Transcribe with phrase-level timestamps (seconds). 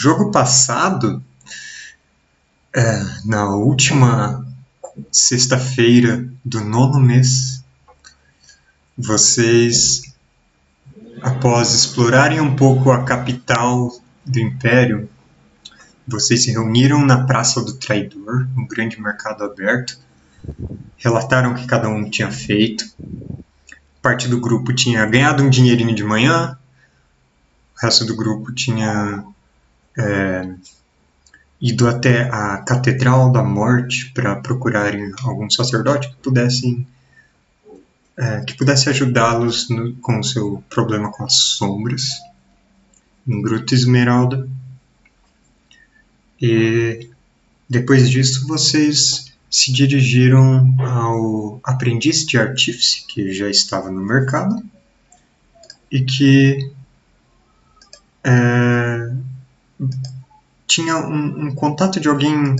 [0.00, 1.22] jogo passado,
[2.74, 4.46] é, na última
[5.12, 7.62] sexta-feira do nono mês,
[8.96, 10.14] vocês,
[11.20, 13.92] após explorarem um pouco a capital
[14.24, 15.06] do Império,
[16.08, 19.98] vocês se reuniram na Praça do Traidor, um grande mercado aberto,
[20.96, 22.90] relataram o que cada um tinha feito.
[24.00, 26.58] Parte do grupo tinha ganhado um dinheirinho de manhã,
[27.76, 29.22] o resto do grupo tinha
[30.00, 30.54] é,
[31.60, 36.86] ido até a Catedral da Morte para procurarem algum sacerdote que pudessem
[38.16, 39.68] é, que pudesse ajudá-los
[40.02, 42.10] com o seu problema com as sombras
[43.26, 44.46] em Gruta Esmeralda.
[46.40, 47.08] E
[47.68, 54.62] depois disso vocês se dirigiram ao aprendiz de artífice que já estava no mercado
[55.90, 56.70] e que
[58.24, 59.12] é,
[60.66, 62.56] tinha um, um, contato de alguém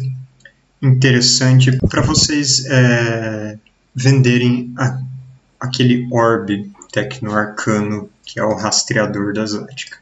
[0.82, 3.58] interessante para vocês é,
[3.94, 5.00] venderem a,
[5.60, 9.98] aquele orbe tecno-arcano que é o rastreador da Zática.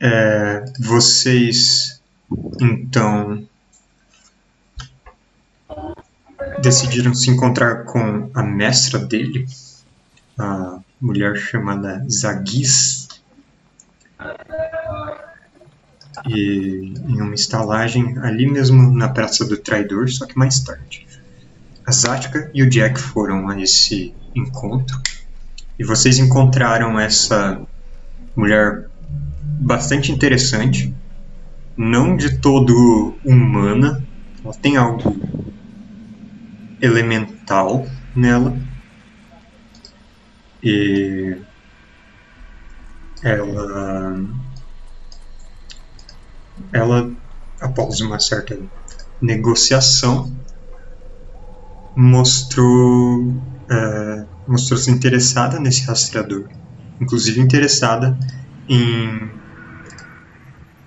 [0.00, 2.00] É, vocês
[2.60, 3.46] então
[6.60, 9.46] decidiram se encontrar com a mestra dele,
[10.38, 13.08] a mulher chamada Zagiz,
[16.28, 21.06] e em uma estalagem ali mesmo na Praça do Traidor, só que mais tarde.
[21.86, 25.00] A Zatka e o Jack foram a esse encontro
[25.78, 27.60] e vocês encontraram essa
[28.36, 28.86] mulher
[29.60, 30.94] bastante interessante,
[31.76, 34.02] não de todo humana,
[34.44, 35.16] ela tem algo
[36.80, 38.56] elemental nela
[40.62, 41.36] e
[43.22, 44.20] ela
[46.72, 47.10] ela
[47.60, 48.58] após uma certa
[49.20, 50.34] negociação
[51.94, 53.34] mostrou
[53.70, 56.48] é, mostrou-se interessada nesse rastreador
[57.00, 58.16] inclusive interessada
[58.68, 59.30] em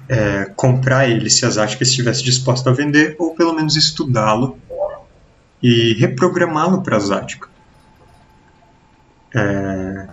[0.07, 4.57] é, comprar ele se as Áticas estivesse disposta a vender ou pelo menos estudá-lo
[5.61, 7.49] e reprogramá-lo para as Áticas.
[9.33, 10.07] É,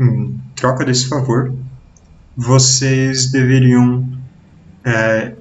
[0.00, 1.54] em troca desse favor,
[2.36, 4.11] vocês deveriam
[4.84, 5.34] é,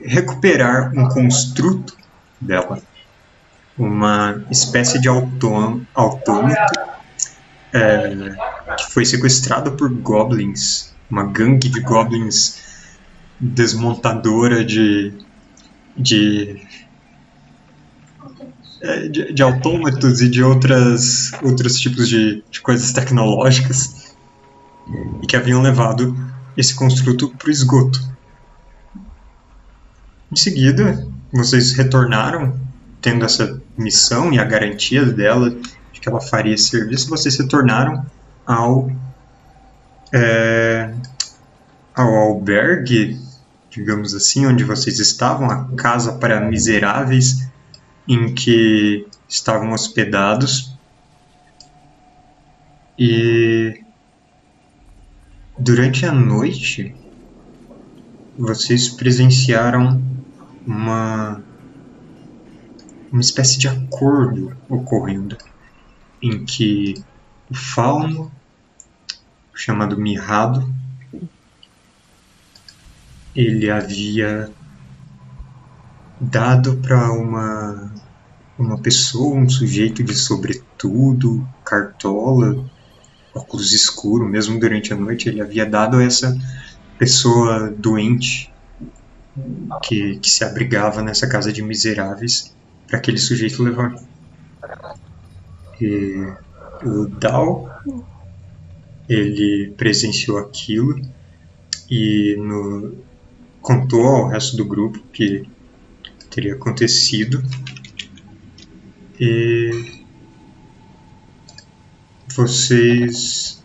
[0.00, 1.96] recuperar um construto
[2.40, 2.80] dela,
[3.78, 6.72] uma espécie de autômato
[7.72, 8.34] é,
[8.76, 12.60] que foi sequestrado por goblins, uma gangue de goblins
[13.40, 15.14] desmontadora de
[15.96, 16.62] de,
[18.80, 24.14] é, de, de autômatos e de outras outros tipos de, de coisas tecnológicas
[25.22, 26.16] e que haviam levado
[26.56, 28.00] esse construto para o esgoto.
[30.32, 32.58] Em seguida, vocês retornaram,
[33.00, 35.50] tendo essa missão e a garantia dela
[35.92, 38.06] de que ela faria esse serviço, vocês retornaram
[38.46, 38.90] ao,
[40.12, 40.92] é,
[41.94, 43.20] ao albergue
[43.72, 47.48] digamos assim, onde vocês estavam, a casa para miseráveis
[48.06, 50.76] em que estavam hospedados.
[52.98, 53.82] E
[55.58, 56.94] durante a noite
[58.38, 60.02] vocês presenciaram
[60.66, 61.42] uma
[63.10, 65.36] uma espécie de acordo ocorrendo
[66.22, 66.94] em que
[67.50, 68.32] o fauno
[69.54, 70.72] chamado Mirrado
[73.34, 74.50] ele havia
[76.20, 77.92] dado para uma
[78.58, 82.64] uma pessoa, um sujeito de sobretudo, cartola,
[83.34, 86.36] óculos escuro, mesmo durante a noite, ele havia dado a essa
[86.98, 88.51] pessoa doente
[89.82, 92.54] que, que se abrigava nessa casa de miseráveis
[92.86, 93.94] para aquele sujeito levar.
[95.80, 96.32] E
[96.84, 97.68] o Dao,
[99.08, 101.00] ele presenciou aquilo
[101.90, 102.96] e no,
[103.60, 105.48] contou ao resto do grupo que
[106.30, 107.42] teria acontecido
[109.18, 110.02] e
[112.34, 113.62] vocês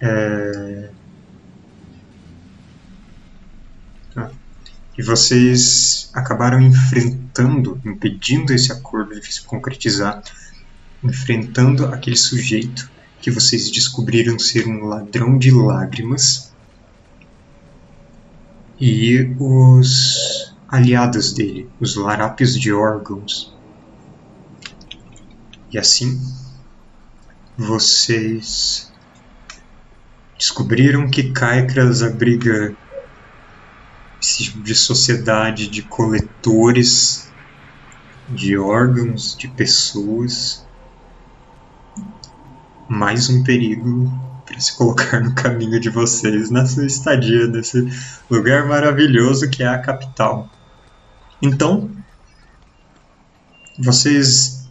[0.00, 0.90] é,
[4.98, 10.20] e vocês acabaram enfrentando, impedindo esse acordo de se concretizar,
[11.04, 12.90] enfrentando aquele sujeito
[13.20, 16.52] que vocês descobriram ser um ladrão de lágrimas
[18.80, 23.56] e os aliados dele, os larápios de órgãos.
[25.70, 26.20] E assim,
[27.56, 28.92] vocês
[30.36, 32.76] descobriram que Caicras abriga
[34.20, 37.32] esse tipo de sociedade de coletores
[38.28, 40.66] de órgãos, de pessoas.
[42.88, 44.10] Mais um perigo
[44.44, 47.86] para se colocar no caminho de vocês nessa estadia nesse
[48.30, 50.50] lugar maravilhoso que é a capital.
[51.40, 51.90] Então,
[53.78, 54.68] vocês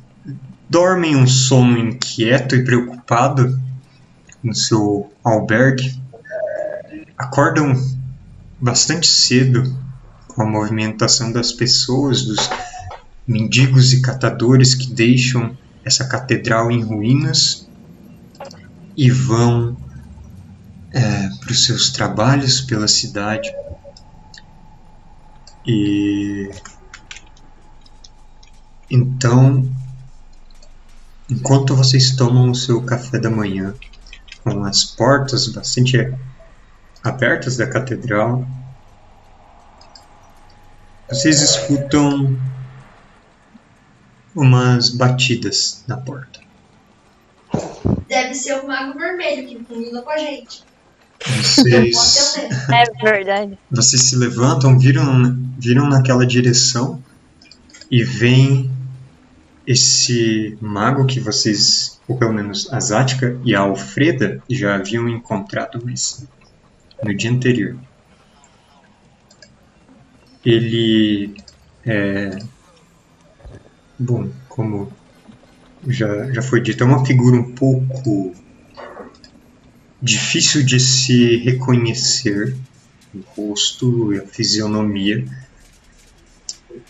[0.69, 3.59] dormem um sono inquieto e preocupado
[4.43, 6.01] no seu albergue,
[7.17, 7.73] acordam
[8.59, 9.63] bastante cedo
[10.27, 12.49] com a movimentação das pessoas, dos
[13.27, 17.67] mendigos e catadores que deixam essa catedral em ruínas
[18.95, 19.77] e vão
[20.91, 23.49] é, para os seus trabalhos pela cidade.
[25.65, 26.49] E
[28.89, 29.69] então,
[31.29, 33.73] enquanto vocês tomam o seu café da manhã,
[34.43, 35.97] com as portas bastante
[37.07, 38.45] abertas da catedral,
[41.09, 42.37] vocês escutam
[44.35, 46.39] umas batidas na porta.
[48.07, 50.63] Deve ser o Mago Vermelho que combina com a gente.
[51.25, 52.37] Vocês,
[52.69, 53.57] É verdade.
[53.71, 57.01] vocês se levantam, viram, viram naquela direção
[57.89, 58.69] e veem
[59.65, 65.81] esse mago que vocês, ou pelo menos a Zática e a Alfreda, já haviam encontrado
[65.83, 66.25] mas
[67.03, 67.77] no dia anterior.
[70.45, 71.35] Ele
[71.85, 72.37] é.
[73.99, 74.91] Bom, como
[75.87, 78.33] já, já foi dito, é uma figura um pouco
[80.01, 82.55] difícil de se reconhecer
[83.13, 85.25] o rosto e a fisionomia.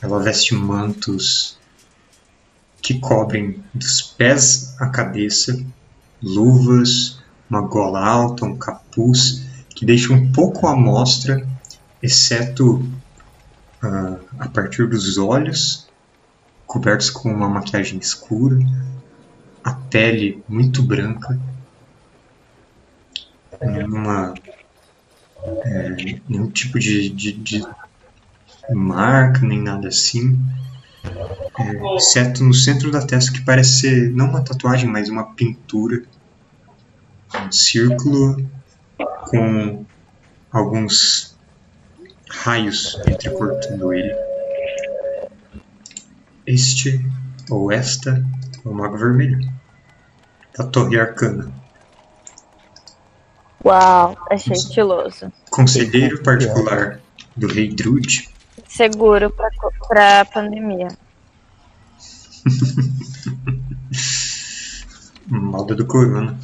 [0.01, 1.57] Ela veste mantos
[2.81, 5.59] que cobrem dos pés à cabeça,
[6.21, 7.19] luvas,
[7.49, 9.46] uma gola alta, um capuz
[9.77, 11.47] que deixa um pouco à mostra,
[12.01, 12.83] exceto
[13.79, 15.87] ah, a partir dos olhos,
[16.65, 18.57] cobertos com uma maquiagem escura,
[19.63, 21.39] a pele muito branca,
[23.61, 24.33] nenhuma
[25.43, 27.63] é, nenhum tipo de, de, de
[28.73, 30.43] marca nem nada assim.
[31.59, 36.01] É, exceto no centro da testa que parece ser não uma tatuagem, mas uma pintura.
[37.45, 38.56] Um círculo
[38.97, 39.85] com
[40.51, 41.37] alguns
[42.29, 44.13] raios entrecortando ele.
[46.45, 47.01] Este
[47.49, 48.21] ou esta
[48.65, 49.39] é o Mago Vermelho
[50.57, 51.49] da Torre Arcana.
[53.63, 55.31] Uau, achei estiloso.
[55.49, 56.99] Conselheiro particular
[57.35, 58.29] do Rei Druid.
[58.67, 59.33] Seguro
[59.87, 60.87] pra pandemia.
[65.27, 66.39] Moda do Corona.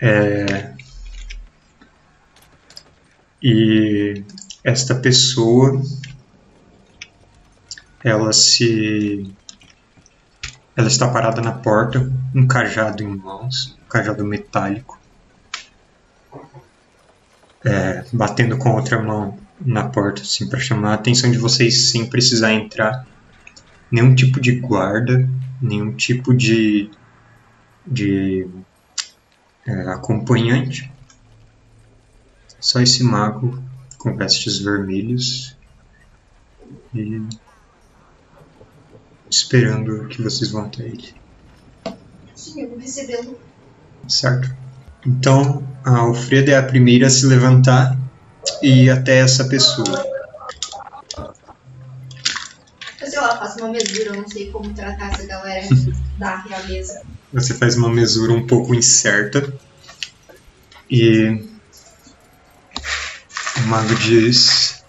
[0.00, 0.74] É...
[3.42, 4.24] E
[4.64, 5.80] esta pessoa,
[8.02, 9.32] ela se,
[10.74, 14.98] ela está parada na porta, um cajado em mãos, um cajado metálico,
[17.64, 22.06] é, batendo com outra mão na porta, assim, para chamar a atenção de vocês sem
[22.06, 23.06] precisar entrar
[23.90, 25.28] nenhum tipo de guarda,
[25.60, 26.90] nenhum tipo de,
[27.86, 28.48] de
[29.66, 30.90] é, acompanhante.
[32.60, 33.62] Só esse mago
[33.98, 35.56] com vestes vermelhos
[36.94, 37.22] e
[39.30, 41.14] esperando que vocês vão até ele,
[42.34, 43.38] Sim, eu vou recebê-lo.
[44.08, 44.54] certo?
[45.04, 47.96] Então a Alfreda é a primeira a se levantar
[48.62, 50.04] e ir até essa pessoa.
[53.00, 55.66] Eu sei lá, faço uma mesura, eu não sei como tratar essa galera
[56.18, 57.02] da realeza.
[57.32, 59.52] Você faz uma mesura um pouco incerta
[60.90, 61.44] e
[63.58, 64.82] o mago diz: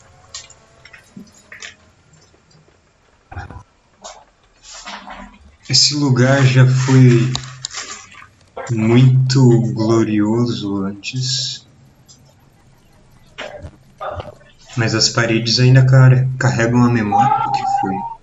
[5.70, 7.32] Esse lugar já foi
[8.72, 11.68] muito glorioso antes,
[14.78, 18.17] mas as paredes ainda car- carregam a memória do que foi.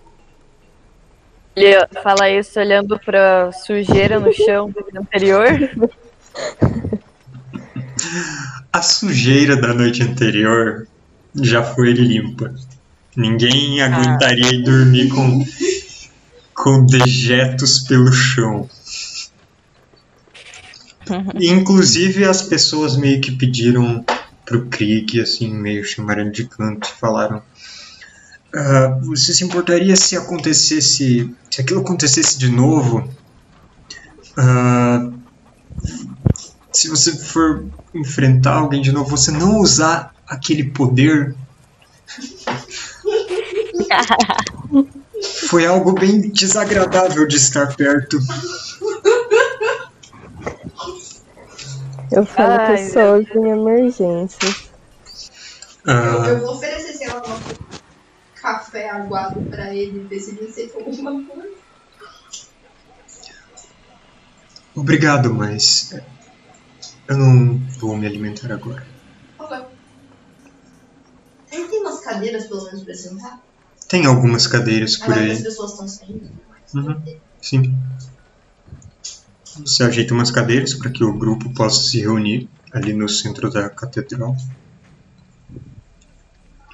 [1.56, 5.70] Ele fala isso olhando pra sujeira no chão anterior.
[8.72, 10.88] A sujeira da noite anterior
[11.34, 12.52] já foi limpa.
[13.16, 15.44] Ninguém aguentaria ir dormir com,
[16.54, 18.68] com dejetos pelo chão.
[21.40, 24.04] Inclusive as pessoas meio que pediram
[24.44, 27.42] pro Krieg, assim, meio chamaram de canto e falaram.
[28.54, 31.34] "Ah, você se importaria se acontecesse.
[31.50, 33.08] Se aquilo acontecesse de novo?
[34.36, 35.08] ah,
[36.72, 41.34] se você for enfrentar alguém de novo, você não usar aquele poder.
[45.48, 48.18] Foi algo bem desagradável de estar perto.
[52.10, 54.68] Eu falo Ai, que eu sou em emergências.
[55.86, 57.73] Eu, Ah, eu vou oferecer, sei lá, um
[58.44, 61.54] café aguado pra ele, ver se ele aceita alguma coisa.
[64.74, 65.94] obrigado, mas
[67.08, 68.86] eu não vou me alimentar agora.
[69.38, 69.64] Ok.
[71.52, 73.42] Ele tem umas cadeiras, pelo menos, pra sentar?
[73.88, 75.42] Tem algumas cadeiras por que as aí.
[75.42, 76.30] pessoas estão saindo.
[76.74, 77.78] Uhum, sim.
[79.64, 83.70] Você ajeita umas cadeiras para que o grupo possa se reunir ali no centro da
[83.70, 84.36] catedral.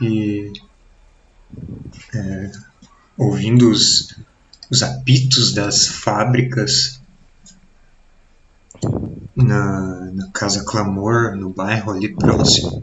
[0.01, 0.51] E
[2.15, 2.53] é,
[3.17, 4.17] ouvindo os,
[4.71, 7.01] os apitos das fábricas
[9.37, 12.83] na, na Casa Clamor, no bairro ali próximo,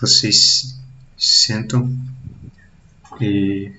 [0.00, 0.78] vocês
[1.16, 1.96] sentam
[3.20, 3.72] e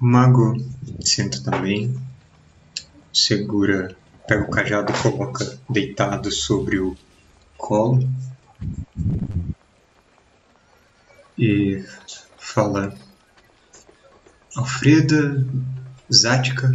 [0.00, 0.56] o mago
[1.00, 1.94] senta também,
[3.12, 3.94] segura,
[4.26, 6.96] pega o cajado e coloca deitado sobre o
[7.56, 8.08] colo
[11.38, 11.84] e
[12.38, 12.94] fala:
[14.56, 15.44] Alfreda,
[16.10, 16.72] Zática,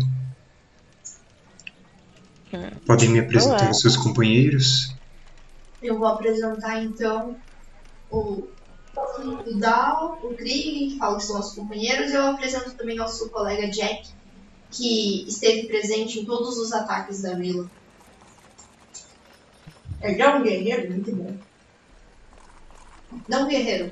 [2.85, 3.67] podem me apresentar Olá.
[3.67, 4.95] aos seus companheiros?
[5.81, 7.37] Eu vou apresentar então
[8.09, 8.47] o,
[8.95, 13.29] o Dal, o Krieg, que fala que são nossos companheiros, e eu apresento também nosso
[13.29, 14.09] colega Jack,
[14.71, 17.69] que esteve presente em todos os ataques da vila.
[20.01, 21.35] Ele é um guerreiro muito bom.
[23.27, 23.91] Não guerreiro.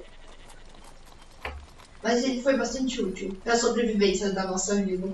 [2.06, 5.12] Mas ele foi bastante útil para a sobrevivência da nossa vila.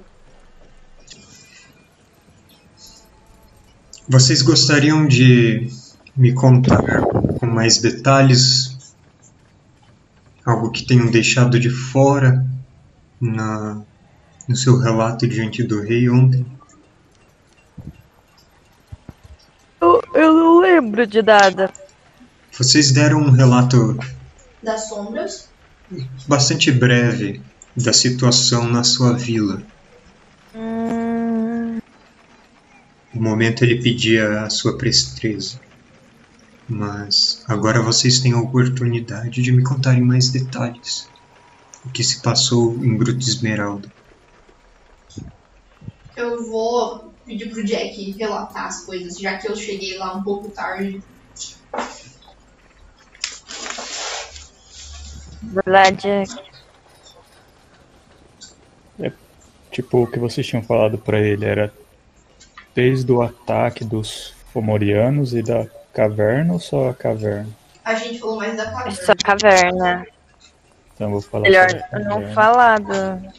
[4.09, 5.69] Vocês gostariam de
[6.17, 7.01] me contar
[7.39, 8.93] com mais detalhes
[10.45, 12.45] algo que tenham deixado de fora
[13.21, 13.81] na,
[14.45, 16.45] no seu relato diante do rei ontem?
[19.79, 21.71] Eu, eu não lembro de nada.
[22.51, 23.97] Vocês deram um relato
[24.61, 25.50] Das sombras,
[26.27, 27.43] bastante breve
[27.75, 29.63] da situação na sua vila.
[30.55, 31.79] Hum,
[33.13, 35.59] momento ele pedia a sua presteza.
[36.67, 41.09] Mas agora vocês têm a oportunidade de me contarem mais detalhes.
[41.85, 43.91] O que se passou em Gruta Esmeralda.
[46.15, 50.51] eu vou pedir pro Jack relatar as coisas, já que eu cheguei lá um pouco
[50.51, 50.99] tarde.
[55.41, 56.25] Verdade.
[59.71, 61.73] Tipo, o que vocês tinham falado pra ele era
[62.75, 67.49] desde o ataque dos Fomorianos e da caverna ou só a caverna?
[67.83, 68.91] A gente falou mais da É caverna.
[68.91, 70.07] só caverna.
[70.93, 71.67] Então eu vou falar Melhor
[72.05, 73.33] não falar do.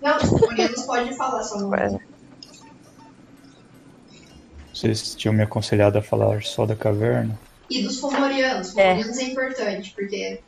[0.00, 1.74] Não, os coreanos podem falar, só não.
[1.74, 1.98] É.
[4.72, 7.38] Vocês tinham me aconselhado a falar só da caverna?
[7.68, 8.76] E dos fomorianos.
[8.76, 8.94] É.
[8.94, 9.22] Fomorianos é.
[9.24, 10.40] importante, porque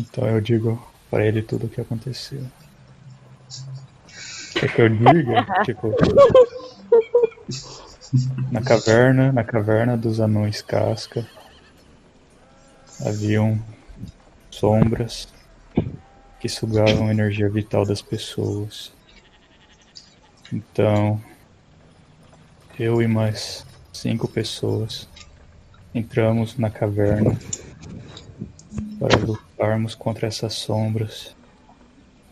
[0.00, 2.42] Então eu digo pra ele tudo o que aconteceu.
[4.54, 5.46] Quer que eu diga?
[5.64, 5.94] tipo.
[8.50, 11.24] Na caverna, na caverna dos anões casca
[13.04, 13.62] haviam
[14.50, 15.28] sombras
[16.40, 18.92] que sugavam a energia vital das pessoas.
[20.52, 21.22] Então,
[22.78, 25.08] eu e mais cinco pessoas
[25.94, 27.38] entramos na caverna
[28.98, 31.34] para lutarmos contra essas sombras.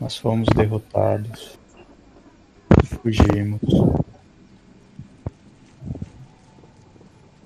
[0.00, 1.58] Nós fomos derrotados
[2.82, 3.60] e fugimos.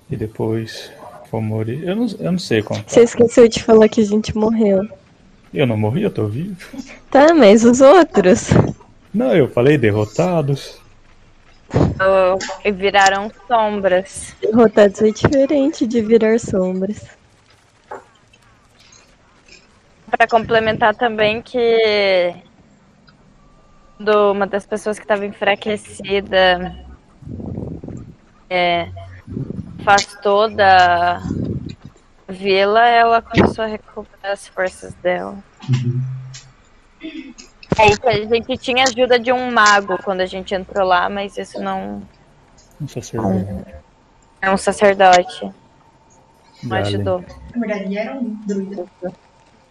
[0.09, 0.91] E depois
[1.29, 1.67] fomos.
[1.67, 2.83] Eu não, eu não sei como.
[2.85, 4.87] Você esqueceu de falar que a gente morreu.
[5.53, 6.55] Eu não morri, eu tô vivo.
[7.09, 8.49] Tá, mas os outros?
[9.13, 10.81] Não, eu falei derrotados.
[11.73, 14.35] Oh, E viraram sombras.
[14.41, 17.03] Derrotados é diferente de virar sombras.
[20.15, 22.35] Pra complementar também que
[23.99, 26.75] do, uma das pessoas que estava enfraquecida
[28.47, 28.89] é,
[29.79, 31.19] afastou da
[32.29, 35.35] vila, ela começou a recuperar as forças dela.
[37.79, 41.39] Aí que a gente tinha ajuda de um mago quando a gente entrou lá, mas
[41.39, 42.03] isso não
[42.79, 43.65] Um sacerdote.
[44.39, 45.51] é um sacerdote.
[46.61, 47.25] Não ajudou.
[47.55, 48.85] na verdade era um druida.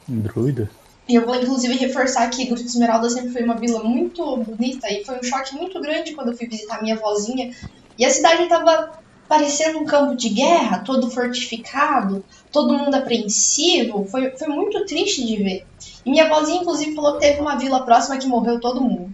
[0.08, 0.70] Um druida?
[1.08, 5.04] E eu vou inclusive reforçar que Gruta Esmeralda sempre foi uma vila muito bonita e
[5.04, 7.54] foi um choque muito grande quando eu fui visitar minha vozinha.
[7.98, 8.92] E a cidade tava
[9.28, 14.04] parecendo um campo de guerra, todo fortificado, todo mundo apreensivo.
[14.04, 15.66] Foi, foi muito triste de ver.
[16.04, 19.12] E minha vozinha, inclusive, falou que teve uma vila próxima que morreu todo mundo.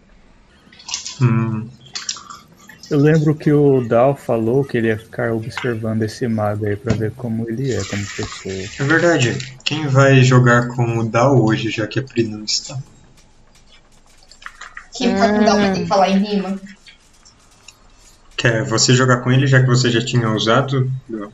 [1.21, 1.58] Hum,
[2.91, 6.95] Eu lembro que o Dal falou que ele ia ficar observando esse mago aí pra
[6.95, 8.55] ver como ele é como pessoa.
[8.79, 9.59] é verdade.
[9.63, 12.79] Quem vai jogar com o Dal hoje, já que a Pri não está?
[14.97, 16.59] Que pra cuidar vai ter que falar em rima.
[18.37, 21.33] Quer você jogar com ele, já que você já tinha usado do-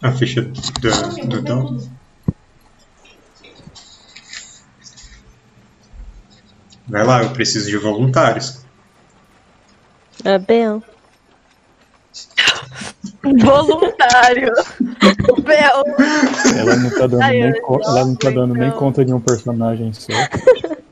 [0.00, 0.40] a ficha
[0.80, 1.76] da- do Dal?
[6.86, 8.63] Vai lá, eu preciso de voluntários.
[10.24, 10.82] É bem.
[13.22, 14.52] Voluntário.
[15.42, 15.84] Bel.
[16.58, 19.20] Ela não tá dando, Ai, nem, co- ela não tá dando nem conta de um
[19.20, 20.12] personagem só.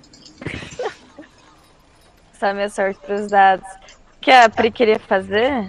[2.35, 3.67] Essa minha sorte pros dados.
[3.67, 5.69] O que a Pri queria fazer?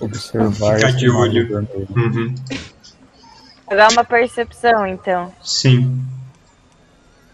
[0.00, 1.68] Observar Ficar de olho.
[1.90, 2.34] Uhum.
[3.70, 5.32] Jogar uma percepção, então.
[5.42, 6.02] Sim.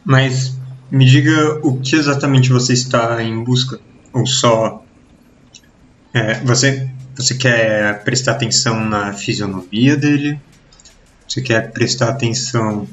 [0.05, 0.59] Mas
[0.91, 3.81] me diga o que exatamente você está em busca?
[4.13, 4.84] Ou só.
[6.15, 10.41] É, você, você quer prestar atenção na fisionomia dele?
[11.27, 12.87] Você quer prestar atenção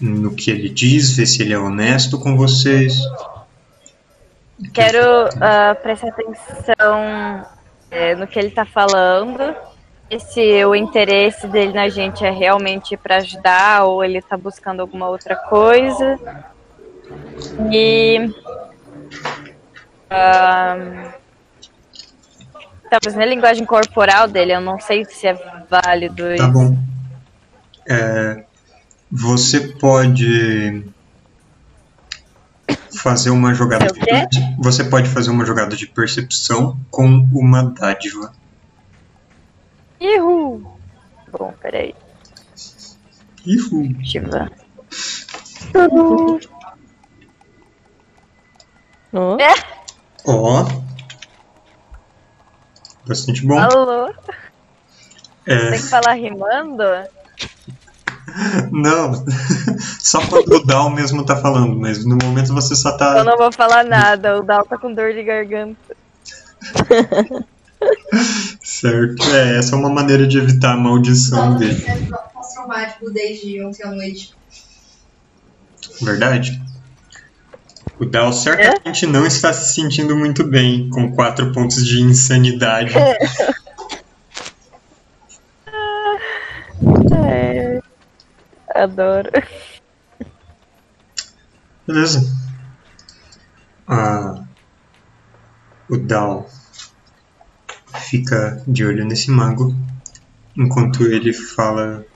[0.00, 2.98] no que ele diz, ver se ele é honesto com vocês?
[4.72, 7.46] Quero ah, prestar atenção
[7.90, 9.54] é, no que ele tá falando.
[10.10, 14.80] E se o interesse dele na gente é realmente para ajudar ou ele tá buscando
[14.80, 16.18] alguma outra coisa.
[17.70, 18.32] E.
[22.90, 25.34] ah, talvez na linguagem corporal dele, eu não sei se é
[25.68, 26.52] válido Tá isso.
[26.52, 26.78] bom.
[27.88, 28.44] É,
[29.10, 30.84] você pode
[33.02, 38.32] fazer uma jogada É de, você pode fazer uma jogada de percepção com uma dádiva.
[40.00, 40.78] Ihu!
[41.30, 41.94] Bom, peraí.
[43.46, 43.88] Ihu.
[44.00, 44.50] Ativa.
[49.12, 49.36] Ó,
[50.26, 50.87] Ó.
[53.08, 53.58] Bastante bom.
[53.58, 54.12] Alô?
[55.46, 56.84] É, Tem que falar rimando?
[58.70, 59.24] não,
[59.98, 63.24] só quando o Dal mesmo tá falando, mas no momento você só Eu tá.
[63.24, 65.96] não vou falar nada, o Dal tá com dor de garganta.
[68.62, 69.22] Certo.
[69.32, 71.84] É, essa é uma maneira de evitar a maldição dele.
[71.86, 71.96] é
[72.34, 74.34] pós-traumático desde ontem à noite.
[76.02, 76.60] Verdade?
[77.98, 82.94] O Dal certamente não está se sentindo muito bem com quatro pontos de insanidade.
[87.30, 87.80] É,
[88.74, 89.30] adoro.
[91.86, 92.32] Beleza.
[93.86, 94.44] Ah,
[95.90, 96.48] o Dal
[98.08, 99.74] fica de olho nesse mago
[100.56, 102.06] enquanto ele fala.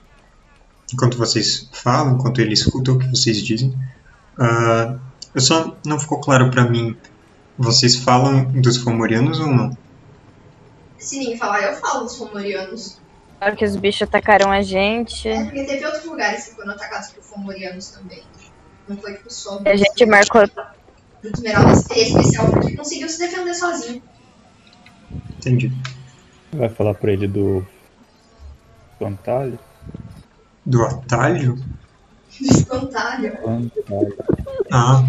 [0.93, 3.73] Enquanto vocês falam, enquanto ele escuta o que vocês dizem.
[4.39, 4.97] Ah,
[5.33, 6.95] eu só não ficou claro pra mim.
[7.57, 9.77] Vocês falam dos Fomorianos ou não?
[10.97, 12.99] Se ninguém falar, eu falo dos Fomorianos.
[13.41, 17.09] Hora que os bichos atacaram a gente, É porque teve outros lugares que foram atacados
[17.09, 18.23] por Fomorianos também.
[18.87, 19.61] Não foi tipo só.
[19.65, 20.43] a gente marcou.
[21.23, 24.01] O Esmeralda é especial porque conseguiu se defender sozinho.
[25.37, 25.71] Entendi.
[26.51, 27.65] Vai falar pra ele do
[28.99, 29.59] Fantalho?
[30.65, 31.57] Do atalho?
[32.41, 33.37] Espantalho.
[34.71, 35.03] Ah.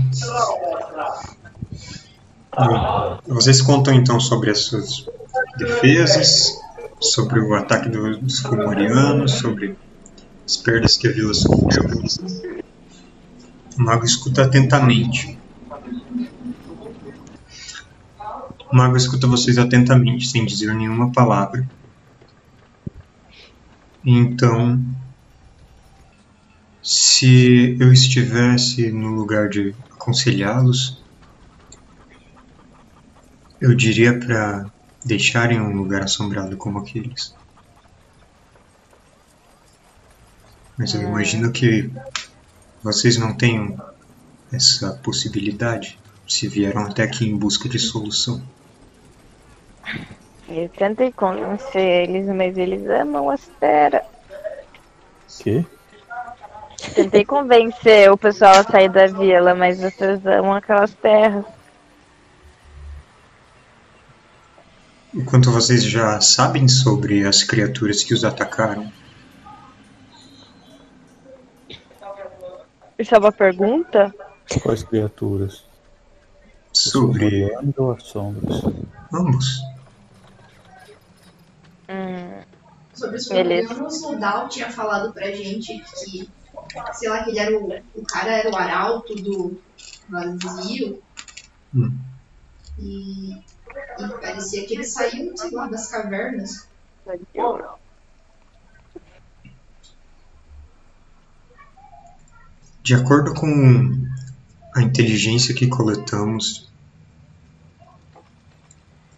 [2.56, 5.06] Bom, vocês contam então sobre as suas
[5.58, 6.52] defesas,
[7.00, 9.76] sobre o ataque do- dos Fomorianos, sobre
[10.46, 11.84] as perdas que a vila sofreu.
[13.76, 15.36] O mago escuta atentamente.
[18.70, 21.68] O mago escuta vocês atentamente, sem dizer nenhuma palavra.
[24.04, 24.78] Então,
[26.84, 31.02] se eu estivesse no lugar de aconselhá-los,
[33.58, 34.70] eu diria para
[35.02, 37.34] deixarem um lugar assombrado como aqueles.
[40.76, 41.90] Mas eu imagino que
[42.82, 43.78] vocês não tenham
[44.52, 48.42] essa possibilidade se vieram até aqui em busca de solução.
[50.46, 54.02] Eu tentei convencer eles, mas eles amam as terras.
[55.42, 55.64] Que?
[56.92, 61.44] Tentei convencer o pessoal a sair da vila, mas vocês amam aquelas terras.
[65.14, 68.90] Enquanto vocês já sabem sobre as criaturas que os atacaram,
[72.96, 74.14] Isso é uma pergunta?
[74.62, 75.64] Quais criaturas?
[76.72, 78.62] Sobre ou as sombras?
[79.12, 79.62] ambos.
[81.88, 82.40] Hum,
[82.94, 83.68] Sobre os Beleza.
[83.68, 86.28] fomorianos, o Dal tinha falado pra gente que,
[86.94, 89.60] sei lá, que ele era o, o cara era o arauto do
[90.08, 91.02] vazio.
[91.74, 91.96] Hum.
[92.78, 96.68] E, e parecia que eles saíam, sei lá, das cavernas.
[102.82, 104.06] De acordo com
[104.74, 106.70] a inteligência que coletamos,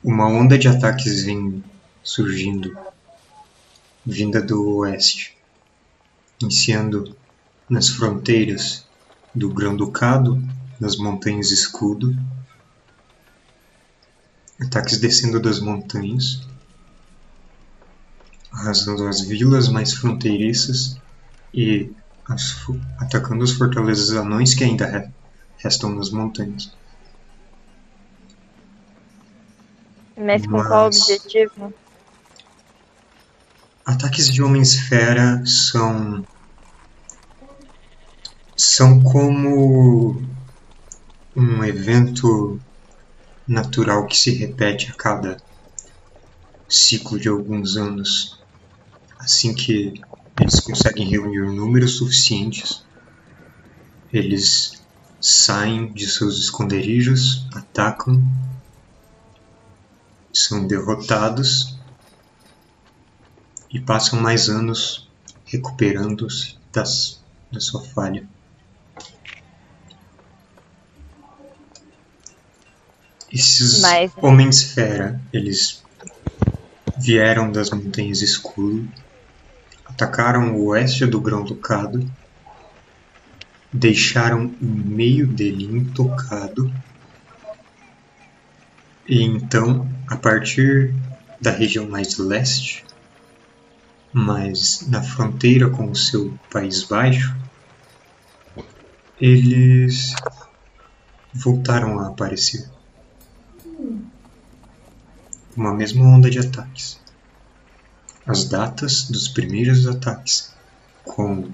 [0.03, 1.65] uma onda de ataques vem
[2.03, 2.77] surgindo,
[4.05, 5.37] vinda do oeste,
[6.41, 7.17] iniciando
[7.69, 8.87] nas fronteiras
[9.35, 10.43] do Grão-Ducado,
[10.81, 12.15] nas Montanhas Escudo,
[14.61, 16.41] ataques descendo das montanhas,
[18.53, 20.97] arrasando as vilas mais fronteiriças
[21.53, 21.91] e
[22.29, 22.57] as
[22.99, 25.11] atacando as fortalezas anões que ainda re-
[25.59, 26.73] restam nas montanhas.
[30.17, 31.75] mas com qual objetivo?
[33.87, 36.27] Ataques de Homem-Esfera são.
[38.57, 40.17] São como
[41.37, 42.59] um evento
[43.47, 45.37] natural que se repete a cada
[46.67, 48.41] ciclo de alguns anos.
[49.19, 50.01] Assim que
[50.41, 52.83] eles conseguem reunir números suficientes,
[54.11, 54.83] eles
[55.21, 58.23] saem de seus esconderijos, atacam,
[60.33, 61.79] são derrotados
[63.71, 65.11] e passam mais anos
[65.45, 68.27] recuperando-se da sua falha.
[73.37, 75.83] Esses Mas- Homens-Fera, eles
[76.97, 78.89] vieram das Montanhas Escuro,
[79.85, 82.11] atacaram o oeste do Grão-Ducado,
[83.71, 86.73] deixaram o meio dele intocado,
[89.07, 90.95] e então, a partir
[91.39, 92.87] da região mais leste,
[94.15, 97.37] mas na fronteira com o seu País Baixo,
[99.21, 100.15] eles
[101.35, 102.75] voltaram a aparecer.
[105.57, 106.99] Uma mesma onda de ataques.
[108.27, 110.53] As datas dos primeiros ataques,
[111.05, 111.49] com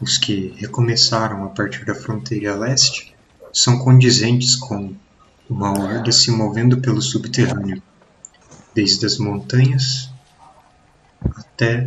[0.00, 3.14] os que recomeçaram a partir da fronteira leste,
[3.52, 4.94] são condizentes com
[5.48, 7.82] uma horda se movendo pelo subterrâneo,
[8.74, 10.10] desde as montanhas
[11.36, 11.86] até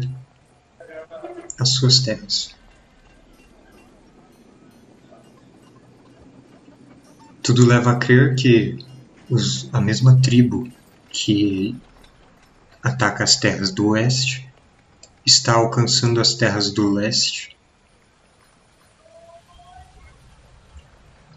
[1.59, 2.55] as suas terras.
[7.41, 8.77] Tudo leva a crer que
[9.29, 10.69] os- a mesma tribo
[11.09, 11.79] que
[12.81, 14.51] ataca as terras do oeste
[15.25, 17.57] está alcançando as terras do leste.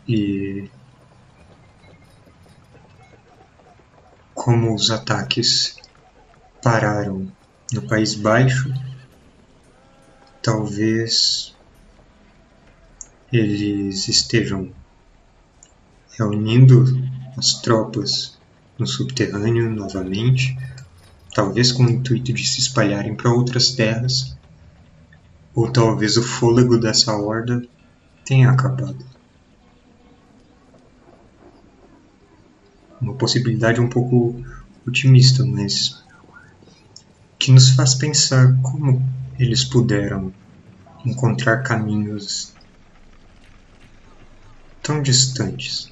[0.06, 0.70] E
[4.34, 5.76] como os ataques
[6.62, 7.30] pararam
[7.72, 8.70] no País Baixo,
[10.42, 11.54] talvez
[13.32, 14.74] eles estejam
[16.18, 16.84] reunindo
[17.40, 18.38] as tropas
[18.78, 20.58] no subterrâneo novamente,
[21.34, 24.36] talvez com o intuito de se espalharem para outras terras,
[25.54, 27.66] ou talvez o fôlego dessa horda
[28.26, 29.06] tenha acabado.
[33.00, 34.44] Uma possibilidade um pouco
[34.86, 36.04] otimista, mas
[37.38, 39.02] que nos faz pensar como
[39.38, 40.30] eles puderam
[41.06, 42.54] encontrar caminhos
[44.82, 45.90] tão distantes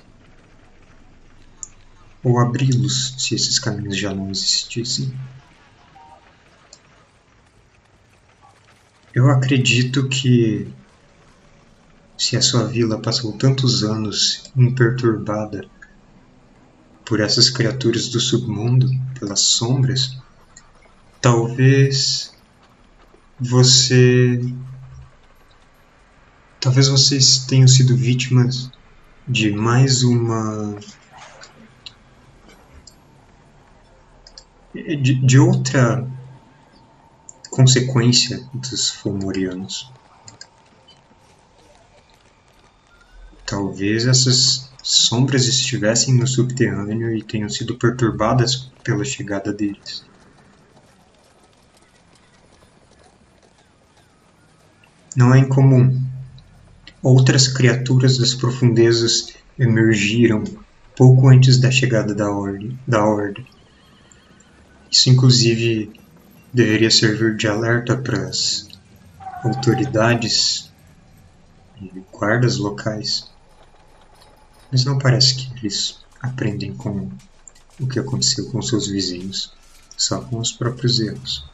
[2.22, 5.12] ou abri-los se esses caminhos já não existissem.
[9.14, 10.68] Eu acredito que
[12.16, 15.68] se a sua vila passou tantos anos imperturbada
[17.04, 20.18] por essas criaturas do submundo, pelas sombras,
[21.20, 22.34] talvez
[23.40, 24.40] você
[26.60, 28.70] talvez vocês tenham sido vítimas
[29.26, 30.76] de mais uma
[34.74, 36.06] de, de outra
[37.50, 39.90] consequência dos Fomorianos.
[43.46, 50.04] Talvez essas sombras estivessem no subterrâneo e tenham sido perturbadas pela chegada deles.
[55.16, 56.00] Não é incomum.
[57.02, 60.44] Outras criaturas das profundezas emergiram
[60.94, 62.78] pouco antes da chegada da Ordem.
[62.86, 63.46] Da ordem.
[64.90, 65.92] Isso, inclusive,
[66.52, 68.68] deveria servir de alerta para as
[69.44, 70.72] autoridades
[71.80, 73.30] e guardas locais.
[74.70, 77.10] Mas não parece que eles aprendem com
[77.80, 79.52] o que aconteceu com seus vizinhos,
[79.96, 81.48] só com os próprios erros.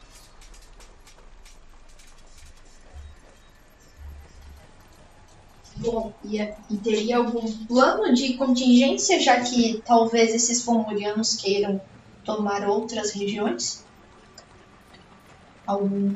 [5.77, 11.79] Bom, e, e teria algum plano de contingência, já que talvez esses fomorianos queiram
[12.25, 13.85] tomar outras regiões?
[15.65, 16.13] Algum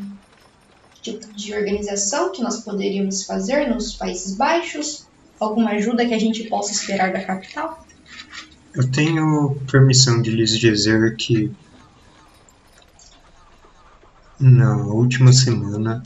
[1.01, 5.07] tipo de organização que nós poderíamos fazer nos Países Baixos?
[5.39, 7.85] Alguma ajuda que a gente possa esperar da capital?
[8.73, 11.51] Eu tenho permissão de lhes dizer que
[14.39, 16.03] na última semana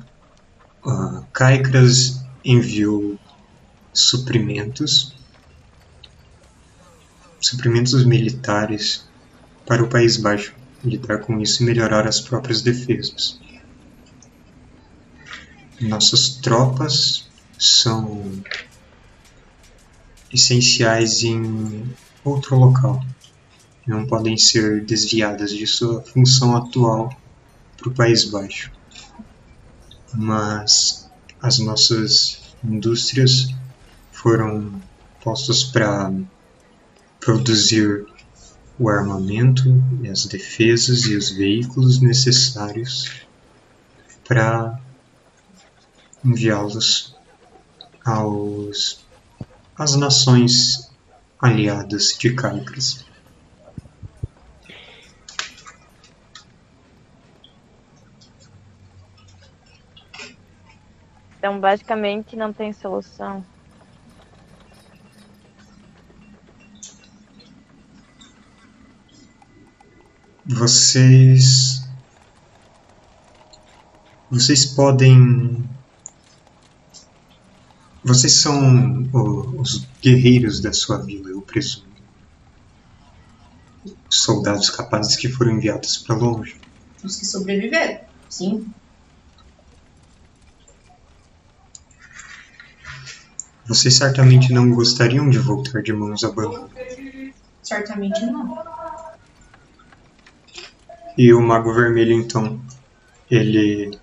[0.85, 3.17] a Caicras enviou
[3.93, 5.13] suprimentos
[7.39, 9.05] suprimentos militares
[9.65, 13.39] para o País Baixo lidar com isso e melhorar as próprias defesas.
[15.79, 18.43] Nossas tropas são
[20.31, 21.89] essenciais em
[22.23, 23.03] outro local.
[23.85, 27.15] Não podem ser desviadas de sua função atual
[27.77, 28.71] para o País Baixo.
[30.13, 31.09] Mas
[31.41, 33.53] as nossas indústrias
[34.11, 34.81] foram
[35.21, 36.13] postas para
[37.19, 38.05] produzir
[38.79, 39.63] o armamento,
[40.11, 43.25] as defesas e os veículos necessários
[44.27, 44.79] para
[46.23, 47.15] enviá-los
[48.05, 49.05] aos
[49.77, 50.91] às nações
[51.39, 53.05] aliadas de Caicras.
[61.37, 63.43] Então, basicamente, não tem solução.
[70.45, 71.87] Vocês.
[74.29, 75.63] Vocês podem.
[78.03, 79.09] Vocês são
[79.57, 81.87] os guerreiros da sua vila, eu presumo.
[84.09, 86.59] Soldados capazes que foram enviados para longe.
[87.01, 88.67] Os que sobreviveram, sim.
[93.65, 96.69] Vocês certamente não gostariam de voltar de mãos abandonadas.
[97.61, 98.82] Certamente não.
[101.17, 102.59] E o Mago Vermelho, então,
[103.29, 103.97] ele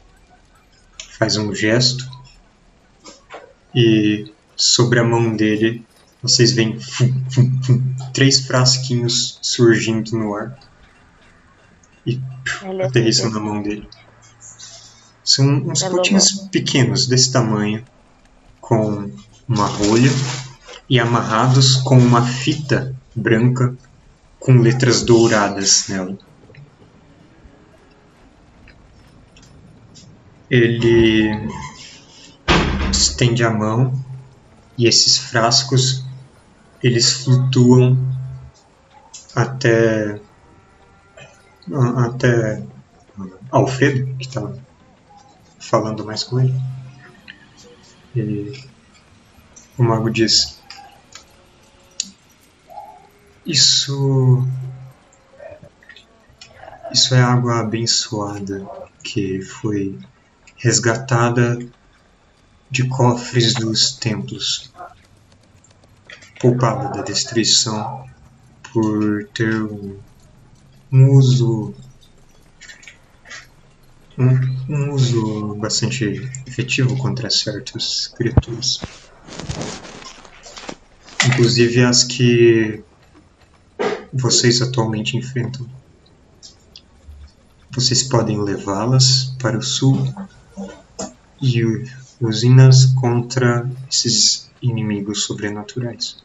[1.18, 2.08] faz um gesto
[3.74, 5.84] e sobre a mão dele
[6.22, 10.58] vocês veem fum, fum, fum, três frasquinhos surgindo no ar
[12.06, 12.20] e
[12.62, 13.88] Ele é aterrissam na mão dele.
[15.24, 17.84] São uns É potinhos pequenos desse tamanho,
[18.60, 19.10] com
[19.48, 20.10] uma rolha
[20.88, 23.76] e amarrados com uma fita branca
[24.38, 26.18] com letras douradas nela.
[30.50, 31.30] Ele
[32.90, 33.92] estende a mão
[34.76, 36.04] e esses frascos
[36.82, 37.96] eles flutuam
[39.34, 40.20] até
[41.96, 42.62] até
[43.50, 44.52] Alfredo que está
[45.58, 46.54] falando mais com ele.
[48.16, 48.52] E
[49.78, 50.60] o mago diz:
[53.46, 54.44] Isso
[56.92, 58.66] isso é água abençoada
[59.04, 59.96] que foi
[60.60, 61.58] resgatada
[62.70, 64.70] de cofres dos templos,
[66.38, 68.06] poupada da destruição
[68.72, 69.98] por ter um,
[70.92, 71.74] uso
[74.18, 78.80] um, um uso bastante efetivo contra certas criaturas,
[81.26, 82.84] inclusive as que
[84.12, 85.66] vocês atualmente enfrentam.
[87.70, 90.12] Vocês podem levá-las para o sul
[91.42, 91.62] e
[92.20, 96.22] usem-nas contra esses inimigos sobrenaturais.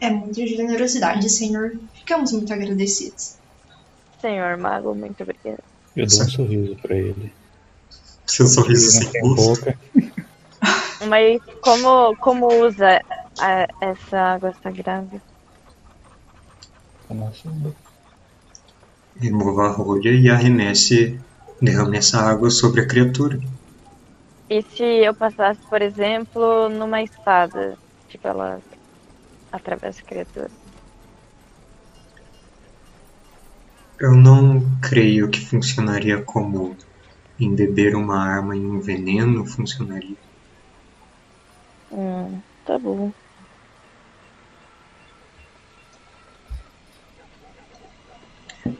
[0.00, 1.72] É muita generosidade, senhor.
[1.94, 3.36] Ficamos muito agradecidos.
[4.20, 5.62] Senhor Mago, muito obrigada.
[5.96, 7.32] Eu dou um sorriso pra ele.
[8.26, 9.64] Seu sorriso sem gosto.
[9.64, 9.78] boca.
[11.08, 13.00] Mas como, como usa
[13.40, 15.20] a- essa água sagrada?
[19.18, 21.18] Remova a rolha e arremesse,
[21.60, 23.40] derrame essa água sobre a criatura.
[24.50, 27.78] E se eu passasse, por exemplo, numa espada?
[28.08, 28.60] Tipo, ela
[29.52, 30.50] atravessa a criatura.
[34.00, 36.76] Eu não creio que funcionaria como
[37.38, 40.16] embeber uma arma em um veneno funcionaria.
[41.92, 43.12] Hum, tá bom.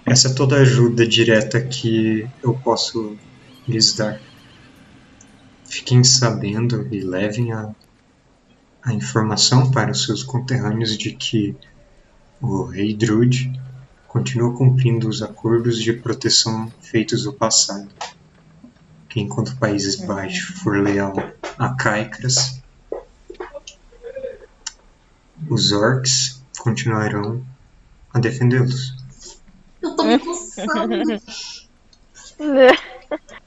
[0.04, 3.16] Essa é toda a ajuda direta que eu posso
[3.68, 4.29] lhes dar.
[5.70, 7.72] Fiquem sabendo e levem a
[8.82, 11.54] a informação para os seus conterrâneos de que
[12.40, 13.52] o rei Druid
[14.08, 17.88] continua cumprindo os acordos de proteção feitos no passado.
[19.08, 21.12] Que enquanto Países Baixos for leal
[21.58, 22.60] a Caicras,
[25.48, 27.44] os orcs continuarão
[28.12, 28.96] a defendê-los.
[29.82, 30.94] Eu tô me coçando.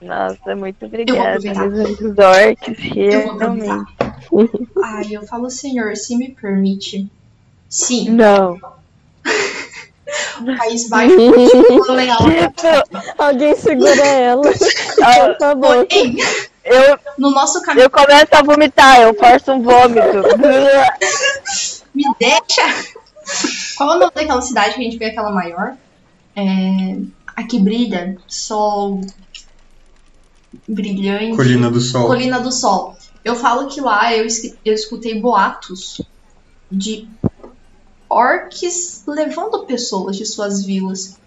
[0.00, 1.38] Nossa, muito obrigada.
[1.38, 3.86] Os orcs, Eu vou realmente.
[4.82, 7.08] Ai, eu falo, senhor, se me permite.
[7.68, 8.58] Sim, Não.
[10.40, 12.18] o país vai leal.
[12.56, 14.42] Tipo, Alguém segura ela.
[15.02, 15.86] ah, Por favor.
[15.86, 16.16] Porém,
[16.64, 20.22] eu, no nosso caminho, eu começo a vomitar, eu forço um vômito.
[21.94, 22.62] me deixa.
[23.76, 25.76] Qual é o nome daquela cidade que a gente vê aquela maior?
[26.34, 26.96] É,
[27.36, 29.00] a que brilha, sol
[30.70, 31.36] brilhante.
[31.36, 32.06] Colina do Sol.
[32.06, 32.96] Colina do Sol.
[33.24, 34.26] Eu falo que lá eu,
[34.64, 36.00] eu escutei boatos
[36.70, 37.08] de
[38.08, 41.18] orcs levando pessoas de suas vilas.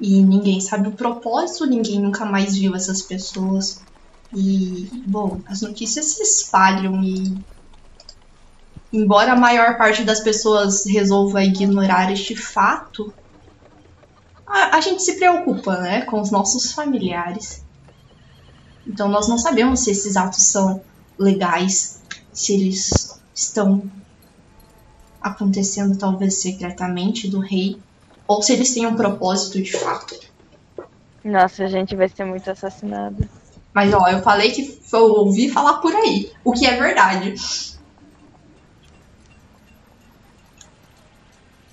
[0.00, 3.82] E ninguém sabe o propósito, ninguém nunca mais viu essas pessoas.
[4.34, 7.36] E, bom, as notícias se espalham e.
[8.92, 13.12] Embora a maior parte das pessoas resolva ignorar este fato,
[14.50, 17.64] a, a gente se preocupa, né, com os nossos familiares.
[18.86, 20.82] Então nós não sabemos se esses atos são
[21.16, 23.82] legais, se eles estão
[25.20, 27.78] acontecendo talvez secretamente do rei,
[28.26, 30.18] ou se eles têm um propósito de fato.
[31.22, 33.28] Nossa, a gente vai ser muito assassinado.
[33.72, 37.34] Mas ó, eu falei que eu ouvi falar por aí, o que é verdade.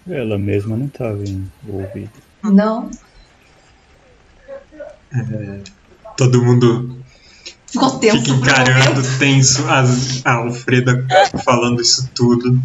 [0.07, 2.26] Ela mesma não estava envolvida.
[2.43, 2.89] Não.
[6.15, 6.97] Todo mundo
[7.67, 8.17] Ficou tenso.
[8.17, 9.83] fica encarando tenso a,
[10.25, 11.05] a Alfreda
[11.43, 12.59] falando isso tudo,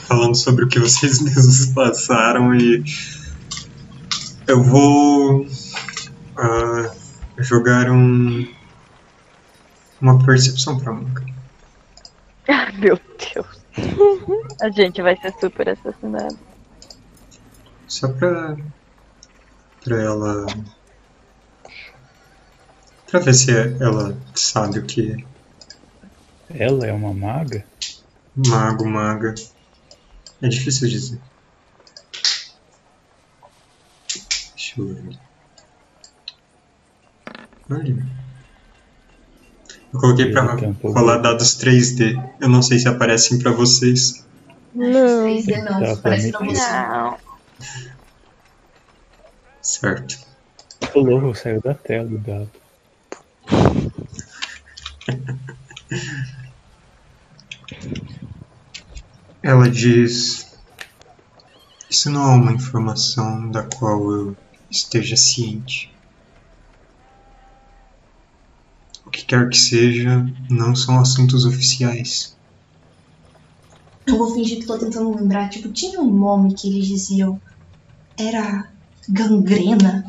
[0.00, 2.82] falando sobre o que vocês mesmos passaram e
[4.46, 5.46] eu vou
[6.36, 6.90] ah,
[7.38, 8.46] jogar um
[10.00, 11.24] uma percepção pra Monka.
[12.48, 13.46] Ai, meu Deus.
[14.62, 16.38] A gente vai ser super assassinado.
[17.86, 18.56] Só pra
[19.84, 20.46] pra ela
[23.10, 25.24] pra ver se ela sabe o que
[26.48, 27.64] é Ela é uma maga?
[28.34, 29.34] mago, maga.
[30.42, 31.20] É difícil dizer.
[34.54, 35.18] Deixa eu ver.
[37.70, 38.06] Olha.
[39.92, 42.16] Eu coloquei pra um rolar dados 3D.
[42.40, 44.24] Eu não sei se aparecem pra vocês.
[44.74, 45.24] Não.
[45.26, 46.32] 3D não, Tá, você.
[46.32, 47.18] Não.
[49.70, 50.18] Certo.
[50.92, 52.50] Pulou, saiu da tela do dado.
[59.40, 60.58] Ela diz:
[61.88, 64.36] Isso não é uma informação da qual eu
[64.68, 65.94] esteja ciente.
[69.06, 72.36] O que quer que seja, não são assuntos oficiais.
[74.04, 75.48] Eu vou fingir que tô tentando lembrar.
[75.48, 77.40] Tipo, tinha um nome que eles diziam.
[78.18, 78.69] Era
[79.08, 80.04] gangrena.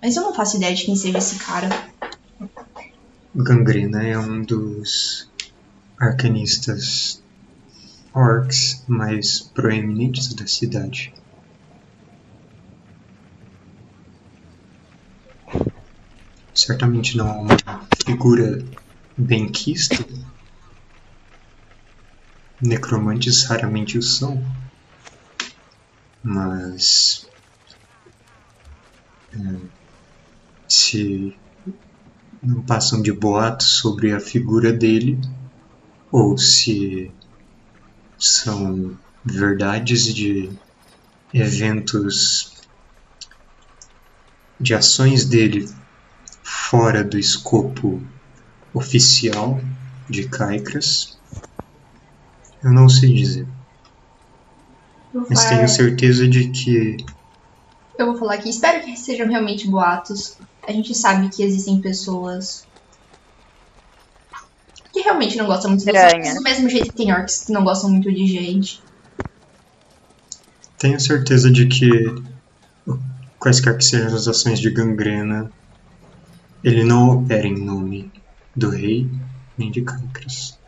[0.00, 1.68] Mas eu não faço ideia de quem seja esse cara.
[3.34, 5.28] Gangrena é um dos
[5.98, 7.22] arcanistas
[8.14, 11.12] orcs mais proeminentes da cidade.
[16.54, 18.64] Certamente não é uma figura
[19.16, 20.02] benquista.
[22.58, 24.42] Necromantes raramente o são.
[26.22, 27.28] Mas.
[30.68, 31.36] Se
[32.42, 35.18] não passam de boatos sobre a figura dele,
[36.10, 37.10] ou se
[38.18, 40.50] são verdades de
[41.32, 42.54] eventos,
[44.60, 45.68] de ações dele
[46.42, 48.00] fora do escopo
[48.72, 49.60] oficial
[50.08, 51.18] de Caicras,
[52.62, 53.46] eu não sei dizer.
[55.28, 56.96] Mas tenho certeza de que
[57.98, 60.38] Eu vou falar aqui, espero que sejam realmente boatos.
[60.66, 62.66] A gente sabe que existem pessoas
[64.92, 66.16] que realmente não gostam muito dos Estranha.
[66.16, 68.80] orcs, do mesmo jeito que tem orcs que não gostam muito de gente.
[70.78, 71.88] Tenho certeza de que,
[73.38, 75.50] quaisquer que sejam as ações de gangrena,
[76.62, 78.12] ele não opera em nome
[78.54, 79.08] do rei
[79.56, 80.58] nem de Cancras.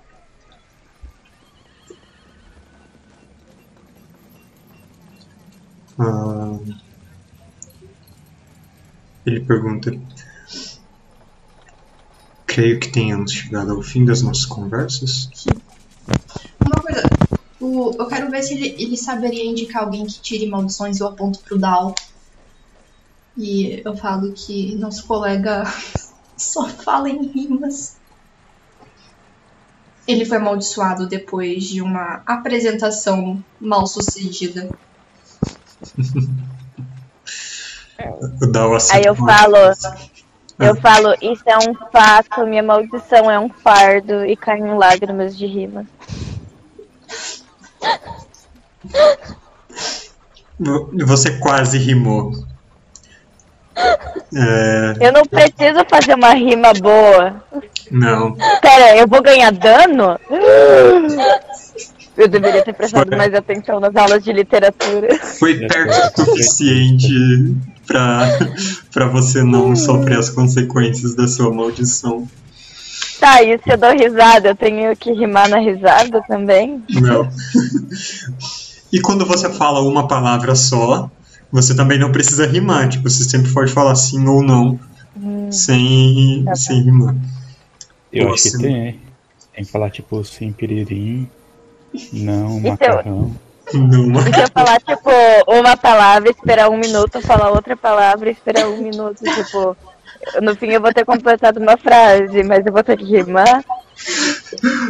[5.99, 6.59] Ah,
[9.29, 9.91] ele pergunta:
[12.47, 15.29] Creio que tenhamos chegado ao fim das nossas conversas.
[16.65, 17.03] Uma coisa,
[17.61, 21.01] o- eu quero ver se ele, ele saberia indicar alguém que tire maldições.
[21.01, 21.95] Eu aponto pro Dal.
[23.39, 25.65] E eu falo que nosso colega
[26.37, 27.97] só fala em rimas.
[30.09, 34.69] Ele foi amaldiçoado depois de uma apresentação mal sucedida.
[38.93, 39.57] Aí eu falo,
[40.59, 45.47] eu falo, isso é um fato, minha maldição é um fardo e caem lágrimas de
[45.47, 45.85] rima.
[50.59, 52.33] Vo- Você quase rimou.
[54.35, 57.43] É, Eu não preciso fazer uma rima boa.
[57.91, 58.35] não.
[58.61, 60.19] Pera, eu vou ganhar dano?
[62.19, 65.17] Eu deveria ter prestado mais atenção nas aulas de literatura.
[65.39, 67.55] Foi perto o suficiente
[67.87, 68.29] pra,
[68.93, 72.29] pra você não sofrer as consequências da sua maldição.
[73.21, 76.83] Tá, e se eu dou risada, eu tenho que rimar na risada também?
[76.91, 77.29] Não.
[78.93, 81.09] E quando você fala uma palavra só,
[81.53, 82.89] você também não precisa rimar.
[82.89, 84.79] Tipo, você sempre pode falar sim ou não
[85.53, 87.15] sem, Tá sem rimar.
[88.13, 88.63] Eu acho que Nossa.
[88.63, 89.01] tem, hein?
[89.55, 91.29] Tem que falar tipo sim, piririm,
[92.13, 93.33] não, eu- macarrão.
[93.75, 95.11] Não, E se eu falar, tipo,
[95.47, 99.77] uma palavra, esperar um minuto, falar outra palavra e esperar um minuto, tipo.
[100.43, 103.63] No fim eu vou ter completado uma frase, mas eu vou ter que rimar.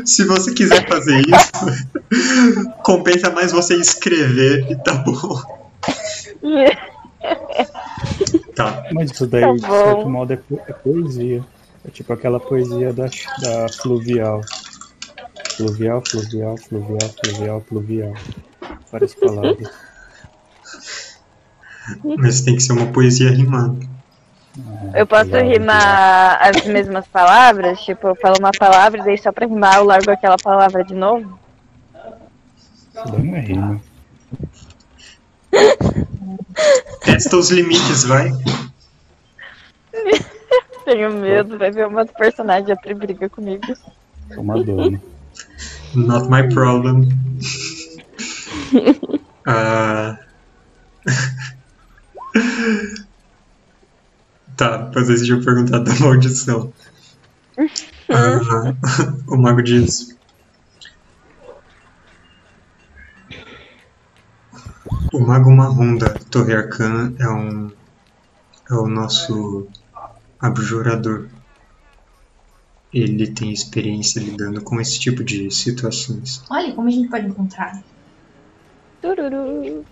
[0.05, 5.41] se você quiser fazer isso, compensa mais você escrever e tá bom.
[8.55, 8.85] Tá.
[8.93, 11.45] Mas isso daí, Tá de certo modo, é, po- é poesia.
[11.87, 14.41] É tipo aquela poesia da, da fluvial.
[15.59, 18.15] Fluvial, fluvial, fluvial, fluvial, fluvial.
[18.93, 19.69] Várias palavras.
[22.17, 23.77] Mas tem que ser uma poesia rimada.
[24.95, 27.81] Eu posso rimar as mesmas palavras?
[27.81, 30.95] Tipo, eu falo uma palavra e daí só pra rimar eu largo aquela palavra de
[30.95, 31.37] novo?
[32.57, 33.81] Isso daí não é rima.
[37.05, 38.31] Testa os limites, vai.
[40.85, 43.67] Tenho medo, vai ver umas personagens até briga comigo.
[44.33, 45.18] Toma dano.
[45.95, 47.09] Not my problem.
[49.51, 50.19] Ah.
[54.59, 56.71] tá, mas deixa eu perguntar da maldição.
[58.11, 58.75] Ah,
[59.27, 60.19] o mago diz.
[65.15, 67.73] O mago marrom da Torre Arcana é um.
[68.71, 69.67] é o nosso
[70.39, 71.29] abjurador.
[72.93, 76.43] Ele tem experiência lidando com esse tipo de situações.
[76.51, 77.83] Olha como a gente pode encontrar.
[79.03, 79.85] Tururu.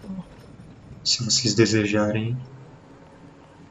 [1.04, 2.36] Se vocês desejarem,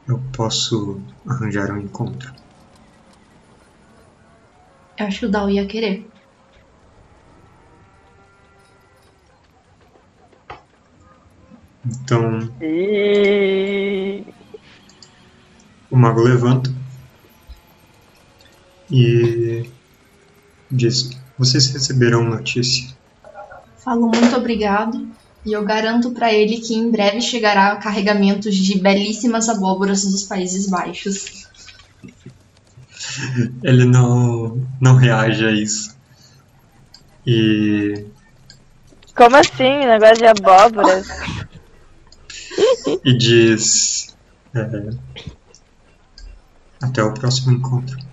[0.08, 2.32] eu posso arranjar um encontro.
[4.96, 6.08] Eu acho que o Dal ia querer.
[11.84, 14.24] Então, E...
[15.90, 16.75] o mago levanta
[18.90, 19.68] e
[20.70, 22.94] diz: Vocês receberão notícia.
[23.78, 25.06] Falo muito obrigado
[25.44, 30.68] e eu garanto pra ele que em breve chegará carregamentos de belíssimas abóboras dos Países
[30.68, 31.46] Baixos.
[33.62, 35.96] Ele não, não reage a isso.
[37.24, 38.06] E
[39.14, 39.86] Como assim?
[39.86, 41.08] Negócio de abóboras?
[43.04, 44.16] e diz
[44.54, 44.90] é,
[46.82, 48.05] até o próximo encontro.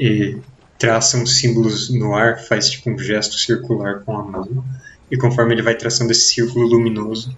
[0.00, 0.38] E
[0.78, 4.64] traça uns símbolos no ar, faz tipo um gesto circular com a mão.
[5.10, 7.36] E conforme ele vai traçando esse círculo luminoso,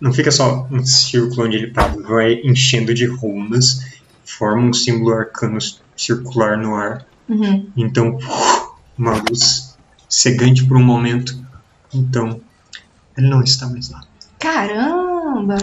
[0.00, 3.86] não fica só um círculo onde ele para, vai enchendo de runas,
[4.24, 5.58] forma um símbolo arcano
[5.96, 7.06] circular no ar.
[7.28, 7.70] Uhum.
[7.76, 8.18] Então,
[8.98, 9.78] uma luz
[10.08, 11.38] cegante por um momento.
[11.94, 12.40] Então,
[13.16, 14.02] ele não está mais lá.
[14.40, 15.58] Caramba!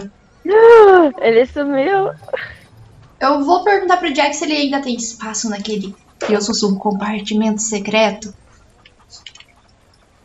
[1.20, 2.12] Ele sumiu.
[3.20, 7.60] Eu vou perguntar pro Jack se ele ainda tem espaço naquele que eu sussurro compartimento
[7.60, 8.34] secreto.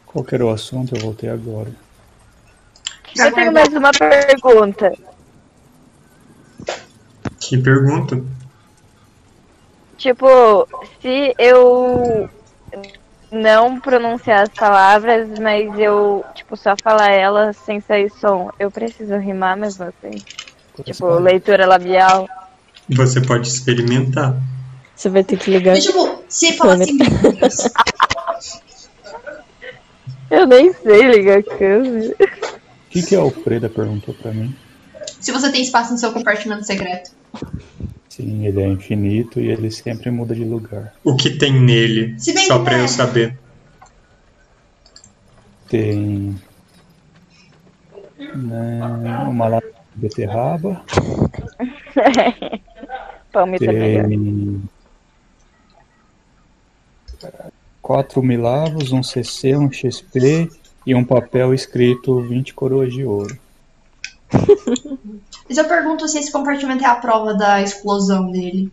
[0.05, 0.95] Qual que era o assunto?
[0.95, 1.71] Eu voltei agora.
[3.15, 4.93] Eu tenho mais uma pergunta.
[7.39, 8.23] Que pergunta?
[9.97, 10.67] Tipo,
[11.01, 12.29] se eu
[13.31, 19.15] não pronunciar as palavras, mas eu, tipo, só falar elas sem sair som, eu preciso
[19.17, 20.21] rimar mesmo assim?
[20.83, 22.27] Tipo, leitura labial.
[22.89, 24.35] Você pode experimentar.
[24.99, 25.77] Você vai ter que ligar.
[25.77, 26.97] E, tipo, se falar assim,
[30.29, 32.13] Eu nem sei ligar a câmera.
[32.19, 34.53] O que, que a Alfreda perguntou pra mim?
[35.21, 37.11] se você tem espaço no seu compartimento secreto.
[38.09, 40.93] Sim, ele é infinito e ele sempre muda de lugar.
[41.01, 42.19] O que tem nele?
[42.19, 43.39] Se bem Só pra eu saber.
[45.69, 46.35] Tem
[48.35, 48.81] né,
[49.29, 50.83] uma lata de beterraba,
[53.31, 54.07] Palmito é melhor.
[54.09, 54.61] tem
[57.82, 60.49] quatro milavos, um CC, um XP
[60.86, 63.38] e um papel escrito 20 coroas de ouro.
[65.47, 68.72] Mas eu pergunto se esse compartimento é a prova da explosão dele.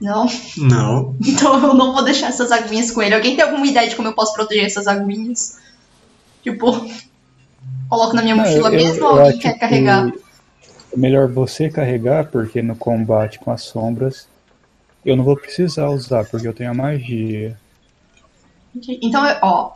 [0.00, 0.26] Não?
[0.56, 1.16] Não.
[1.26, 3.14] Então eu não vou deixar essas aguinhas com ele.
[3.14, 5.58] Alguém tem alguma ideia de como eu posso proteger essas aguinhas?
[6.42, 6.86] Tipo,
[7.88, 10.12] coloco na minha mochila eu- mesmo eu ou alguém quer que carregar?
[10.92, 14.26] É melhor você carregar, porque no combate com as sombras
[15.04, 17.58] eu não vou precisar usar, porque eu tenho a magia.
[19.02, 19.72] Então, ó,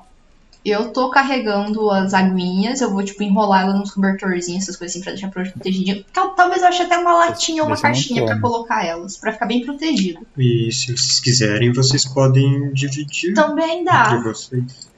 [0.65, 5.03] eu tô carregando as aguinhas, eu vou, tipo, enrolar ela nos cobertorzinhos, essas coisas assim,
[5.03, 6.05] pra deixar protegidinho.
[6.13, 8.49] Tal- Talvez eu ache até uma latinha ou uma caixinha pra toma.
[8.49, 10.21] colocar elas, pra ficar bem protegido.
[10.39, 14.21] E se vocês quiserem, vocês podem dividir Também entre dá.
[14.23, 14.91] vocês.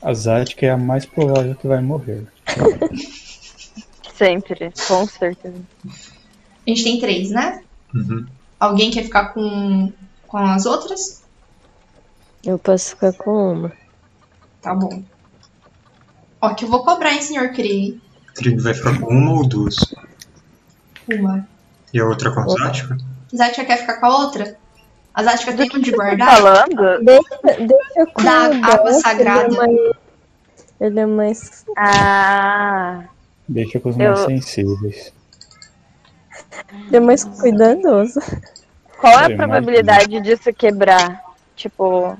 [0.00, 2.24] A Zatka é a mais provável que vai morrer.
[4.16, 5.60] Sempre, com certeza.
[5.86, 5.90] A
[6.70, 7.62] gente tem três, né?
[7.94, 8.26] Uhum.
[8.58, 9.92] Alguém quer ficar com,
[10.26, 11.22] com as outras?
[12.44, 13.72] Eu posso ficar com uma.
[14.60, 15.02] Tá bom.
[16.40, 18.00] Ó, que eu vou cobrar, hein, senhor Krieg?
[18.34, 19.76] Trig vai ficar com uma ou duas.
[21.12, 21.46] Uma.
[21.92, 22.96] E a outra com a Zática?
[23.34, 24.56] Zatka quer ficar com a outra?
[25.14, 26.36] A Zatka tem onde Tá guardar?
[26.36, 27.04] falando?
[27.04, 29.46] Deixa, deixa com Da água sagrada.
[29.48, 29.96] Ele é mais.
[30.80, 31.64] Ele é mais.
[31.76, 33.04] Ah,
[33.48, 35.12] Deixa com os Eu- mais sensíveis.
[36.88, 38.20] Ele é mais cuidadoso.
[39.00, 41.22] qual é Eu a probabilidade disso quebrar?
[41.56, 42.16] Tipo,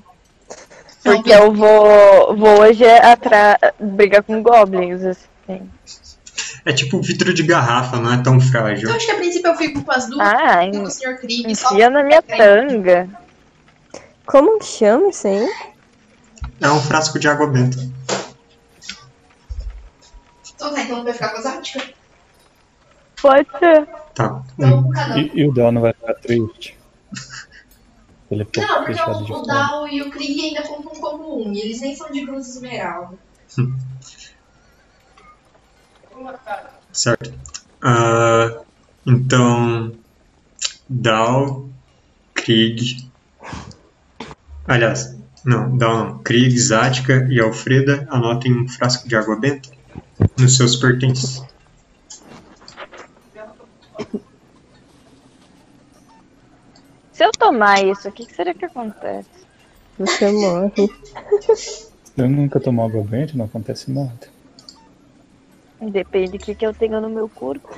[1.02, 3.58] porque eu vou, vou hoje atra...
[3.78, 5.70] brigar com goblins, assim.
[6.64, 8.84] É tipo vidro de garrafa, não é tão frágil.
[8.88, 11.16] Então acho que a princípio eu fico com as duas, Ah, com o en- senhor
[11.18, 13.08] Krieg, só enfia na minha tanga.
[14.26, 15.48] Como que chama isso aí?
[16.60, 17.78] É um frasco de água benta.
[20.54, 21.80] Então tá, então vai ficar com a Zatka?
[23.20, 23.86] Pode ser.
[24.14, 24.42] Tá.
[24.54, 24.90] Então, Um.
[24.90, 25.18] cada um.
[25.18, 26.78] E, e o Dal não vai ficar triste.
[28.30, 29.42] Ele foi Não, porque deixado de o, o.
[29.46, 33.16] Dal e o Krieg ainda contam como um, e eles nem são de Cruz Esmeralda.
[36.92, 37.32] Certo.
[37.82, 38.60] Ah,
[39.06, 39.92] então,
[40.88, 41.68] Dal,
[42.34, 43.08] Krieg.
[44.66, 46.18] Aliás, não, Dal não.
[46.18, 49.70] Krieg, Zática e Alfreda anotem um frasco de água benta
[50.36, 51.42] nos seus pertences.
[57.12, 59.28] Se eu tomar isso, o que, que será que acontece?
[59.98, 60.88] Você morre.
[62.16, 64.28] Eu nunca tomo água benta, não acontece nada.
[65.80, 67.76] Depende do que, que eu tenho no meu corpo.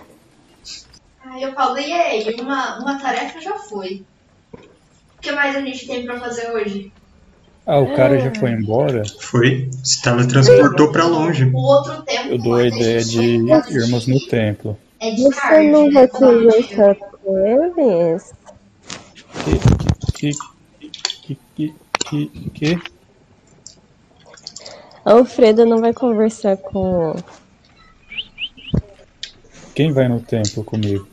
[1.24, 4.04] Aí eu falei, ei, uma, uma tarefa já foi.
[4.52, 6.92] O que mais a gente tem pra fazer hoje?
[7.66, 9.02] Ah, o cara já foi embora?
[9.20, 9.70] Foi?
[9.84, 11.44] Se teletransportou pra longe.
[11.44, 12.30] O outro tempo.
[12.30, 13.36] Eu dou a ideia de
[13.70, 14.78] irmos no templo.
[15.00, 15.92] É de Você tarde, não né?
[15.92, 17.46] vai conversar com
[17.78, 18.34] eles?
[20.14, 20.32] Que.
[21.22, 21.38] Que.
[21.56, 21.74] Que.
[22.04, 22.26] Que.
[22.26, 22.50] Que.
[22.50, 22.82] que?
[25.04, 27.14] Alfredo não vai conversar com.
[29.74, 31.08] Quem vai no templo comigo?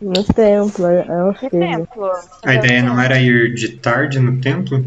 [0.00, 1.50] No templo, é Que Alfredo.
[1.58, 2.10] templo?
[2.44, 4.84] A ideia não era ir de tarde no templo?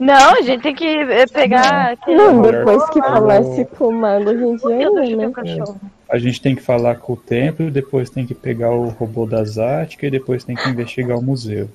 [0.00, 1.96] Não, a gente tem que eh, pegar.
[2.08, 5.32] Não, depois que falasse com o mago, a gente já ia, né?
[6.08, 9.42] A gente tem que falar com o templo, depois tem que pegar o robô da
[9.44, 11.68] Zatka e depois tem que investigar o museu.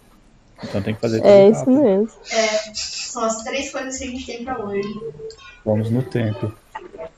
[0.63, 1.81] Então tem que fazer tudo É isso rápido.
[1.81, 2.09] mesmo.
[2.73, 4.87] São as três coisas que a gente tem pra hoje.
[5.65, 6.53] Vamos no templo.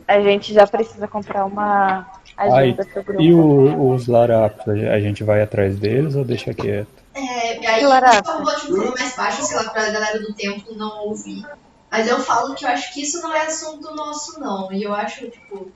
[0.07, 2.07] A gente já precisa comprar uma
[2.37, 3.21] Ai, agenda pro grupo.
[3.21, 6.87] e o- os larapos, a gente vai atrás deles ou deixa quieto?
[7.13, 10.75] É, e aí, por favor, tipo, falando mais baixo, sei lá, pra galera do templo
[10.77, 11.43] não ouvir.
[11.91, 14.71] Mas eu falo que eu acho que isso não é assunto nosso, não.
[14.71, 15.69] E eu acho, tipo,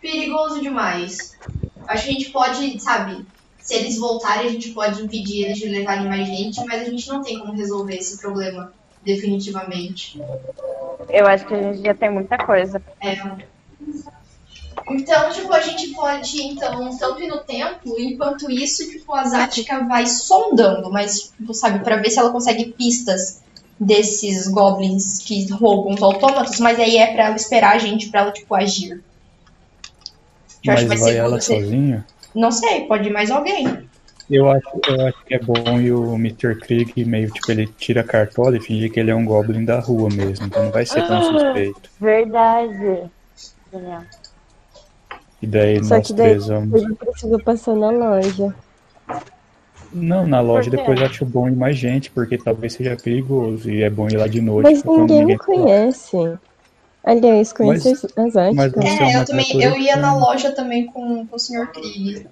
[0.00, 1.36] perigoso demais.
[1.86, 3.24] Acho que a gente pode, sabe,
[3.58, 7.08] se eles voltarem, a gente pode impedir eles de levarem mais gente, mas a gente
[7.08, 8.72] não tem como resolver esse problema
[9.04, 10.20] definitivamente.
[11.08, 12.82] Eu acho que a gente já tem muita coisa.
[13.00, 13.18] É.
[14.88, 19.84] Então, tipo, a gente pode, então, tanto ir no templo, enquanto isso, tipo, a Zatka
[19.84, 23.40] vai sondando, mas, tipo, sabe, pra ver se ela consegue pistas
[23.78, 28.20] desses goblins que roubam os autômatos, mas aí é pra ela esperar a gente pra
[28.20, 29.02] ela, tipo, agir.
[30.64, 31.54] Eu Mas vai ela você.
[31.54, 32.06] sozinha?
[32.34, 33.88] Não sei, pode ir mais alguém.
[34.30, 36.54] Eu acho, eu acho que é bom e o Mr.
[36.54, 39.80] Krieg meio tipo, ele tira a cartola e finge que ele é um goblin da
[39.80, 41.90] rua mesmo, então não vai ser tão suspeito.
[42.00, 43.10] Verdade.
[45.42, 46.82] E daí Só nós que daí três vamos.
[46.82, 48.54] eu preciso passar na loja.
[49.92, 53.82] Não, na loja depois eu acho bom ir mais gente, porque talvez seja perigoso e
[53.82, 54.80] é bom ir lá de noite.
[54.84, 55.38] Mas ninguém me lá.
[55.44, 56.38] conhece.
[57.02, 59.46] Aliás, conhece Mas- as- você- é É, eu também.
[59.62, 60.12] Eu ia na estranha.
[60.12, 61.66] loja também com, com o Sr.
[61.72, 62.26] Krieg.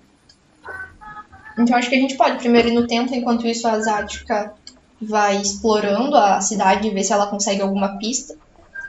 [1.59, 4.53] Então acho que a gente pode primeiro ir no templo, enquanto isso a Zática
[5.01, 8.37] vai explorando a cidade e ver se ela consegue alguma pista.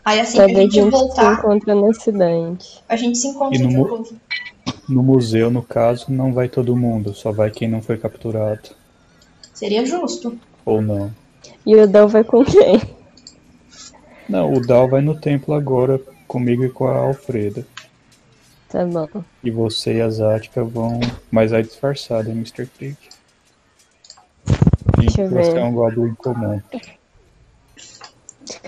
[0.06, 2.84] Aí assim que a Talvez a gente gente se voltar, encontra na cidade.
[2.88, 4.16] a gente se encontra E no de mu- novo.
[4.88, 8.70] No museu, no caso, não vai todo mundo, só vai quem não foi capturado.
[9.54, 10.38] Seria justo.
[10.66, 11.12] Ou não.
[11.66, 12.82] E o Dal vai com quem?
[14.30, 17.66] Não, o Dal vai no templo agora comigo e com a Alfreda.
[18.70, 19.24] Tá bom.
[19.44, 21.00] E você e a Zática vão.
[21.32, 22.68] Mas vai disfarçada, Mr.
[22.68, 22.96] Krieg.
[25.00, 26.62] Deixa eu Você é um Goblin comum.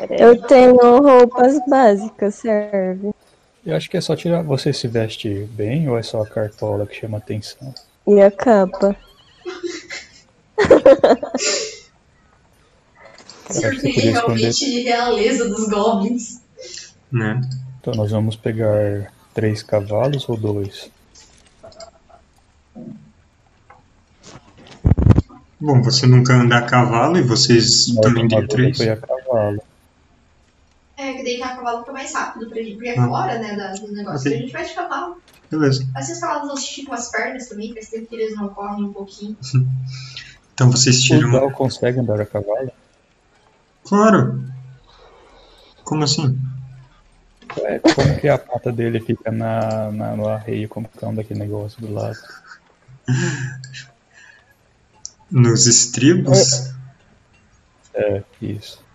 [0.09, 3.11] Eu tenho roupas básicas, serve.
[3.63, 4.41] Eu acho que é só tirar.
[4.41, 7.71] Você se veste bem ou é só a cartola que chama atenção?
[8.07, 8.95] E a capa.
[13.53, 14.83] Podia esconder.
[14.83, 16.41] realeza dos goblins.
[17.11, 17.41] Né?
[17.79, 20.89] Então nós vamos pegar três cavalos ou dois?
[25.59, 28.77] Bom, você nunca anda a cavalo e vocês Nós também têm três.
[28.77, 29.61] foi a cavalo.
[30.97, 33.07] É, que deitar a cavalo fica mais rápido pra gente, porque é Ah.
[33.07, 34.27] fora, né, da, do negócio.
[34.29, 34.33] Ok.
[34.37, 35.17] A gente vai de cavalo.
[35.51, 35.87] Beleza.
[35.95, 38.93] Assim os cavalos não esticam as pernas também, faz tempo que eles não correm um
[38.93, 39.35] pouquinho.
[40.53, 41.31] Então vocês O tiram.
[41.31, 42.69] Dal consegue andar a cavalo?
[43.83, 44.21] Claro!
[45.83, 46.27] Como assim?
[47.65, 51.39] É, como que a pata dele fica na, na- no arreio, como que anda aquele
[51.39, 52.17] negócio do lado?
[55.31, 56.71] Nos estribos
[57.95, 58.85] É, isso.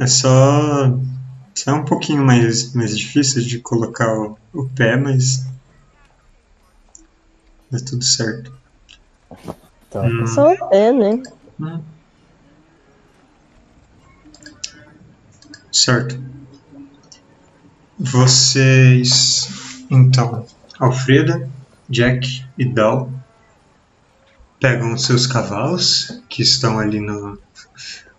[0.00, 0.98] é só.
[1.56, 5.44] Só é um pouquinho mais, mais difícil de colocar o, o pé, mas.
[7.72, 8.52] É tudo certo.
[9.90, 10.02] Tá.
[10.06, 11.22] Hum, Só o pé, né?
[11.58, 11.95] hum.
[15.76, 16.18] Certo.
[17.98, 19.84] Vocês.
[19.90, 20.46] Então,
[20.78, 21.50] Alfreda,
[21.86, 23.12] Jack e Dal
[24.58, 27.38] pegam seus cavalos, que estão ali no.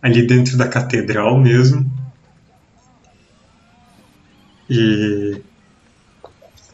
[0.03, 1.91] ali dentro da catedral mesmo.
[4.69, 5.41] E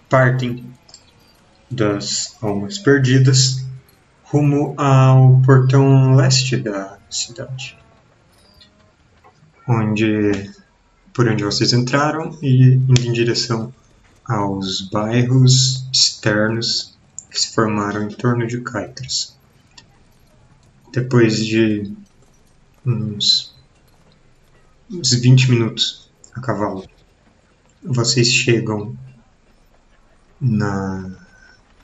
[0.09, 0.69] partem
[1.71, 3.65] das almas perdidas
[4.25, 7.77] rumo ao portão leste da cidade.
[9.65, 10.51] Onde
[11.13, 13.73] por onde vocês entraram e indo em direção
[14.25, 16.97] aos bairros externos
[17.29, 19.37] que se formaram em torno de Caicras.
[20.91, 21.91] Depois de
[22.85, 23.53] uns,
[24.89, 26.87] uns 20 minutos a cavalo,
[27.83, 28.95] vocês chegam
[30.39, 31.11] na,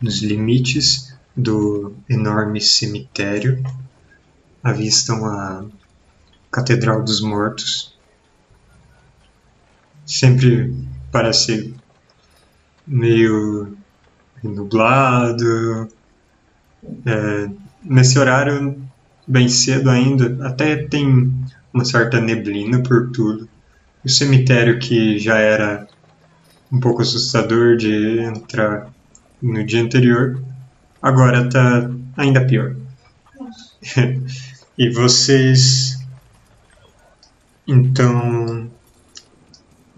[0.01, 3.63] nos limites do enorme cemitério.
[4.63, 5.65] Avistam a
[6.51, 7.97] Catedral dos Mortos.
[10.09, 10.73] Sempre
[11.11, 11.71] parece
[12.87, 13.77] meio
[14.43, 15.87] nublado.
[17.05, 17.49] É,
[17.83, 18.81] nesse horário,
[19.27, 21.31] bem cedo ainda, até tem
[21.71, 23.47] uma certa neblina por tudo.
[24.03, 25.87] O cemitério que já era
[26.71, 28.91] um pouco assustador de entrar
[29.39, 30.41] no dia anterior,
[30.99, 31.87] agora tá
[32.17, 32.75] ainda pior.
[34.75, 35.99] e vocês
[37.67, 38.71] então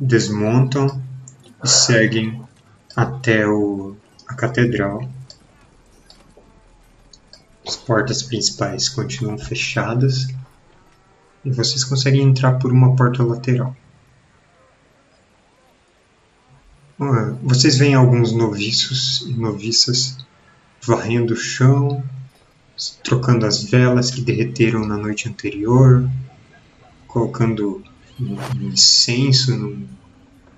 [0.02, 1.00] desmontam
[1.64, 2.42] e seguem
[2.96, 3.96] até o,
[4.28, 5.08] a catedral.
[7.66, 10.28] As portas principais continuam fechadas
[11.46, 13.76] e vocês conseguem entrar por uma porta lateral.
[17.00, 20.18] Ah, Vocês veem alguns noviços e noviças
[20.82, 22.04] varrendo o chão,
[23.04, 26.10] trocando as velas que derreteram na noite anterior,
[27.08, 27.84] colocando
[28.22, 29.88] um incenso num,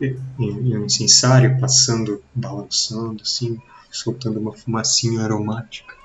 [0.01, 3.61] em um incensário, passando, balançando, assim,
[3.91, 5.95] soltando uma fumacinha aromática.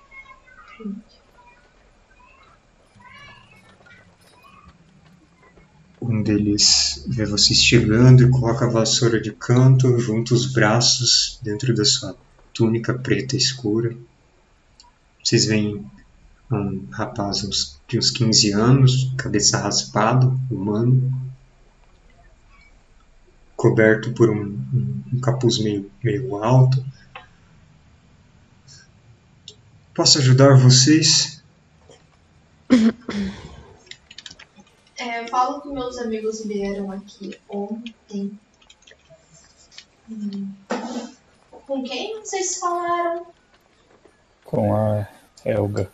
[6.00, 11.74] Um deles vê vocês chegando e coloca a vassoura de canto, junta os braços dentro
[11.74, 12.16] da sua
[12.54, 13.96] túnica preta escura.
[15.22, 15.84] Vocês veem
[16.50, 21.27] um rapaz de uns 15 anos, cabeça raspada, humano,
[23.58, 24.42] coberto por um,
[24.72, 26.82] um- um capuz meio, meio alto.
[29.92, 31.42] Posso ajudar vocês?
[34.96, 38.38] É, eu falo que meus amigos vieram aqui ontem.
[40.08, 40.52] Hum.
[41.66, 43.26] Com quem vocês falaram?
[44.44, 45.08] Com a
[45.44, 45.90] Helga.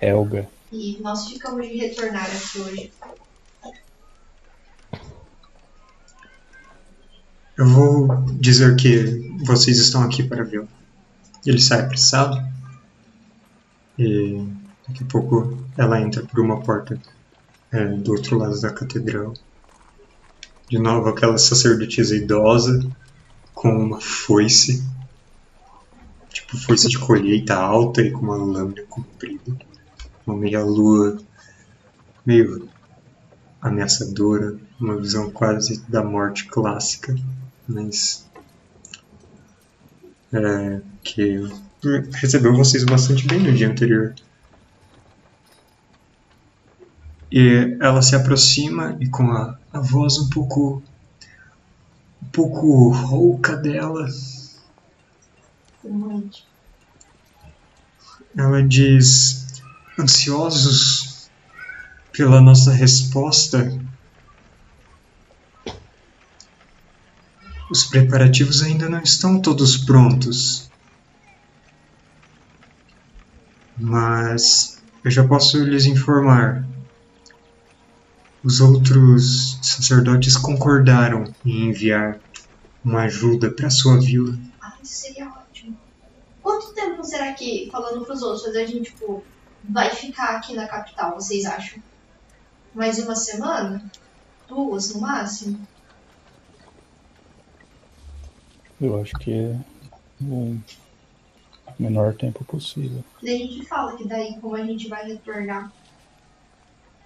[0.00, 0.48] Helga.
[0.70, 2.92] E nós ficamos de retornar aqui hoje.
[7.58, 10.68] Eu vou dizer que vocês estão aqui para vê-lo.
[11.44, 12.40] Ele sai apressado
[13.98, 14.46] e
[14.86, 16.96] daqui a pouco ela entra por uma porta
[17.72, 19.34] é, do outro lado da catedral.
[20.70, 22.88] De novo, aquela sacerdotisa idosa
[23.52, 24.86] com uma foice,
[26.28, 29.56] tipo foice de colheita alta e com uma lâmina comprida,
[30.24, 31.18] uma meia lua
[32.24, 32.68] meio
[33.60, 37.16] ameaçadora, uma visão quase da morte clássica,
[37.68, 38.26] mas
[40.32, 41.40] é, que
[42.14, 44.14] recebeu vocês bastante bem no dia anterior.
[47.30, 50.82] E ela se aproxima e com a, a voz um pouco
[52.22, 54.08] um pouco rouca dela,
[58.36, 59.62] ela diz:
[59.98, 61.30] ansiosos
[62.12, 63.78] pela nossa resposta.
[67.70, 70.70] Os preparativos ainda não estão todos prontos.
[73.76, 76.66] Mas eu já posso lhes informar.
[78.42, 82.18] Os outros sacerdotes concordaram em enviar
[82.82, 84.38] uma ajuda para sua vila.
[84.62, 85.76] Ah, isso seria ótimo.
[86.42, 89.22] Quanto tempo será que, falando pros outros, a gente, tipo,
[89.68, 91.82] vai ficar aqui na capital, vocês acham?
[92.74, 93.84] Mais uma semana?
[94.48, 95.60] Duas, no máximo?
[98.80, 99.56] Eu acho que é
[100.22, 100.56] o
[101.78, 103.02] menor tempo possível.
[103.22, 105.72] Daí a gente fala que daí, como a gente vai retornar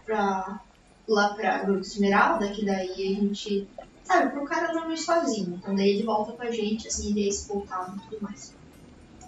[0.05, 0.61] pra,
[1.09, 3.67] lá pra Grupo Esmeralda, que daí a gente,
[4.05, 5.55] sabe, pro cara não ir sozinho.
[5.57, 8.53] Então daí ele volta com a gente, assim, ele é escoltado e tudo mais.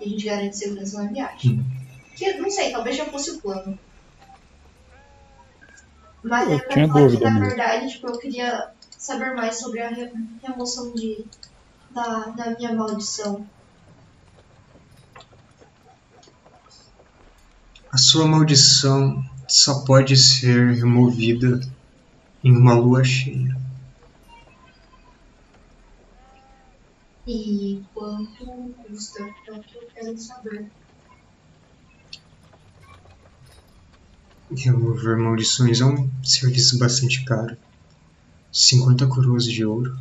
[0.00, 1.64] E a gente garante segurança na viagem.
[2.16, 3.78] Que, não sei, talvez já fosse o plano.
[6.22, 7.46] Mas Eu é pra falar que, na mesmo.
[7.46, 11.24] verdade, tipo, eu queria saber mais sobre a re- remoção de,
[11.94, 13.48] da, da minha maldição.
[17.90, 21.60] A sua maldição só pode ser removida
[22.42, 23.56] em uma lua cheia.
[27.26, 28.44] E quanto
[28.88, 29.24] custa?
[29.24, 30.70] O que eu quero saber.
[34.50, 37.56] Remover maldições é um serviço bastante caro.
[38.52, 39.96] 50 coroas de ouro.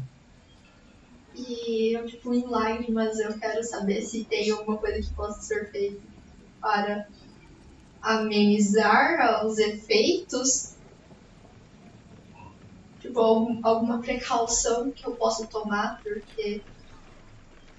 [1.36, 5.72] E eu, tipo, em lágrimas, eu quero saber se tem alguma coisa que possa ser
[5.72, 6.02] feita
[6.62, 7.08] para
[8.02, 10.74] amenizar os efeitos.
[13.00, 16.64] Tipo, algum- alguma precaução que eu possa tomar, porque.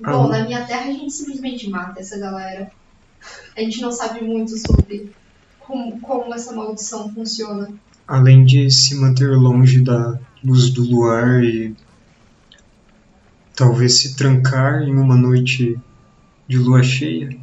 [0.00, 2.70] Bom, na minha terra a gente simplesmente mata essa galera.
[3.56, 5.14] A gente não sabe muito sobre
[5.58, 7.72] como, como essa maldição funciona.
[8.06, 11.74] Além de se manter longe da luz do luar e
[13.54, 15.78] talvez se trancar em uma noite
[16.46, 17.36] de lua cheia.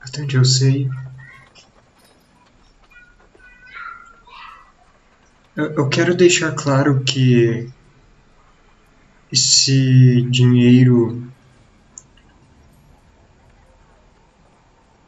[0.00, 0.88] Até onde eu sei.
[5.56, 7.68] Eu, eu quero deixar claro que
[9.32, 11.26] esse dinheiro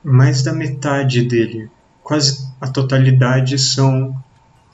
[0.02, 1.70] mais da metade dele,
[2.02, 4.16] quase a totalidade, são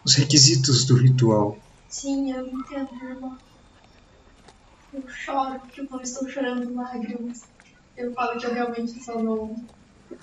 [0.05, 1.59] os requisitos do ritual.
[1.95, 3.39] Sim, eu entendo, irmão.
[4.93, 7.49] Eu choro porque eu não estou chorando lágrimas.
[7.97, 9.55] Eu falo que eu realmente só não.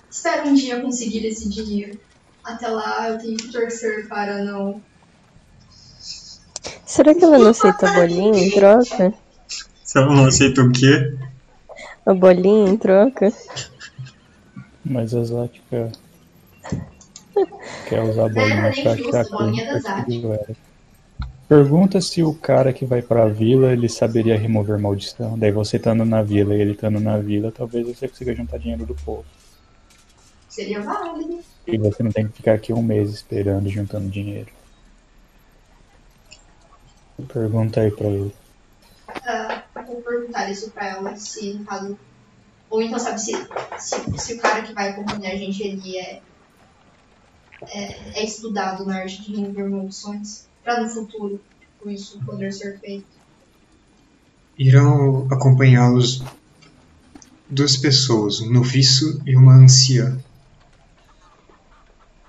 [0.10, 1.98] Espero um dia conseguir esse dinheiro.
[2.44, 4.84] Até lá eu tenho que torcer para não.
[6.86, 9.14] Será que ela não aceita a bolinha em troca?
[9.86, 11.18] Se ela não aceita o quê?
[12.06, 13.32] A bolinha em troca?
[14.84, 15.90] Mas a Zática
[17.88, 20.06] quer usar a bolinha pra achar bolinha quem da Zática.
[20.06, 20.71] perseguiu ela.
[21.52, 25.38] Pergunta se o cara que vai pra vila ele saberia remover maldição.
[25.38, 28.86] Daí você estando na vila e ele estando na vila, talvez você consiga juntar dinheiro
[28.86, 29.26] do povo.
[30.48, 31.44] Seria válido.
[31.68, 34.50] E você não tem que ficar aqui um mês esperando juntando dinheiro.
[37.28, 38.34] Pergunta aí pra ele.
[39.76, 42.00] Eu vou perguntar isso pra ela, se no caso.
[42.70, 43.34] Ou então, sabe, se,
[43.78, 46.22] se, se o cara que vai acompanhar a gente, ele é,
[47.64, 52.80] é, é estudado na arte de remover maldições, pra no futuro tipo, isso poder ser
[52.80, 53.06] feito.
[54.58, 56.24] Irão acompanhá-los
[57.50, 60.18] duas pessoas, um noviço e uma anciã.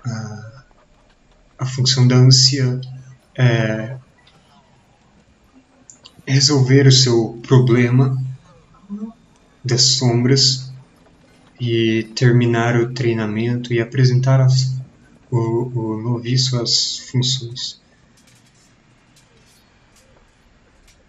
[0.05, 0.63] A,
[1.59, 2.81] a função da anciã
[3.35, 3.97] é
[6.25, 8.21] resolver o seu problema
[9.63, 10.71] das sombras
[11.59, 14.75] e terminar o treinamento e apresentar as,
[15.31, 17.82] o, o noviço as funções.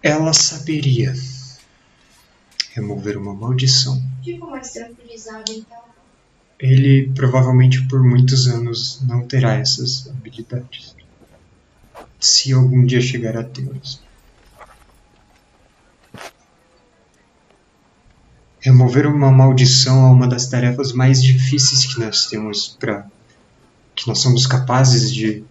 [0.05, 1.15] Ela saberia
[2.75, 4.03] remover uma maldição.
[4.23, 5.79] Fico mais tranquilizado então.
[6.61, 10.95] Ele provavelmente por muitos anos não terá essas habilidades.
[12.21, 14.03] Se algum dia chegar a tê-las.
[18.61, 23.11] Remover uma maldição é uma das tarefas mais difíceis que nós temos para
[23.97, 25.43] que nós somos capazes de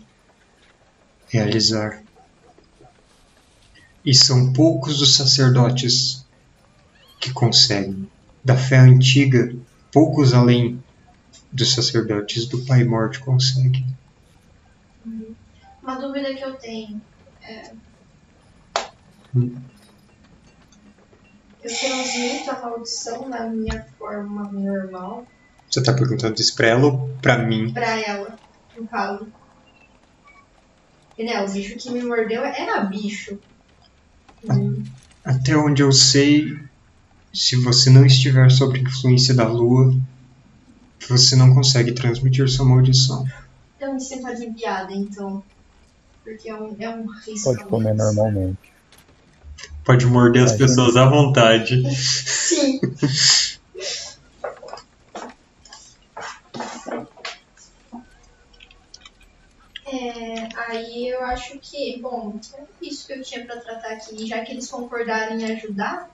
[1.27, 2.02] realizar.
[4.05, 6.25] E são poucos os sacerdotes
[7.19, 8.09] que conseguem.
[8.43, 9.55] Da fé antiga,
[9.91, 10.83] poucos além
[11.51, 13.85] dos sacerdotes do Pai Morte conseguem.
[15.81, 17.01] Uma dúvida que eu tenho.
[17.41, 17.71] É...
[19.35, 19.55] Hum.
[21.63, 25.25] Eu transmito a maldição na minha forma normal
[25.69, 27.71] Você está perguntando isso pra ela ou pra mim?
[27.73, 28.37] pra ela,
[28.77, 29.27] no caso.
[31.17, 33.39] E né, o bicho que me mordeu era bicho.
[35.23, 36.57] Até onde eu sei,
[37.33, 39.95] se você não estiver sob influência da lua,
[41.07, 43.25] você não consegue transmitir sua maldição.
[43.79, 45.43] Eu me sinto aliviada, então.
[46.23, 47.51] Porque é um, é um risco.
[47.51, 48.73] Pode comer normalmente.
[49.83, 51.83] Pode morder as Ai, pessoas à vontade.
[51.93, 52.79] Sim.
[59.93, 64.25] É, aí eu acho que, bom, é isso que eu tinha pra tratar aqui.
[64.25, 66.09] Já que eles concordaram em ajudar,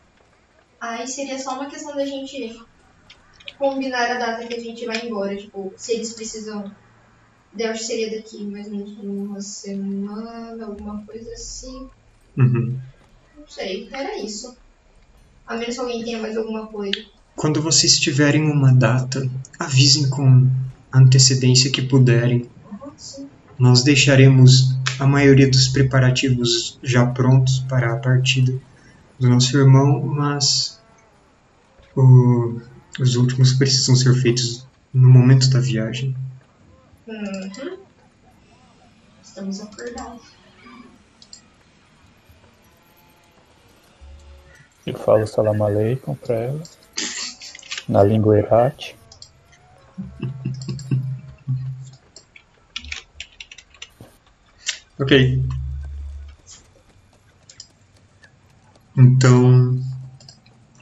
[0.82, 2.60] aí seria só uma questão da gente
[3.58, 5.36] combinar a data que a gente vai embora.
[5.36, 6.70] Tipo, se eles precisam.
[7.58, 11.90] Eu acho que seria daqui mais ou menos uma semana, alguma coisa assim.
[12.38, 12.78] Uhum.
[13.38, 14.58] Não sei, era isso.
[15.48, 17.00] A menos que alguém tenha mais alguma coisa.
[17.36, 19.28] Quando vocês tiverem uma data,
[19.58, 20.50] avisem com
[20.92, 22.50] a antecedência que puderem.
[22.70, 23.29] Uhum, sim.
[23.60, 28.54] Nós deixaremos a maioria dos preparativos já prontos para a partida
[29.20, 30.80] do nosso irmão, mas
[31.96, 32.60] o-
[33.00, 36.16] os últimos precisam ser feitos no momento da viagem.
[37.08, 37.78] Uhum.
[39.24, 40.22] Estamos acordados.
[44.86, 46.64] Eu falo salam aleikum pra ela.
[47.88, 48.98] Na língua irate.
[55.00, 55.12] Ok.
[58.96, 59.80] Então,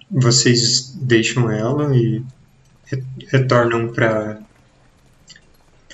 [0.09, 2.21] vocês deixam ela e
[2.91, 4.39] re- retornam para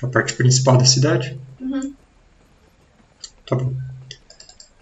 [0.04, 1.36] a parte principal da cidade?
[1.60, 1.98] Uhum.
[3.46, 3.74] Tá bom.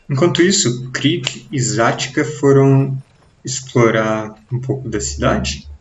[0.08, 3.02] Enquanto isso, Krieg e Zatka foram
[3.44, 5.72] explorar um pouco da cidade.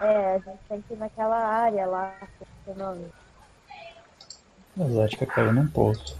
[0.00, 3.10] É, a gente tem que ir naquela área lá, que é o nome.
[4.80, 6.16] A Zática caiu num poço.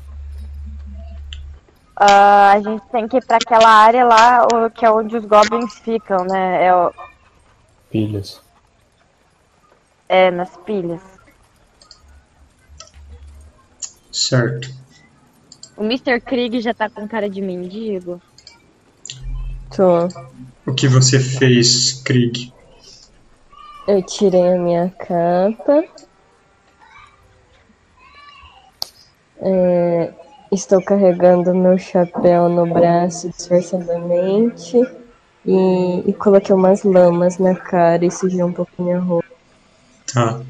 [1.96, 5.24] Ah, a gente tem que ir pra aquela área lá, o- que é onde os
[5.24, 6.64] goblins ficam, né?
[6.66, 6.92] É, o-
[7.90, 8.40] Pilhas.
[10.08, 11.02] é nas pilhas.
[14.12, 14.68] Certo.
[15.76, 16.20] O Mr.
[16.20, 18.20] Krieg já tá com cara de mendigo.
[19.74, 20.08] Tô.
[20.66, 22.52] O que você fez, Krieg?
[23.86, 25.84] Eu tirei a minha capa.
[29.40, 30.12] É,
[30.50, 34.76] estou carregando meu chapéu no braço disfarçadamente.
[35.46, 39.26] E, e coloquei umas lamas na cara e sujei um pouco minha roupa.
[40.12, 40.40] Tá.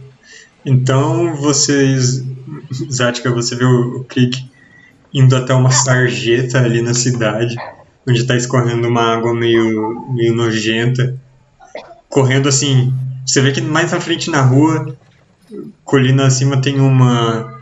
[0.64, 2.24] Então vocês.
[2.90, 4.48] Zatka, você vê o, o Krieg
[5.12, 7.56] indo até uma sarjeta ali na cidade,
[8.06, 11.18] onde tá escorrendo uma água meio, meio nojenta.
[12.08, 12.92] Correndo assim.
[13.24, 14.96] Você vê que mais à frente na rua,
[15.84, 17.60] colina acima, tem uma.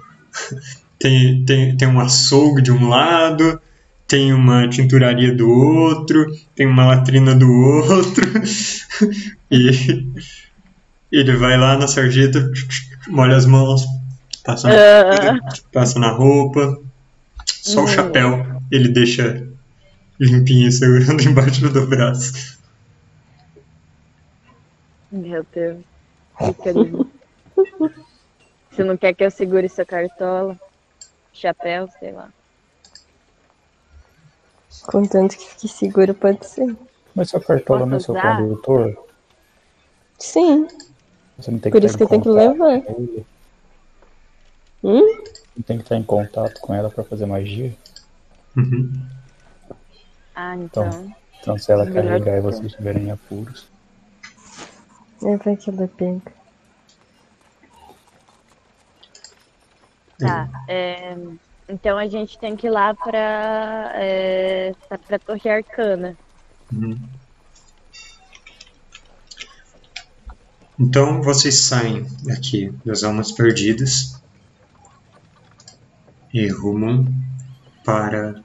[1.07, 3.61] Tem, tem, tem um açougue de um lado,
[4.09, 8.27] tem uma tinturaria do outro, tem uma latrina do outro.
[9.49, 10.05] E
[11.13, 12.51] ele vai lá na sarjeta,
[13.07, 13.87] molha as mãos,
[14.45, 15.41] passa na,
[15.73, 16.81] passa na roupa,
[17.47, 19.47] só o chapéu ele deixa
[20.19, 22.59] limpinho, segurando embaixo do braço.
[25.13, 25.79] Meu Deus.
[26.45, 27.09] Fica lindo.
[28.73, 30.59] Você não quer que eu segure sua cartola?
[31.37, 32.31] Chapéu, sei lá.
[34.87, 36.75] Contanto que fique seguro, pode ser.
[37.15, 39.07] Mas sua cartola não é seu condutor?
[40.19, 40.67] Sim,
[41.37, 42.83] Você não tem por que isso que eu tenho que levar.
[44.83, 45.23] Hum?
[45.55, 47.77] Não tem que estar em contato com ela pra fazer magia?
[48.57, 48.93] Uhum.
[50.35, 51.13] Ah, então.
[51.41, 53.69] Então, se ela carregar e vocês estiverem em apuros.
[55.23, 56.36] É, vai que ela pega.
[60.19, 60.49] Tá.
[60.67, 61.17] é,
[61.69, 66.17] então a gente tem que ir lá pra, é, tá pra Torre Arcana.
[66.73, 66.97] Uhum.
[70.79, 74.23] Então vocês saem aqui das Almas Perdidas
[76.33, 77.07] e rumam
[77.85, 78.43] para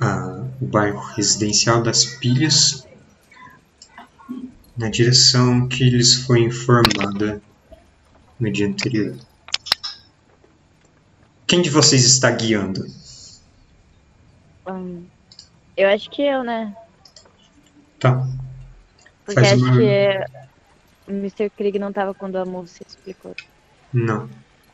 [0.00, 2.86] ah, o bairro residencial das Pilhas,
[4.76, 7.40] na direção que lhes foi informada
[8.40, 9.16] no dia anterior.
[11.52, 12.80] Quem de vocês está guiando?
[14.66, 15.06] Hum,
[15.76, 16.74] eu acho que eu, né?
[18.00, 18.26] Tá.
[19.22, 20.18] Porque Faz acho uma- que
[21.08, 21.50] o Mr.
[21.50, 23.34] Krieg não tava quando a Move se explicou.
[23.92, 24.30] Não.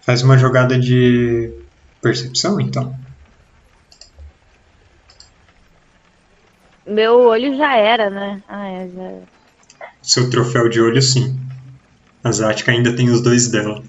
[0.07, 1.53] Faz uma jogada de
[2.01, 2.95] percepção, então.
[6.87, 8.41] Meu olho já era, né?
[8.47, 9.29] Ah, é, já era.
[10.01, 11.41] Seu troféu de olho, sim.
[12.23, 13.83] A Zatka ainda tem os dois dela.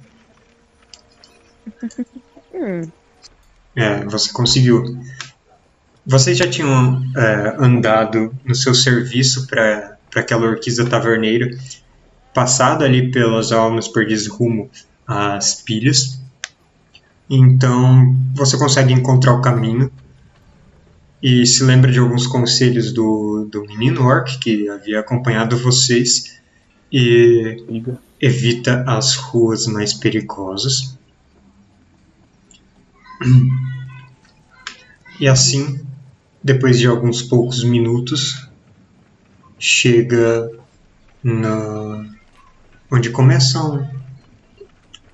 [2.59, 2.81] Hum,
[3.75, 4.83] É, você conseguiu.
[6.05, 11.49] Vocês já tinham é, andado no seu serviço para aquela orquiza taverneira,
[12.33, 14.69] passado ali pelas almas perdidas rumo
[15.07, 16.19] às pilhas.
[17.29, 19.91] Então você consegue encontrar o caminho
[21.21, 26.39] e se lembra de alguns conselhos do, do menino orc que havia acompanhado vocês
[26.91, 27.63] e
[28.19, 30.98] evita as ruas mais perigosas.
[35.19, 35.79] E assim,
[36.43, 38.49] depois de alguns poucos minutos,
[39.57, 40.49] chega
[41.21, 42.05] na
[42.91, 43.87] onde começam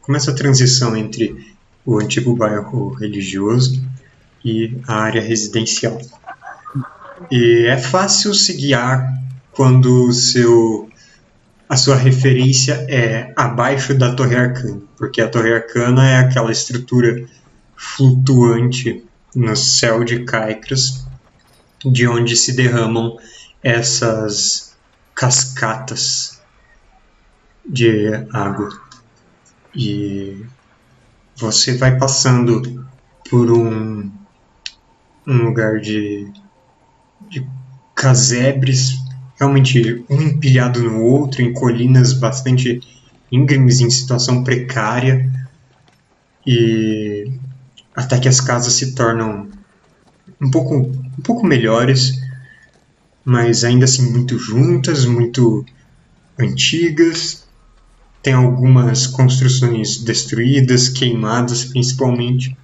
[0.01, 3.84] começa a transição entre o antigo bairro religioso
[4.43, 5.99] e a área residencial.
[7.32, 9.12] E é fácil se guiar
[9.51, 10.88] quando seu
[11.68, 17.28] a sua referência é abaixo da Torre Arcana, porque a Torre Arcana é aquela estrutura
[17.95, 19.03] flutuante
[19.36, 21.05] no céu de Caicras,
[21.86, 23.17] de onde se derramam
[23.61, 24.75] essas
[25.13, 26.41] cascatas
[27.67, 28.69] de água.
[29.75, 30.45] E
[31.36, 32.86] você vai passando
[33.29, 34.11] por um,
[35.27, 36.31] um lugar de,
[37.29, 37.45] de
[37.93, 38.95] casebres,
[39.38, 42.79] realmente um empilhado no outro, em colinas bastante
[43.31, 45.29] íngremes, em situação precária,
[46.45, 47.14] e
[47.95, 49.47] até que as casas se tornam
[50.41, 52.19] um pouco, um pouco melhores,
[53.23, 55.65] mas ainda assim muito juntas, muito
[56.37, 57.45] antigas.
[58.21, 62.57] Tem algumas construções destruídas, queimadas principalmente,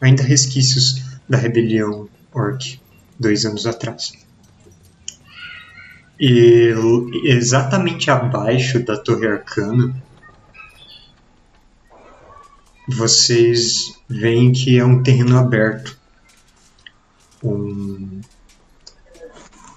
[0.00, 2.80] ainda resquícios da rebelião orc
[3.18, 4.12] dois anos atrás.
[6.18, 6.72] E
[7.24, 9.94] exatamente abaixo da Torre Arcana,
[12.86, 15.96] vocês veem que é um terreno aberto.
[17.42, 18.20] Um,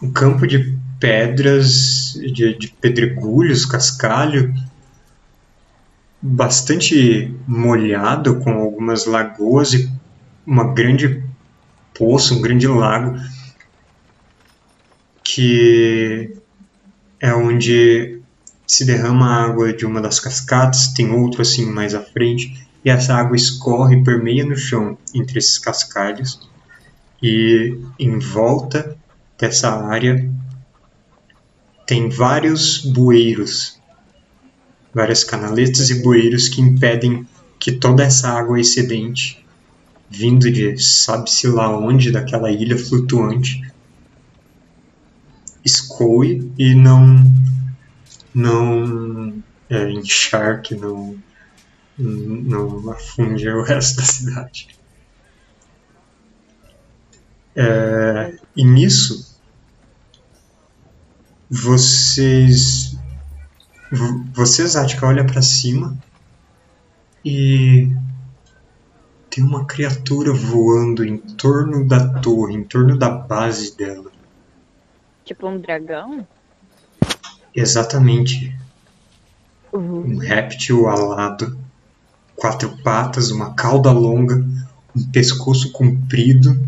[0.02, 4.54] um campo de pedras, de, de pedregulhos, cascalho,
[6.20, 9.92] bastante molhado, com algumas lagoas e
[10.46, 11.24] uma grande
[11.94, 13.18] poço, um grande lago,
[15.24, 16.34] que
[17.20, 18.20] é onde
[18.66, 22.90] se derrama a água de uma das cascatas, tem outro assim mais à frente, e
[22.90, 26.40] essa água escorre permeia no chão entre esses cascalhos
[27.22, 28.98] e em volta
[29.40, 30.30] dessa área
[31.86, 33.80] tem vários bueiros,
[34.94, 37.28] várias canaletas e bueiros que impedem
[37.60, 39.46] que toda essa água excedente,
[40.10, 43.62] vindo de sabe-se lá onde, daquela ilha flutuante,
[45.64, 47.24] escoe e não
[48.34, 51.16] não é, encharque, não
[51.98, 54.68] não afunde o resto da cidade.
[57.56, 59.38] É, e nisso,
[61.50, 62.98] vocês.
[63.92, 65.98] vo- Você, Zatka, olha pra cima
[67.24, 67.90] e.
[69.30, 74.12] Tem uma criatura voando em torno da torre, em torno da base dela.
[75.26, 76.28] Tipo um dragão?
[77.56, 78.56] Exatamente.
[79.72, 80.02] Uhum.
[80.14, 81.58] Um réptil alado,
[82.36, 84.46] quatro patas, uma cauda longa,
[84.96, 86.60] um pescoço comprido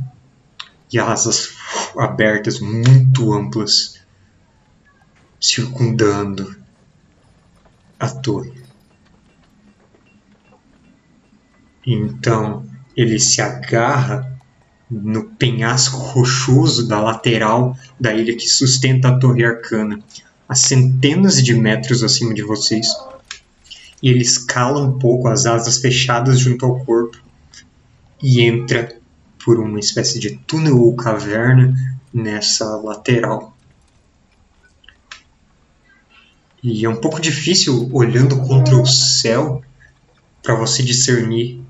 [0.91, 1.53] e asas
[1.97, 3.99] abertas muito amplas,
[5.39, 6.55] circundando
[7.99, 8.53] a torre.
[11.85, 14.35] Então ele se agarra
[14.89, 19.99] no penhasco rochoso da lateral da ilha que sustenta a Torre Arcana,
[20.47, 22.87] a centenas de metros acima de vocês.
[24.01, 27.21] E ele escala um pouco as asas fechadas junto ao corpo
[28.21, 28.97] e entra
[29.43, 31.73] por uma espécie de túnel ou caverna
[32.13, 33.55] nessa lateral.
[36.63, 39.61] E é um pouco difícil olhando contra o céu
[40.41, 41.61] para você discernir,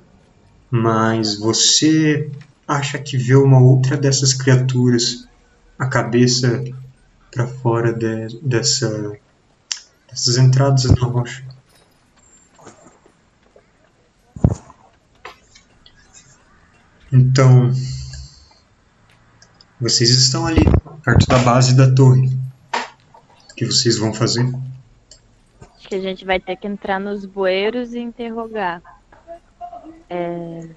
[0.72, 2.30] mas você
[2.66, 5.28] acha que vê uma outra dessas criaturas,
[5.78, 6.64] a cabeça
[7.30, 9.18] para fora de, dessa,
[10.10, 11.44] dessas entradas na rocha.
[17.16, 17.72] Então,
[19.80, 20.66] vocês estão ali,
[21.02, 22.28] perto da base da torre.
[22.28, 24.46] O que vocês vão fazer?
[25.62, 28.82] Acho que a gente vai ter que entrar nos bueiros e interrogar.
[30.10, 30.68] É...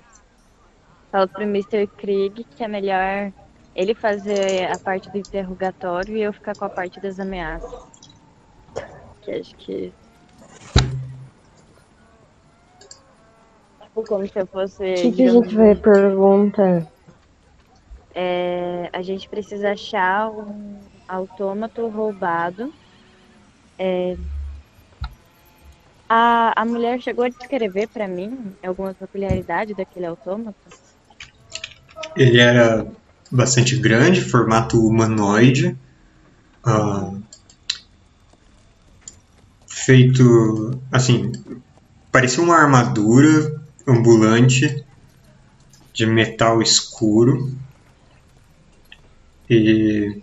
[1.11, 1.89] Falo pro Mr.
[1.89, 3.33] Krieg que é melhor
[3.75, 7.83] ele fazer a parte do interrogatório e eu ficar com a parte das ameaças.
[9.23, 9.93] Que acho que.
[13.99, 14.83] Tipo, como se eu fosse.
[14.83, 16.87] O que, que a gente vai perguntar?
[18.15, 22.73] é, a gente precisa achar um autômato roubado.
[23.79, 24.17] É,
[26.09, 30.59] a, a mulher chegou a descrever para mim alguma peculiaridade daquele autômato.
[32.17, 32.85] Ele era
[33.31, 35.77] bastante grande, formato humanoide,
[36.65, 37.13] ah,
[39.69, 41.31] feito assim,
[42.11, 43.58] parecia uma armadura
[43.89, 44.85] ambulante
[45.93, 47.51] de metal escuro
[49.51, 50.23] e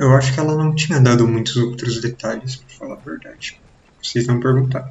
[0.00, 3.60] eu acho que ela não tinha dado muitos outros detalhes, para falar a verdade.
[4.02, 4.90] Vocês vão perguntar.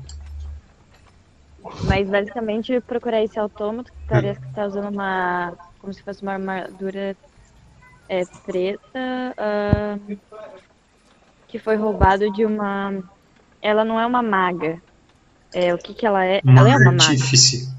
[1.86, 5.58] Mas basicamente procurar esse autômato que parece que tá usando uma.
[5.80, 7.18] como se fosse uma armadura
[8.08, 8.80] é, preta.
[9.38, 9.98] ah,
[11.48, 13.04] que foi roubado de uma.
[13.62, 14.80] Ela não é uma maga.
[15.54, 16.42] É, o que que ela é?
[16.44, 17.04] Uma ela é uma maga.
[17.04, 17.70] artífice.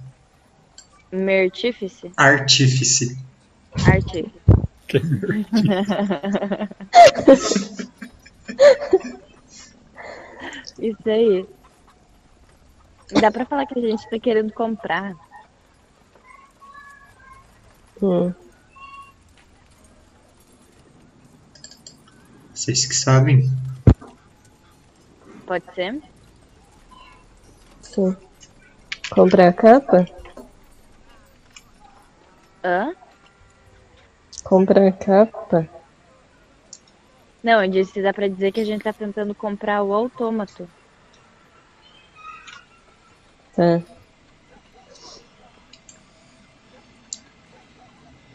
[1.13, 2.11] Mertífice?
[2.17, 3.19] Artífice.
[3.87, 4.41] Artífice.
[10.79, 11.47] Isso aí.
[13.21, 15.15] Dá pra falar que a gente tá querendo comprar.
[18.03, 18.33] Hum.
[22.55, 23.51] Vocês que sabem.
[25.47, 26.01] Pode ser?
[29.11, 30.07] Comprar a capa?
[32.65, 32.95] Hã?
[34.45, 35.69] Comprar a capa?
[37.43, 40.69] Não, eu disse, dá pra dizer que a gente tá tentando comprar o autômato.
[43.57, 43.81] Tá.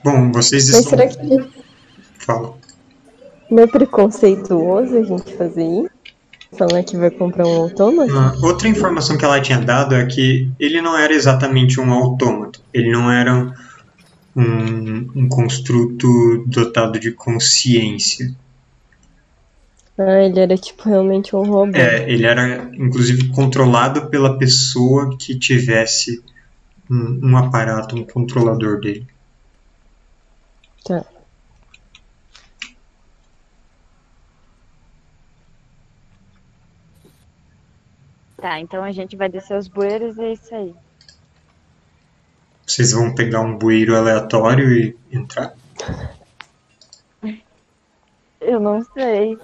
[0.03, 0.89] Bom, vocês Mas estão.
[0.89, 2.57] será que Fala.
[3.49, 5.94] não é preconceituoso a gente fazer isso?
[6.57, 8.17] Falar que vai comprar um autômato?
[8.17, 12.61] Ah, outra informação que ela tinha dado é que ele não era exatamente um autômato.
[12.73, 13.53] Ele não era
[14.35, 18.33] um, um construto dotado de consciência.
[19.97, 21.77] Ah, ele era tipo realmente um robô.
[21.77, 26.21] É, ele era inclusive controlado pela pessoa que tivesse
[26.89, 29.07] um, um aparato, um controlador dele.
[30.83, 31.05] Tá.
[38.45, 40.71] Tá, então a gente vai descer os bueiros e é isso aí.
[42.63, 45.55] Vocês vão pegar um bueiro aleatório e entrar?
[48.39, 49.35] Eu não sei.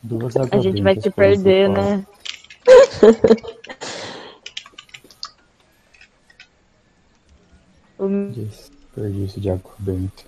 [0.00, 2.06] Duas A gente vai se perder, né?
[8.32, 10.22] Desperdício de água benta.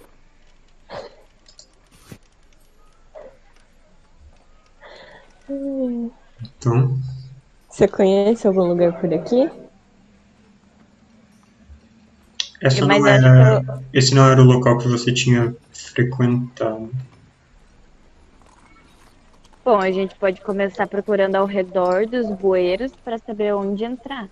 [6.59, 6.99] Então,
[7.77, 9.51] Você conhece algum lugar por aqui?
[12.59, 16.91] essa Mas não acho era, esse não era o local que você tinha frequentado.
[19.63, 24.27] Bom, a gente pode começar procurando ao redor dos bueiros para saber onde entrar.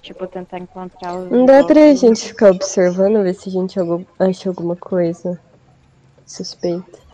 [0.00, 1.30] Tipo, tentar encontrar os.
[1.30, 3.78] Não dá pra gente ficar observando, ver se a gente
[4.18, 5.38] acha alguma coisa
[6.24, 7.09] suspeita.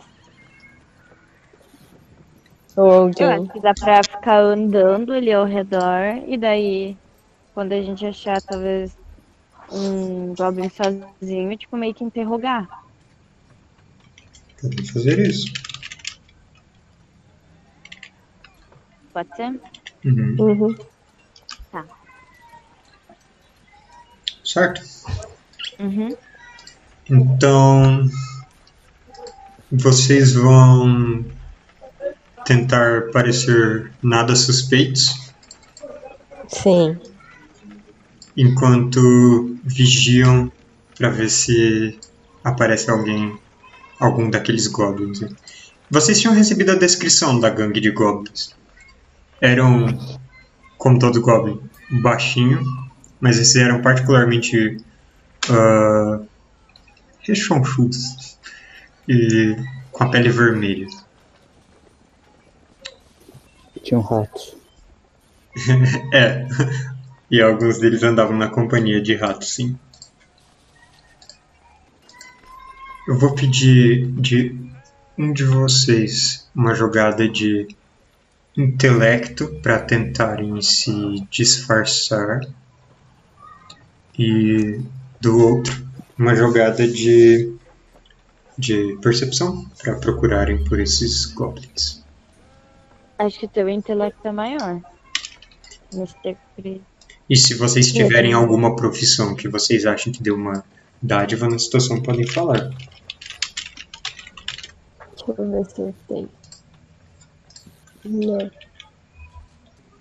[2.77, 6.95] Eu acho que dá pra ficar andando ali ao redor e daí,
[7.51, 8.95] quando a gente achar talvez
[9.71, 12.67] um Goblin sozinho, tipo, meio que interrogar.
[14.61, 15.51] Podem fazer isso.
[19.11, 19.49] Pode ser?
[20.05, 20.35] Uhum.
[20.39, 20.75] Uhum.
[24.43, 24.81] certo?
[25.79, 26.15] Uhum.
[27.09, 28.07] Então,
[29.71, 31.36] vocês vão
[32.47, 35.33] tentar parecer nada suspeitos
[36.47, 36.97] Sim.
[38.37, 40.49] enquanto vigiam
[40.97, 41.99] para ver se
[42.41, 43.37] aparece alguém,
[43.99, 45.19] algum daqueles goblins.
[45.91, 48.55] Vocês tinham recebido a descrição da gangue de goblins.
[49.41, 49.85] Eram,
[50.77, 51.59] como todo goblin,
[52.01, 52.63] baixinho,
[53.19, 54.77] mas esses eram particularmente
[55.49, 56.21] ah,
[57.19, 58.37] rechonchudos
[59.05, 59.53] e
[59.91, 60.87] com a pele vermelha.
[63.95, 64.57] Um rato.
[66.13, 66.47] É,
[67.31, 69.77] e alguns deles andavam na companhia de ratos, sim.
[73.07, 74.55] Eu vou pedir de
[75.17, 77.67] um de vocês uma jogada de
[78.55, 80.91] intelecto para tentarem se
[81.29, 82.41] disfarçar
[84.17, 84.81] e
[85.21, 85.87] do outro
[86.17, 87.55] uma jogada de
[88.57, 92.03] de percepção para procurarem por esses goblins.
[93.17, 94.81] Acho que teu intelecto é maior.
[95.93, 96.37] Mr.
[97.29, 100.63] E se vocês tiverem alguma profissão que vocês acham que deu uma
[101.01, 102.69] dádiva na situação, podem falar.
[105.15, 106.29] Deixa eu ver se eu tenho.
[108.05, 108.51] Não.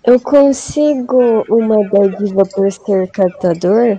[0.04, 3.98] Eu consigo uma dádiva por ser catador?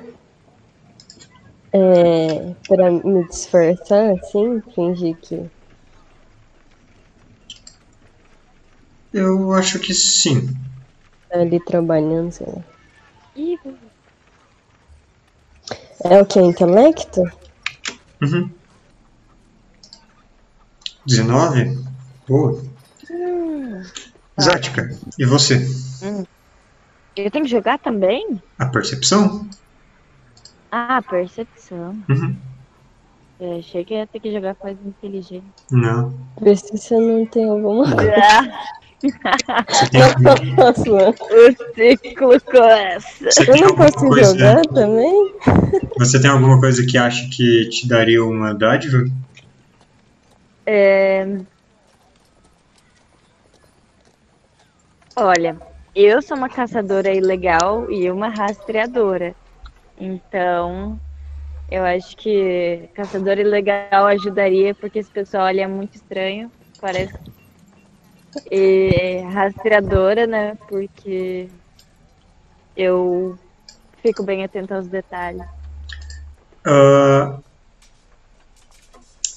[1.74, 5.57] É, pra me disfarçar, assim, fingir que.
[9.18, 10.48] Eu acho que sim.
[11.28, 12.64] tá ali trabalhando, sei lá.
[13.36, 13.58] Ih,
[16.06, 16.40] É o que?
[16.40, 17.22] Intelecto?
[18.22, 18.56] Uhum.
[21.08, 21.66] 19?
[22.28, 22.62] Boa.
[23.10, 23.82] hum.
[24.40, 24.88] Zática,
[25.18, 25.66] e você?
[27.16, 28.24] Eu tenho que jogar também?
[28.60, 29.50] A percepção?
[30.72, 31.94] Ah, percepção.
[32.08, 32.40] Uhum.
[33.40, 35.56] Eu achei que ia ter que jogar coisa inteligente.
[35.72, 36.12] Não.
[36.40, 38.12] Vê se você não tem alguma coisa.
[41.20, 43.30] o ciclo começa.
[43.40, 44.34] Eu tem não alguma posso coisa?
[44.34, 45.36] jogar também?
[46.00, 49.06] Você tem alguma coisa que acha que te daria uma dádiva?
[50.66, 51.38] É...
[55.16, 55.58] Olha,
[55.96, 59.36] eu sou uma caçadora ilegal e uma rastreadora.
[60.00, 61.00] Então,
[61.72, 67.14] eu acho que caçadora ilegal ajudaria porque esse pessoal ali é muito estranho, parece.
[68.52, 70.56] E rastreadora, né?
[70.70, 71.50] Porque
[72.76, 73.38] eu
[74.02, 75.46] fico bem atenta aos detalhes.
[76.66, 77.40] Ah,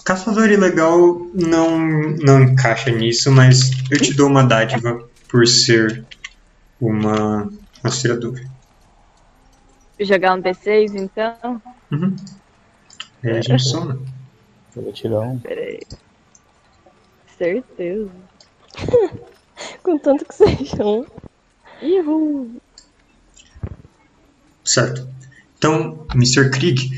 [0.05, 1.79] caçador ilegal não,
[2.23, 4.99] não encaixa nisso, mas eu te dou uma dádiva
[5.31, 6.05] por ser
[6.81, 7.49] uma
[7.83, 8.41] rastreadora.
[10.01, 11.63] Jogar um D6, então?
[11.93, 12.17] Uhum.
[13.23, 14.01] Aí a gente soma.
[14.75, 15.39] Eu vou tirar um.
[15.39, 15.81] Peraí.
[17.37, 18.11] Certeza.
[19.83, 21.07] Contanto que seja um.
[24.65, 25.09] Certo.
[25.59, 26.51] Então, Mr.
[26.51, 26.91] Krieg,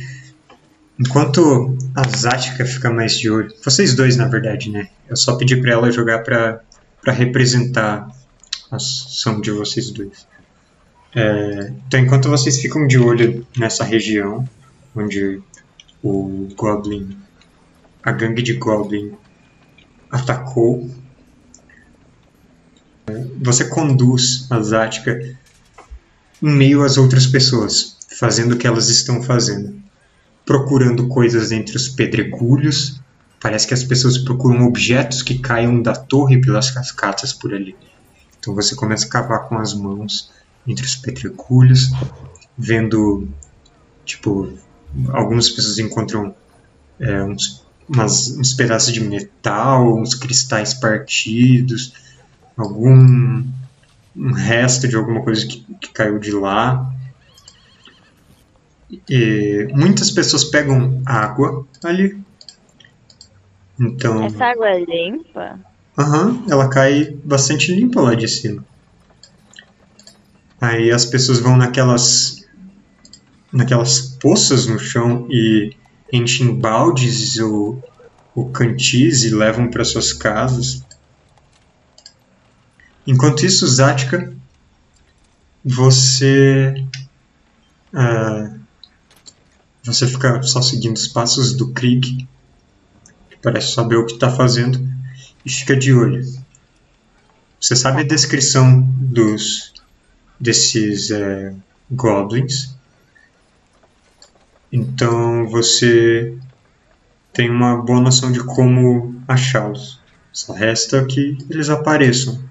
[0.99, 4.89] enquanto a Zática fica mais de olho, vocês dois, na verdade, né?
[5.09, 6.61] Eu só pedi pra ela jogar pra,
[7.01, 8.09] pra representar
[8.71, 10.27] a ação de vocês dois.
[11.15, 14.49] É, então, enquanto vocês ficam de olho nessa região,
[14.95, 15.43] onde
[16.03, 17.19] o Goblin,
[18.03, 19.13] a gangue de Goblin
[20.11, 20.91] atacou,
[23.43, 25.37] você conduz a Zática
[26.43, 29.81] em meio às outras pessoas, fazendo o que elas estão fazendo.
[30.45, 33.01] Procurando coisas entre os pedregulhos.
[33.41, 37.75] Parece que as pessoas procuram objetos que caiam da torre pelas cascatas por ali.
[38.39, 40.31] Então você começa a cavar com as mãos
[40.67, 41.91] entre os pedregulhos,
[42.57, 43.29] vendo,
[44.05, 44.53] tipo,
[45.11, 46.35] algumas pessoas encontram
[47.01, 51.93] é, uns, umas- uns pedaços de metal, uns cristais partidos,
[52.57, 53.45] algum
[54.15, 56.93] um resto de alguma coisa que, que caiu de lá.
[59.09, 62.21] E muitas pessoas pegam água ali.
[63.81, 65.59] Então, Essa água é limpa?
[65.99, 68.65] aham, ela cai bastante limpa lá de cima.
[70.61, 72.47] Aí as pessoas vão naquelas
[73.53, 75.75] naquelas poças no chão e
[76.13, 77.83] enchem baldes ou,
[78.35, 80.83] ou cantis e levam para suas casas.
[83.07, 84.33] Enquanto isso, Zática,
[85.65, 86.87] você
[87.93, 88.53] ah,
[89.85, 92.27] você fica só seguindo os passos do Krieg,
[93.31, 94.81] que parece saber o que está fazendo,
[95.45, 96.25] e fica de olho.
[97.61, 99.73] Você sabe a descrição dos
[100.39, 101.55] desses eh,
[101.91, 102.75] goblins.
[104.73, 106.37] Então você
[107.33, 110.01] tem uma boa noção de como achá-los.
[110.33, 112.43] Só resta que eles apareçam.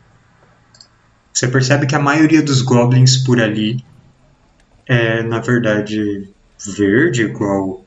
[1.42, 3.84] Você percebe que a maioria dos goblins por ali
[4.88, 6.30] é, na verdade,
[6.78, 7.84] verde, igual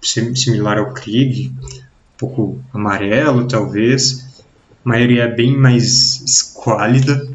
[0.00, 4.42] similar ao Krieg, um pouco amarelo, talvez.
[4.82, 7.28] A maioria é bem mais esquálida.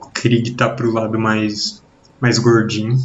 [0.00, 1.80] O Krieg está para o lado mais,
[2.20, 2.98] mais gordinho.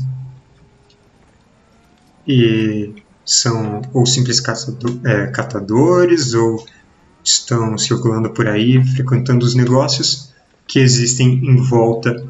[2.27, 2.91] E
[3.23, 6.65] são ou simples caçador, é, catadores ou
[7.23, 10.35] estão circulando por aí, frequentando os negócios
[10.67, 12.27] que existem em volta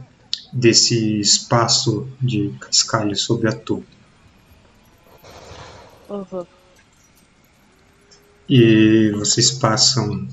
[0.53, 3.85] desse espaço de cascalho sobre a torre.
[6.09, 6.45] Uhum.
[8.47, 10.27] E vocês passam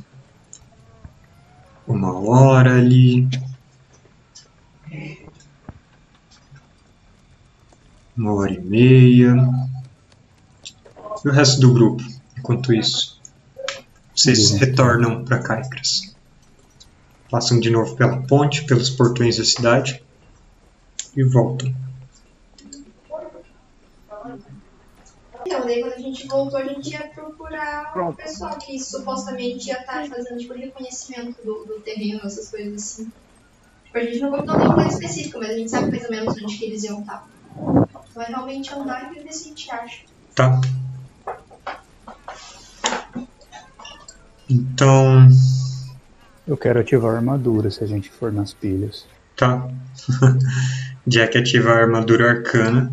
[1.87, 3.29] uma hora ali.
[8.17, 9.35] Uma hora e meia.
[11.25, 12.05] E o resto do grupo,
[12.39, 13.21] enquanto isso.
[14.15, 16.14] Vocês retornam para Caicras.
[17.35, 20.01] Passam de novo pela ponte, pelos portões da cidade
[21.17, 21.75] e voltam.
[25.45, 29.81] Então, daí quando a gente voltou, a gente ia procurar o pessoal que supostamente ia
[29.81, 33.13] estar fazendo tipo, reconhecimento do, do terreno, essas coisas assim.
[33.87, 36.37] Tipo, a gente não contou nenhum lugar específico, mas a gente sabe mais ou menos
[36.41, 37.29] onde que eles iam estar.
[38.15, 40.03] Vai realmente andar e ver se a gente acha.
[40.37, 40.61] Tá.
[44.49, 45.27] Então,
[46.47, 49.07] Eu quero ativar a armadura se a gente for nas pilhas.
[49.37, 49.69] tá.
[51.07, 52.91] Jack ativa a armadura arcana.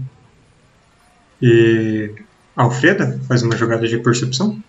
[1.41, 2.13] E.
[2.55, 4.61] Alfreda faz uma jogada de percepção.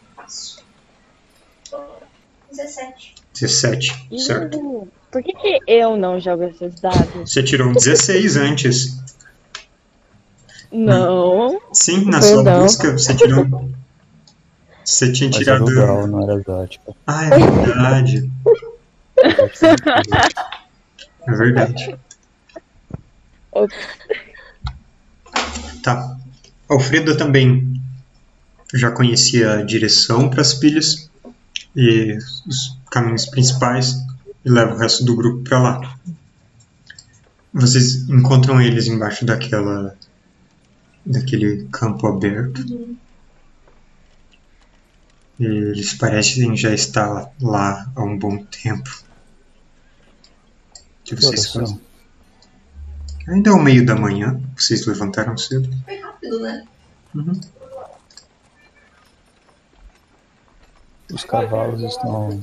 [2.50, 3.14] 17.
[3.34, 4.56] 17, certo.
[4.58, 7.30] Ih, Por que, que eu não jogo esses dados?
[7.32, 8.96] Você tirou um 16 antes.
[10.70, 11.60] Não.
[11.72, 12.62] Sim, na sua Perdão.
[12.62, 13.70] busca você tirou.
[14.84, 15.64] Você tinha Mas era tirado.
[15.70, 16.92] o Gal, não era exótica.
[17.06, 17.30] Ah, é
[17.64, 18.30] verdade.
[21.26, 21.96] É verdade.
[25.82, 26.16] Tá.
[26.68, 27.80] Alfreda também
[28.74, 31.10] já conhecia a direção para as pilhas
[31.76, 32.16] e
[32.46, 33.94] os caminhos principais
[34.44, 35.96] e leva o resto do grupo para lá.
[37.52, 39.94] Vocês encontram eles embaixo daquela
[41.04, 42.96] daquele campo aberto.
[45.38, 49.01] E eles parecem já estar lá há um bom tempo.
[51.16, 51.80] Que vocês fazem?
[53.28, 54.40] Ainda é o meio da manhã.
[54.56, 55.68] Vocês levantaram cedo.
[55.84, 56.64] Foi rápido, né?
[57.14, 57.40] Uhum.
[61.12, 62.40] Os cavalos estão.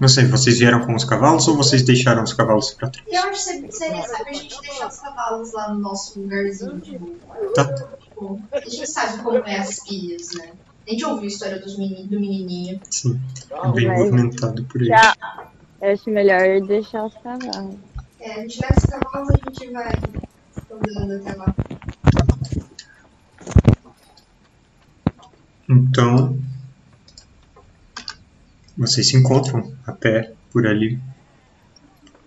[0.00, 3.06] Não sei, vocês vieram com os cavalos ou vocês deixaram os cavalos para trás?
[3.08, 7.14] Eu acho que seria, sabe, a gente deixar os cavalos lá no nosso lugarzinho, tipo,
[7.54, 7.72] Tá.
[7.72, 10.52] tipo, a gente sabe como é as pilhas, né?
[10.84, 12.80] A gente ouviu a história dos meni, do menininho.
[12.90, 13.20] Sim.
[13.50, 14.88] É bem movimentado por aí.
[14.88, 15.14] Já.
[15.82, 17.76] Eu acho melhor deixar os cavalos.
[18.20, 19.92] É, a gente leva os cavalos, a gente vai
[20.70, 21.54] andando até lá.
[25.68, 26.38] Então,
[28.76, 31.00] vocês se encontram a pé por ali.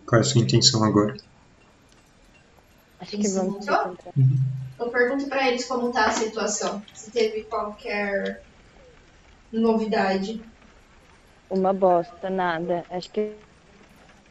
[0.06, 1.15] Qual é a sua intenção agora?
[2.99, 3.94] Acho que vamos se Encontrou?
[3.94, 4.14] encontrar.
[4.80, 6.84] Eu pergunto pra eles como tá a situação.
[6.94, 8.44] Se teve qualquer
[9.52, 10.41] novidade.
[11.49, 12.85] Uma bosta, nada.
[12.89, 13.38] Acho que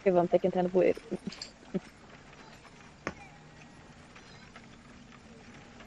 [0.03, 1.01] que vamos ter que entrar no bueiro.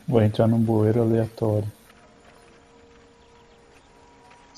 [0.07, 1.71] Vou entrar num bueiro aleatório.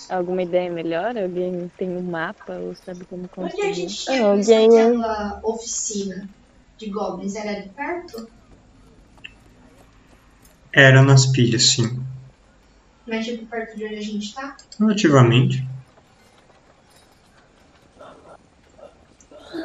[0.09, 1.17] Alguma ideia melhor?
[1.17, 3.73] Alguém tem um mapa ou sabe como Onde a conseguir?
[3.73, 6.29] gente Ah, tinha visto alguém- aquela oficina
[6.77, 7.35] de goblins?
[7.35, 8.31] Era ali perto?
[10.73, 11.87] Era nas pilhas, sim.
[13.07, 14.55] Mas tipo perto de onde a gente tá?
[14.79, 15.67] Relativamente.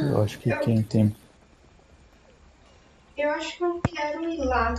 [0.03, 1.16] Eu acho que quem tem.
[3.16, 4.75] Eu acho que eu quero ir lá.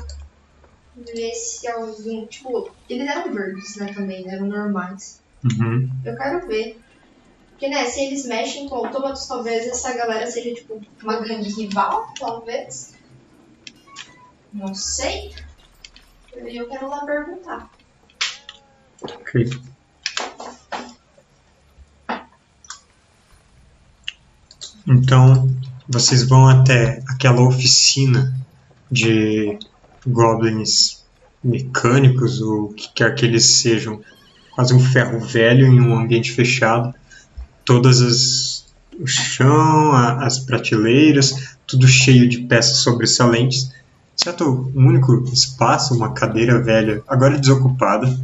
[0.95, 2.25] Ver se alguém.
[2.25, 3.93] Tipo, eles eram verdes, né?
[3.93, 4.35] Também, né?
[4.35, 5.21] Eram normais.
[5.43, 5.89] Uhum.
[6.05, 6.79] Eu quero ver.
[7.49, 12.05] Porque, né, se eles mexem com autômatos, talvez essa galera seja, tipo, uma gangue rival,
[12.19, 12.93] talvez.
[14.53, 15.33] Não sei.
[16.35, 17.69] E eu quero lá perguntar.
[19.03, 19.49] Ok.
[24.87, 25.49] Então,
[25.87, 28.33] vocês vão até aquela oficina
[28.91, 29.57] de
[30.05, 31.03] goblins
[31.43, 34.01] mecânicos, ou o que quer que eles sejam,
[34.53, 36.93] quase um ferro velho em um ambiente fechado.
[37.63, 38.65] Todas as.
[38.97, 43.69] o chão, a- as prateleiras, tudo cheio de peças sobressalentes.
[44.17, 48.17] exceto um único espaço, uma cadeira velha, agora desocupada.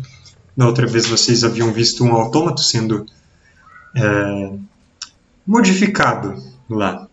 [0.56, 3.06] Da outra vez vocês haviam visto um autômato sendo
[3.94, 4.54] é,
[5.46, 6.36] modificado
[6.70, 7.08] lá.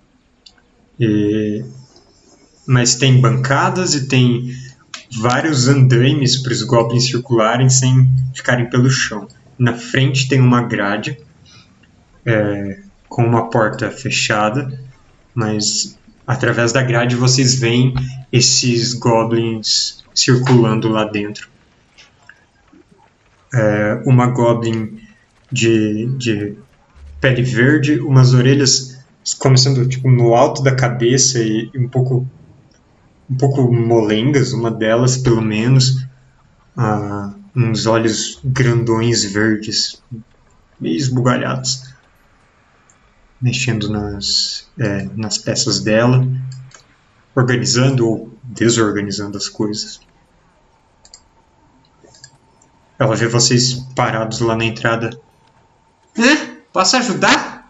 [0.99, 1.65] E-
[2.67, 4.55] mas tem bancadas e tem
[5.17, 9.27] vários andaimes para os goblins circularem sem ficarem pelo chão.
[9.59, 11.19] Na frente tem uma grade
[12.27, 14.79] é, com uma porta fechada,
[15.35, 17.95] mas através da grade vocês veem
[18.31, 21.49] esses goblins circulando lá dentro.
[23.55, 25.01] É, uma goblin
[25.51, 26.55] de, de
[27.20, 28.99] pele verde, umas orelhas
[29.39, 32.27] começando tipo no alto da cabeça e um pouco
[33.31, 36.07] um pouco molengas, uma delas pelo menos,
[36.77, 40.03] ah, uns olhos grandões verdes,
[40.81, 41.93] meio esbugalhados,
[43.40, 46.27] mexendo nas, é, nas peças dela,
[47.35, 50.01] organizando ou desorganizando as coisas.
[52.99, 55.20] Ela vê vocês parados lá na entrada.
[56.19, 56.57] Hã?
[56.79, 57.69] Posso ajudar?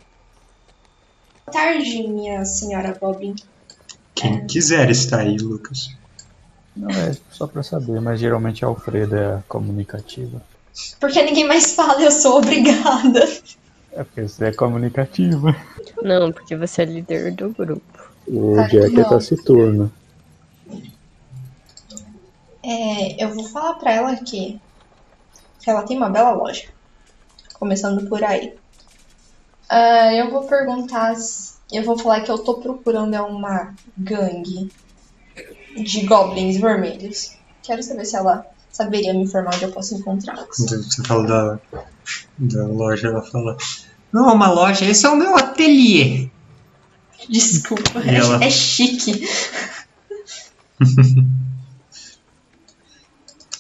[1.47, 3.35] Boa tarde, minha senhora Goblin.
[4.15, 5.97] Quem quiser está aí, Lucas.
[6.77, 10.43] Não, é só pra saber, mas geralmente a Alfreda é a comunicativa.
[11.01, 13.21] Porque ninguém mais fala, eu sou obrigada.
[13.93, 15.57] É porque você é comunicativa.
[16.03, 18.11] Não, porque você é líder do grupo.
[18.27, 19.09] O Tá, Jack é não.
[19.09, 19.93] taciturno.
[22.63, 24.61] É, eu vou falar pra ela que,
[25.61, 26.69] que ela tem uma bela loja.
[27.55, 28.53] Começando por aí.
[29.69, 31.15] Ah, eu vou perguntar.
[31.71, 34.73] Eu vou falar que eu tô procurando é uma gangue
[35.85, 37.37] de goblins vermelhos.
[37.63, 40.57] Quero saber se ela saberia me informar onde eu posso encontrá-los.
[40.57, 41.59] Quando você fala da,
[42.39, 43.57] da loja, ela fala:
[44.13, 46.31] Não é uma loja, esse é o meu ateliê.
[47.29, 49.27] Desculpa, E ela- é, é chique.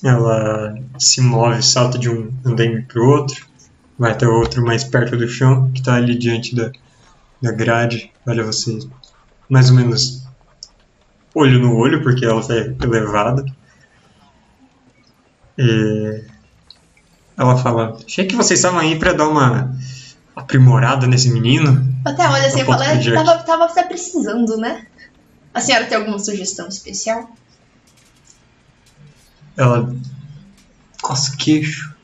[0.02, 3.47] Ela se move, salta de um andaime pro outro,
[3.98, 6.70] vai o outro mais perto do chão, que tá ali diante da,
[7.42, 8.12] da grade.
[8.26, 8.78] Olha você,
[9.48, 10.22] mais ou menos
[11.34, 13.44] olho no olho, porque ela tá elevada.
[15.58, 16.24] E
[17.36, 19.76] ela fala: Achei que vocês estavam aí pra dar uma
[20.36, 21.86] aprimorada nesse menino.
[22.04, 24.86] Até olha assim e fala, pro "É, tava, tava até precisando, né?
[25.52, 27.28] A senhora tem alguma sugestão especial?
[29.56, 29.92] Ela
[31.02, 31.97] coça o queixo.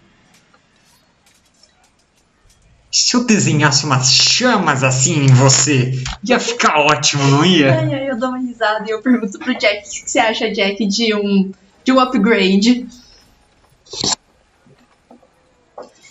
[2.95, 7.77] Se eu desenhasse umas chamas assim em você, ia ficar ótimo, não ia?
[7.77, 10.49] Ai, ai, eu dou uma risada e eu pergunto pro Jack o que você acha,
[10.53, 11.51] Jack, de um,
[11.83, 12.87] de um upgrade.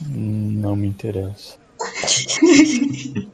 [0.01, 1.55] Não me interessa.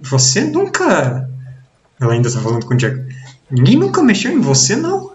[0.00, 1.28] Você nunca.
[2.00, 2.96] Ela ainda tá falando com o Jack.
[3.50, 5.14] Ninguém nunca mexeu em você, não?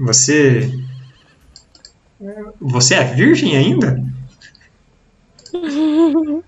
[0.00, 0.87] Você.
[2.60, 4.02] Você é virgem ainda?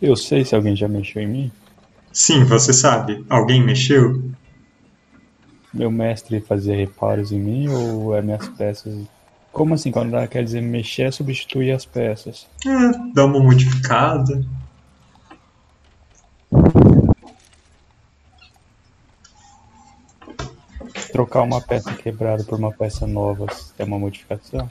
[0.00, 1.52] Eu sei se alguém já mexeu em mim.
[2.10, 3.22] Sim, você sabe.
[3.28, 4.22] Alguém mexeu?
[5.74, 8.94] Meu mestre fazia reparos em mim ou é minhas peças?
[9.52, 9.92] Como assim?
[9.92, 12.46] Quando ela quer dizer mexer, é substituir as peças.
[12.66, 14.42] É, dá uma modificada.
[21.12, 23.46] Trocar uma peça quebrada por uma peça nova
[23.78, 24.70] é uma modificação?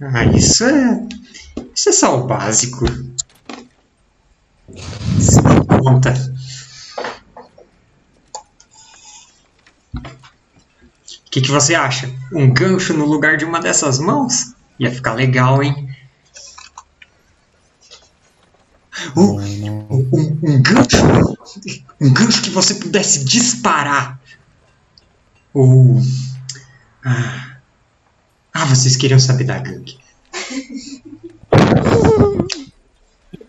[0.00, 1.06] Ah, isso é.
[1.74, 2.84] Isso é só o básico.
[5.18, 6.12] Isso não conta.
[9.94, 12.08] O que, que você acha?
[12.32, 14.54] Um gancho no lugar de uma dessas mãos?
[14.78, 15.83] Ia ficar legal, hein?
[19.16, 19.36] Não.
[19.36, 20.96] um, um gancho.
[22.00, 24.20] Um gancho que você pudesse disparar.
[25.52, 26.00] Ou.
[27.04, 27.58] Ah,
[28.52, 29.98] ah, vocês queriam saber da gangue.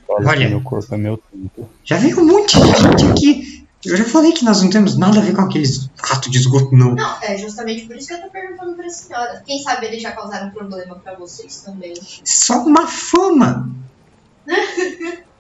[0.07, 0.49] Olha.
[0.49, 1.69] meu corpo é meu tempo.
[1.84, 3.65] Já veio um monte de gente aqui.
[3.86, 6.76] Eu já falei que nós não temos nada a ver com aqueles ratos de esgoto,
[6.76, 6.95] não.
[6.95, 9.44] Não, é justamente por isso que eu tô perguntando pra senhora.
[9.45, 11.94] Quem sabe eles já causaram problema pra vocês também.
[12.23, 13.69] Só uma fama.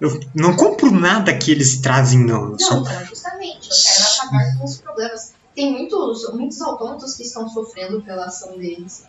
[0.00, 2.52] Eu não compro nada que eles trazem, não.
[2.52, 3.68] Eu só Não, não, justamente.
[3.70, 5.32] Eu quero acabar com os problemas.
[5.54, 9.04] Tem muitos, muitos autômatos que estão sofrendo pela ação deles.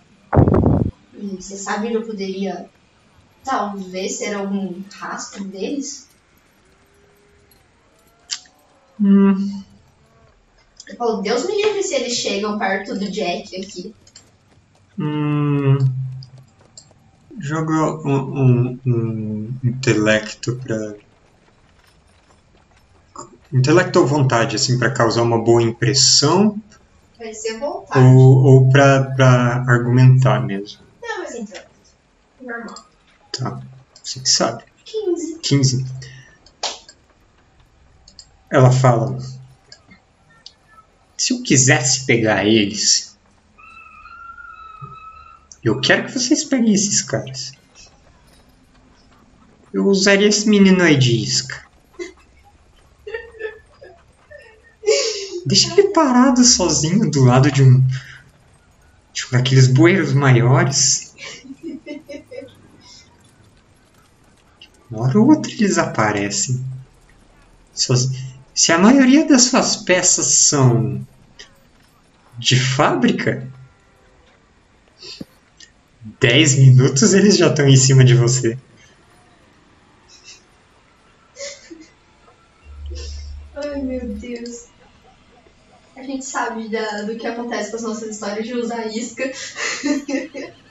[1.14, 2.70] E você sabe onde eu poderia
[3.44, 6.08] talvez ter algum rastro deles?
[9.00, 9.64] Hum,
[10.88, 13.94] Eu falo, Deus me livre se eles chegam perto do Jack aqui.
[14.98, 15.78] hum,
[17.40, 20.96] Joga um, um, um intelecto pra.
[23.54, 26.62] Intelecto ou vontade, assim, pra causar uma boa impressão
[27.60, 28.16] vontade.
[28.16, 30.82] ou, ou pra, pra argumentar mesmo.
[31.02, 31.62] Não, mas então.
[32.42, 32.76] Normal.
[33.32, 33.62] Tá.
[34.04, 34.64] Você que sabe.
[34.86, 35.40] 15.
[35.40, 35.86] 15.
[38.50, 39.18] Ela fala:
[41.18, 43.17] Se eu quisesse pegar eles,
[45.68, 47.52] eu quero que vocês peguem esses caras.
[49.74, 51.66] Eu usaria esse menino aí de isca.
[55.46, 57.82] Deixa ele parado sozinho do lado de um.
[59.14, 61.14] de um daqueles bueiros maiores.
[64.90, 66.66] Uma hora ou outra eles aparecem.
[68.54, 71.06] Se a maioria das suas peças são
[72.38, 73.48] de fábrica,
[76.20, 78.58] 10 minutos eles já estão em cima de você.
[83.56, 84.68] Ai, meu Deus.
[85.96, 89.24] A gente sabe da- do que acontece com as nossas histórias de usar isca.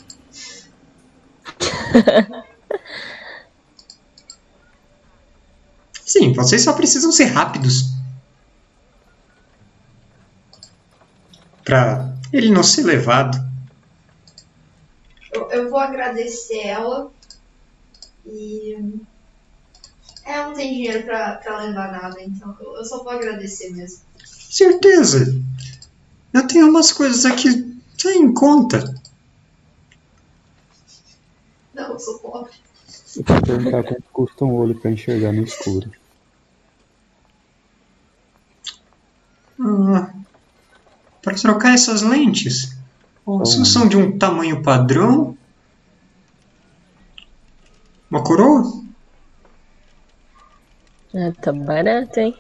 [6.05, 7.91] Sim, vocês só precisam ser rápidos.
[11.65, 13.37] Pra ele não ser levado.
[15.37, 17.13] Eu, eu vou agradecer ela.
[18.25, 18.77] E.
[20.25, 24.01] Ela não tem dinheiro pra, pra levar nada, então eu, eu só vou agradecer mesmo.
[24.25, 25.27] Certeza.
[26.33, 28.93] Eu tenho umas coisas aqui sem conta.
[31.73, 32.53] Não, eu sou pobre.
[33.17, 35.91] Eu vou perguntar quanto custa um olho pra enxergar no escuro.
[39.61, 40.13] Ah,
[41.23, 42.76] para trocar essas lentes?
[43.27, 43.45] Bom.
[43.45, 45.37] são de um tamanho padrão?
[48.09, 48.63] Uma coroa?
[51.13, 52.37] Ah, tá barato, hein?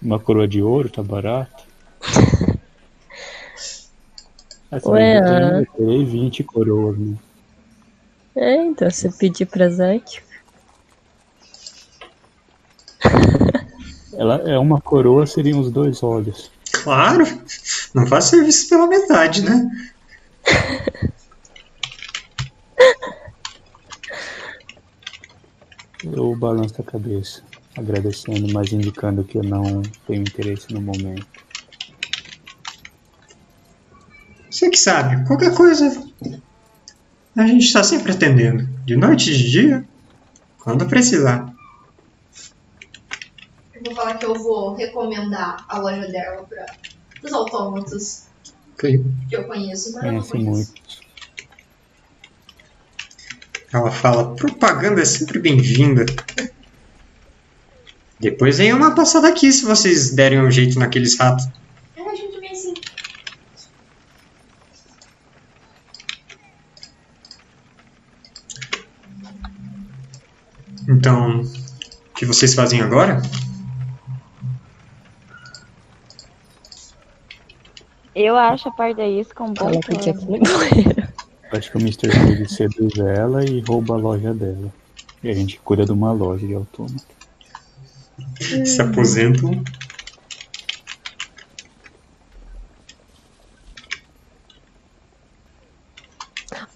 [0.00, 1.64] Uma coroa de ouro, tá barato?
[4.72, 5.60] Essa Ué, ah.
[5.60, 7.16] eu terei 20 coroas, né?
[8.34, 10.24] É, então se pedir presente.
[14.16, 16.50] Ela é uma coroa, seriam os dois olhos.
[16.72, 17.24] Claro!
[17.92, 19.93] Não faz serviço pela metade, né?
[26.12, 27.42] Eu balanço a cabeça,
[27.76, 31.26] agradecendo, mas indicando que eu não tenho interesse no momento.
[34.50, 35.90] Você que sabe, qualquer coisa.
[37.36, 38.64] A gente está sempre atendendo.
[38.84, 39.84] De noite e de dia.
[40.62, 41.52] Quando precisar.
[43.74, 46.66] Eu vou falar que eu vou recomendar a loja dela para
[47.22, 48.26] os autômatos
[48.76, 49.00] Que
[49.32, 50.50] eu conheço, mas eu não conheço.
[50.50, 50.84] muito.
[53.72, 56.06] Ela fala, propaganda é sempre bem-vinda.
[58.20, 61.46] Depois vem uma passada aqui se vocês derem um jeito naqueles ratos.
[61.96, 62.74] É, a gente vem assim.
[70.88, 73.20] Então, o que vocês fazem agora?
[78.14, 80.04] Eu acho a parte da isca um bom Ela plano.
[81.52, 82.08] Acho que o Mr.
[82.08, 84.72] Big seduz ela e rouba a loja dela.
[85.22, 87.14] E a gente cuida de uma loja de autômato.
[88.38, 89.64] Se aposentam.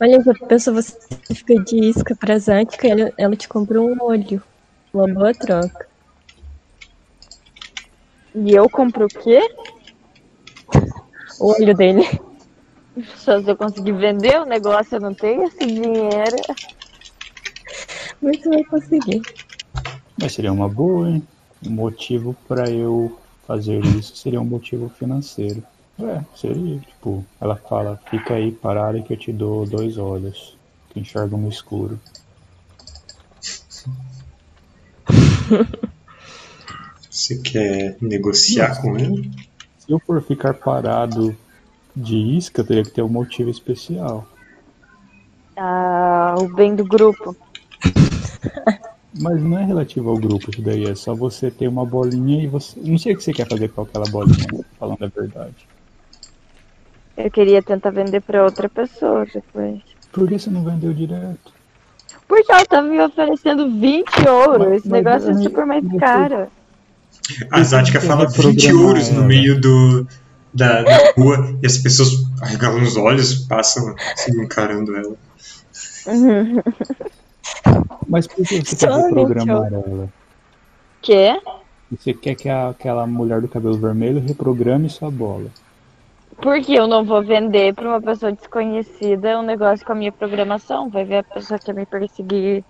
[0.01, 0.97] Olha, já pensou você
[1.47, 4.43] pedir isca pra Zantka e ela, ela te comprou um olho.
[4.93, 5.89] Uma boa troca.
[8.35, 9.41] E eu compro o quê?
[11.39, 12.03] O olho dele.
[13.17, 16.37] Só se eu conseguir vender o negócio, eu não tenho esse dinheiro.
[18.21, 19.23] Mas você vai conseguir.
[20.19, 21.23] Mas seria uma boa, hein?
[21.65, 25.63] Um motivo pra eu fazer isso seria um motivo financeiro.
[26.01, 30.57] É, seria, tipo, ela fala, fica aí parada que eu te dou dois olhos,
[30.91, 31.99] que enxergam no escuro.
[37.11, 39.48] Você quer negociar com ele?
[39.89, 41.35] Se eu for ficar parado
[41.97, 44.27] de isca, teria que ter um motivo especial.
[45.57, 47.35] Ah, o bem do grupo.
[49.19, 52.47] Mas não é relativo ao grupo isso daí, é só você ter uma bolinha e
[52.47, 52.79] você.
[52.85, 55.67] Não sei o que você quer fazer com aquela bolinha, falando a verdade.
[57.17, 59.81] Eu queria tentar vender pra outra pessoa depois.
[60.13, 61.51] Por que você não vendeu direto?
[62.29, 64.59] Porque ela tava me oferecendo 20 ouros.
[64.59, 66.47] Mas- Esse mas negócio é super mais caro.
[67.51, 70.07] A Zática fala que 20 programar euros no meio do,
[70.53, 72.11] da, da rua e as pessoas
[72.41, 75.15] arregalam os olhos, passam assim, encarando ela.
[78.09, 80.09] Mas por que você Só quer a reprogramar ela?
[81.03, 81.41] Quê?
[81.91, 85.51] Você quer que a- aquela mulher do cabelo vermelho reprograme sua bola.
[86.41, 90.89] Porque eu não vou vender pra uma pessoa desconhecida um negócio com a minha programação.
[90.89, 92.65] Vai ver a pessoa quer me perseguir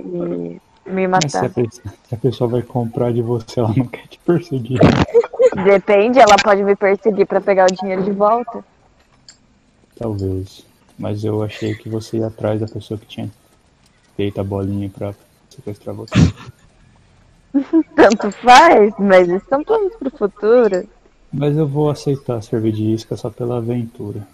[0.00, 1.54] e me Mas se a, matar.
[1.54, 4.80] pessoa, se a pessoa vai comprar de você, ela não quer te perseguir.
[5.64, 8.64] Depende, ela pode me perseguir pra pegar o dinheiro de volta.
[9.98, 10.64] Talvez.
[10.98, 13.30] Mas eu achei que você ia atrás da pessoa que tinha
[14.16, 15.14] feito a bolinha pra
[15.48, 16.14] sequestrar você.
[17.94, 20.88] Tanto faz, mas são planos pro futuro.
[21.32, 24.26] Mas eu vou aceitar servir de isca só pela aventura.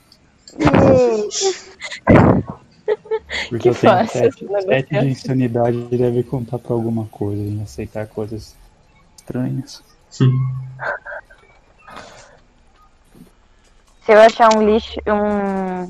[3.48, 8.06] Porque Que eu tenho sete, sete de insanidade deve contar pra alguma coisa, em aceitar
[8.06, 8.56] coisas
[9.16, 9.82] estranhas.
[10.08, 10.24] Se
[14.12, 15.84] eu achar um lixo, um,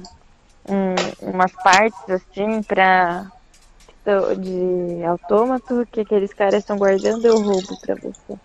[0.73, 3.31] um- umas partes assim pra
[4.39, 8.39] de autômato que aqueles caras estão guardando, eu roubo pra você.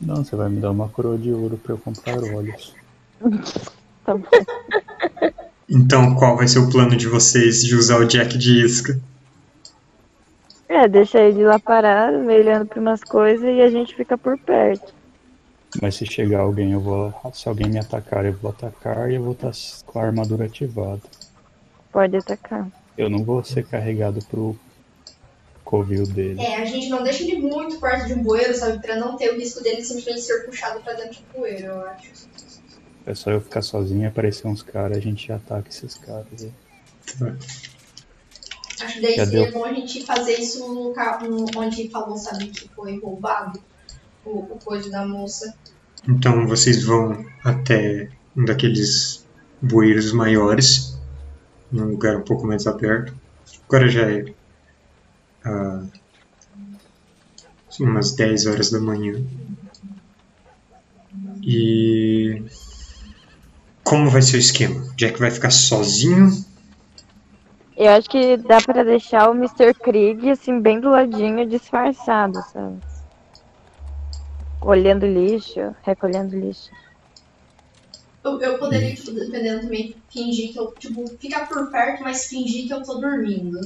[0.00, 2.74] Não, você vai me dar uma coroa de ouro pra eu comprar olhos.
[4.04, 4.26] Tá bom.
[5.74, 9.00] Então, qual vai ser o plano de vocês de usar o Jack de isca?
[10.68, 14.38] É, deixa ele lá parado, meio olhando pra umas coisas e a gente fica por
[14.38, 14.92] perto.
[15.80, 17.14] Mas se chegar alguém, eu vou.
[17.32, 19.52] Se alguém me atacar, eu vou atacar e eu vou estar
[19.86, 21.00] com a armadura ativada.
[21.90, 22.68] Pode atacar.
[22.98, 24.54] Eu não vou ser carregado pro
[25.64, 26.38] covil dele.
[26.38, 28.78] É, a gente não deixa ele muito perto de um bueiro, sabe?
[28.78, 32.10] Pra não ter o risco dele simplesmente ser puxado pra dentro do bueiro, eu acho.
[33.06, 36.26] É só eu ficar sozinho e aparecer uns caras, a gente ataca esses caras.
[36.42, 36.52] aí.
[38.80, 39.52] Acho que daí Já seria deu.
[39.52, 43.60] bom a gente fazer isso no no- onde falou, sabe, que foi roubado
[44.24, 45.54] o, o coisa da moça.
[46.08, 49.24] Então, vocês vão até um daqueles
[49.60, 50.96] bueiros maiores,
[51.70, 53.14] num lugar um pouco mais aberto.
[53.68, 54.24] Agora já é
[55.44, 55.82] ah,
[57.80, 59.14] umas 10 horas da manhã.
[61.42, 62.42] E
[63.84, 64.82] como vai ser o esquema?
[64.96, 66.30] Jack vai ficar sozinho?
[67.76, 69.74] Eu acho que dá pra deixar o Mr.
[69.74, 72.78] Krieg assim bem do ladinho, disfarçado, sabe?
[74.60, 76.70] Olhando lixo, recolhendo lixo.
[78.24, 82.68] Eu, eu poderia, tipo, dependendo também, fingir que eu, tipo, ficar por perto, mas fingir
[82.68, 83.58] que eu tô dormindo.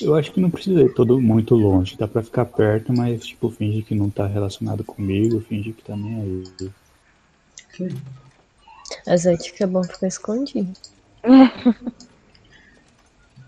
[0.00, 3.48] Eu acho que não precisa ir todo muito longe, dá pra ficar perto, mas tipo,
[3.48, 6.70] finge que não tá relacionado comigo, finge que tá nem aí.
[9.06, 10.72] Às vezes que é bom ficar escondido.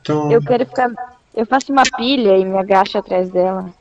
[0.00, 0.90] Então, Eu quero ficar.
[1.34, 3.74] Eu faço uma pilha e me agacho atrás dela.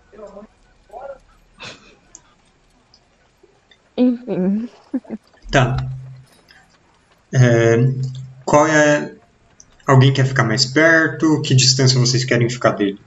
[3.95, 4.67] Enfim.
[5.51, 5.77] tá.
[7.31, 7.77] É,
[8.43, 9.13] qual é.
[9.85, 11.41] Alguém quer ficar mais perto?
[11.43, 12.99] Que distância vocês querem ficar dele?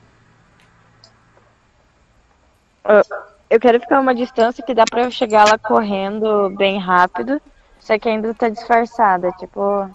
[3.50, 7.40] Eu quero ficar uma distância que dá pra eu chegar lá correndo bem rápido,
[7.88, 9.88] só que ainda tá disfarçada, tipo,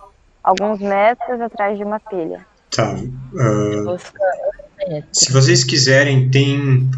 [0.44, 2.44] alguns metros atrás de uma pilha.
[2.76, 2.96] Tá.
[4.76, 5.08] perto.
[5.14, 6.90] Se vocês quiserem, tem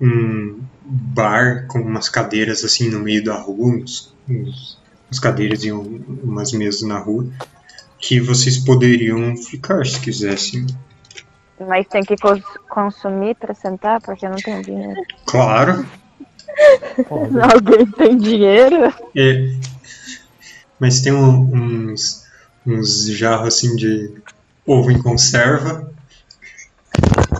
[0.00, 4.78] um bar com umas cadeiras assim no meio da rua, uns, uns-
[5.08, 7.26] umas cadeiras e um- umas mesas na rua,
[7.98, 10.64] que vocês poderiam ficar se quisessem.
[11.58, 15.02] Mas tem que cons- consumir pra sentar, porque eu não tenho dinheiro.
[15.26, 15.84] Claro.
[17.52, 18.94] Alguém tem dinheiro?
[19.16, 19.48] é,
[20.78, 22.24] mas tem um- uns,
[22.66, 24.10] uns jarros assim de
[24.66, 25.90] ovo em conserva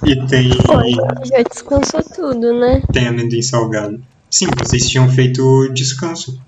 [0.04, 0.92] e tem, Oi,
[1.26, 2.82] já descansou tudo, né?
[2.92, 4.02] tem amendoim salgado.
[4.30, 6.40] Sim, vocês tinham feito descanso.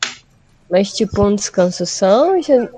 [0.70, 2.68] Mas tipo um descanso só ou já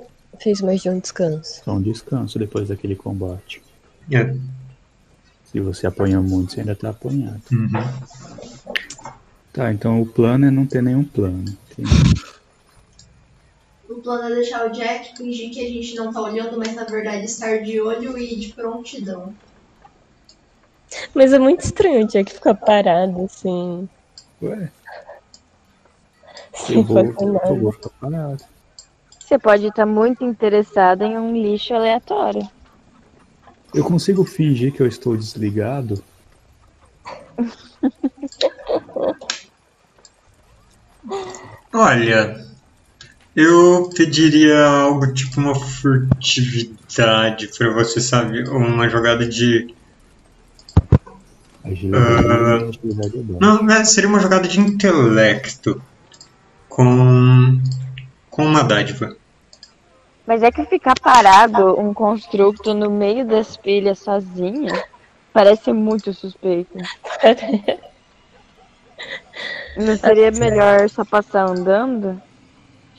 [0.40, 1.62] fez mais de um descanso?
[1.64, 3.62] Só um descanso depois daquele combate.
[4.12, 4.34] É.
[5.50, 7.40] Se você apanha muito, você ainda tá apanhado.
[7.50, 7.70] Uhum.
[9.52, 11.44] Tá, então o plano é não ter nenhum plano.
[13.98, 16.84] O plano é deixar o Jack fingir que a gente não tá olhando, mas na
[16.84, 19.34] verdade estar de olho e de prontidão.
[21.12, 23.88] Mas é muito estranho o Jack ficar parado assim.
[24.40, 24.70] Ué,
[26.86, 28.44] vou, eu vou ficar parado.
[29.18, 32.48] Você pode estar muito interessada em um lixo aleatório.
[33.74, 36.00] Eu consigo fingir que eu estou desligado?
[41.72, 42.46] Olha,
[43.38, 48.42] eu pediria algo tipo uma furtividade pra você, sabe?
[48.48, 49.72] Uma jogada de.
[51.64, 53.38] Agilidade, agilidade é bom.
[53.40, 55.80] Não, né, seria uma jogada de intelecto
[56.68, 57.60] com.
[58.28, 59.16] com uma dádiva.
[60.26, 64.74] Mas é que ficar parado um construto no meio das pilhas sozinho
[65.32, 66.76] parece muito suspeito.
[69.76, 72.20] Não seria melhor só passar andando?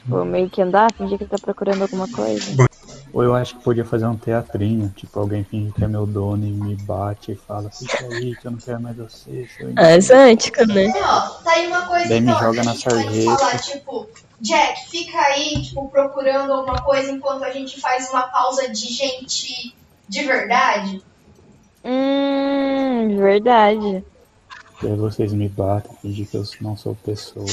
[0.09, 2.67] Tipo, meio que andar, fingir que tá procurando alguma coisa?
[3.13, 6.43] Ou eu acho que podia fazer um teatrinho, tipo, alguém finge que é meu dono
[6.47, 10.65] e me bate e fala, fica aí que eu não quero mais você, Ah, exótico,
[10.65, 10.85] né?
[10.85, 13.37] E, ó, tá aí uma coisa Daí me joga que a na sarjeta.
[13.37, 14.09] falar, tipo,
[14.41, 19.75] Jack, fica aí, tipo, procurando alguma coisa enquanto a gente faz uma pausa de gente
[20.07, 21.03] de verdade.
[21.85, 24.03] Hum, verdade.
[24.81, 27.45] E aí vocês me batem, fingir que eu não sou pessoa.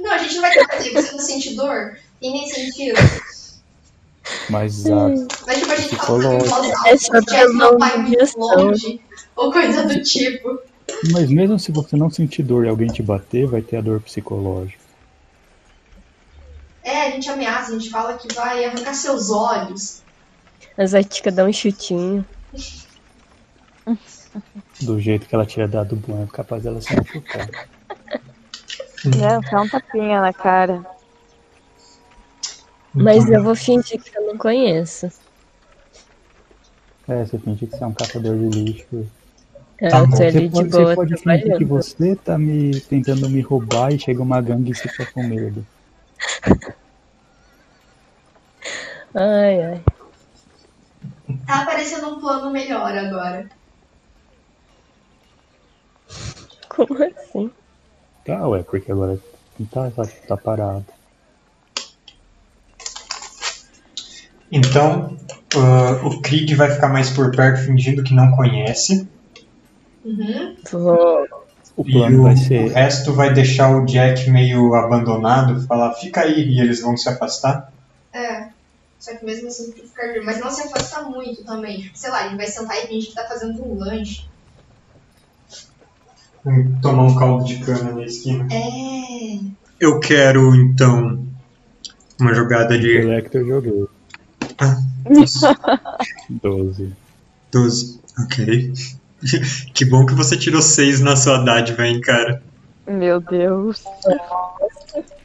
[0.00, 1.98] Não, a gente não vai ter fazer, você não sente dor?
[2.22, 2.98] E nem sentido.
[4.48, 5.08] Mas a
[5.46, 6.34] Mas tipo, a gente fala
[6.86, 9.00] É só Jack pela não vai muito longe,
[9.36, 10.58] ou coisa do tipo.
[11.12, 14.00] Mas mesmo se você não sentir dor e alguém te bater, vai ter a dor
[14.00, 14.80] psicológica.
[16.82, 20.02] É, a gente ameaça, a gente fala que vai arrancar seus olhos.
[20.76, 22.24] A exótica dá um chutinho.
[24.80, 27.68] Do jeito que ela tinha dado bom, é capaz dela se machucar.
[29.04, 30.84] Não, só um tapinha na cara.
[32.94, 35.08] Mas eu vou fingir que eu não conheço.
[37.08, 39.06] É, você finge que você é um caçador de lixo.
[39.80, 40.16] É, Tá eu bom.
[40.16, 43.40] tô ali Você de pode, boa você pode fingir que você tá me tentando me
[43.40, 45.66] roubar e chega uma gangue e você fica com medo.
[49.14, 49.84] Ai, ai.
[51.46, 53.48] Tá aparecendo um plano melhor agora.
[56.68, 57.50] Como assim?
[58.30, 59.18] Tá, ué, porque agora
[59.72, 60.86] tá, tá, tá parado.
[64.52, 65.16] Então,
[65.56, 69.08] ah, o Krieg vai ficar mais por perto, fingindo que não conhece.
[70.04, 70.56] Uhum.
[71.76, 72.70] O E plano o, vai o ser.
[72.70, 77.72] resto vai deixar o Jack meio abandonado, falar, fica aí, e eles vão se afastar.
[78.12, 78.48] É.
[79.00, 81.90] Só que mesmo assim tem que ficar Mas não se afasta muito também.
[81.94, 84.28] Sei lá, ele vai sentar e fingir que tá fazendo um lanche.
[86.80, 88.46] Tomar um caldo de cana na esquina.
[88.50, 89.38] É.
[89.78, 91.24] Eu quero, então,
[92.18, 93.86] uma jogada de Select eu joguei.
[94.58, 94.78] Ah.
[96.28, 96.92] 12.
[97.52, 98.00] 12.
[98.22, 98.72] Ok.
[99.74, 102.42] que bom que você tirou 6 na sua dádiva, hein, cara.
[102.86, 103.84] Meu Deus.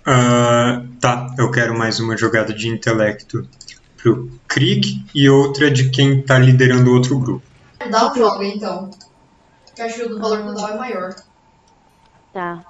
[0.06, 3.48] Ah, tá, eu quero mais uma jogada de intelecto
[3.98, 7.44] pro Krieg e outra de quem tá liderando outro grupo.
[7.90, 8.92] Dá o joga então.
[9.76, 11.16] Que eu acho que o valor do Dow é maior.
[12.32, 12.64] Tá.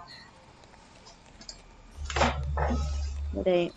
[3.43, 3.71] Peraí.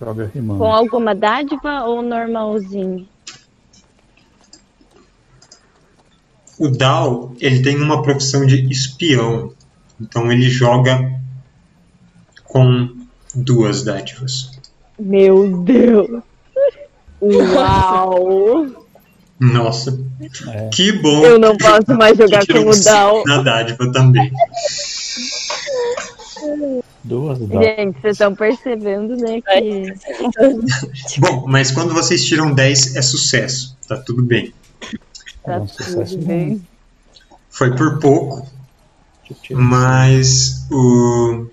[0.00, 0.60] Joga rimando.
[0.60, 3.08] Com alguma dádiva ou normalzinho?
[6.58, 9.52] O Dal, ele tem uma profissão de espião,
[10.00, 11.20] então ele joga
[12.44, 12.96] com
[13.34, 14.58] duas dádivas.
[14.98, 16.22] Meu Deus.
[17.22, 18.87] Uau.
[19.40, 19.98] Nossa,
[20.48, 20.68] É.
[20.72, 23.22] que bom Eu não posso mais jogar um cinco Dal.
[23.24, 24.32] na dádiva também.
[27.04, 27.62] Duas dá.
[27.62, 29.94] Gente, vocês estão percebendo, né, que...
[31.20, 34.52] Bom, mas quando vocês tiram 10 é sucesso, tá tudo bem.
[34.82, 34.98] É
[35.44, 36.66] Tá um sucesso tudo bem.
[37.50, 38.46] Foi por pouco,
[39.50, 41.46] mas o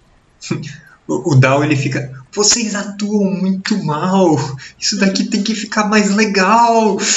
[1.07, 4.35] o, o Dal ele fica, vocês atuam muito mal.
[4.79, 6.97] Isso daqui tem que ficar mais legal.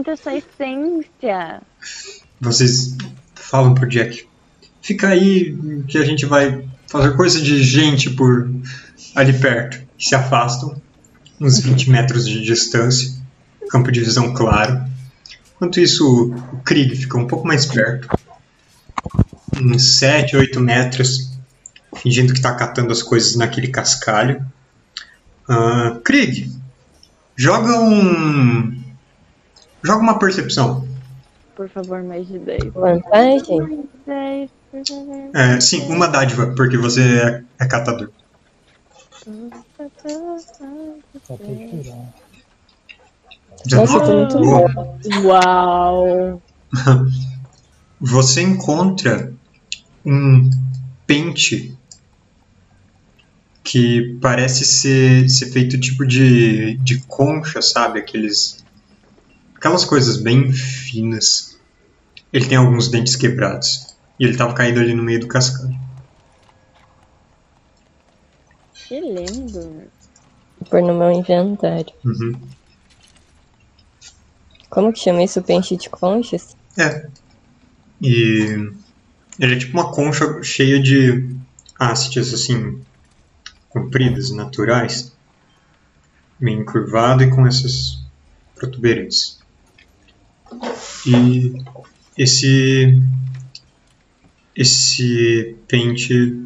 [0.00, 1.60] Sinta sua essência.
[2.40, 2.96] Vocês
[3.34, 4.26] falam pro Jack,
[4.80, 5.54] fica aí
[5.86, 8.50] que a gente vai fazer coisa de gente por
[9.14, 9.78] ali perto.
[9.98, 10.80] Se afastam,
[11.38, 13.12] uns 20 metros de distância,
[13.68, 14.82] campo de visão claro.
[15.54, 18.08] Enquanto isso, o Krieg fica um pouco mais perto,
[19.60, 21.30] uns 7, 8 metros,
[21.96, 24.42] fingindo que está catando as coisas naquele cascalho.
[25.46, 26.50] Ah, Krieg,
[27.36, 28.79] joga um.
[29.82, 30.86] Joga uma percepção.
[31.56, 32.72] Por favor, mais de 10.
[32.72, 33.88] Vantagem?
[34.06, 35.30] 10, por favor.
[35.34, 38.10] É, sim, uma dádiva, porque você é, é catador.
[39.26, 39.90] Nossa,
[43.94, 44.98] eu tô muito Boa.
[45.24, 46.42] Uau.
[48.00, 49.30] Você encontra
[50.06, 50.48] um
[51.06, 51.76] pente
[53.62, 57.98] que parece ser, ser feito tipo de, de concha, sabe?
[57.98, 58.59] Aqueles,
[59.60, 61.60] aquelas coisas bem finas.
[62.32, 63.94] Ele tem alguns dentes quebrados.
[64.18, 65.78] E ele tava caído ali no meio do cascalho.
[68.72, 69.84] Que lindo.
[70.70, 71.92] Pôr no meu inventário.
[72.04, 72.40] Uhum.
[74.70, 75.42] Como que chama isso?
[75.42, 76.56] Pente de conchas?
[76.78, 77.06] É.
[78.00, 78.72] E
[79.38, 81.36] ele é tipo uma concha cheia de
[81.78, 82.80] hastes assim
[83.68, 85.12] compridas, naturais.
[86.38, 88.02] meio encurvado e com essas
[88.54, 89.39] protuberâncias.
[91.06, 91.54] E
[92.16, 93.00] esse
[94.54, 96.36] esse pente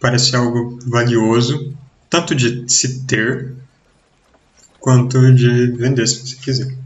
[0.00, 1.74] parece algo valioso,
[2.10, 3.54] tanto de se ter
[4.78, 6.76] quanto de vender se você quiser.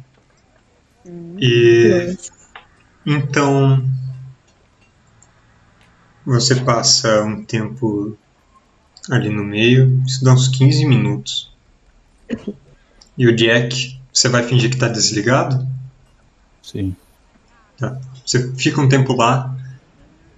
[1.40, 2.16] E
[3.05, 3.84] então
[6.24, 8.16] você passa um tempo
[9.10, 11.50] ali no meio, isso dá uns 15 minutos.
[13.16, 15.66] E o Jack, você vai fingir que está desligado?
[16.62, 16.94] Sim.
[17.78, 17.98] Tá.
[18.24, 19.56] Você fica um tempo lá,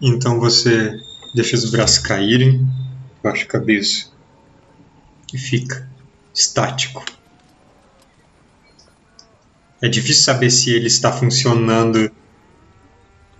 [0.00, 1.00] então você
[1.34, 2.66] deixa os braços caírem,
[3.22, 4.06] baixa a cabeça
[5.32, 5.88] e fica
[6.34, 7.04] estático.
[9.82, 12.10] É difícil saber se ele está funcionando.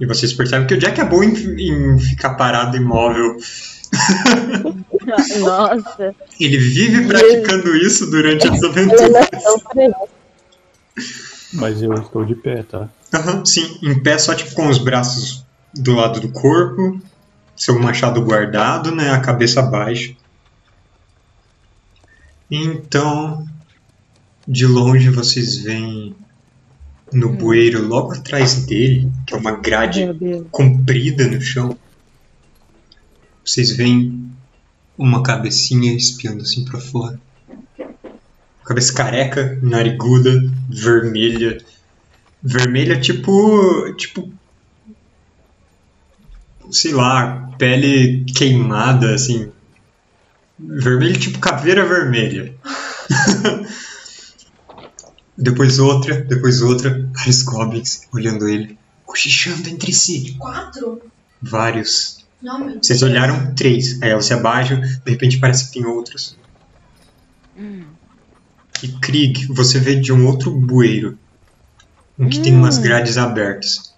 [0.01, 3.37] E vocês percebem que o Jack é bom em, em ficar parado imóvel.
[5.41, 6.15] Nossa.
[6.41, 9.29] Ele vive praticando isso durante as aventuras.
[11.53, 12.89] Mas eu estou de pé, tá?
[13.13, 15.45] Aham, sim, em pé só tipo com os braços
[15.75, 17.01] do lado do corpo,
[17.57, 20.15] seu machado guardado, né, a cabeça baixa.
[22.51, 23.47] Então,
[24.47, 26.15] de longe vocês veem
[27.13, 30.07] no bueiro logo atrás dele, que é uma grade
[30.51, 31.77] comprida no chão.
[33.45, 34.31] Vocês veem
[34.97, 37.21] uma cabecinha espiando assim pra fora.
[38.71, 40.31] Cabeça careca, nariguda,
[40.69, 41.59] vermelha.
[42.41, 43.93] Vermelha tipo.
[43.95, 44.33] tipo.
[46.71, 49.51] sei lá, pele queimada, assim.
[50.57, 52.55] Vermelho tipo caveira vermelha.
[55.37, 57.11] depois outra, depois outra.
[57.13, 60.37] Vários goblins olhando ele, cochichando entre si.
[60.39, 61.03] Quatro?
[61.43, 62.25] Vários.
[62.41, 62.79] Não.
[62.81, 66.39] Vocês olharam três, aí você abaixa, de repente parece que tem outros.
[68.83, 71.19] E Krieg, você vê de um outro bueiro,
[72.19, 73.95] um que tem umas grades abertas.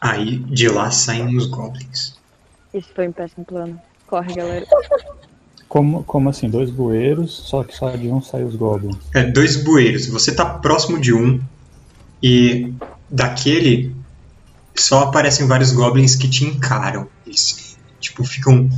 [0.00, 2.14] Aí de lá saem os goblins.
[2.72, 3.80] Isso foi um péssimo plano.
[4.06, 4.66] Corre, galera.
[5.68, 6.48] Como, como assim?
[6.48, 8.96] Dois bueiros, só que só de um sai os goblins.
[9.14, 10.06] É, dois bueiros.
[10.06, 11.40] Você tá próximo de um
[12.22, 12.72] e
[13.08, 13.94] daquele
[14.74, 17.08] só aparecem vários goblins que te encaram.
[17.26, 18.68] Eles, tipo, ficam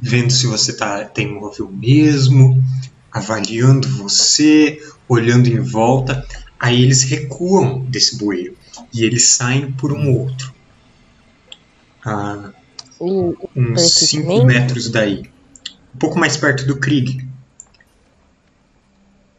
[0.00, 2.62] vendo se você tá, tá imóvel mesmo,
[3.16, 4.78] avaliando você,
[5.08, 6.26] olhando em volta.
[6.60, 8.56] Aí eles recuam desse bueiro
[8.92, 10.54] e eles saem por um outro.
[12.04, 12.52] Ah,
[13.00, 14.46] uns 5 Perfeitamente.
[14.46, 15.30] metros daí.
[15.94, 17.26] Um pouco mais perto do Krieg.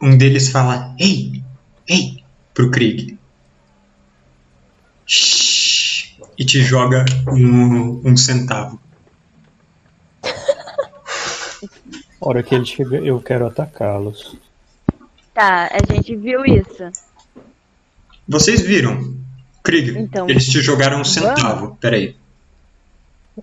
[0.02, 1.44] Um deles fala: Ei,
[1.88, 2.24] ei,
[2.54, 3.18] pro Krieg.
[5.06, 8.80] Shhh, e te joga um, um centavo.
[12.22, 14.36] A hora que ele chega, eu quero atacá-los.
[15.34, 16.90] Tá, a gente viu isso.
[18.28, 19.16] Vocês viram?
[19.64, 21.76] Krieg, Então, eles te jogaram um centavo.
[21.80, 22.16] Peraí,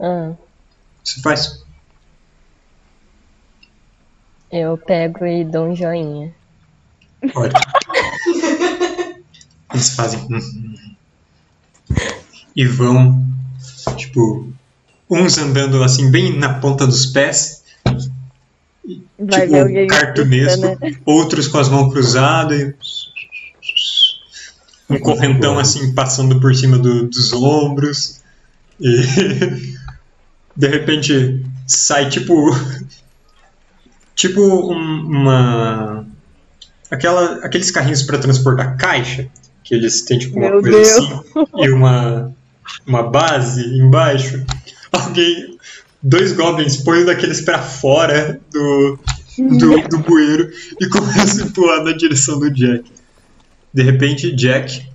[0.00, 0.32] ah,
[1.02, 1.62] você faz?
[4.50, 6.32] eu pego e dou um joinha.
[7.34, 7.52] Olha.
[9.72, 10.20] Eles fazem.
[10.30, 10.94] "Hum,
[12.54, 13.26] E vão,
[13.96, 14.48] tipo,
[15.10, 17.63] uns andando assim, bem na ponta dos pés,
[19.30, 19.86] Vai tipo, alguém.
[19.86, 20.96] cartunesco, né?
[21.04, 22.74] outros com as mãos cruzadas,
[24.90, 28.20] e um correntão assim passando por cima do- dos ombros,
[28.80, 29.00] e
[30.56, 32.34] de repente sai tipo.
[34.14, 34.40] Tipo
[34.72, 36.06] um- uma.
[36.90, 39.26] Aquela, aqueles carrinhos para transportar caixa,
[39.64, 40.98] que eles têm tipo uma Meu coisa Deus.
[40.98, 41.22] assim
[41.64, 42.32] e uma,
[42.86, 44.44] uma base embaixo.
[44.92, 45.58] Alguém.
[46.06, 48.98] Dois goblins põem daqueles para fora do,
[49.38, 50.50] do, do bueiro
[50.80, 52.90] e começam a empurrar na direção do Jack.
[53.72, 54.86] De repente, Jack,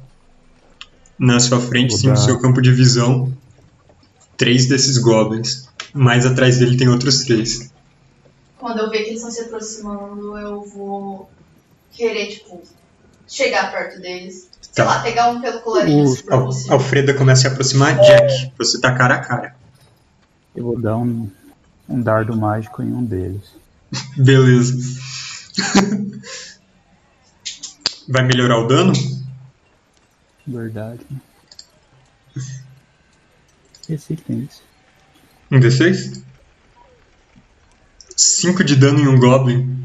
[1.18, 3.32] na sua frente, sim, no seu campo de visão,
[4.38, 5.68] três desses goblins.
[5.94, 7.72] Mais atrás dele tem outros três.
[8.58, 11.30] Quando eu ver que eles estão se aproximando, eu vou
[11.92, 12.62] querer, tipo,
[13.28, 14.48] chegar perto deles.
[14.62, 14.86] Sei Tá.
[14.86, 16.74] lá, pegar um pelo colarinho, O- se for Al- possível.
[16.74, 18.00] Alfreda começa a se aproximar.
[18.02, 19.56] Jack, você tá cara a cara.
[20.56, 21.28] Eu vou dar um,
[21.88, 23.42] um dardo mágico em um deles.
[24.18, 24.78] Beleza.
[28.08, 28.94] Vai melhorar o dano?
[30.48, 31.06] Verdade.
[33.88, 34.62] Esse tem isso.
[35.52, 36.22] Um D6?
[38.16, 39.84] 5 de dano em um Goblin.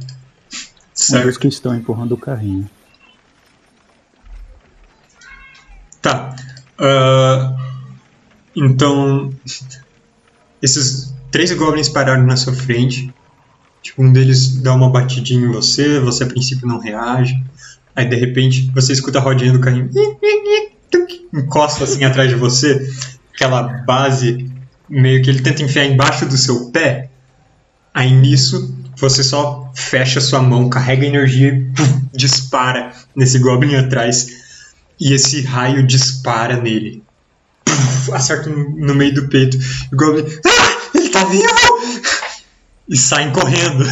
[0.92, 1.38] Certo.
[1.38, 2.68] que estão empurrando o carrinho.
[6.00, 6.36] Tá.
[6.78, 7.56] Ah,
[8.54, 9.32] então.
[10.62, 13.12] Esses três Goblins pararam na sua frente.
[13.84, 17.38] Tipo, um deles dá uma batidinha em você, você a princípio não reage.
[17.94, 19.90] Aí de repente você escuta a rodinha do carrinho.
[21.32, 22.90] Encosta assim atrás de você.
[23.34, 24.50] Aquela base
[24.88, 27.10] meio que ele tenta enfiar embaixo do seu pé.
[27.92, 34.28] Aí nisso você só fecha sua mão, carrega energia e pum, dispara nesse Goblin atrás.
[34.98, 37.02] E esse raio dispara nele.
[37.66, 39.58] Puf, acerta no meio do peito.
[39.92, 40.24] O Goblin.
[40.46, 40.74] Ah!
[40.94, 41.83] Ele tá vivo!
[42.88, 43.84] E saem correndo.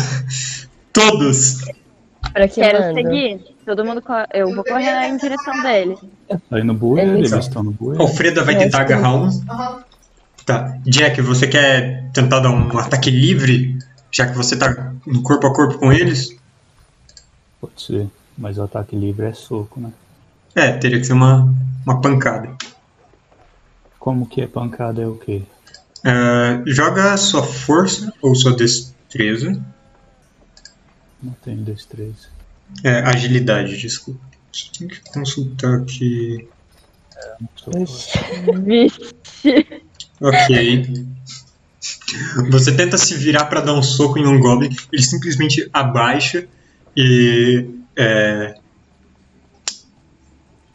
[0.93, 1.59] Todos.
[2.33, 2.95] Pra que Quero lado?
[2.95, 3.41] seguir.
[3.65, 4.03] Todo mundo.
[4.03, 5.97] co- Eu vou correr em direção dele.
[6.29, 8.03] Tá aí no bueiro, Eles- eles estão no bueiro.
[8.03, 9.45] Alfreda vai tentar agarrar um.
[10.45, 10.77] Tá.
[10.85, 13.79] Jack, você quer tentar dar um ataque livre?
[14.11, 16.37] Já que você tá no corpo a corpo com eles?
[17.61, 18.09] Pode ser.
[18.37, 19.91] Mas o ataque livre é soco, né?
[20.55, 21.55] É, teria que ser uma,
[21.87, 22.51] uma pancada.
[23.99, 25.43] Como que é pancada é o quê?
[26.05, 29.63] Ah, joga sua força ou sua destreza.
[31.23, 32.29] Não tenho destreza.
[32.83, 34.21] É, agilidade, desculpa.
[34.51, 36.49] Só tem que consultar aqui.
[38.65, 39.15] Vixe.
[40.21, 41.07] Ok.
[42.51, 46.47] Você tenta se virar para dar um soco em um Goblin, ele simplesmente abaixa
[46.97, 47.69] e.
[47.97, 48.55] é,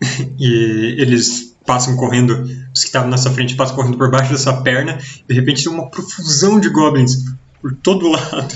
[0.40, 2.48] e eles passam correndo,
[2.78, 5.64] os que estavam na sua frente passam correndo por baixo da sua perna, de repente
[5.64, 7.14] tem uma profusão de Goblins
[7.62, 8.56] por todo lado.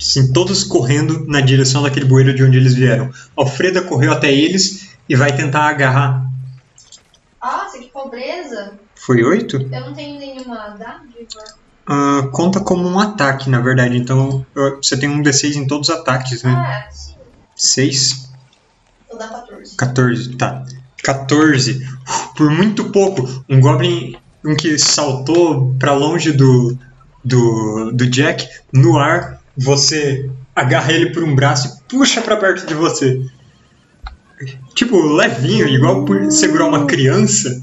[0.00, 3.10] Sim, todos correndo na direção daquele bueiro de onde eles vieram.
[3.36, 6.24] Alfreda correu até eles e vai tentar agarrar.
[7.42, 8.78] Nossa, que pobreza.
[8.98, 9.56] Foi oito?
[9.56, 11.42] Eu não tenho nenhuma dádiva.
[11.86, 13.96] Ah, conta como um ataque, na verdade.
[13.96, 16.52] Então eu- você tem um D6 em todos os ataques, né?
[16.52, 17.14] Ah, sim.
[17.56, 18.14] 6,
[19.04, 19.76] Então dá 14.
[19.76, 20.64] 14, tá.
[21.02, 21.86] 14.
[22.36, 26.76] Por muito pouco, um Goblin um que saltou pra longe do,
[27.24, 32.66] do, do Jack, no ar, você agarra ele por um braço e puxa pra perto
[32.66, 33.22] de você.
[34.74, 37.62] Tipo, levinho, igual por segurar uma criança.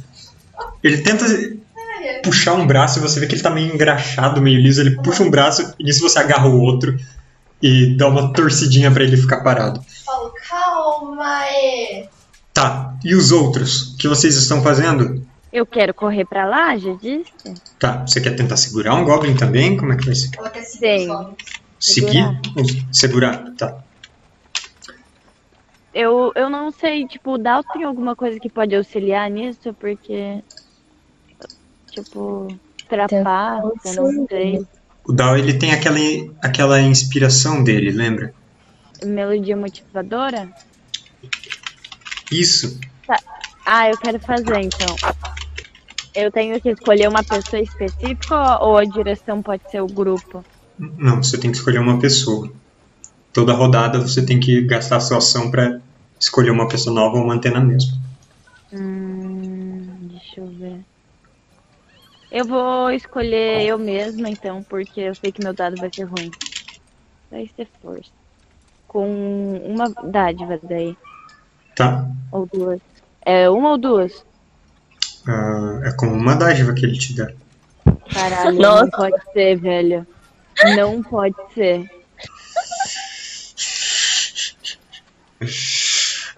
[0.83, 1.25] Ele tenta
[2.23, 4.81] puxar um braço e você vê que ele tá meio engraxado, meio liso.
[4.81, 6.97] Ele puxa um braço e nisso você agarra o outro
[7.61, 9.83] e dá uma torcidinha pra ele ficar parado.
[10.05, 12.07] Falo, calma aí.
[12.57, 13.93] Tá, e os outros?
[13.93, 15.23] O que vocês estão fazendo?
[15.53, 17.31] Eu quero correr pra lá, já disse?
[17.79, 19.77] Tá, você quer tentar segurar um Goblin também?
[19.77, 20.31] Como é que vai ser?
[20.35, 21.07] Ela quer seguir.
[21.79, 22.23] Seguir?
[22.55, 23.77] ou Segurar, tá.
[25.93, 30.43] Eu, eu não sei, tipo, o Dal tem alguma coisa que pode auxiliar nisso, porque.
[31.91, 32.47] Tipo,
[32.89, 34.65] trapaça, eu não sei.
[35.07, 35.99] O Dao, ele tem aquela,
[36.41, 38.33] aquela inspiração dele, lembra?
[39.03, 40.49] Melodia motivadora?
[42.31, 42.79] Isso.
[43.65, 44.97] Ah, eu quero fazer então.
[46.15, 50.43] Eu tenho que escolher uma pessoa específica ou a direção pode ser o grupo?
[50.79, 52.49] Não, você tem que escolher uma pessoa.
[53.33, 55.79] Toda rodada você tem que gastar a sua ação pra
[56.19, 57.93] escolher uma pessoa nova ou manter na mesma.
[58.71, 60.83] Hum, deixa eu ver.
[62.31, 66.31] Eu vou escolher eu mesma, então, porque eu sei que meu dado vai ser ruim.
[67.29, 68.11] Vai ser força.
[68.87, 69.07] Com
[69.65, 70.95] uma dádiva daí.
[71.77, 72.07] Tá?
[72.31, 72.81] Ou duas.
[73.23, 74.25] É uma ou duas?
[75.27, 77.29] Ah, é como uma dádiva que ele te dá.
[78.11, 78.81] Caralho, Nossa.
[78.81, 80.07] não pode ser, velho.
[80.75, 81.89] Não pode ser.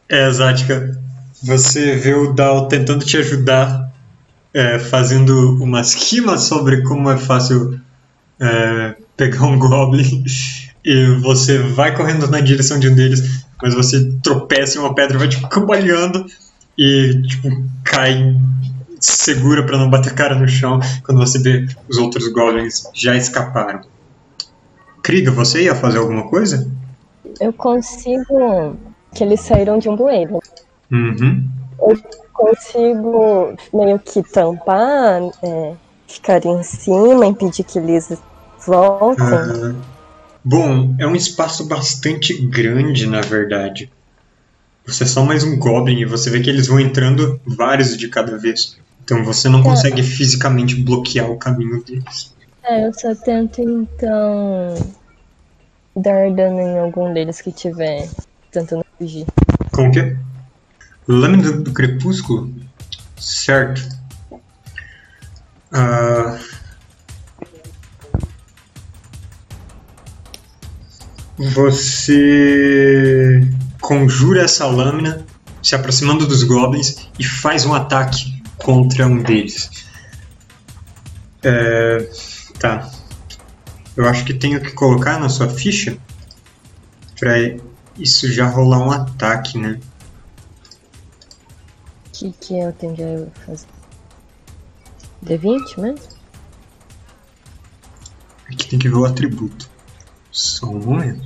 [0.10, 1.00] É, Zática,
[1.42, 3.90] você vê o Dal tentando te ajudar,
[4.54, 7.80] é, fazendo umas rimas sobre como é fácil
[8.42, 10.26] é, pegar um Goblin,
[10.84, 15.18] e você vai correndo na direção de um deles, mas você tropeça em uma pedra,
[15.18, 16.26] vai tipo cambaleando
[16.78, 17.50] e tipo
[17.84, 18.36] cai,
[19.00, 23.16] segura para não bater a cara no chão quando você vê os outros Goblins já
[23.16, 23.82] escaparam.
[25.02, 26.70] Kriga, você ia fazer alguma coisa?
[27.40, 28.76] eu consigo.
[29.14, 30.40] Que eles saíram de um bueiro.
[30.92, 31.48] Uhum.
[32.32, 35.74] Consigo meio que tampar, é,
[36.08, 38.16] ficar em cima, impedir que eles
[38.66, 39.26] voltem.
[39.26, 39.76] Ah,
[40.44, 43.92] bom, é um espaço bastante grande, na verdade.
[44.86, 48.08] Você é só mais um Goblin e você vê que eles vão entrando vários de
[48.08, 48.78] cada vez.
[49.04, 49.70] Então você não Tá.
[49.70, 52.34] consegue fisicamente bloquear o caminho deles.
[52.64, 54.76] É, eu só tento então
[55.96, 58.08] dar dano em algum deles que tiver
[58.52, 59.26] tentando fugir.
[59.72, 60.18] Como que é?
[61.08, 62.52] Lâmina do, do Crepúsculo?
[63.18, 63.82] Certo.
[65.72, 66.38] Ah,
[71.40, 73.42] você
[73.80, 75.26] conjura essa lâmina,
[75.64, 79.70] se aproximando dos goblins, e faz um ataque contra um deles.
[81.42, 82.10] É,
[82.60, 82.92] tá.
[83.96, 85.98] eu acho que tenho que colocar na sua ficha
[87.18, 87.36] pra
[87.98, 89.80] isso já rolar um ataque, né?
[92.08, 93.68] O que, que eu tenho que fazer?
[95.26, 96.20] D20 mesmo?
[98.52, 99.79] Aqui tem que ver o atributo.
[100.32, 101.26] Só um momento.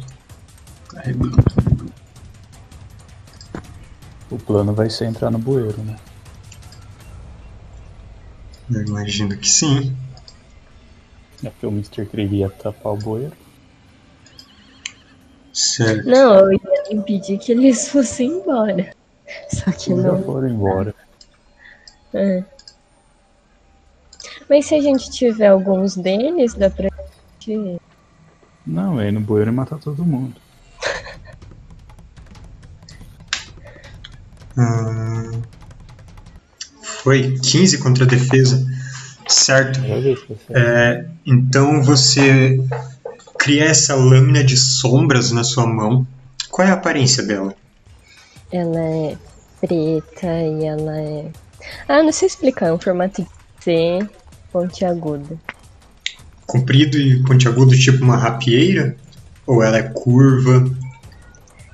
[0.90, 1.44] Carregando.
[4.30, 5.98] O plano vai ser entrar no bueiro, né?
[8.72, 9.96] Eu imagino que sim.
[11.44, 12.06] É porque o Mr.
[12.06, 13.34] Krieg ia tapar o bueiro.
[15.52, 16.08] Certo.
[16.08, 16.60] Não, eu ia
[16.94, 18.92] impedir que eles fossem embora.
[19.50, 20.24] Só que Eles já não.
[20.24, 20.96] foram embora.
[22.14, 22.44] É.
[24.50, 26.90] Mas se a gente tiver alguns deles, dá pra
[27.40, 27.80] gente.
[28.65, 30.35] Não, é ir no bueiro e matar todo mundo.
[34.57, 35.31] Ah,
[36.81, 38.65] foi 15 contra a defesa.
[39.27, 39.80] Certo.
[39.81, 40.53] Se você.
[40.53, 42.60] É, então você
[43.38, 46.07] cria essa lâmina de sombras na sua mão.
[46.49, 47.53] Qual é a aparência dela?
[48.52, 49.18] Ela é
[49.60, 51.31] preta e ela é.
[51.88, 53.27] Ah, não sei explicar, é um formato de
[53.61, 54.07] C
[54.52, 55.38] pontiaguda.
[56.54, 58.96] Comprido e pontiagudo, tipo uma rapieira?
[59.48, 60.72] Ou ela é curva?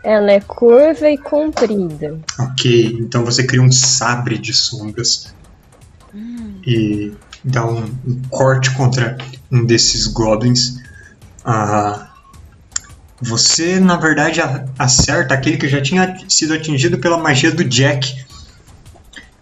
[0.06, 2.18] Ela é curva e comprida.
[2.40, 5.36] Ok, então você cria um sabre de sombras
[6.66, 7.12] e
[7.44, 9.18] dá um, um corte contra
[9.52, 10.78] um desses goblins.
[11.44, 12.14] Ah,
[13.22, 14.40] você, na verdade,
[14.78, 18.16] acerta aquele que já tinha sido atingido pela magia do Jack.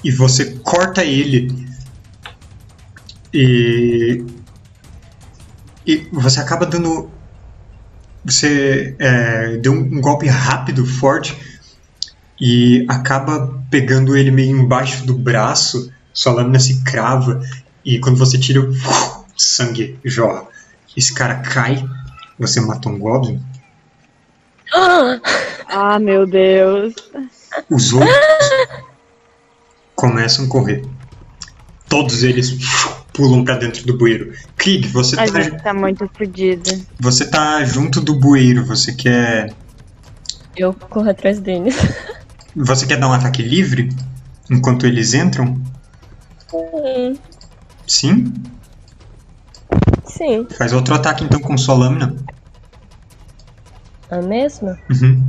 [0.03, 1.67] E você corta ele.
[3.31, 4.25] E.
[5.87, 7.09] E você acaba dando.
[8.25, 11.35] Você é, deu um, golpe rápido, forte
[12.39, 17.41] e acaba pegando ele meio embaixo do braço, sua lâmina se crava
[17.85, 18.73] e quando você tira, o
[19.35, 20.45] sangue jorra.
[20.95, 21.83] Esse cara cai,
[22.37, 23.41] você mata um goblin,
[25.69, 26.93] Ah, meu Deus.
[27.69, 28.15] os outros
[29.95, 30.83] começam a correr.
[31.87, 32.51] Todos eles
[33.17, 34.31] pulam pra dentro do bueiro.
[34.55, 36.79] Krieg, você A tá, gente tá muito fodida.
[36.99, 39.53] você tá junto do bueiro, você quer
[40.55, 41.75] Eu corro atrás deles.
[42.55, 43.89] você quer dar um ataque livre
[44.49, 45.59] enquanto eles entram?
[46.53, 47.15] Hum,
[47.87, 48.33] Sim?
[50.05, 52.15] Sim, Faz outro ataque então com sua lâmina.
[54.09, 54.77] a mesma?
[54.89, 55.27] Uhum.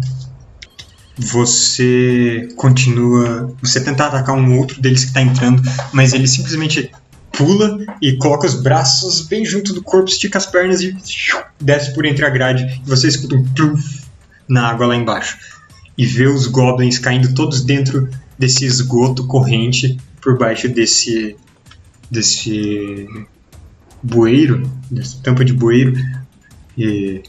[1.19, 3.52] Você continua.
[3.60, 5.60] Você tenta atacar um outro deles que tá entrando,
[5.93, 6.90] mas ele simplesmente
[7.39, 10.94] pula e coloca os braços bem junto do corpo, estica as pernas e
[11.60, 12.82] desce por entre a grade.
[12.85, 14.02] E você escuta um pluf
[14.48, 15.39] na água lá embaixo.
[15.97, 21.36] E vê os goblins caindo todos dentro desse esgoto corrente por baixo desse.
[22.10, 23.06] desse.
[24.02, 25.94] bueiro, dessa tampa de bueiro.
[26.77, 27.23] E.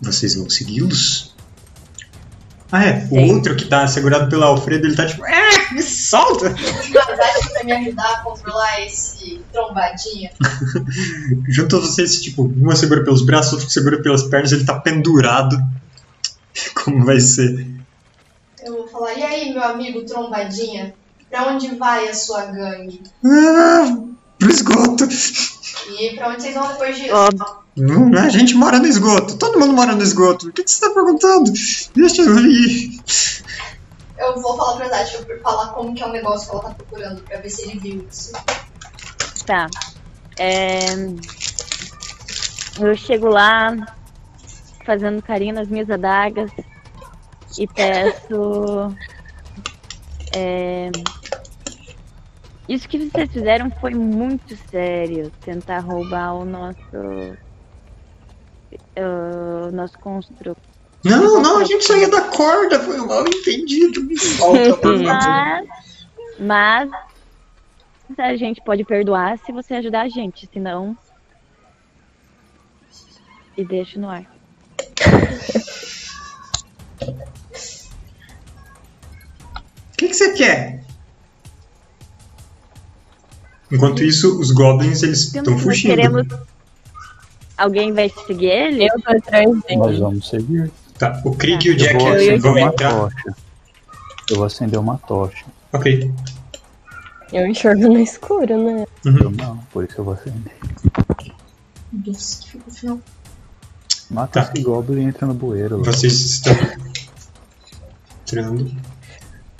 [0.00, 1.25] Vocês vão segui-los?
[2.72, 3.08] Ah, é.
[3.10, 6.50] O outro que tá segurado pelo Alfredo, ele tá tipo, é, me solta!
[6.92, 10.30] Na verdade, pra me ajudar a controlar esse trombadinha,
[11.48, 15.56] Junto a vocês, tipo, uma segura pelos braços, outro segura pelas pernas, ele tá pendurado.
[16.84, 17.76] Como vai ser?
[18.66, 20.94] eu vou falar: E aí, meu amigo trombadinha,
[21.30, 23.02] pra onde vai a sua gangue?
[23.24, 23.96] Ah,
[24.38, 25.08] pro esgoto.
[25.98, 27.14] E pra onde vocês vão depois disso?
[27.14, 29.36] Ó, Hum, A gente mora no esgoto.
[29.36, 30.48] Todo mundo mora no esgoto.
[30.48, 31.52] O que, que você tá perguntando?
[31.94, 32.98] Deixa eu ir.
[34.18, 36.64] Eu vou falar pra Tati, eu vou falar como que é o negócio que ela
[36.64, 38.32] tá procurando, pra ver se ele viu isso.
[39.44, 39.68] Tá.
[40.38, 40.86] É,
[42.80, 43.76] Eu chego lá,
[44.86, 46.50] fazendo carinho nas minhas adagas
[47.58, 48.94] e peço.
[50.34, 50.90] é,
[52.68, 55.30] Isso que vocês fizeram foi muito sério.
[55.40, 56.78] Tentar roubar o nosso.
[58.96, 60.60] O nosso construto.
[61.04, 62.80] Não, não, a gente só ia dar corda.
[62.80, 64.02] Foi um mal entendido.
[64.02, 64.98] Me por favor.
[64.98, 65.68] Mas.
[66.38, 66.90] Mas.
[68.18, 70.96] A gente pode perdoar se você ajudar a gente, senão.
[73.56, 74.26] E deixa no ar.
[79.92, 80.85] O que, que você quer?
[83.70, 85.90] Enquanto isso, os goblins eles estão Nós fugindo.
[85.90, 86.26] queremos.
[87.56, 88.84] Alguém vai seguir ele?
[88.84, 90.00] Eu tô atrás Nós dele.
[90.00, 90.70] vamos seguir.
[90.98, 92.90] Tá, o Krieg e o Eu Jack vão acender uma entrar.
[92.92, 93.36] tocha.
[94.30, 95.44] Eu vou acender uma tocha.
[95.72, 96.12] Ok.
[97.32, 98.86] Eu enxergo no escuro, né?
[99.04, 99.18] Uhum.
[99.18, 100.52] Eu não, por isso eu vou acender.
[101.92, 103.00] Nossa, que fica final.
[104.10, 104.52] Mata Tá.
[104.52, 105.78] esse goblin e entra no bueiro.
[105.78, 105.84] lá.
[105.84, 106.54] Vocês estão
[108.22, 108.70] entrando.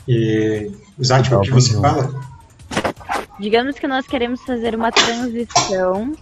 [0.08, 0.70] E.
[1.02, 2.25] Zat, o que você Tá, fala?
[3.38, 6.12] Digamos que nós queremos fazer uma transição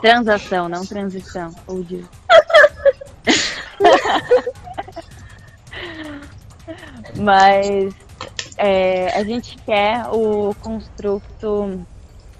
[0.00, 1.54] Transação, não transição.
[1.66, 2.04] Ou de...
[7.16, 7.94] Mas
[8.56, 11.84] é, a gente quer o construto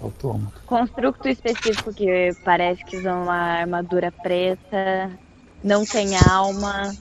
[0.01, 0.61] Autômato.
[0.65, 5.11] construto específico que parece que usa uma armadura preta,
[5.63, 6.91] não tem alma,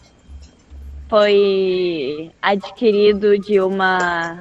[1.08, 4.40] foi adquirido de uma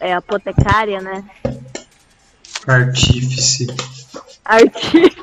[0.00, 1.24] é, apotecária, né?
[2.66, 3.66] Artífice.
[4.44, 5.16] Artífice.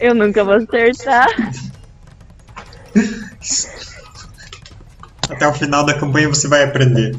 [0.00, 1.28] Eu nunca vou acertar.
[5.30, 7.16] Até o final da campanha você vai aprender.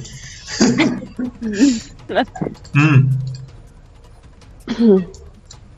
[2.76, 3.10] hum.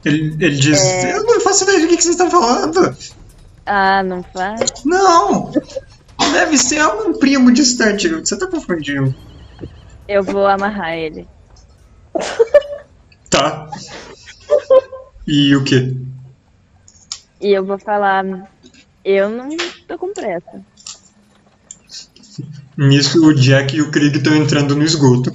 [0.03, 2.95] Ele, ele diz: Eu não faço ideia do que, que vocês estão falando.
[3.65, 4.83] Ah, não faz?
[4.85, 5.51] Não!
[6.31, 8.07] Deve ser algum primo distante.
[8.09, 9.13] Você tá confundindo.
[10.07, 11.27] Eu vou amarrar ele.
[13.29, 13.69] Tá.
[15.27, 15.95] E o quê?
[17.41, 18.23] E eu vou falar.
[19.03, 19.49] Eu não
[19.87, 20.61] tô com pressa.
[22.77, 25.33] Nisso, o Jack e o Krieg estão entrando no esgoto.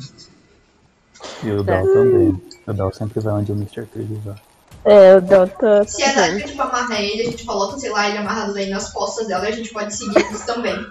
[1.42, 2.40] E o Dal também.
[2.66, 3.86] O Dal sempre vai onde o Mr.
[3.86, 4.36] Krieg vai.
[4.84, 5.84] É, o Delta.
[5.86, 8.70] Se é dar pra tipo, amarrar ele, a gente coloca, sei lá, ele amarrado aí
[8.70, 10.86] nas costas dela e a gente pode seguir eles também.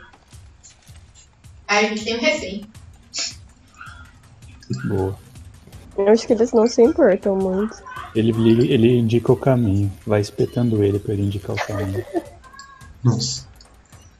[1.67, 2.65] Aí a gente tem um refém.
[4.85, 5.17] Boa.
[5.97, 7.77] Eu acho que eles não se importam muito.
[8.15, 9.91] Ele, ele, ele indica o caminho.
[10.05, 12.05] Vai espetando ele pra ele indicar o caminho.
[13.03, 13.47] Nossa.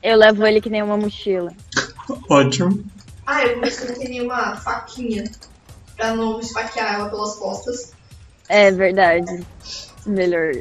[0.02, 1.54] Eu levo ele que nem uma mochila.
[2.30, 2.84] Ótimo.
[3.26, 5.30] Ah, eu vou ver se não tem nenhuma faquinha
[5.96, 7.92] pra não esfaquear ela pelas costas.
[8.50, 9.46] É verdade.
[10.06, 10.52] Melhor.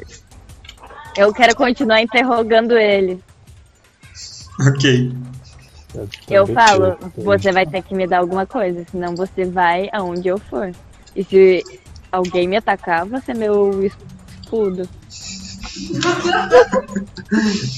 [1.17, 3.21] Eu quero continuar interrogando ele.
[4.59, 5.11] Ok.
[5.91, 5.99] Tá
[6.29, 9.89] Eu desprotegido, falo, tá você vai ter que me dar alguma coisa, senão você vai
[9.91, 10.71] aonde eu for.
[11.15, 11.63] E se
[12.11, 14.87] alguém me atacar, você é meu escudo.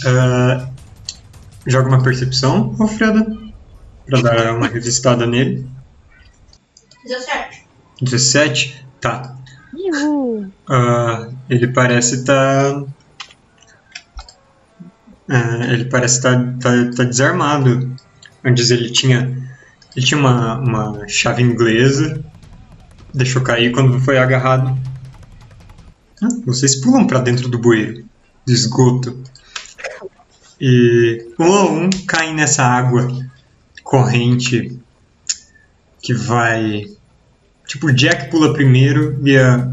[0.05, 0.69] Ah,
[1.67, 3.25] joga uma percepção, Alfreda.
[4.05, 5.67] Pra dar uma revistada nele.
[7.03, 7.67] 17.
[8.01, 8.87] 17?
[9.01, 9.35] Tá.
[10.69, 12.83] Ah, ele parece estar.
[15.69, 17.95] ele parece estar tá, tá desarmado.
[18.43, 19.37] Antes ele tinha.
[19.95, 22.23] Ele tinha uma, uma chave inglesa.
[23.13, 24.77] Deixou cair quando foi agarrado.
[26.21, 28.05] Ah, vocês pulam pra dentro do bueiro.
[28.45, 29.23] Do esgoto.
[30.59, 33.07] E um a um caem nessa água
[33.83, 34.79] corrente
[36.01, 36.85] que vai.
[37.71, 39.65] Tipo, o Jack pula primeiro e a,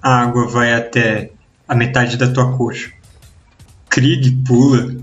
[0.00, 1.30] a água vai até
[1.68, 2.90] a metade da tua coxa.
[3.90, 4.96] Krieg pula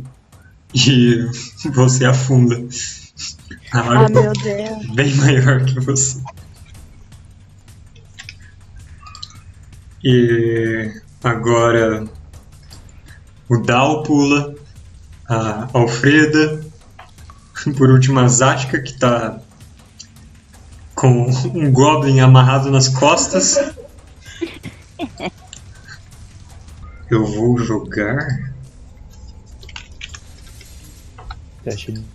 [0.74, 1.24] e
[1.72, 2.56] você afunda.
[3.72, 4.44] A Ah, água meu Deus.
[4.44, 6.20] é bem maior que você.
[10.04, 12.06] E agora
[13.48, 14.56] o Dal pula,
[15.30, 16.60] a Alfreda,
[17.78, 19.40] por último a Zatka que tá
[21.02, 21.26] com
[21.56, 23.58] um Goblin amarrado nas costas.
[27.10, 28.54] Eu vou jogar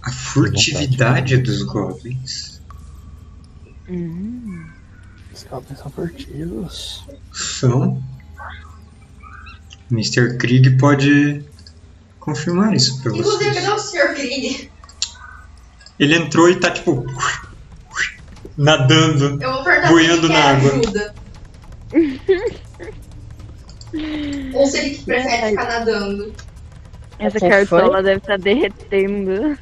[0.03, 2.63] a furtividade dos Goblins.
[3.89, 4.67] Hum.
[5.35, 7.05] Os goblins são furtivos.
[7.33, 8.01] São.
[9.91, 10.39] Mr.
[10.39, 11.45] Krieg pode
[12.21, 13.67] confirmar isso pra Inclusive, vocês.
[13.67, 14.15] cadê o Sr.
[14.15, 14.71] Krieg?
[15.99, 17.05] Ele entrou e tá tipo.
[18.57, 19.39] Nadando.
[19.89, 20.71] Boiando na quer água.
[20.73, 21.15] ajuda.
[24.55, 26.33] Ou se ele prefere ficar nadando.
[27.19, 28.03] Essa Quem cartola foi?
[28.03, 29.59] deve estar derretendo.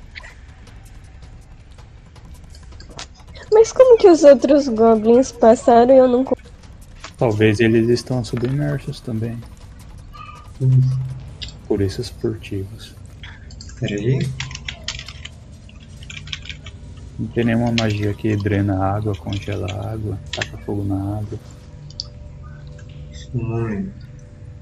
[3.53, 6.25] Mas como que os outros goblins passaram e eu não.
[7.17, 9.39] Talvez eles estão submersos também.
[11.69, 12.95] Por esses furtivos.
[13.79, 14.29] Pera aí.
[17.19, 21.39] Não tem nenhuma magia que drena a água, congela a água, taca fogo na água.
[23.35, 23.93] Um momento.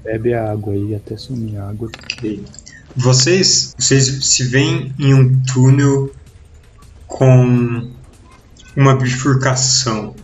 [0.03, 1.89] Bebe a água aí até sumir a água.
[2.95, 6.11] Vocês, vocês se veem em um túnel
[7.07, 7.91] com
[8.75, 10.15] uma bifurcação.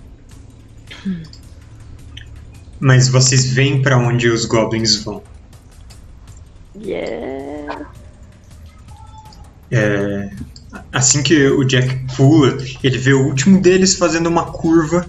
[2.80, 5.24] Mas vocês veem pra onde os goblins vão.
[6.76, 7.90] Yeah.
[9.72, 10.32] É,
[10.92, 15.06] assim que o Jack pula, ele vê o último deles fazendo uma curva.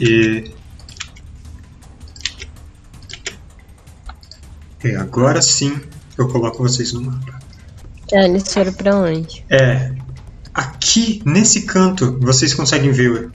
[0.00, 0.50] E.
[4.84, 5.80] E agora sim
[6.18, 7.40] eu coloco vocês no mapa.
[8.12, 9.44] Ah, eles foram pra onde?
[9.48, 9.94] É.
[10.52, 13.30] Aqui, nesse canto, vocês conseguem ver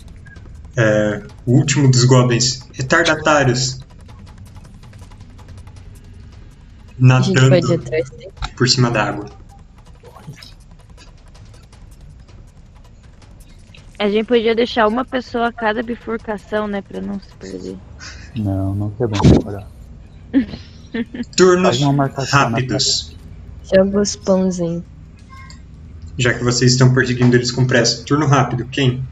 [0.76, 2.60] é, o último dos goblins.
[2.74, 3.80] Retardatários.
[7.00, 8.32] Nadando atrás dele.
[8.56, 9.26] por cima da água.
[14.00, 16.82] A gente podia deixar uma pessoa a cada bifurcação, né?
[16.82, 17.78] Pra não se perder.
[18.36, 19.68] Não, não é bom decorar.
[21.36, 21.80] Turnos
[22.32, 23.16] rápidos.
[23.64, 24.84] Joga os pãozinhos.
[26.18, 28.04] Já que vocês estão perseguindo eles com pressa.
[28.04, 28.66] Turno rápido.
[28.66, 29.04] Quem?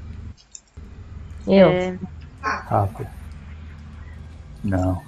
[1.47, 1.69] Eu.
[1.69, 1.97] É,
[2.41, 3.07] Rápido.
[4.63, 5.01] Não.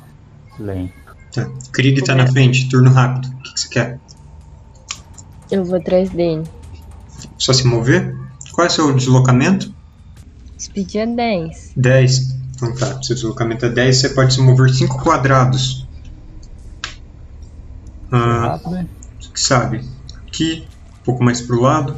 [0.60, 1.07] Lento.
[1.38, 1.48] Tá.
[1.72, 2.68] Krieg tá na frente.
[2.68, 3.28] Turno rápido.
[3.28, 4.00] O que, que você quer?
[5.52, 6.44] Eu vou atrás dele.
[7.38, 8.18] Só se mover?
[8.52, 9.72] Qual é o seu deslocamento?
[10.60, 11.74] Speed é 10.
[11.78, 12.38] 10.
[12.56, 15.88] Então tá, seu deslocamento é 10, você pode se mover 5 quadrados.
[18.12, 19.84] Ah, você que sabe.
[20.28, 20.68] Aqui,
[21.02, 21.96] um pouco mais pro lado.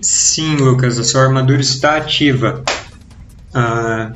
[0.00, 2.62] Sim, Lucas, a sua armadura está ativa.
[3.52, 4.12] Ah,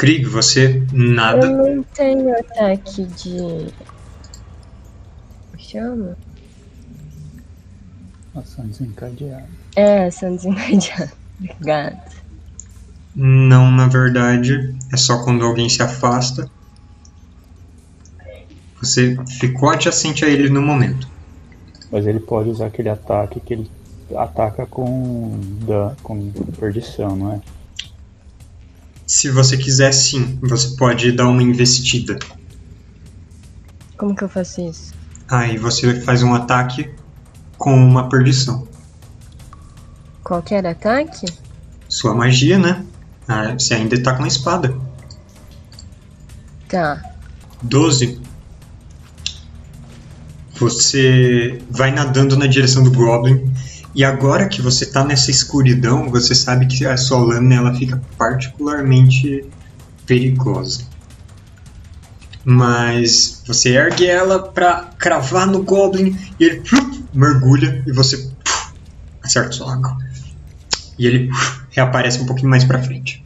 [0.00, 1.46] Krieg, você nada.
[1.46, 3.36] Eu não tenho ataque de.
[5.50, 6.16] Como chama?
[8.34, 9.46] Ação desencadeada.
[9.76, 11.12] É, ação desencadeada.
[11.38, 12.02] Obrigada.
[13.14, 16.50] Não, na verdade, é só quando alguém se afasta.
[18.80, 21.06] Você ficou adjacente a ele no momento.
[21.92, 23.70] Mas ele pode usar aquele ataque que ele
[24.16, 27.59] ataca com, dan com perdição, não é?
[29.10, 32.16] Se você quiser, sim, você pode dar uma investida.
[33.96, 34.94] Como que eu faço isso?
[35.28, 36.88] Aí você faz um ataque
[37.58, 38.68] com uma perdição.
[40.22, 41.26] Qualquer ataque?
[41.88, 42.86] Sua magia, né?
[43.26, 44.78] Ah, você ainda tá com a espada.
[46.68, 47.02] Tá.
[47.64, 48.20] 12.
[50.54, 53.52] Você vai nadando na direção do Goblin.
[53.94, 58.00] E agora que você tá nessa escuridão, você sabe que a sua lâmina ela fica
[58.16, 59.44] particularmente
[60.06, 60.84] perigosa.
[62.44, 68.74] Mas você ergue ela pra cravar no Goblin e ele plup, mergulha e você puf,
[69.22, 69.66] acerta o seu.
[70.98, 73.24] E ele puf, reaparece um pouquinho mais pra frente.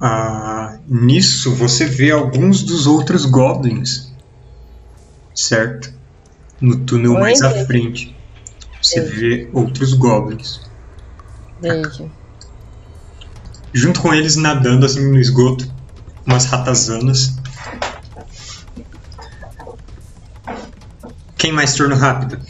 [0.00, 4.10] Ah, nisso você vê alguns dos outros goblins,
[5.34, 5.99] certo?
[6.60, 7.66] No túnel Oi, mais à gente.
[7.66, 8.16] frente.
[8.82, 10.60] Você vê outros goblins.
[11.60, 12.10] Beijo.
[13.72, 15.70] Junto com eles nadando assim no esgoto,
[16.26, 17.34] umas ratazanas.
[21.36, 22.40] Quem mais turno rápido?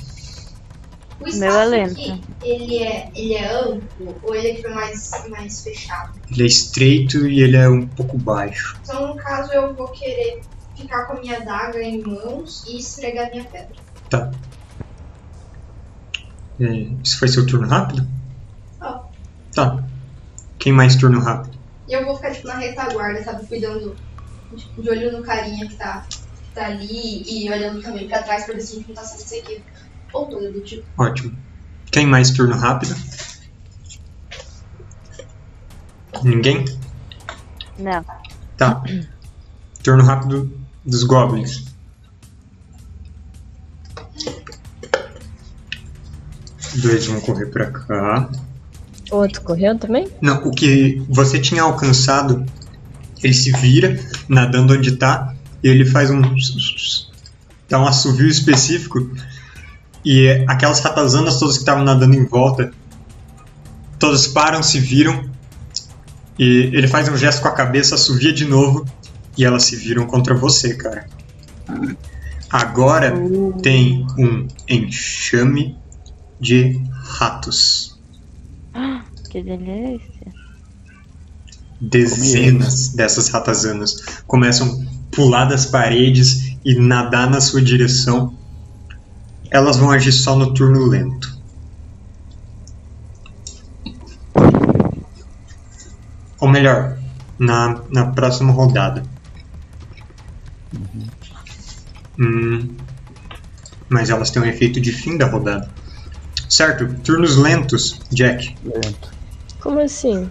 [1.20, 5.62] O Meu é aqui, ele é, ele é amplo ou ele é tipo, mais, mais
[5.62, 6.18] fechado?
[6.30, 8.80] Ele é estreito e ele é um pouco baixo.
[8.82, 10.40] Então, no caso, eu vou querer
[10.74, 13.76] ficar com a minha daga em mãos e esfregar minha pedra.
[14.10, 14.30] Tá.
[16.60, 16.64] É,
[17.02, 18.06] Isso foi seu turno rápido?
[18.80, 19.04] Ó.
[19.54, 19.82] Tá.
[20.58, 21.58] Quem mais turno rápido?
[21.88, 23.46] E eu vou ficar, tipo, na retaguarda, sabe?
[23.46, 23.96] Cuidando,
[24.78, 28.54] de olho no carinha que tá, que tá ali e olhando também pra trás pra
[28.54, 29.62] ver se a gente não tá sendo seguido.
[30.12, 30.84] Ou coisa do tipo.
[30.98, 31.36] Ótimo.
[31.90, 32.94] Quem mais turno rápido?
[36.22, 36.64] Ninguém?
[37.78, 38.04] não.
[38.56, 38.82] Tá.
[39.82, 40.52] Turno rápido
[40.84, 41.69] dos goblins.
[46.74, 48.30] Dois vão correr pra cá.
[49.10, 50.08] O outro correu também?
[50.20, 52.44] Não, o que você tinha alcançado,
[53.22, 53.98] ele se vira,
[54.28, 56.22] nadando onde tá, e ele faz um.
[57.68, 59.10] dá um assovio específico,
[60.04, 62.70] e aquelas ratazanas todas que estavam nadando em volta,
[63.98, 65.28] todas param, se viram,
[66.38, 68.86] e ele faz um gesto com a cabeça, assovia de novo,
[69.36, 71.06] e elas se viram contra você, cara.
[72.48, 73.12] Agora
[73.62, 75.76] tem um enxame
[76.40, 77.98] de ratos.
[79.30, 80.34] Que delícia.
[81.80, 88.36] Dezenas dessas ratazanas começam a pular das paredes e nadar na sua direção.
[89.48, 91.38] Elas vão agir só no turno lento.
[96.40, 96.98] Ou melhor,
[97.38, 99.04] na, na próxima rodada.
[102.18, 102.76] Hum,
[103.88, 105.79] mas elas têm um efeito de fim da rodada.
[106.50, 108.54] Certo, turnos lentos, Jack.
[108.64, 109.10] Lento.
[109.60, 110.28] Como assim?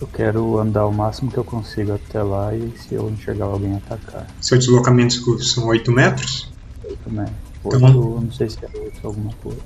[0.00, 3.76] Eu quero andar o máximo que eu consigo até lá e se eu enxergar alguém
[3.76, 4.26] atacar.
[4.40, 6.50] Seu deslocamento são 8 metros.
[6.84, 7.26] Eu também.
[7.26, 7.32] Tá
[7.64, 8.20] Oito, bom.
[8.20, 9.60] não sei se é oito alguma coisa.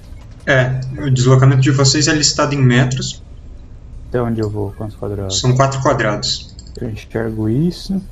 [0.47, 3.23] É, o deslocamento de vocês é listado em metros.
[4.09, 4.73] Até onde eu vou?
[4.77, 5.41] Quantos quadrados?
[5.41, 6.55] São 4 quadrados.
[6.81, 8.03] Eu enxergo isso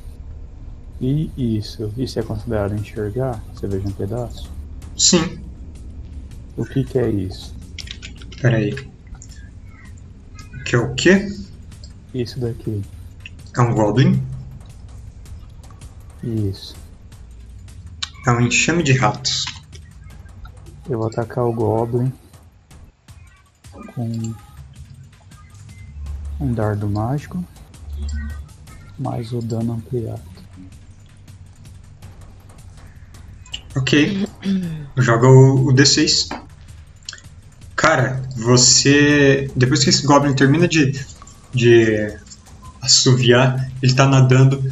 [1.01, 1.91] E isso?
[1.97, 3.43] Isso é considerado enxergar?
[3.53, 4.49] Você veja um pedaço?
[4.97, 5.37] Sim.
[6.55, 7.52] O que que é isso?
[8.43, 8.75] Peraí.
[10.65, 11.33] Que é o quê?
[12.13, 12.83] Isso daqui.
[13.55, 14.21] É um Goblin.
[16.21, 16.75] Isso.
[18.27, 19.45] É um enxame de ratos.
[20.89, 22.11] Eu vou atacar o Goblin
[23.95, 24.33] com
[26.41, 27.41] um dardo mágico
[28.99, 30.21] mais o dano ampliado.
[33.73, 34.27] Ok.
[34.97, 36.27] Joga o, o D6.
[37.83, 39.51] Cara, você.
[39.57, 40.97] Depois que esse Goblin termina de,
[41.53, 42.13] de
[42.81, 44.71] assoviar, ele tá nadando.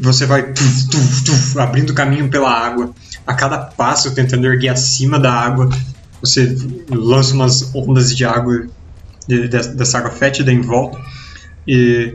[0.00, 2.94] Você vai tuf, tuf, tuf, abrindo caminho pela água.
[3.26, 5.68] A cada passo, tentando erguer acima da água,
[6.18, 6.56] você
[6.88, 8.66] lança umas ondas de água,
[9.28, 10.98] de, de, dessa água fétida em volta.
[11.68, 12.14] E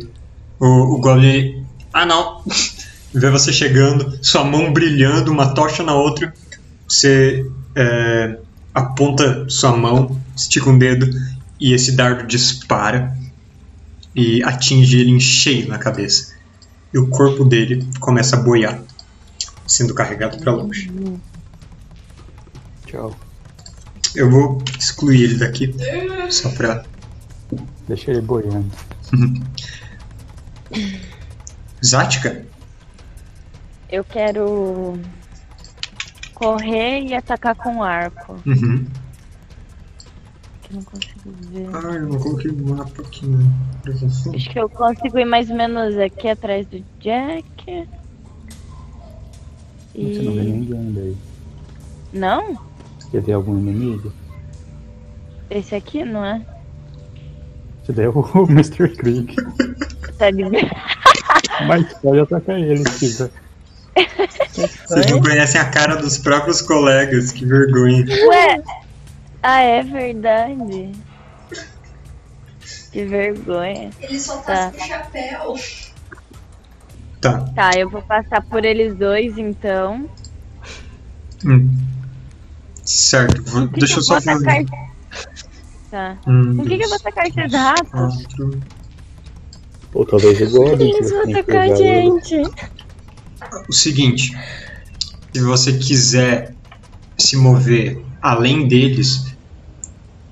[0.60, 1.64] o, o Goblin.
[1.94, 2.44] Ah não!
[3.14, 6.34] Vê você chegando, sua mão brilhando, uma tocha na outra.
[6.88, 7.46] Você
[7.76, 8.38] é,
[8.74, 11.10] aponta sua mão, estica um dedo
[11.60, 13.16] e esse dardo dispara
[14.16, 16.34] e atinge ele em cheio na cabeça.
[16.94, 18.82] E o corpo dele começa a boiar,
[19.66, 20.92] sendo carregado para longe.
[22.86, 23.16] Tchau.
[24.14, 25.74] Eu vou excluir ele daqui,
[26.30, 26.84] só pra.
[27.88, 28.70] Deixa ele boiando.
[31.84, 32.46] Zática?
[33.90, 35.00] Eu quero
[36.42, 38.36] correr e atacar com arco.
[38.48, 38.86] Uhum.
[40.64, 41.70] Que eu não consigo ver.
[41.72, 43.46] Ah, eu não coloquei o mapa aqui, né?
[43.84, 44.34] Presta atenção.
[44.34, 47.88] Acho que eu consigo ir mais ou menos aqui atrás do Jack.
[49.94, 50.52] Você não vê E.
[50.52, 51.18] ninguém daí.
[52.12, 52.58] Não?
[53.12, 54.12] Quer ver algum inimigo?
[55.50, 56.42] Esse aqui não é?
[57.84, 58.90] Você daí é o Mr.
[58.96, 59.36] Krieg.
[60.18, 60.58] Tá dizendo?
[61.68, 63.30] Mas pode atacar ele se quiser.
[64.88, 68.06] Vocês não conhecem a cara dos próprios colegas, que vergonha.
[68.28, 68.62] Ué!
[69.44, 70.92] Ah, é verdade.
[72.92, 73.90] Que vergonha.
[74.00, 74.72] Ele só tá Tá.
[74.78, 75.56] sem chapéu.
[77.20, 77.40] Tá.
[77.56, 80.10] Tá, eu vou passar por eles dois então.
[81.46, 81.70] Hum.
[82.84, 83.42] Certo.
[83.44, 84.66] vou- Deixa que eu só vou fazer.
[85.90, 86.18] Tá.
[86.28, 87.90] Um, Com que, que eu vou dois, atacar esses ratos?
[87.92, 88.62] quatro.
[89.94, 90.90] Ou talvez o Goblin.
[90.90, 92.42] Eles vão atacar a gente.
[93.68, 94.32] O seguinte,
[95.34, 96.56] se você quiser
[97.18, 99.36] se mover além deles,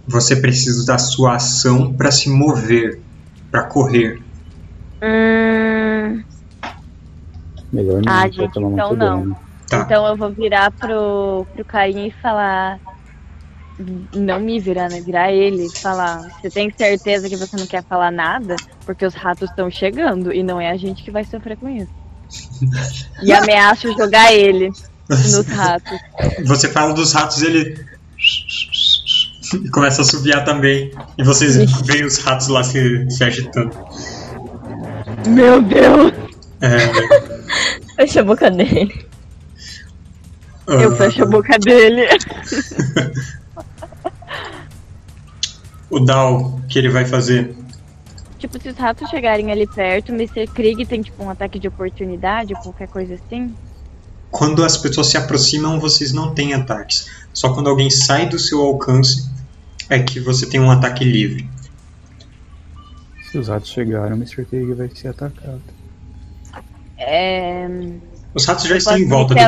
[0.08, 3.02] você precisa da sua ação para se mover,
[3.52, 4.22] para correr.
[5.02, 6.24] Hum,
[7.72, 9.36] Melhor não, Ah, gente, tomar então não.
[9.68, 9.84] Tá.
[9.86, 12.80] então eu vou virar pro, pro carinha e falar.
[14.16, 15.00] Não me virar, né?
[15.00, 16.22] Virar ele e falar.
[16.42, 18.56] Você tem certeza que você não quer falar nada?
[18.86, 21.99] Porque os ratos estão chegando e não é a gente que vai sofrer com isso.
[23.22, 24.72] E ameaço jogar ele
[25.10, 26.00] nos ratos.
[26.46, 27.88] Você fala dos ratos, ele
[29.54, 30.92] e começa a assobiar também.
[31.18, 33.72] E vocês veem os ratos lá se, se agitando.
[35.28, 36.14] Meu Deus!
[36.62, 37.30] É,
[37.96, 39.06] Fecha a boca dele.
[40.68, 42.08] Eu ah, fecho a boca dele.
[45.92, 47.52] O Dal, que ele vai fazer?
[48.40, 50.48] Tipo, se os ratos chegarem ali perto, o Mr.
[50.48, 53.54] Krieg tem tipo um ataque de oportunidade ou qualquer coisa assim?
[54.32, 57.08] Quando as pessoas se aproximam, vocês não têm ataques.
[57.34, 59.30] Só quando alguém sai do seu alcance
[59.90, 61.50] é que você tem um ataque livre.
[63.30, 64.46] Se os ratos chegarem, o Mr.
[64.46, 65.62] Krieg vai ser atacado.
[66.98, 67.68] É...
[68.34, 69.40] Os ratos já Eu estão posso, em me volta do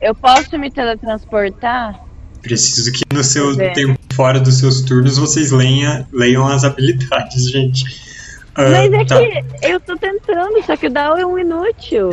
[0.00, 2.00] eu posso me teletransportar?
[2.40, 3.70] Preciso que no seu É.
[3.72, 8.11] tempo fora dos seus turnos vocês leiam, leiam as habilidades, gente.
[8.54, 9.16] Ah, Mas é tá.
[9.18, 12.10] que eu tô tentando, só que o Dao é um inútil.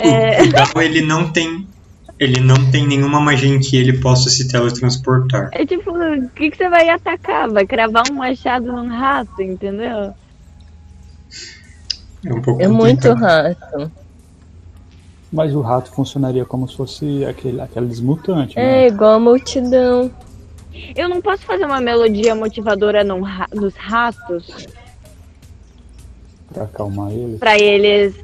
[0.00, 0.38] É,
[0.76, 1.66] O ele não tem.
[2.20, 5.48] Ele não tem nenhuma magia em que ele possa se teletransportar.
[5.52, 7.50] é tipo, o que, que você vai atacar?
[7.50, 10.14] Vai cravar um machado num rato, entendeu?
[12.24, 13.90] É um pouco É muito rato.
[15.32, 18.86] Mas o rato funcionaria como se fosse aquele, aqueles mutantes, É né?
[18.86, 20.08] igual a multidão.
[20.94, 23.22] Eu não posso fazer uma melodia motivadora num
[23.52, 24.46] nos ratos
[26.52, 27.36] Pra acalmar ele.
[27.38, 28.14] pra eles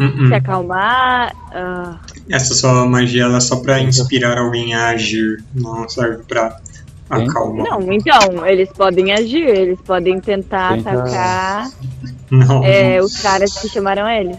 [0.00, 0.28] Hum, hum.
[0.28, 1.32] se acalmar.
[1.54, 1.98] ah,
[2.30, 6.58] Essa sua magia ela é só pra inspirar alguém a agir, não serve pra Sim.
[7.10, 7.66] acalmar.
[7.68, 11.70] Não, então, eles podem agir, eles podem tentar Tenta- atacar
[12.30, 14.36] Não, é, os caras que chamaram eles.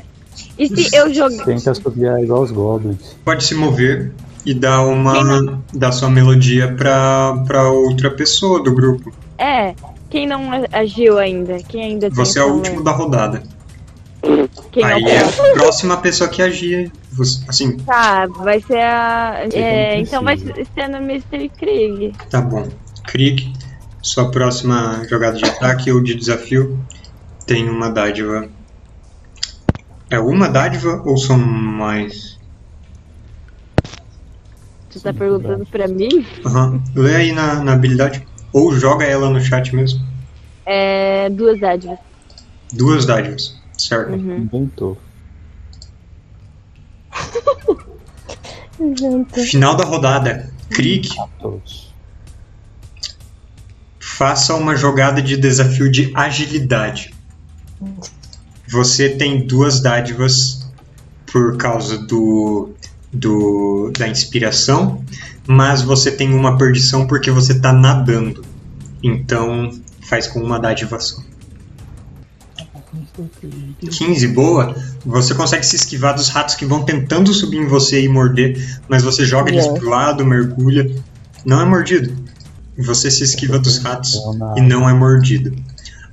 [0.57, 1.45] E se eu jogar.
[1.45, 3.15] Tenta assobiar igual os goblins.
[3.23, 4.11] Pode se mover
[4.45, 9.13] e dar uma dar sua melodia pra, pra outra pessoa do grupo.
[9.37, 9.75] É,
[10.13, 11.57] quem não agiu ainda?
[11.63, 13.41] Quem ainda tem Você é o último da rodada.
[14.71, 16.91] Quem Aí é é a próxima pessoa que agir.
[17.13, 19.47] Você- Assim, Tá, vai ser a.
[19.51, 20.69] É, então vai precisa.
[20.71, 21.49] ser no Mr.
[21.49, 22.15] Krieg.
[22.29, 22.69] tá bom.
[23.07, 23.53] Krieg,
[24.03, 26.79] sua próxima jogada de ataque ou de desafio
[27.47, 28.47] tem uma dádiva.
[30.11, 32.37] É uma dádiva ou são mais?
[34.91, 36.23] Você tá perguntando pra mim?
[36.45, 36.83] Aham.
[36.95, 38.27] Lê aí na, na habilidade.
[38.53, 39.99] Ou joga ela no chat mesmo.
[40.65, 41.29] É.
[41.29, 41.99] Duas dádivas.
[42.71, 44.13] Duas dádivas, certo?
[44.13, 44.37] Uhum.
[44.37, 44.97] Inventou.
[49.33, 50.51] Final da rodada.
[51.39, 51.93] Todos.
[53.99, 57.13] faça uma jogada de desafio de agilidade.
[58.67, 60.67] Você tem duas dádivas
[61.31, 62.71] por causa do,
[63.11, 65.03] do da inspiração,
[65.47, 68.43] mas você tem uma perdição porque você está nadando.
[69.03, 69.71] Então
[70.01, 71.21] faz com uma dádiva só.
[73.79, 74.75] 15, boa.
[75.05, 79.03] Você consegue se esquivar dos ratos que vão tentando subir em você e morder, mas
[79.03, 80.89] você joga eles pro lado, mergulha.
[81.45, 82.15] Não é mordido.
[82.77, 84.19] Você se esquiva dos ratos
[84.55, 85.55] e não é mordido.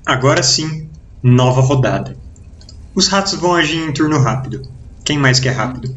[0.05, 0.89] Agora sim,
[1.23, 2.16] nova rodada.
[2.94, 4.62] Os ratos vão agir em turno rápido.
[5.05, 5.94] Quem mais quer rápido?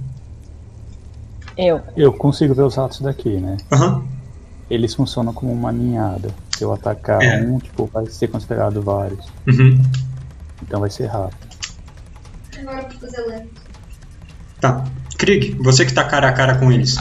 [1.57, 1.81] Eu.
[1.95, 3.57] Eu consigo ver os ratos daqui, né?
[3.71, 4.03] Aham.
[4.69, 6.29] Eles funcionam como uma ninhada.
[6.57, 7.41] Se eu atacar É.
[7.41, 9.25] um, tipo, vai ser considerado vários.
[9.47, 9.81] Uhum.
[10.61, 11.47] Então vai ser rápido.
[12.59, 13.61] Agora eu vou fazer lento.
[14.61, 14.85] Tá.
[15.17, 16.97] Krieg, você que tá cara a cara com eles.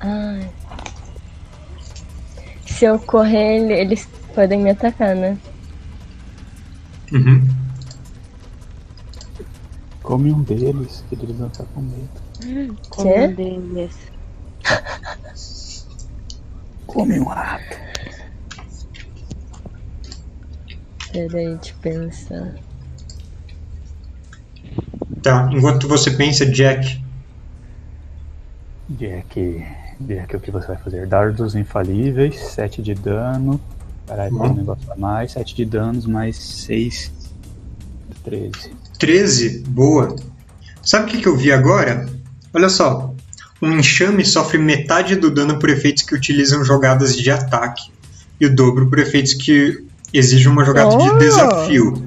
[0.00, 0.48] Ai.
[2.66, 5.36] Se eu correr, ele- eles podem me atacar, né?
[7.12, 7.46] Uhum.
[10.04, 12.76] Come um deles, que eles vão ficar com medo.
[12.90, 13.20] Como Quê?
[13.26, 13.96] um deles.
[16.86, 17.76] Come um rato.
[21.12, 22.54] Peraí, de pensar.
[25.22, 25.48] Tá.
[25.52, 27.02] Enquanto você pensa, Jack.
[28.90, 29.64] Jack,
[30.00, 31.06] Jack, o que você vai fazer?
[31.06, 33.58] Dardos infalíveis, 7 de dano.
[34.06, 34.54] Caralho, tem um Uhum.
[34.54, 35.32] negócio a mais.
[35.32, 37.10] 7 de danos, mais 6.
[38.22, 38.72] 13.
[39.04, 40.16] 13, boa.
[40.82, 42.06] Sabe o que, que eu vi agora?
[42.54, 43.12] Olha só.
[43.60, 47.82] Um enxame sofre metade do dano por efeitos que utilizam jogadas de ataque.
[48.40, 51.18] E o dobro por efeitos que exigem uma jogada de Oh!
[51.18, 52.06] desafio.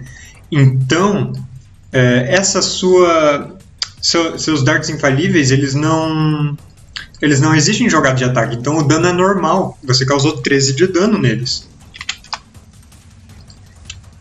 [0.52, 1.34] Então,
[1.92, 3.56] é, essa sua.
[4.02, 6.58] seu- seus dardos infalíveis, eles não.
[7.22, 8.56] Eles não exigem jogada de ataque.
[8.56, 9.78] Então o dano é normal.
[9.84, 11.67] Você causou 13 de dano neles.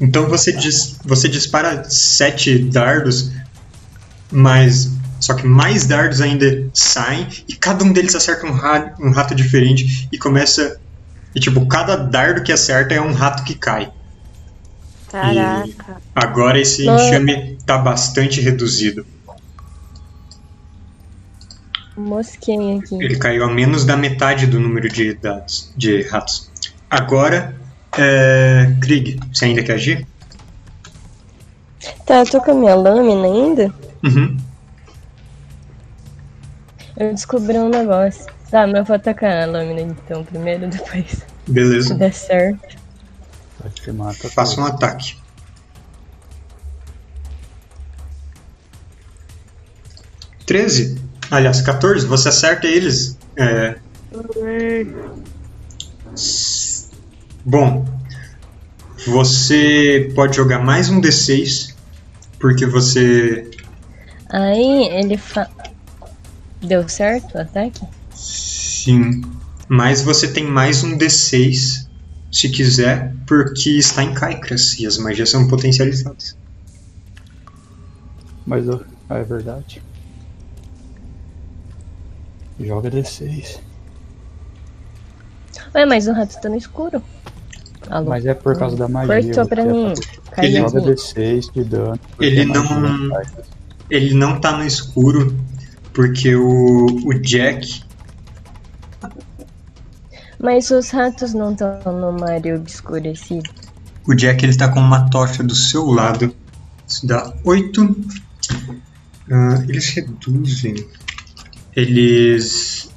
[0.00, 3.32] Então você, dis, você dispara 7 dardos,
[4.30, 4.94] mas.
[5.18, 9.34] Só que mais dardos ainda saem e cada um deles acerta um, ra, um rato
[9.34, 10.78] diferente e começa.
[11.34, 13.90] E tipo, cada dardo que acerta é um rato que cai.
[15.10, 15.96] Caraca.
[16.14, 19.06] Agora esse enxame tá bastante reduzido.
[21.96, 22.94] Mosquinha aqui.
[23.02, 26.50] Ele caiu a menos da metade do número de dados de ratos.
[26.90, 27.56] Agora,
[27.96, 30.06] é, Krieg, você ainda quer agir?
[32.04, 33.74] Tá, eu tô com a minha lâmina ainda.
[34.04, 34.36] Uhum.
[36.96, 38.26] Eu descobri um negócio.
[38.50, 41.10] Tá, mas eu vou atacar a lâmina então primeiro, depois.
[41.10, 41.94] Se Beleza.
[41.94, 42.76] der certo.
[43.92, 44.28] Mata.
[44.28, 45.16] Faça um ataque.
[50.46, 51.00] Treze.
[51.30, 52.06] Aliás, 14.
[52.06, 53.18] Você acerta eles.
[53.36, 53.76] É,
[57.48, 57.84] Bom,
[59.06, 61.76] você pode jogar mais um D6,
[62.40, 63.48] porque você.
[64.28, 65.48] Aí ele fa...
[66.60, 67.86] Deu certo o ataque?
[68.12, 69.22] Sim.
[69.68, 71.86] Mas você tem mais um D6,
[72.32, 76.36] se quiser, porque está em Kaikras e as magias são potencializadas.
[78.44, 78.64] Mas
[79.08, 79.80] é verdade.
[82.58, 83.60] Joga D6.
[85.76, 87.00] Ué, mas o rato tá no escuro.
[87.90, 88.10] Alô?
[88.10, 89.22] Mas é por causa da magia.
[89.22, 89.92] Cortou pra você mim.
[90.38, 90.94] Ele Joga Caiu.
[90.94, 92.00] D6 de dano.
[92.20, 93.32] Ele magia não- faz.
[93.88, 95.34] Ele não tá no escuro,
[95.92, 97.82] porque o, o Jack.
[100.38, 103.48] Mas os ratos não estão no mar obscurecido.
[104.06, 106.34] O Jack ele tá com uma tocha do seu lado.
[106.86, 107.96] Isso dá 8.
[109.68, 110.74] eles reduzem.
[111.74, 112.90] Eles.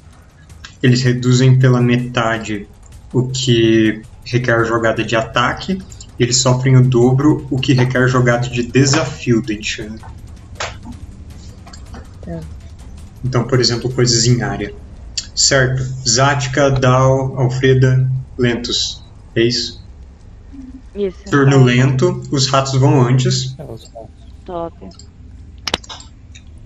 [0.82, 2.66] Eles reduzem pela metade
[3.12, 5.80] o que requer jogada de ataque.
[6.18, 9.98] E eles sofrem o dobro o que requer jogada de desafio do enxame.
[12.22, 12.40] Tá.
[13.24, 14.74] Então, por exemplo, coisas em área.
[15.34, 15.82] Certo.
[16.06, 19.02] Zática, Dal, Alfreda, Lentos.
[19.34, 19.80] É isso?
[20.94, 21.18] Isso.
[21.30, 24.10] Turno lento, os ratos vão antes É, os ratos.
[24.44, 24.88] Top.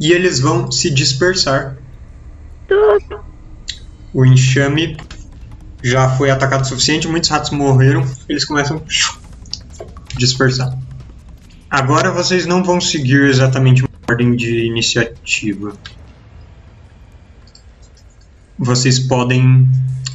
[0.00, 1.76] e eles vão se dispersar.
[2.66, 3.22] Top.
[4.12, 4.96] O enxame
[5.84, 10.76] já foi atacado o suficiente, muitos ratos morreram, eles começam a dispersar.
[11.68, 15.74] Agora vocês não vão seguir exatamente uma ordem de iniciativa.
[18.58, 19.68] Vocês podem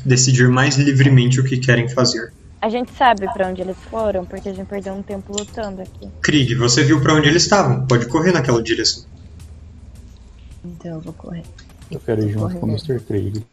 [0.04, 2.34] decidir mais livremente o que querem fazer.
[2.60, 6.10] A gente sabe pra onde eles foram, porque a gente perdeu um tempo lutando aqui.
[6.22, 7.86] Krieg, você viu para onde eles estavam?
[7.86, 9.06] Pode correr naquela direção.
[10.66, 11.44] Então eu vou correr.
[11.91, 12.70] Eu quero ir junto com o.
[12.70, 13.00] Mr.
[13.02, 13.46] Craig.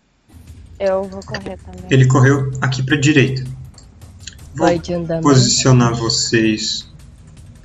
[0.79, 1.85] Eu vou correr também.
[1.91, 3.43] Ele correu aqui para direita.
[4.55, 5.27] Vou Vai de andamento.
[5.27, 6.89] posicionar vocês.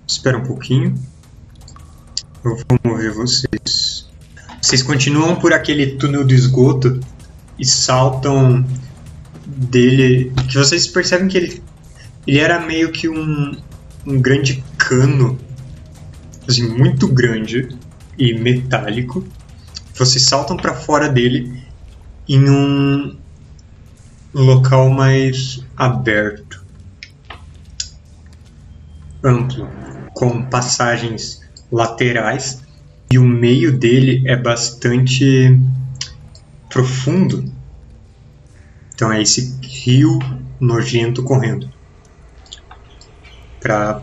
[0.08, 0.96] Espera um pouquinho.
[2.44, 4.10] Eu vou mover vocês.
[4.62, 7.00] Vocês continuam por aquele túnel do esgoto
[7.58, 8.66] e saltam
[9.46, 10.32] dele.
[10.50, 11.64] Que vocês percebem que ele,
[12.26, 13.56] ele era meio que um,
[14.06, 15.38] um grande cano,
[16.48, 17.70] assim, muito grande
[18.18, 19.24] e metálico.
[19.96, 21.62] Vocês saltam para fora dele
[22.28, 23.18] em um
[24.34, 26.64] local mais aberto
[29.24, 29.68] amplo,
[30.14, 31.42] com passagens
[31.72, 32.62] laterais,
[33.12, 35.60] e o meio dele é bastante
[36.70, 37.44] profundo.
[38.94, 40.18] Então é esse rio
[40.60, 41.70] nojento correndo
[43.60, 44.02] para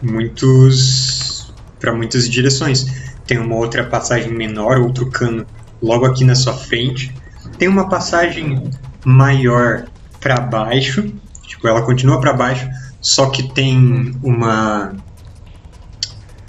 [0.00, 2.86] muitos para muitas direções.
[3.26, 5.46] Tem uma outra passagem menor, outro cano
[5.82, 7.14] logo aqui na sua frente.
[7.58, 8.70] Tem uma passagem
[9.04, 9.86] maior
[10.20, 11.12] para baixo,
[11.46, 12.68] tipo ela continua para baixo,
[13.00, 14.92] só que tem uma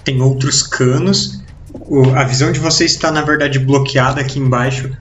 [0.04, 1.42] tem outros canos.
[1.74, 4.96] O- a visão de vocês está na verdade bloqueada aqui embaixo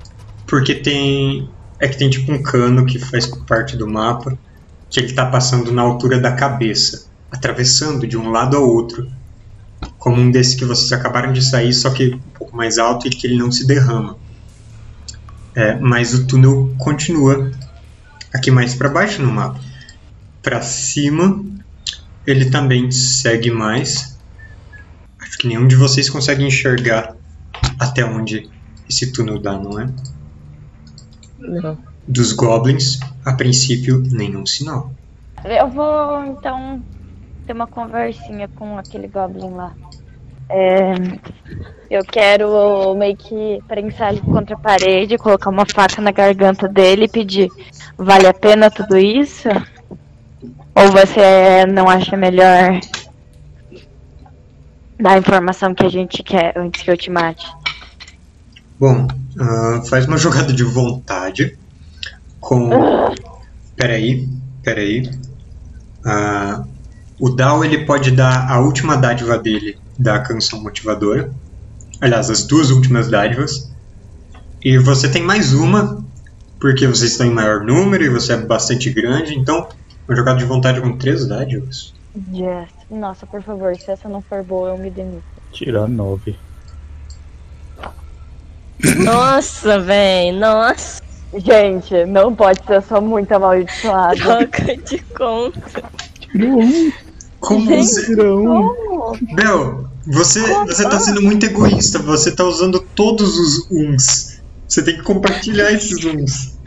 [0.46, 1.48] porque tem
[1.78, 4.38] é que tem tipo um cano que faz parte do mapa
[4.88, 9.10] que ele está passando na altura da cabeça, atravessando de um lado ao outro,
[9.98, 13.10] como um desses que vocês acabaram de sair, só que um pouco mais alto e
[13.10, 14.18] que ele não se derrama.
[15.54, 17.50] É, mas o túnel continua
[18.32, 19.60] aqui mais para baixo no mapa.
[20.42, 21.44] Para cima,
[22.26, 24.18] ele também segue mais.
[25.20, 27.14] Acho que nenhum de vocês consegue enxergar
[27.78, 28.50] até onde
[28.88, 29.88] esse túnel dá, não é?
[31.38, 31.78] Não.
[32.06, 34.92] Dos goblins, a princípio, nenhum sinal.
[35.44, 36.82] Eu vou, então,
[37.46, 39.74] ter uma conversinha com aquele Goblin lá.
[40.54, 40.94] É,
[41.90, 47.06] eu quero meio que prensar ele contra a parede, colocar uma faca na garganta dele
[47.06, 47.48] e pedir:
[47.96, 49.48] vale a pena tudo isso?
[50.74, 52.80] Ou você não acha melhor
[55.00, 57.46] dar a informação que a gente quer antes que eu te mate?
[58.78, 59.06] Bom,
[59.38, 61.58] ah, faz uma jogada de vontade
[62.40, 62.70] com.
[63.76, 64.28] Peraí,
[64.62, 65.10] peraí.
[66.04, 66.64] Ah,
[67.18, 71.32] o Dal ele pode dar a última dádiva dele da canção motivadora.
[72.00, 73.70] Aliás, as duas últimas dádivas.
[74.62, 76.04] E você tem mais uma,
[76.60, 79.68] porque vocês estão em maior número e você é bastante grande, então
[80.06, 81.94] uma jogada de vontade com três dádivas.
[82.32, 82.68] Yes.
[82.90, 85.22] Nossa, por favor, se essa não for boa, eu me demito.
[85.52, 86.36] Tirar nove.
[88.96, 91.02] Nossa, véi, nossa.
[91.34, 94.20] Gente, não pode ser só muito amaldiçoado.
[94.20, 95.82] Troca de conta.
[97.42, 98.16] Como Gente, você.
[98.16, 99.18] Como?
[99.34, 104.40] Bel, você, você tá sendo muito egoísta, você tá usando todos os uns.
[104.68, 106.58] Você tem que compartilhar esses uns.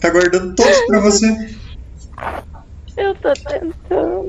[0.00, 1.26] Tá guardando todos pra você.
[2.96, 4.28] Eu tô tentando.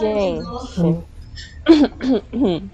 [0.00, 1.04] Gente.
[2.32, 2.70] Hum.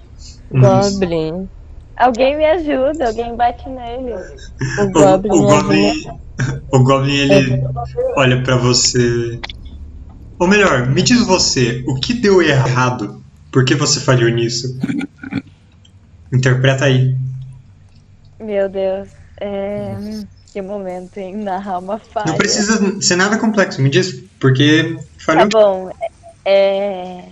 [0.52, 1.48] Goblin.
[1.97, 4.14] Alguém me ajuda, alguém bate nele.
[4.78, 5.30] O O, Goblin.
[5.30, 5.92] o é Goblin.
[6.72, 7.62] O Goblin ele
[8.16, 9.40] olha pra você.
[10.41, 13.23] Ou melhor, me diz você, o que deu errado?
[13.52, 14.75] Por que você falhou nisso?
[16.33, 17.15] Interpreta aí.
[18.41, 19.10] Meu Deus.
[19.39, 19.94] É...
[20.51, 21.36] Que momento, hein?
[21.36, 22.28] Narrar uma falha.
[22.28, 24.25] Não precisa ser nada complexo, me diz.
[24.41, 25.49] Porque Tá falhou.
[25.51, 25.93] bom.
[26.43, 27.23] É...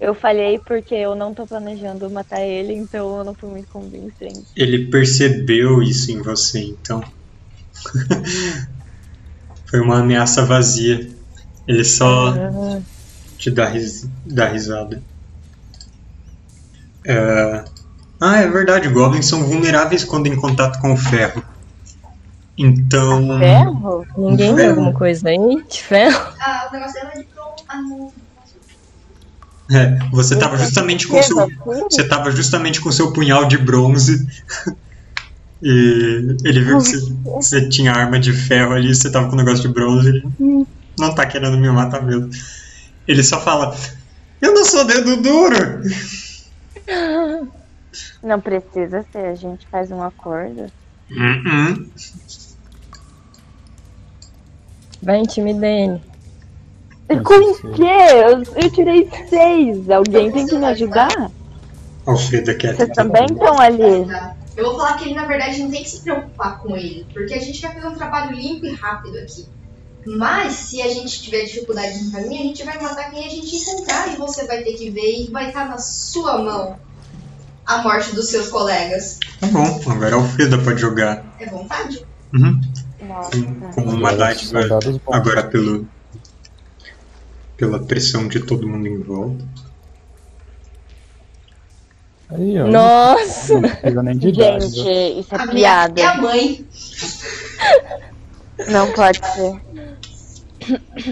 [0.00, 4.46] Eu falhei porque eu não tô planejando matar ele, então eu não fui muito convincente.
[4.56, 7.04] Ele percebeu isso em você, então.
[9.66, 11.13] Foi uma ameaça vazia.
[11.66, 12.80] Ele só Ah,
[13.38, 15.02] te dá, ris dá risada.
[17.06, 17.64] É,
[18.20, 21.42] Ah, é verdade, goblins são vulneráveis quando em contato com o ferro.
[22.56, 23.38] Então.
[23.38, 24.06] Ferro?
[24.16, 26.32] Ninguém viu alguma coisa aí de ferro?
[26.40, 27.26] Ah, o negócio dela é de.
[27.68, 27.80] Ah.
[29.72, 31.36] É, você estava justamente com seu,
[31.90, 34.26] você estava justamente com seu punhal de bronze
[35.62, 39.38] e ele viu que você, você tinha arma de ferro ali, você estava com um
[39.38, 40.22] negócio de bronze.
[40.98, 42.30] Não tá querendo me matar mesmo.
[43.06, 43.76] Ele só fala:
[44.40, 45.82] Eu não sou dedo duro!
[48.22, 50.66] Não precisa ser, a gente faz um acordo.
[51.10, 51.88] Hum,
[55.02, 56.00] Vai intimidar ele.
[57.22, 57.82] Com o quê?
[57.82, 59.90] Eu, eu tirei seis.
[59.90, 61.30] Alguém tem que me ajudar?
[62.06, 62.74] Alfreda quer.
[62.74, 64.08] Vocês também estão ali.
[64.56, 67.34] Eu vou falar que ele, na verdade, não tem que se preocupar com ele, porque
[67.34, 69.46] a gente vai fazer um trabalho limpo e rápido aqui.
[70.06, 73.56] Mas, se a gente tiver dificuldade no caminho, a gente vai matar quem a gente
[73.56, 76.78] encontrar e você vai ter que ver e vai estar na sua mão
[77.64, 79.18] a morte dos seus colegas.
[79.40, 81.24] Tá bom, agora a Alfreda pode jogar.
[81.40, 82.04] É vontade?
[82.34, 82.60] Uhum.
[83.02, 83.30] Nossa.
[83.30, 84.60] Com, com uma dádiva
[85.10, 85.86] agora pelo
[87.56, 89.44] pela pressão de todo mundo em volta.
[92.30, 92.66] Aí, ó.
[92.66, 93.60] Nossa!
[93.60, 94.66] Não precisa nem de idade.
[94.70, 95.94] Gente, isso é a minha, piada.
[95.94, 96.66] minha mãe.
[98.68, 99.63] Não pode ser.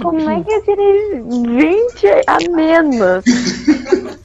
[0.01, 3.25] Como é que eu tirei 20 a menos?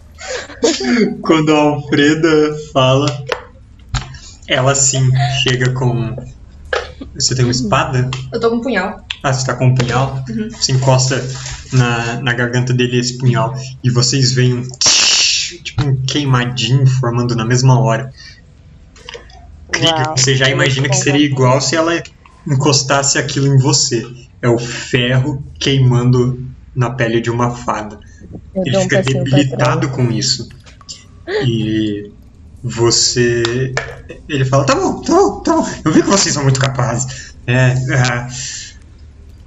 [1.22, 3.26] Quando a Alfreda fala,
[4.48, 5.10] ela sim
[5.44, 6.16] chega com.
[7.16, 8.10] Você tem uma espada?
[8.32, 9.06] Eu tô com um punhal.
[9.24, 10.24] Ah, você tá com um punhal?
[10.30, 10.50] Uhum.
[10.50, 11.24] Você encosta
[11.74, 14.64] na, na garganta dele esse punhal e vocês veem um.
[15.64, 18.12] Tipo um queimadinho formando na mesma hora.
[19.72, 20.18] Krieger, Uau.
[20.18, 22.02] você já imagina que seria igual se ela
[22.46, 24.06] encostasse aquilo em você.
[24.42, 26.44] É o ferro queimando
[26.76, 28.00] na pele de uma fada.
[28.56, 30.48] Eu Ele fica debilitado com isso.
[31.46, 32.12] E
[32.64, 33.74] você.
[34.30, 35.68] Ele fala: tá bom, tá bom, tá bom.
[35.86, 37.34] Eu vi que vocês são muito capazes.
[37.48, 37.74] É.
[37.96, 38.28] ah,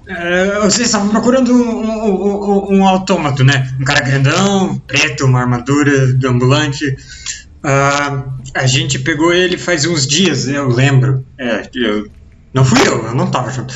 [0.09, 3.73] ah, vocês estavam procurando um, um, um- um autômato, né?
[3.81, 6.97] Um cara grandão, preto, uma armadura de ambulante.
[7.63, 11.25] Ah, a gente pegou ele faz uns dias, eu lembro.
[11.39, 12.09] É, eu,
[12.53, 13.75] não fui eu, eu não tava junto.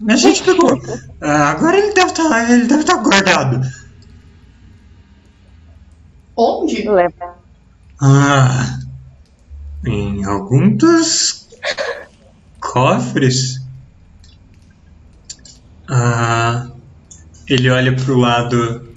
[0.00, 0.80] Mas a gente pegou.
[1.20, 3.60] Ah, agora ele deve estar ele deve estar guardado.
[6.36, 6.88] Onde?
[6.88, 7.34] Lembra?
[8.00, 8.80] Ah,
[9.86, 11.48] em algum dos
[12.60, 13.62] cofres.
[15.88, 16.68] Ah,
[17.48, 18.94] ele olha pro lado.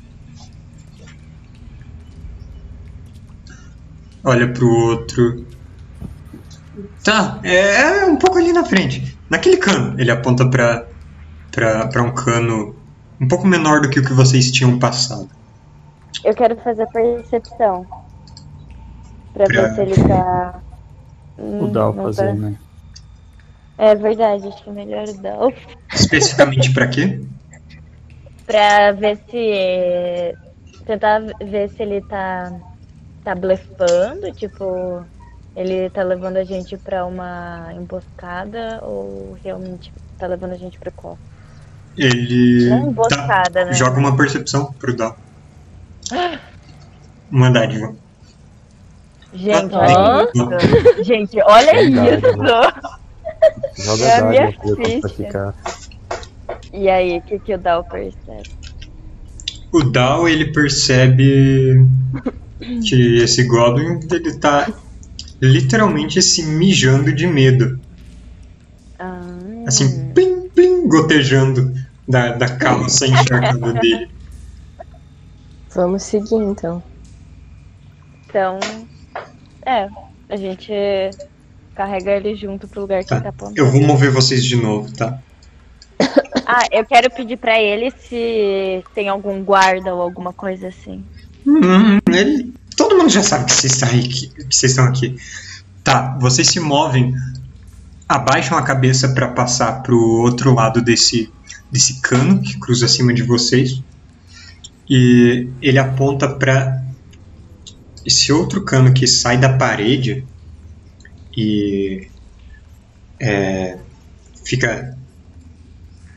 [4.24, 5.46] Olha pro outro.
[7.04, 9.17] Tá, é um pouco ali na frente.
[9.30, 10.00] Naquele cano.
[10.00, 10.86] Ele aponta pra,
[11.52, 12.76] pra, pra um cano
[13.20, 15.30] um pouco menor do que o que vocês tinham passado.
[16.24, 17.86] Eu quero fazer percepção.
[19.34, 20.60] Pra Pra- ver se ele tá.
[21.38, 22.34] O Hum, Dal fazer, tá.
[22.34, 22.56] né?
[23.78, 25.54] É verdade, acho que é melhor o Dal.
[25.94, 27.22] Especificamente pra quê?
[28.46, 30.36] Pra ver se.
[30.86, 32.52] Tentar ver se ele tá.
[33.24, 35.04] Tá blefando, tipo.
[35.58, 40.92] Ele tá levando a gente pra uma emboscada ou realmente tá levando a gente pro
[40.92, 41.26] cofre?
[41.98, 42.70] Ele.
[42.70, 43.74] Não tá- emboscada, né?
[43.74, 45.18] Joga uma percepção pro Dal.
[47.32, 47.96] Uma dádiva.
[49.34, 50.30] Gente, Ah, olha
[50.94, 51.04] isso.
[51.04, 53.84] Gente, olha Verdade, isso.
[53.84, 55.10] Joga É a a minha dádiva pra ficha.
[55.10, 55.56] ficar.
[56.72, 58.44] E aí, o que, que o Dal percebe?
[59.74, 61.84] O Dal ele percebe
[62.88, 64.68] que esse Goblin ele tá
[65.42, 67.80] literalmente se mijando de medo.
[69.00, 71.72] Ah, Assim, plim, plim, gotejando
[72.08, 74.08] da, da calça encharcada dele.
[75.76, 76.84] Vamos seguir então.
[78.30, 78.60] então.
[79.66, 79.88] É,
[80.30, 80.72] a gente
[81.76, 83.16] carrega ele junto pro lugar que Tá.
[83.18, 83.60] ele tá apontando.
[83.60, 85.20] Eu vou mover vocês de novo, tá?
[86.50, 91.04] Ah, eu quero pedir pra ele se tem algum guarda ou alguma coisa assim.
[91.46, 95.18] Hum, ele- todo mundo já sabe que vocês, estão aqui, que vocês estão aqui.
[95.84, 97.14] Tá, vocês se movem,
[98.08, 101.30] abaixam a cabeça para passar pro outro lado desse,
[101.72, 103.82] desse cano que cruza acima de vocês.
[104.90, 106.82] E ele aponta para
[108.06, 110.24] esse outro cano que sai da parede
[111.36, 112.08] e
[113.20, 113.78] é,
[114.46, 114.98] fica.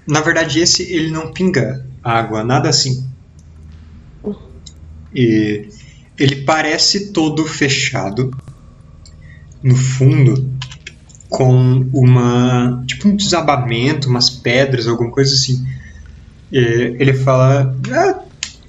[0.07, 3.09] Na verdade, esse ele não pinga água, nada assim.
[5.15, 5.69] E
[6.21, 8.31] ele parece todo fechado
[9.63, 10.51] no fundo
[11.29, 15.65] com uma tipo um desabamento, umas pedras, alguma coisa assim.
[16.53, 16.59] E
[16.99, 18.21] ele fala: "Ah,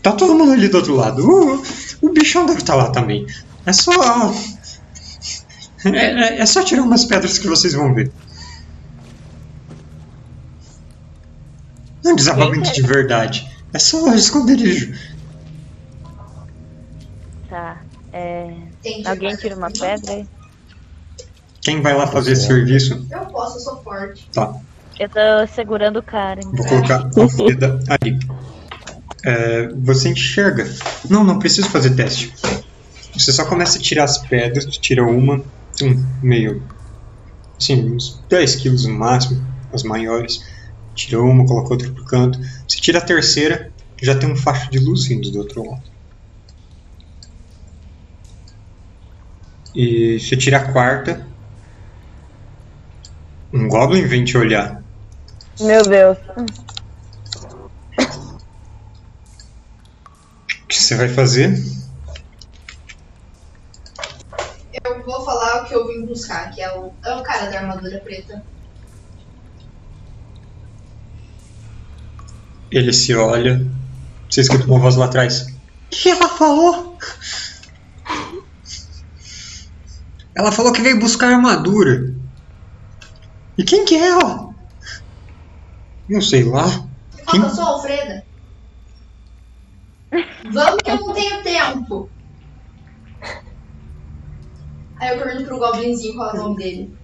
[0.01, 1.23] tá todo mundo ali do outro lado.
[1.27, 1.63] O,
[2.01, 3.25] o bichão deve estar lá também.
[3.65, 4.33] É só
[5.85, 8.11] é, é- é só tirar umas pedras que vocês vão ver.
[12.03, 13.47] Não é um desabamento de verdade.
[13.73, 14.93] É só um esconderijo.
[18.13, 18.53] É,
[19.05, 20.27] alguém tira uma pedra aí?
[21.61, 23.05] Quem vai lá fazer esse serviço?
[23.11, 24.29] Eu posso, eu sou forte.
[24.33, 24.53] Tá.
[24.99, 26.41] Eu tô segurando o cara.
[26.41, 28.19] Vou colocar a Alfreda ali.
[29.23, 30.67] É, você enxerga.
[31.09, 32.33] Não, não preciso fazer teste.
[33.13, 35.43] Você só começa a tirar as pedras, tira uma,
[35.81, 36.63] um meio.
[37.59, 40.43] Assim, uns 10 quilos no máximo, as maiores.
[40.95, 42.39] Tira uma, coloca outra pro canto.
[42.67, 45.90] Você tira a terceira, já tem um facho de luz vindo do outro lado.
[49.73, 51.25] E você tira a quarta.
[53.53, 54.83] Um Goblin vem te olhar.
[55.59, 56.17] Meu Deus.
[60.63, 61.53] O que você vai fazer?
[64.83, 67.59] Eu vou falar o que eu vim buscar, que é o, é o cara da
[67.59, 68.43] armadura preta.
[72.71, 73.65] Ele se olha.
[74.29, 75.41] Você escuta uma voz lá atrás.
[75.41, 75.49] O
[75.89, 76.97] que ela falou?
[80.41, 82.01] Ela falou que veio buscar armadura.
[83.55, 84.49] E quem que é ela?
[86.09, 86.65] Não sei lá.
[87.25, 88.25] Falta só a Alfreda.
[90.51, 92.09] Vamos que eu não tenho tempo.
[94.99, 96.97] Aí eu pergunto pro Goblinzinho qual é o nome dele.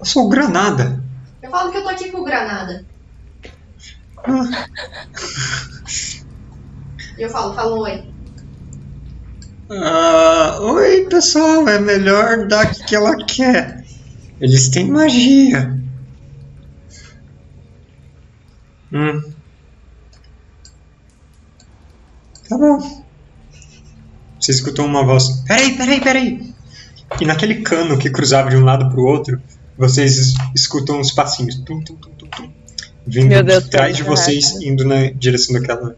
[0.00, 1.04] Eu sou o Granada.
[1.40, 2.84] Eu falo que eu tô aqui com o Granada.
[4.26, 4.66] Ah,
[7.16, 8.11] E eu falo, falo oi.
[9.82, 11.68] Ah, oi, pessoal.
[11.68, 13.84] É melhor dar o que ela quer.
[14.40, 15.78] Eles têm magia.
[18.92, 19.22] Hum.
[22.48, 23.04] Tá bom.
[24.38, 25.42] Você escutou uma voz.
[25.46, 26.54] Peraí, peraí, peraí.
[27.20, 29.40] E naquele cano que cruzava de um lado pro outro,
[29.78, 31.56] vocês es- escutam uns passinhos.
[31.64, 32.52] Tum, tum, tum, tum, tum,
[33.06, 35.96] vindo Deus, de trás de vocês, indo na direção daquela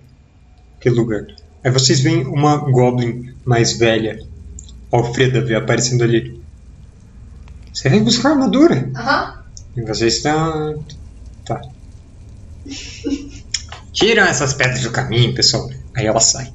[0.78, 1.24] aquele lugar.
[1.64, 4.18] Aí vocês veem uma Goblin mais velha,
[4.92, 6.40] Alfreda, vê aparecendo ali.
[7.72, 8.90] Você vem buscar armadura?
[8.94, 9.42] Aham.
[9.74, 10.84] E vocês estão.
[11.44, 11.60] Tá.
[13.92, 15.68] Tiram essas pedras do caminho, pessoal.
[15.96, 16.52] Aí ela sai.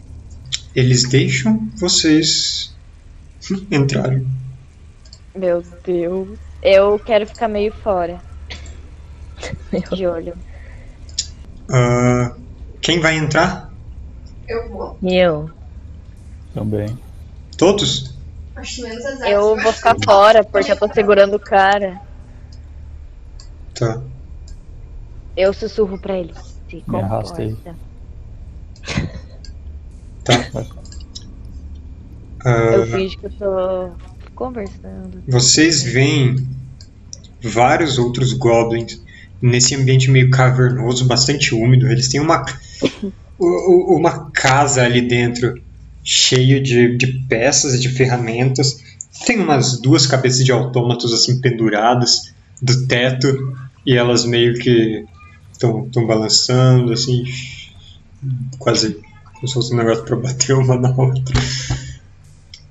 [0.76, 2.74] Eles deixam vocês
[3.72, 4.28] entrarem.
[5.36, 6.38] Meu Deus.
[6.62, 8.22] Eu quero ficar meio fora.
[9.96, 10.34] De olho.
[11.70, 12.36] Ah,
[12.82, 13.69] quem vai entrar?
[14.50, 14.98] Eu vou.
[15.02, 15.50] E eu?
[16.54, 16.98] Também.
[17.58, 18.18] Todos?
[18.56, 19.30] Acho menos exato.
[19.32, 22.02] Eu vou ficar fora porque eu tô segurando o cara.
[23.76, 24.02] Tá.
[25.38, 26.34] Eu sussurro pra ele.
[26.70, 27.06] Se Me comporta.
[27.16, 27.56] arrastei.
[30.24, 30.46] Tá.
[32.46, 33.92] Ah, Eu finjo que eu tô
[34.34, 35.22] conversando.
[35.28, 36.38] vocês veem
[37.44, 39.04] vários outros goblins
[39.42, 41.88] nesse ambiente meio cavernoso, bastante úmido.
[41.88, 42.46] Eles têm uma,
[43.40, 45.62] uma casa ali dentro
[46.04, 48.82] cheia de, de peças e de ferramentas.
[49.26, 53.28] Tem umas duas cabeças de autômatos assim penduradas do teto
[53.86, 55.06] e elas meio que
[55.54, 57.24] estão balançando assim,
[58.58, 58.98] quase
[59.34, 61.34] como se fosse um negócio para bater uma na outra.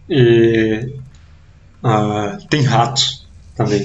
[0.08, 0.88] E
[1.82, 3.84] ah, tem ratos também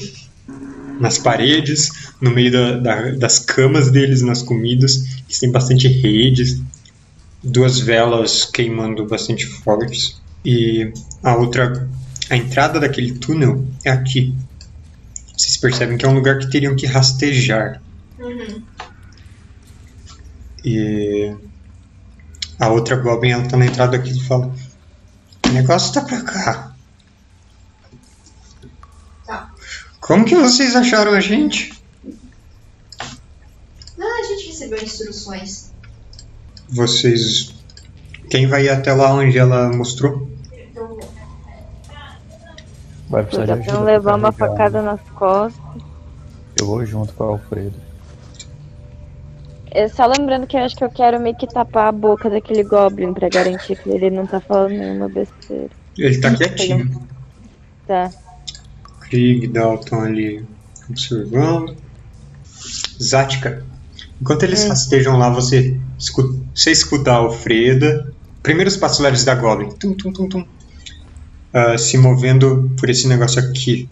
[1.00, 1.90] nas paredes,
[2.22, 5.04] no meio da- da- das camas deles, nas comidas.
[5.26, 6.62] Eles têm bastante redes,
[7.44, 10.22] duas velas queimando bastante fortes.
[10.46, 10.92] E
[11.22, 11.90] a outra,
[12.30, 14.36] a entrada daquele túnel é aqui.
[15.36, 17.82] Vocês percebem que é um lugar que teriam que rastejar.
[18.20, 18.62] Uhum.
[20.64, 21.36] E
[22.60, 24.54] a outra Goblin ela tá na entrada aqui e fala:
[25.46, 26.76] O negócio tá pra cá.
[29.26, 29.54] Tá.
[30.00, 31.74] Como que vocês acharam a gente?
[34.00, 35.63] Ah, a gente recebeu instruções.
[36.70, 37.54] Vocês.
[38.30, 40.28] Quem vai ir até lá onde ela mostrou?
[40.76, 41.00] Eu vou.
[43.10, 43.86] Vai precisar de Puta, ajuda.
[43.86, 45.84] levar uma carregar, facada nas costas.
[46.60, 47.76] Eu vou junto com o Alfredo.
[49.76, 52.64] É só lembrando que eu acho que eu quero meio que tapar a boca daquele
[52.64, 55.70] Goblin pra garantir que ele não tá falando nenhuma besteira.
[55.98, 57.08] Ele tá quietinho.
[57.88, 58.12] Tá.
[59.02, 60.46] Krieg, Dalton ali
[60.90, 61.76] observando.
[63.00, 63.66] Zática.
[64.24, 68.10] Enquanto eles rastejam lá, você escuta, você escuta a Alfreda.
[68.42, 69.70] Primeiros passos leves da Goblin.
[69.72, 70.48] Tum, tum, tum, tum.
[71.52, 73.90] Ah, se movendo por esse negócio aqui.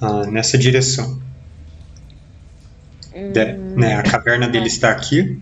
[0.00, 1.20] Ah, nessa direção.
[3.12, 5.38] De- né, a caverna dele está aqui.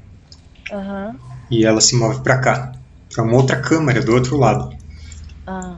[0.73, 1.15] Aham.
[1.49, 2.73] E ela se move pra cá.
[3.15, 4.77] Pra uma outra câmara do outro lado.
[5.47, 5.77] Ah.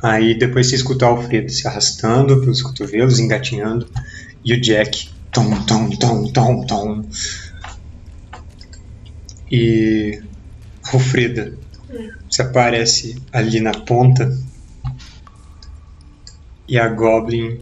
[0.00, 3.88] Aí depois você escuta o Alfredo se arrastando pelos cotovelos, engatinhando.
[4.44, 5.10] E o Jack.
[5.38, 7.04] Tom, tom, tom, tom, tom.
[9.48, 10.20] E.
[10.92, 11.52] Alfreda.
[12.28, 14.36] Você aparece ali na ponta.
[16.66, 17.60] E a Goblin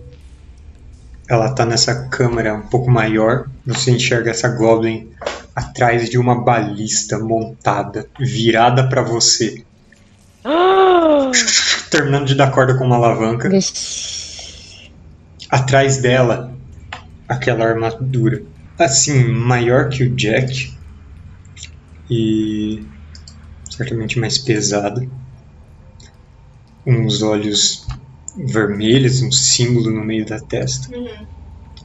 [1.29, 3.47] ela tá nessa câmera um pouco maior.
[3.67, 5.11] Você enxerga essa Goblin
[5.55, 9.63] atrás de uma balista montada, virada pra você.
[11.91, 13.51] Terminando de dar corda com uma alavanca.
[13.51, 14.91] Vixe.
[15.51, 16.56] Atrás dela,
[17.29, 18.43] aquela armadura.
[18.79, 20.75] Assim, maior que o Jack.
[22.11, 22.85] E
[23.71, 25.07] certamente mais pesada.
[26.87, 27.87] Uns olhos
[28.37, 30.95] vermelhos, um símbolo no meio da testa.
[30.95, 31.27] Uhum.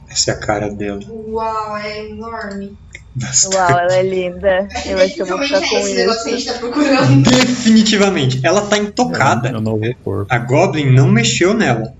[0.08, 1.00] Essa é a cara dela.
[1.08, 2.76] Uau, é enorme.
[3.14, 3.56] Bastante.
[3.56, 4.68] Uau, ela é linda.
[4.86, 6.44] Eu acho que eu vou Definitivamente ficar é com esse negócio que a isso.
[6.44, 7.22] gente tá procurando.
[7.30, 8.40] Definitivamente.
[8.42, 9.48] Ela tá intocada.
[9.48, 10.32] É o novo corpo.
[10.32, 11.94] A Goblin não mexeu nela.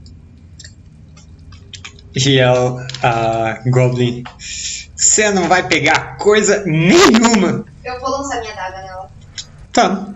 [2.14, 4.22] E ela, a Goblin.
[4.94, 7.64] Você não vai pegar coisa nenhuma.
[7.84, 9.10] Eu vou lançar minha daga nela.
[9.72, 10.08] Tá.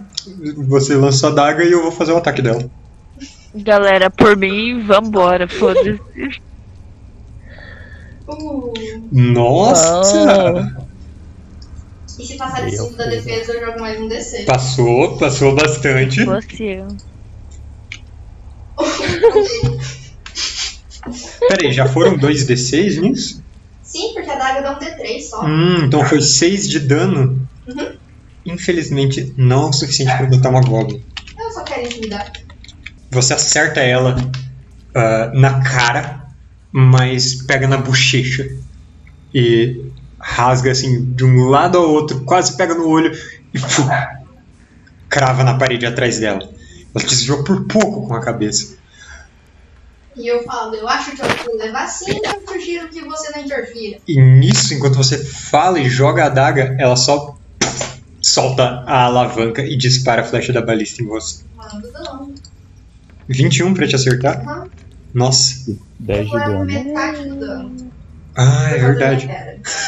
[0.68, 2.70] Você lança a daga e eu vou fazer o ataque dela.
[3.54, 6.00] Galera, por mim, vambora, foda-se.
[8.28, 8.72] Uh,
[9.10, 10.86] Nossa!
[12.18, 14.44] e se passar de Eu 5 da defesa, eu jogo mais um D6.
[14.46, 16.20] Passou, passou bastante.
[16.20, 16.88] Eu.
[21.48, 23.44] Peraí, já foram 2d6 nisso?
[23.82, 25.44] Sim, porque a daga dá um D3 só.
[25.44, 27.48] Hum, então foi 6 de dano.
[27.66, 27.96] Uhum.
[28.44, 31.02] Infelizmente, não é o suficiente pra botar uma Goblin.
[31.38, 32.32] Eu só quero intimidar.
[33.10, 34.16] Você acerta ela
[34.94, 36.26] ah, na cara,
[36.72, 38.48] mas pega na bochecha.
[39.34, 43.12] E rasga assim de um lado ao outro, quase pega no olho
[43.52, 43.82] e fu,
[45.08, 46.48] crava na parede atrás dela.
[46.94, 48.76] Ela desviou por pouco com a cabeça.
[50.16, 53.44] E eu falo, eu acho que eu vou levar sim, eu sugiro que você não
[53.44, 54.00] interfira.
[54.08, 57.36] E nisso, enquanto você fala e joga a adaga, ela só
[58.22, 61.44] solta a alavanca e dispara a flecha da balista em você.
[61.54, 62.34] Manda dano.
[63.28, 64.40] 21 pra te acertar?
[64.40, 64.66] Aham.
[65.12, 65.54] Nossa.
[65.98, 66.64] 10 Eu de dano.
[66.64, 67.92] metade do dano.
[68.36, 69.28] Ah, é verdade.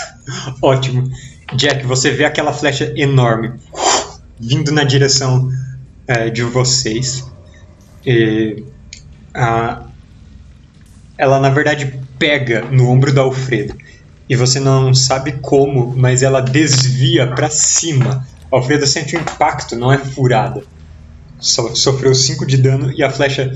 [0.63, 1.09] Ótimo.
[1.55, 3.59] Jack, você vê aquela flecha enorme
[4.39, 5.49] vindo na direção
[6.07, 7.25] eh, de vocês.
[8.07, 8.65] E,
[9.35, 9.88] ah,
[11.19, 13.75] ela, na verdade, pega no ombro do Alfredo.
[14.29, 18.27] E você não sabe como, mas ela desvia pra cima.
[18.51, 20.63] Alfredo sente um impacto, não é furada.
[21.41, 23.53] So- sofreu 5 de dano e a flecha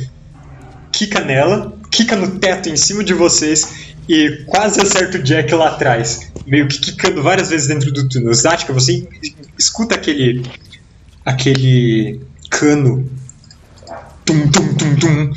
[0.91, 5.69] quica nela, quica no teto em cima de vocês e quase acerta o Jack lá
[5.69, 8.35] atrás, meio que quicando várias vezes dentro do túnel.
[8.35, 9.07] Zatka, você
[9.59, 10.43] escuta aquele
[11.25, 13.09] aquele cano
[14.25, 15.33] tum tum tum tum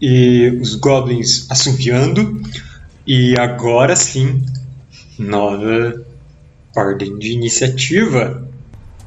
[0.00, 2.40] e os goblins assoviando
[3.06, 4.44] e agora sim
[5.18, 6.04] nova
[6.76, 8.48] ordem de iniciativa.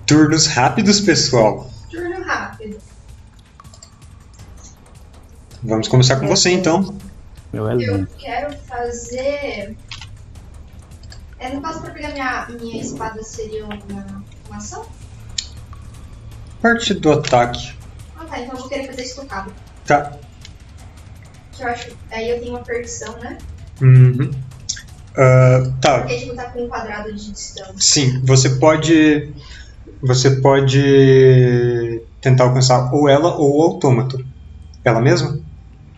[0.06, 1.72] Turnos rápidos, pessoal.
[1.90, 2.78] Turno rápido.
[5.64, 6.96] Vamos começar com você então.
[7.54, 8.16] Meu Eu lento.
[8.18, 9.76] quero fazer.
[11.40, 13.76] É, no caso, pra pegar minha, minha espada seria uma,
[14.48, 14.86] uma ação?
[16.62, 17.74] Parte do ataque.
[18.18, 19.54] Ah tá, então eu vou querer fazer estocado.
[19.86, 20.14] Tá.
[21.64, 21.88] Que eu acho.
[22.12, 23.38] Aí eu tenho uma perdição, né?
[23.82, 24.30] Uhum.
[25.16, 26.00] Ah, tá.
[26.00, 27.74] Porque tipo, tá com um quadrado de distância.
[27.78, 29.32] Sim, você pode.
[30.02, 34.22] Você pode tentar alcançar ou ela ou o autômato.
[34.84, 35.40] Ela mesma?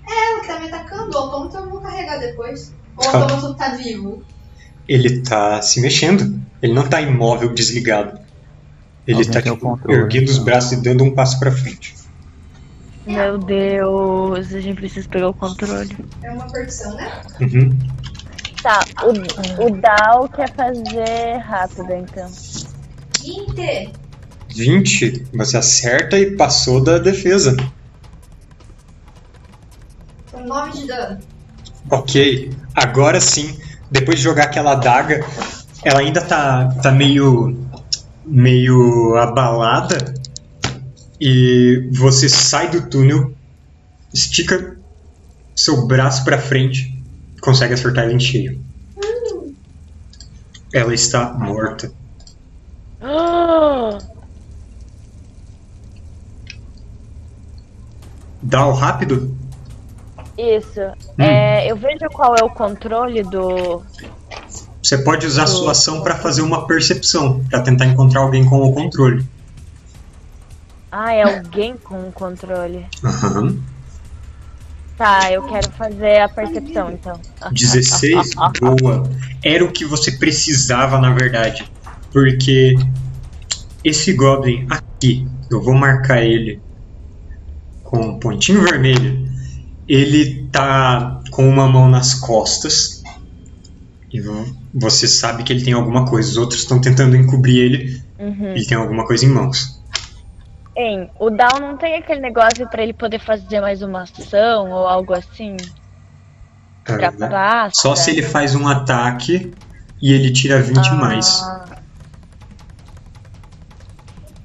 [0.08, 2.72] Ela que tá me atacando, o autômato eu vou carregar depois.
[2.98, 3.22] Ou o Tá.
[3.22, 4.24] autômato tá vivo.
[4.88, 6.40] Ele tá se mexendo.
[6.62, 8.20] Ele não tá imóvel, desligado.
[9.08, 10.46] Ele Alguém tá tipo, controle, erguendo os então.
[10.46, 11.96] braços e dando um passo pra frente.
[13.06, 15.96] Meu Deus, a gente precisa pegar o controle.
[16.24, 17.22] É uma perdição, né?
[17.40, 17.78] Uhum.
[18.64, 22.28] Tá, o, o Dal quer fazer rápido, então.
[23.22, 23.94] 20.
[24.56, 27.56] 20, você acerta e passou da defesa.
[30.32, 31.20] São 9 de dano.
[31.92, 33.60] Ok, agora sim,
[33.92, 35.24] depois de jogar aquela adaga,
[35.84, 37.56] ela ainda tá, tá meio,
[38.26, 40.16] meio abalada
[41.20, 43.34] e você sai do túnel,
[44.14, 44.78] estica
[45.56, 46.94] seu braço pra frente,
[47.42, 48.62] consegue acertar ela em cheio.
[50.74, 51.92] Ela está morta.
[58.42, 59.36] Dá o rápido?
[60.38, 60.82] Isso.
[61.18, 63.82] É, eu vejo qual é o controle do.
[64.84, 68.62] Você pode usar a sua ação pra fazer uma percepção, pra tentar encontrar alguém com
[68.62, 69.26] o controle.
[70.98, 72.86] Ah, é alguém com o controle.
[73.04, 73.62] Aham.
[74.98, 77.20] Tá, eu quero fazer a percepção, então.
[77.52, 78.30] 16,
[78.62, 79.04] boa.
[79.44, 81.70] Era o que você precisava, na verdade.
[82.14, 82.76] Porque
[83.84, 86.62] esse Goblin aqui, eu vou marcar ele
[87.84, 89.28] com um pontinho vermelho.
[89.90, 93.04] Ele tá com uma mão nas costas.
[94.14, 96.30] E vo- você sabe que ele tem alguma coisa.
[96.30, 98.02] Os outros estão tentando encobrir ele.
[98.18, 98.52] Uhum.
[98.56, 99.75] Ele tem alguma coisa em mãos.
[100.78, 104.86] Hein, o Down não tem aquele negócio pra ele poder fazer mais uma ação ou
[104.86, 105.56] algo assim?
[106.86, 107.82] Ah, Trapaça?
[107.82, 109.54] Só se ele faz um ataque
[110.02, 111.42] e ele tira 20 mais.
[111.44, 111.66] Ah.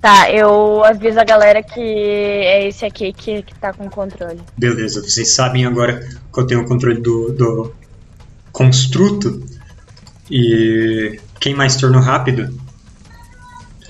[0.00, 4.40] Tá, eu aviso a galera que é esse aqui que, que tá com o controle.
[4.56, 7.74] Beleza, vocês sabem agora que eu tenho o controle do, do
[8.50, 9.44] construto.
[10.30, 12.48] E quem mais turno rápido?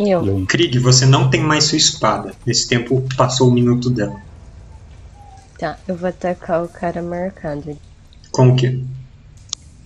[0.00, 0.22] Eu?
[0.22, 2.32] Bem, Krieg, você não tem mais sua espada.
[2.46, 4.16] Nesse tempo passou o minuto dela.
[5.58, 7.76] Tá, eu vou atacar o cara marcado.
[8.32, 8.82] Com o quê?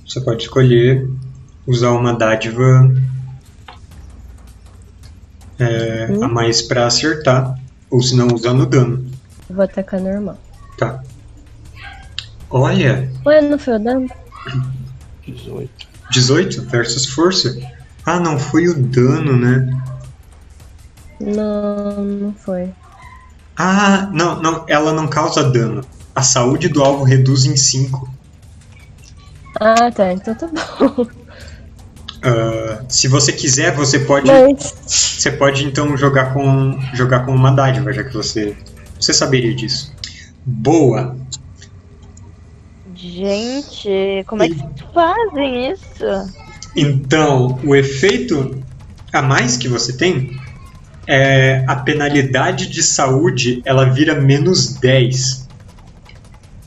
[0.07, 1.09] Você pode escolher
[1.67, 2.94] usar uma dádiva
[5.59, 7.59] é, a mais pra acertar,
[7.91, 9.05] ou se não usando dano.
[9.49, 10.39] Eu vou atacar normal.
[10.78, 11.02] Tá.
[12.49, 14.09] Olha, Ué, não foi o dano?
[15.26, 15.70] 18.
[16.12, 17.59] 18 versus força.
[18.07, 19.67] Ah, não foi o dano, né?
[21.20, 22.70] Não, não foi.
[23.57, 25.83] Ah, não, não, ela não causa dano.
[26.15, 28.09] A saúde do alvo reduz em 5.
[29.60, 31.07] Ah, tá, então tá bom.
[32.23, 37.51] Ah, se você quiser, você pode, Mas, você pode então jogar com jogar com uma
[37.52, 38.57] dádiva, já que você
[38.99, 39.93] você saberia disso.
[40.44, 41.17] Boa.
[42.94, 46.34] Gente, como é que vocês fazem isso?
[46.75, 48.62] Então, o efeito
[49.12, 50.41] a mais que você tem
[51.07, 55.49] é a penalidade de saúde, ela vira menos 10.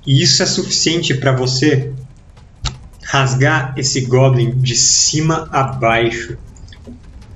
[0.05, 1.91] E isso é suficiente para você
[3.03, 6.37] rasgar esse goblin de cima a baixo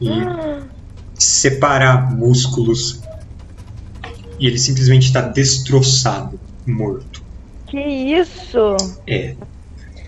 [0.01, 0.09] e
[1.15, 3.01] separar músculos.
[4.39, 7.23] E ele simplesmente está destroçado, morto.
[7.67, 8.75] Que isso?
[9.07, 9.35] É.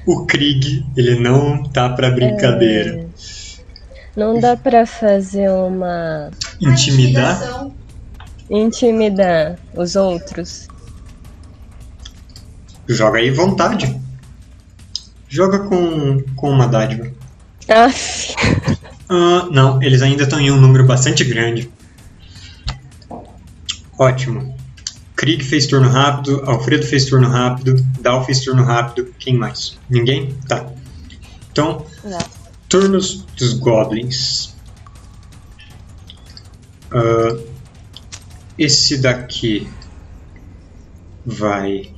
[0.06, 3.08] O Krieg, ele não tá pra brincadeira.
[4.18, 6.30] não dá pra fazer uma.
[6.72, 7.68] Intimidar?
[8.50, 10.68] Intimidar os outros.
[12.88, 14.00] Joga aí vontade.
[15.28, 17.12] Joga com, com uma dádiva.
[19.10, 21.72] Ah, não, eles ainda estão em um número bastante grande.
[23.98, 24.56] Ótimo.
[25.16, 29.14] Krieg fez turno rápido, Alfredo fez turno rápido, Dal fez turno rápido.
[29.18, 29.78] Quem mais?
[29.90, 30.36] Ninguém?
[30.48, 30.66] Tá.
[31.52, 32.20] Então, Não.
[32.68, 34.53] turnos dos goblins.
[36.94, 37.38] Ah,
[38.58, 39.68] esse daqui
[41.26, 41.92] vai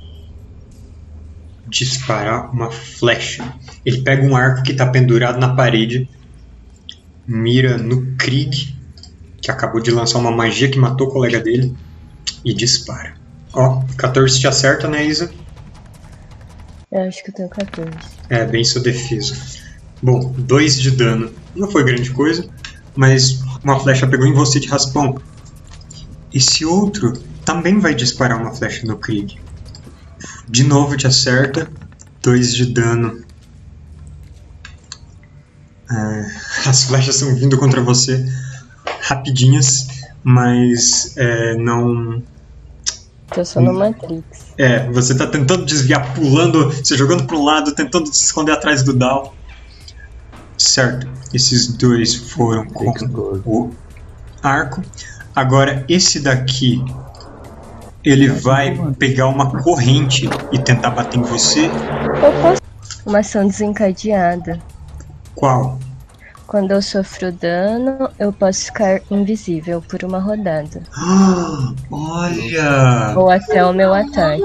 [1.68, 3.54] disparar uma flecha.
[3.86, 6.08] Ele pega um arco que está pendurado na parede,
[7.28, 8.76] mira no Krieg,
[9.42, 11.76] que acabou de lançar uma magia que matou o colega dele,
[12.44, 13.16] e dispara.
[13.54, 15.32] Ó, 14 te acerta, né, Isa?
[16.92, 17.92] eu acho que eu tenho 14.
[18.30, 19.36] É, bem sua defesa.
[20.02, 21.34] Bom, 2 de dano.
[21.56, 22.48] Não foi grande coisa,
[22.96, 25.20] mas uma flecha pegou em você de raspão.
[26.32, 27.14] Esse outro
[27.44, 29.40] também vai disparar uma flecha no Krieg.
[30.48, 31.68] De novo te acerta.
[32.22, 33.24] 2 de dano.
[35.92, 38.26] É, as flechas estão vindo contra você
[39.02, 39.88] rapidinhas,
[40.24, 42.24] mas é, não,
[43.32, 44.24] Tô só no Matrix.
[44.58, 48.94] é, você tá tentando desviar, pulando, se jogando pro lado, tentando se esconder atrás do
[48.94, 49.36] Dal.
[50.58, 52.92] Certo, esses dois foram com
[53.46, 53.72] o
[54.42, 54.82] arco.
[55.36, 56.84] Agora, esse daqui,
[58.04, 61.66] ele vai pegar uma corrente e tentar bater em você.
[61.66, 62.62] Eu posso.
[63.06, 64.60] Uma ação desencadeada.
[65.36, 65.78] Qual?
[66.48, 70.82] Quando eu sofro dano, eu posso ficar invisível por uma rodada.
[70.96, 73.14] Ah, olha!
[73.18, 74.44] Ou até o meu ataque.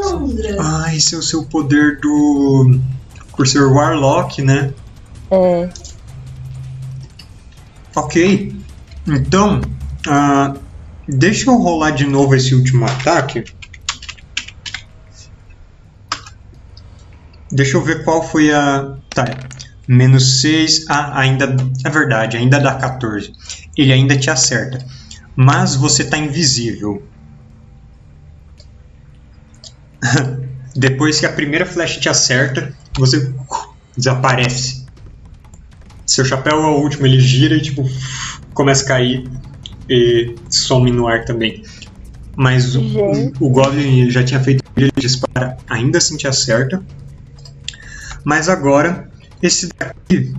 [0.59, 2.81] Ah, esse é o seu poder do.
[3.37, 4.73] Por ser Warlock, né?
[5.31, 5.69] É,
[8.01, 8.57] Ok.
[9.07, 9.61] Então,
[10.09, 10.55] ah,
[11.07, 13.45] deixa eu rolar de novo esse último ataque.
[17.53, 18.97] Deixa eu ver qual foi a.
[19.11, 19.25] Tá.
[19.87, 20.87] Menos 6.
[20.89, 21.55] Ah, ainda.
[21.85, 23.33] É verdade, ainda dá 14.
[23.77, 24.83] Ele ainda te acerta.
[25.37, 27.07] Mas você tá invisível.
[30.75, 33.35] Depois que a primeira flecha te acerta, você
[33.95, 34.80] desaparece.
[36.11, 37.89] Seu chapéu é o último, ele gira e tipo
[38.53, 39.31] começa a cair
[39.89, 41.63] e some no ar também.
[42.35, 42.83] Mas o,
[43.39, 46.83] o, Goblin já tinha feito ele dispara, ainda assim te acerta.
[48.25, 49.09] Mas agora
[49.41, 50.35] esse daqui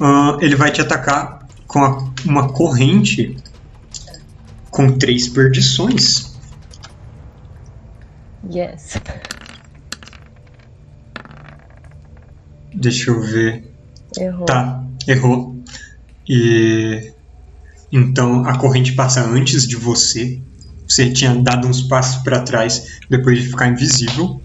[0.00, 3.36] uh, ele vai te atacar com a, uma corrente
[4.72, 6.36] com três perdições.
[8.52, 8.96] Yes.
[12.74, 13.73] Deixa eu ver.
[14.18, 14.46] Errou.
[14.46, 15.62] Tá, errou.
[16.28, 17.12] E
[17.90, 20.40] então a corrente passa antes de você.
[20.86, 24.40] Você tinha dado uns passos para trás depois de ficar invisível.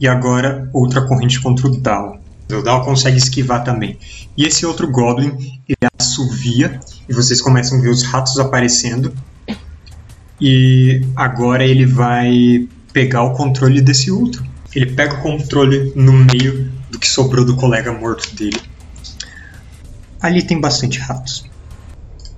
[0.00, 2.20] E agora outra corrente contra o Dal.
[2.50, 3.98] O Dal consegue esquivar também.
[4.36, 5.36] E esse outro Goblin,
[5.68, 9.14] ele assovia e vocês começam a ver os ratos aparecendo.
[10.40, 14.44] E agora ele vai pegar o controle desse outro.
[14.74, 18.60] Ele pega o controle no meio do que sobrou do colega morto dele.
[20.24, 21.44] Ali tem bastante ratos.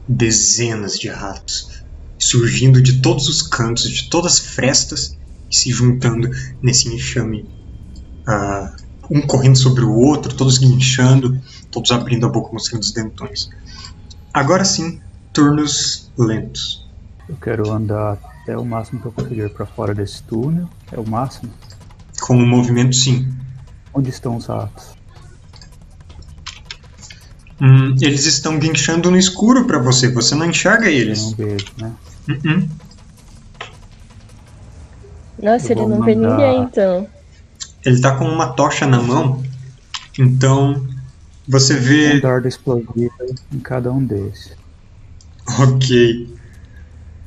[0.08, 1.84] Dezenas de ratos.
[2.18, 5.16] Surgindo de todos os cantos, de todas as frestas
[5.48, 6.28] e se juntando
[6.60, 7.48] nesse enxame.
[8.26, 8.74] ah,
[9.08, 11.40] um correndo sobre o outro, todos guinchando,
[11.70, 13.50] todos abrindo a boca mostrando os dentões.
[14.34, 15.00] Agora sim,
[15.32, 16.84] turnos lentos.
[17.28, 20.68] Eu quero andar até o máximo que eu conseguir pra fora desse túnel.
[20.90, 21.52] É o máximo.
[22.20, 23.32] Com o movimento, sim.
[23.94, 24.95] Onde estão os ratos?
[27.60, 31.22] Hum, eles estão guinchando no escuro pra você, você não enxerga eles.
[31.22, 31.92] não vejo, né?
[32.28, 32.68] Uh-uh.
[35.42, 37.06] Nossa, Eu ele não vê mandar- ninguém, então.
[37.84, 39.42] Ele tá com uma tocha na mão,
[40.18, 40.86] então
[41.46, 42.20] você Um vê.
[42.20, 43.10] dardo explosivo
[43.52, 44.52] em cada um desses.
[45.60, 46.34] Ok.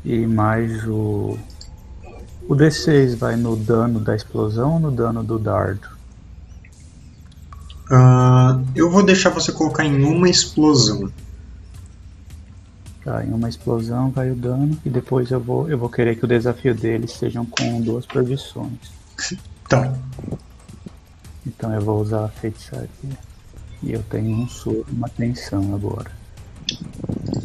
[0.03, 1.37] E mais o.
[2.47, 5.87] O D6 vai no dano da explosão ou no dano do dardo?
[7.89, 11.11] Ah, eu vou deixar você colocar em uma explosão.
[13.03, 16.25] Tá, em uma explosão vai o dano e depois eu vou, eu vou querer que
[16.25, 18.99] o desafio deles sejam com duas perdições.
[19.69, 19.93] Tá.
[21.45, 22.89] Então eu vou usar a feitiçaria.
[23.83, 26.11] E eu tenho um soro, uma tensão agora.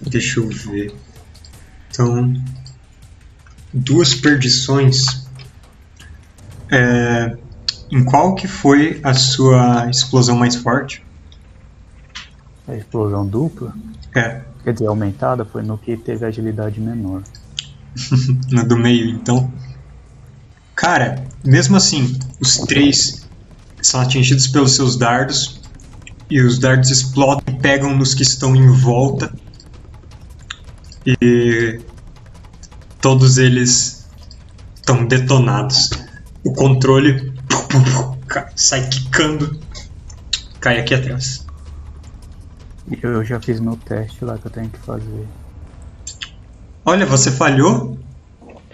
[0.09, 0.95] Deixa eu ver.
[1.91, 2.35] Então,
[3.73, 5.27] duas perdições.
[6.71, 7.37] É,
[7.95, 11.01] em qual que foi a sua explosão mais forte?
[12.67, 13.73] A explosão dupla,
[14.17, 17.23] É, quer dizer, aumentada, foi no que teve agilidade menor.
[18.51, 19.53] na do meio, então.
[20.75, 23.29] Cara, mesmo assim, os três
[23.81, 25.61] são atingidos pelos seus dardos
[26.29, 29.33] e os dardos explodem e pegam nos que estão em volta.
[31.07, 31.81] E
[33.01, 34.05] todos eles
[34.75, 35.91] estão detonados.
[36.43, 37.34] O controle
[38.57, 39.59] sai quicando,
[40.61, 41.45] cai aqui atrás.
[43.03, 45.27] Eu, já fiz meu teste lá que eu tenho que fazer.
[46.85, 47.99] Olha, você falhou?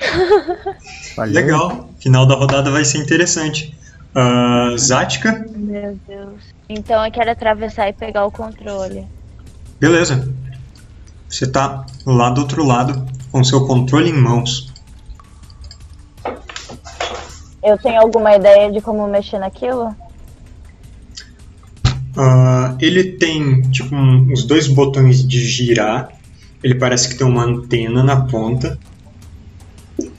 [1.14, 1.34] Falhei?
[1.34, 1.88] Legal.
[2.00, 3.76] Final da rodada vai ser interessante.
[4.14, 5.46] Ah, Zática?
[5.54, 6.42] Meu Deus.
[6.68, 9.06] Então eu quero atravessar e pegar o controle.
[9.78, 10.32] Beleza.
[11.28, 14.69] Você tá lá do outro lado com seu controle em mãos.
[17.62, 19.94] Eu tenho alguma ideia de como mexer naquilo?
[22.16, 26.12] Ah, ele tem tipo um- dois botões de girar.
[26.62, 28.78] Ele parece que tem uma antena na ponta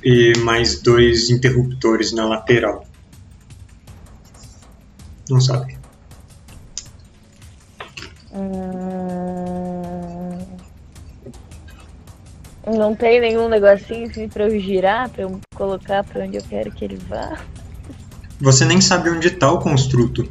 [0.03, 2.85] e mais dois interruptores na lateral.
[5.29, 5.77] Não sabe.
[12.65, 16.71] Não tem nenhum negocinho assim pra eu girar, pra eu colocar pra onde eu quero
[16.71, 17.37] que ele vá?
[18.39, 20.29] Você nem sabe onde tá o construto.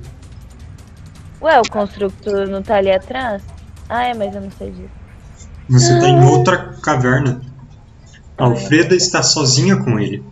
[1.42, 3.42] Ué, o construtor não tá ali atrás?
[3.88, 4.90] Ah, é, mas eu não sei disso.
[5.68, 7.40] Você tá em outra caverna.
[8.36, 10.24] A Alfreda está sozinha com ele.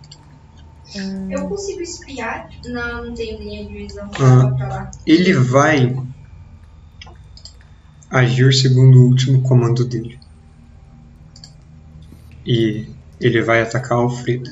[1.30, 2.48] Eu consigo espiar?
[2.66, 4.54] Não, não tenho linha de visão Ah.
[4.56, 4.90] pra lá.
[5.06, 5.94] Ele vai
[8.10, 10.17] agir segundo o último comando dele.
[12.50, 12.86] E
[13.20, 14.50] ele vai atacar a Alfreda.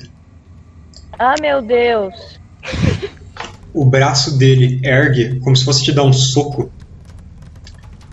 [1.17, 2.39] Ah, meu Deus!
[3.73, 6.71] O braço dele ergue como se fosse te dar um soco.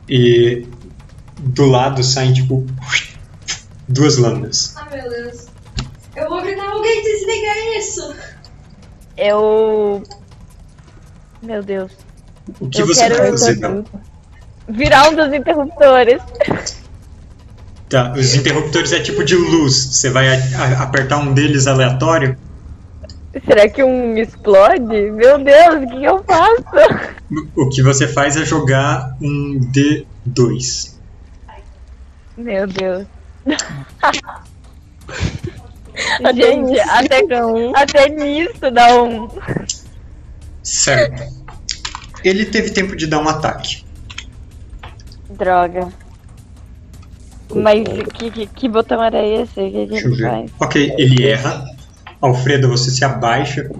[0.08, 0.66] E
[1.38, 2.66] do lado saem tipo
[3.86, 4.74] duas lâminas.
[4.76, 5.46] Ah, meu Deus.
[6.16, 8.14] Eu vou gritar, alguém desliga isso!
[9.18, 10.02] Eu.
[11.42, 11.92] Meu Deus.
[12.58, 13.84] O que Eu você quero- vai fazer?
[14.68, 16.22] Virar um dos interruptores.
[17.94, 19.72] Tá, os interruptores é tipo de luz.
[19.76, 22.36] Você vai a- a- apertar um deles aleatório.
[23.46, 25.12] Será que um explode?
[25.12, 27.14] Meu Deus, o que eu faço?
[27.54, 30.96] O que você faz é jogar um D2.
[32.36, 33.06] Meu Deus.
[36.24, 37.76] Até Gente, nisso até, um.
[37.76, 39.28] até nisso dá um.
[40.64, 41.22] Certo.
[42.24, 43.84] Ele teve tempo de dar um ataque.
[45.30, 45.88] Droga.
[47.54, 47.82] Mas
[48.14, 49.60] que, que, que botão era esse?
[49.60, 50.28] O que, que Deixa eu ele ver.
[50.30, 50.50] faz?
[50.60, 51.64] Ok, ele erra.
[52.20, 53.70] Alfredo, você se abaixa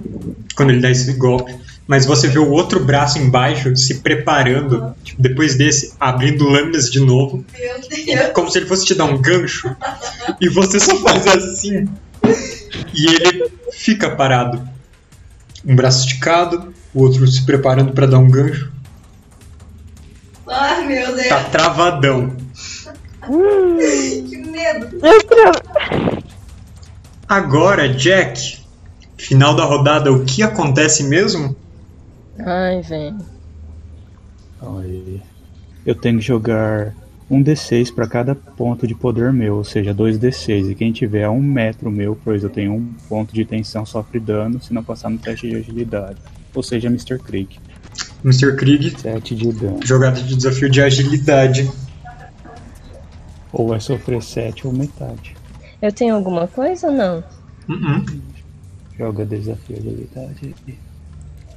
[0.55, 1.55] quando ele dá esse golpe.
[1.87, 7.01] mas você vê o outro braço embaixo se preparando, tipo, depois desse, abrindo lâminas de
[7.01, 8.31] novo, Meu Deus.
[8.35, 9.75] como se ele fosse te dar um gancho,
[10.41, 11.87] e você só faz assim,
[12.95, 14.67] e ele fica parado.
[15.67, 18.71] Um braço esticado, o outro se preparando para dar um gancho.
[20.47, 21.29] Ai, meu Deus.
[21.29, 22.37] Tá travadão.
[23.27, 25.01] Que medo.
[27.29, 28.61] Agora, Jack,
[29.17, 31.57] final da rodada, o que acontece mesmo?
[32.39, 33.19] Ai, velho.
[35.85, 36.95] Eu tenho que jogar
[37.31, 40.71] um D6 para cada ponto de poder meu, ou seja, dois D6.
[40.71, 44.19] E quem tiver a um metro meu, pois eu tenho um ponto de tensão, sofre
[44.19, 46.19] dano se não passar no teste de agilidade.
[46.55, 47.19] Ou seja, Mr.
[47.19, 47.59] Krieg.
[48.25, 48.57] Mr.
[48.57, 49.81] Krieg, 7 de dano.
[49.85, 51.71] jogada de desafio de agilidade.
[53.55, 55.37] Ou vai sofrer 7 ou metade.
[55.81, 57.25] Eu tenho alguma coisa ou não?
[57.69, 58.05] Uh-uh.
[58.99, 60.55] Joga desafio de agilidade.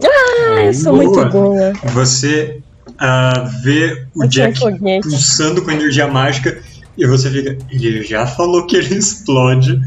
[0.03, 1.03] Ah, eu sou Boa.
[1.05, 1.73] muito boa.
[1.93, 2.61] Você
[2.99, 4.59] ah, vê o Eu Jack
[5.01, 6.61] pulsando com energia mágica
[6.97, 7.57] e você fica.
[7.69, 9.81] Ele já falou que ele explode.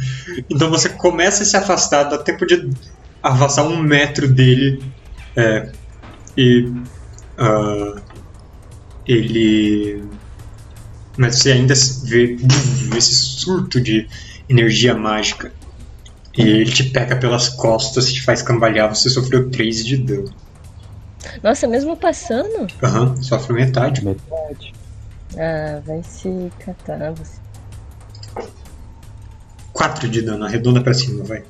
[0.50, 2.70] Então você começa a se afastar, dá tempo de
[3.22, 4.82] afastar um metro dele.
[5.36, 5.70] é,
[6.36, 6.72] e.
[7.38, 8.00] ah,
[9.06, 10.02] ele.
[11.20, 11.74] Mas você ainda
[12.04, 12.38] vê
[12.96, 14.08] esse surto de
[14.48, 15.52] energia mágica.
[16.34, 18.88] E ele te pega pelas costas, te faz cambalhar.
[18.88, 20.32] Você sofreu 3 de dano.
[21.42, 22.66] Nossa, mesmo passando?
[22.82, 24.02] Aham, sofre metade.
[24.02, 24.72] Metade.
[25.36, 27.38] Ah, vai se catar você.
[29.74, 31.44] 4 de dano, arredonda pra cima, vai.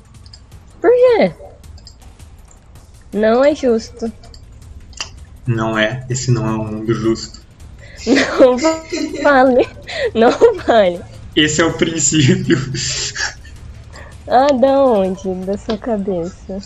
[0.81, 1.33] Por quê?
[3.13, 4.11] Não é justo.
[5.47, 7.40] Não é, esse não é um mundo justo.
[8.07, 8.57] Não
[9.23, 9.67] vale.
[10.15, 10.31] Não
[10.65, 11.01] vale.
[11.35, 12.57] Esse é o princípio.
[14.27, 15.45] Ah, da onde?
[15.45, 16.57] Da sua cabeça.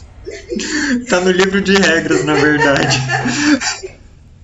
[1.10, 2.98] tá no livro de regras, na verdade.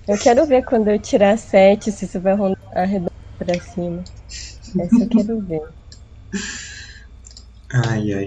[0.08, 2.34] Eu quero ver quando eu tirar 7 se você vai
[2.74, 4.02] arredondar pra cima.
[4.80, 5.60] Essa eu quero ver.
[7.72, 8.26] Ai, ai.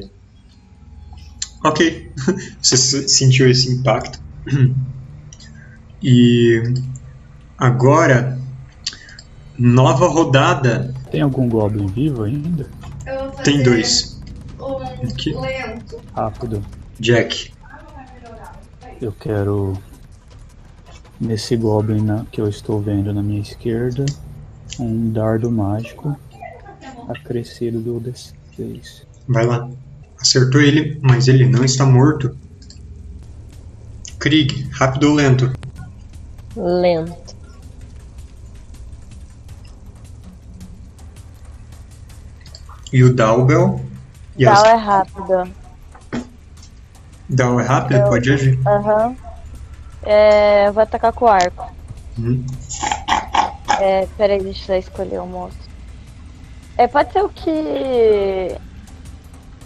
[1.64, 2.12] Ok,
[2.62, 4.20] você se- sentiu esse impacto.
[6.02, 6.62] E
[7.58, 8.38] agora,
[9.58, 10.94] nova rodada.
[11.12, 12.68] Tem algum Goblin vivo ainda?
[13.44, 14.20] Tem dois.
[14.60, 14.78] Um
[15.08, 15.34] Aqui.
[15.34, 15.98] lento.
[16.14, 16.64] Rápido.
[17.00, 17.54] Jack,
[19.02, 19.78] Eu quero.
[21.20, 24.06] Nesse Goblin na- que eu estou vendo na minha esquerda,
[24.80, 26.18] um dardo mágico
[27.08, 29.04] acrescido do D6.
[29.28, 29.70] vai lá.
[30.20, 32.36] Acertou ele, mas ele não está morto.
[34.20, 35.52] Krieg, rápido ou lento?
[36.56, 37.25] Lento.
[42.96, 43.82] E o Dalbel.
[44.38, 44.64] E as...
[44.64, 45.52] é rápido.
[47.28, 48.58] Dal é rápido, Eu- pode agir.
[48.66, 49.14] Aham.
[50.04, 51.70] É, eu vou atacar com o arco.
[52.18, 52.46] Uhum.
[53.82, 55.58] É, peraí, deixa eu escolher o moço.
[56.78, 58.56] É, pode ser o que.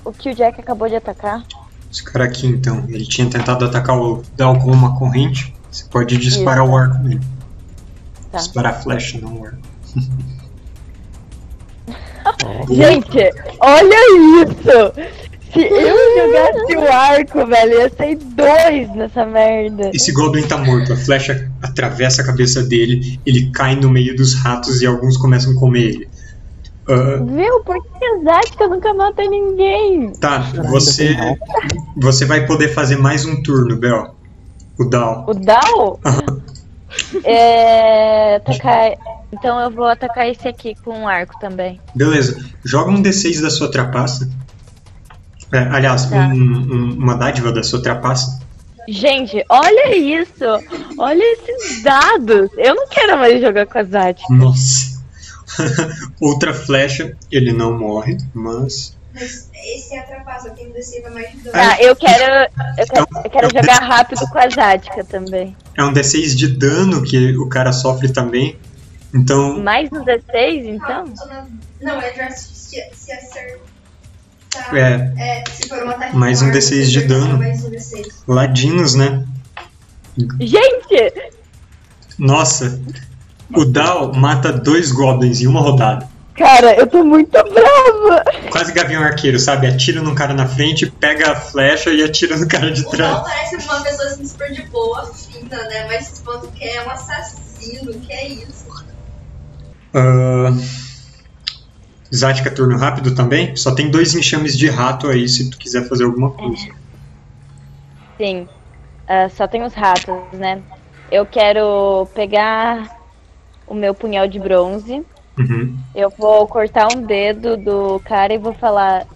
[0.03, 1.43] O que o Jack acabou de atacar.
[1.91, 5.53] Esse cara aqui, então, ele tinha tentado atacar o Dal com uma corrente.
[5.69, 7.21] Você pode disparar o arco nele.
[8.31, 8.39] Tá.
[8.39, 9.59] Disparar a flecha, não o arco.
[12.69, 15.19] Gente, olha isso!
[15.51, 19.89] Se eu jogasse o arco, velho, ia ser dois nessa merda.
[19.93, 24.35] Esse Goblin tá morto, a flecha atravessa a cabeça dele, ele cai no meio dos
[24.35, 26.09] ratos e alguns começam a comer ele.
[26.87, 27.59] Ah, Viu?
[27.63, 30.11] Por que Zatka nunca mata ninguém?
[30.13, 31.15] tá, você,
[31.97, 34.15] você vai poder fazer mais um turno, Bel.
[34.79, 35.25] O Dal.
[35.27, 35.99] O Dal?
[37.23, 38.35] É.
[38.35, 38.91] Atacar.
[39.31, 41.79] Então eu vou atacar esse aqui com um arco também.
[41.93, 44.29] Beleza, joga um D6 da sua trapaça.
[45.53, 46.15] É, aliás, Tá.
[46.27, 48.39] um- um- uma dádiva da sua trapaça.
[48.87, 50.43] Gente, olha isso!
[50.97, 52.49] Olha esses dados!
[52.57, 54.23] Eu não quero mais jogar com a Zatka.
[54.33, 54.99] Nossa.
[56.19, 58.97] Outra flecha, ele não morre, mas.
[59.13, 61.51] Mas esse é atrapassa, tem descida mais de dano.
[61.51, 62.51] Tá, eu quero.
[62.77, 65.55] Eu quero, eu quero jogar rápido com a Zatka também.
[65.75, 68.57] É um D6 de dano que o cara sofre também.
[69.13, 71.05] Então, Mais um 16, então?
[71.81, 72.53] Não, é já se,
[72.93, 73.57] se acertar.
[74.75, 77.37] é, É, se for um ataque Mais um arco, D6 de dano.
[77.37, 78.07] Mais um D6.
[78.27, 79.25] ladinos, né?
[80.39, 81.13] Gente!
[82.17, 82.79] Nossa,
[83.55, 86.08] o Dal mata dois goblins em uma rodada.
[86.39, 88.23] Cara, eu tô muito brava!
[88.49, 89.67] Quase gavião arqueiro, sabe?
[89.67, 93.11] Atira num cara na frente, pega a flecha e atira no cara de O trás.
[93.11, 95.85] Mal parece uma pessoa assim, super de boa, fina, né?
[95.87, 98.69] Mas quanto que é um assassino, que é isso?
[99.93, 100.57] Uh,
[102.15, 103.53] Zatka, turno rápido também.
[103.57, 106.69] Só tem dois enxames de rato aí se tu quiser fazer alguma coisa.
[108.17, 108.47] Sim.
[109.05, 110.61] Ah, só tem os ratos, né?
[111.11, 112.97] Eu quero pegar
[113.67, 115.03] o meu punhal de bronze.
[115.39, 115.77] Uhum.
[115.95, 119.07] Eu vou cortar um dedo do cara e vou falar.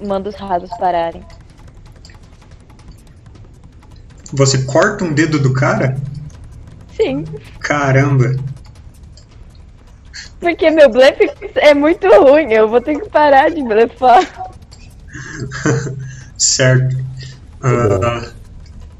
[0.00, 1.22] Manda os ratos pararem.
[4.32, 5.96] Você corta um dedo do cara?
[6.96, 7.24] Sim.
[7.60, 8.36] Caramba.
[10.40, 12.52] Porque meu blefe é muito ruim.
[12.52, 14.50] Eu vou ter que parar de blefar.
[16.38, 16.96] certo.
[17.62, 18.32] Ah,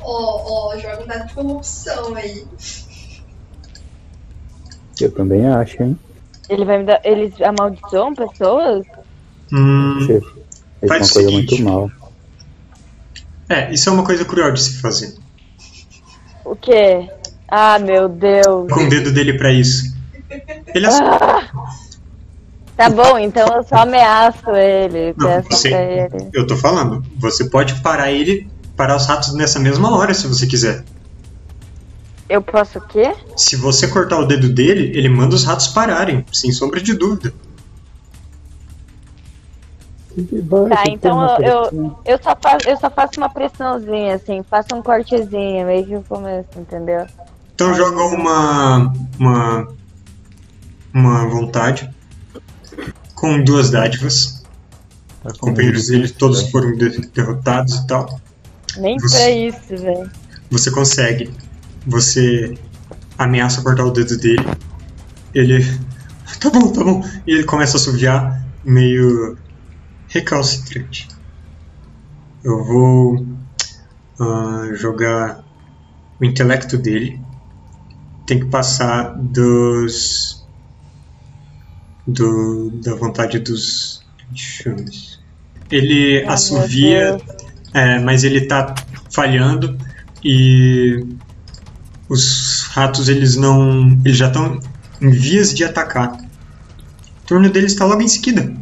[0.00, 2.46] Ó, ó, joga um dado de corrupção aí.
[5.00, 5.98] Eu também acho, hein?
[6.52, 7.00] Ele vai me dar.
[7.04, 8.84] Eles amaldiçoam pessoas?
[9.52, 10.12] hum, Isso
[10.82, 11.62] é Faz uma coisa seguinte.
[11.62, 11.90] muito mal.
[13.48, 15.14] é, isso é uma coisa cruel de se fazer.
[16.44, 17.08] O quê?
[17.48, 18.70] Ah, meu Deus.
[18.70, 19.94] Com o dedo dele pra isso.
[20.74, 21.08] Ele assume.
[22.76, 25.14] Tá bom, então eu só ameaço ele.
[25.16, 26.30] Não, você- ele.
[26.32, 27.04] Eu tô falando.
[27.18, 30.82] Você pode parar ele, parar os ratos nessa mesma hora, se você quiser.
[32.32, 33.14] Eu posso o quê?
[33.36, 37.34] Se você cortar o dedo dele, ele manda os ratos pararem, sem sombra de dúvida.
[40.70, 44.80] Tá, então eu, eu, eu, só faço, eu só faço uma pressãozinha, assim, faço um
[44.82, 47.06] cortezinho, meio que o começo, entendeu?
[47.54, 48.92] Então joga uma.
[49.18, 49.68] uma.
[50.94, 51.90] uma vontade.
[53.14, 54.42] Com duas dádivas.
[55.22, 58.18] Tá Os companheiros dele todos foram de- derrotados e tal.
[58.78, 60.10] Nem Você- pra isso, velho.
[60.50, 61.30] Você consegue.
[61.86, 62.54] Você
[63.18, 64.46] ameaça cortar o dedo dele.
[65.34, 65.64] Ele.
[66.40, 67.04] Tá bom, tá bom.
[67.24, 69.38] E ele começa a assoviar meio
[70.08, 71.06] recalcitrante.
[72.42, 73.26] Eu vou
[74.18, 75.44] ah, jogar
[76.20, 77.20] o intelecto dele.
[78.26, 80.44] Tem que passar dos.
[82.06, 84.02] Do, da vontade dos.
[84.34, 85.20] Chames.
[85.70, 87.18] Ele Ah, assovia,
[87.74, 88.74] é, mas ele tá
[89.10, 89.78] falhando
[90.24, 91.06] e
[92.12, 93.98] os ratos eles não.
[94.04, 94.60] Eles já estão
[95.00, 96.12] em vias de atacar.
[96.12, 98.52] O turno deles está logo em seguida.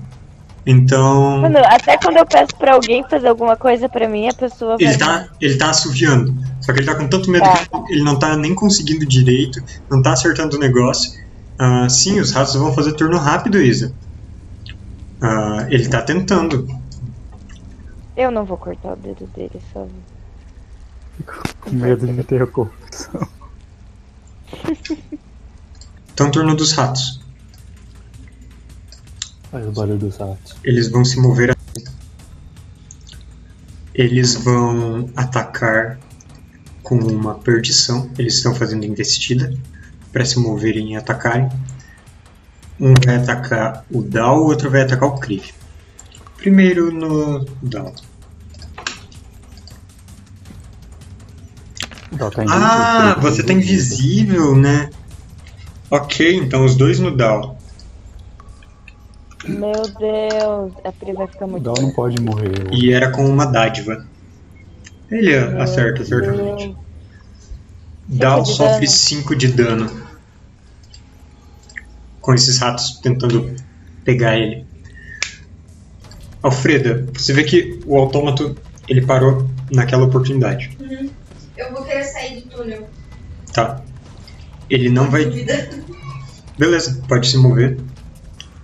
[0.64, 1.38] Então.
[1.40, 4.86] Mano, até quando eu peço pra alguém fazer alguma coisa pra mim, a pessoa vai.
[4.86, 6.34] Ele tá, ele tá assoviando.
[6.60, 7.66] Só que ele tá com tanto medo Tá.
[7.66, 11.18] que ele não tá nem conseguindo direito, não tá acertando o negócio.
[11.58, 13.92] Ah, sim, os ratos vão fazer turno rápido, Isa.
[15.20, 16.68] Ah, ele tá tentando.
[18.16, 19.86] Eu não vou cortar o dedo dele, só.
[21.60, 23.26] Com medo de ter a corrupção.
[26.12, 27.20] Então, turno dos ratos.
[29.50, 30.54] Faz o barulho dos ratos.
[30.62, 31.56] Eles vão se mover.
[33.94, 35.98] Eles vão atacar
[36.82, 38.10] com uma perdição.
[38.18, 39.56] Eles estão fazendo investida
[40.12, 41.48] para se moverem e atacarem.
[42.78, 45.52] Um vai atacar o Dal, o outro vai atacar o Kriv.
[46.36, 47.94] Primeiro no Dal.
[52.48, 54.90] Ah, invisível, você tá invisível, né?
[55.90, 57.58] Ok, então os dois no Dal.
[59.46, 61.62] Meu Deus, a Pri vai ficar O muito.
[61.62, 62.68] Dó não pode morrer.
[62.72, 64.06] E era com uma dádiva.
[65.10, 66.76] Ele acerta, certamente.
[68.06, 68.96] Dal de sofre dano.
[68.96, 70.02] 5 de dano.
[72.20, 73.54] Com esses ratos tentando
[74.04, 74.66] pegar ele.
[76.42, 78.56] Alfreda, você vê que o autômato
[78.88, 80.76] ele parou naquela oportunidade,
[81.60, 82.88] Eu vou querer sair do túnel.
[83.52, 83.82] tá?
[84.68, 85.24] Ele não vai.
[86.58, 87.78] Beleza, pode se mover.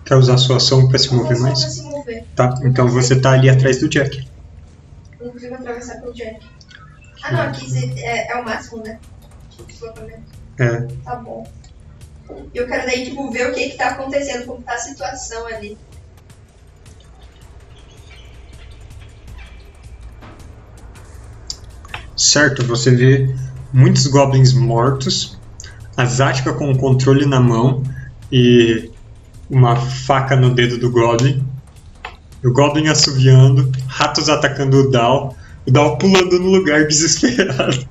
[0.05, 1.60] Quer usar sua ação pra se Não mover só pra mais?
[1.75, 2.25] se mover.
[2.36, 4.26] Tá, então você tá ali atrás do Jack.
[5.20, 6.39] Não consigo atravessar pelo Jack.
[7.25, 8.99] Ah não, aqui se- é, é o máximo, né?
[9.66, 10.23] Deslocamento.
[10.58, 11.47] É, Tá bom.
[12.55, 15.76] Eu quero daí, tipo, ver o que que tá acontecendo, como tá a situação ali.
[22.17, 23.35] Certo, você vê
[23.73, 25.39] muitos goblins mortos,
[25.97, 27.83] a Zática com o controle na mão
[28.31, 28.91] e
[29.51, 31.47] uma faca no dedo do goblin.
[32.45, 35.35] O goblin assoviando, ratos atacando o Dal,
[35.67, 37.86] o Dal pulando no lugar desesperado.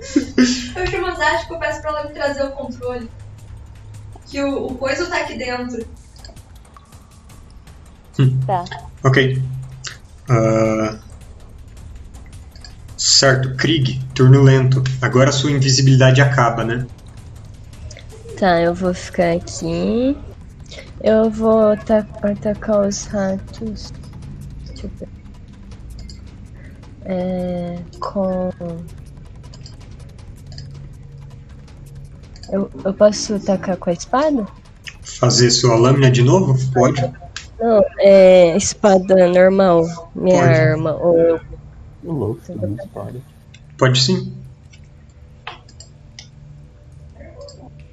[0.76, 3.08] Eu chamo a Zática e peço pra ela me trazer o controle.
[4.26, 5.86] Que o, o coisa tá aqui dentro.
[8.46, 8.64] Tá.
[9.04, 9.42] Ok.
[10.28, 10.98] Ah,
[13.02, 14.82] certo, Krieg, turno lento.
[15.00, 16.86] Agora sua invisibilidade acaba, né?
[18.38, 20.16] Tá, eu vou ficar aqui.
[21.02, 23.92] Eu vou ata- atacar os ratos.
[24.66, 25.08] Deixa eu ver.
[27.04, 27.78] É.
[27.98, 28.50] Com.
[32.50, 34.46] Eu, eu posso atacar com a espada?
[35.02, 36.56] Fazer sua lâmina de novo?
[36.72, 37.00] Pode.
[37.60, 40.10] Não, é espada normal.
[40.14, 40.54] Minha Pode.
[40.60, 40.94] arma.
[40.94, 41.40] Ou eu.
[42.04, 43.22] O louco, todo mundo pode.
[43.78, 44.32] Pode sim.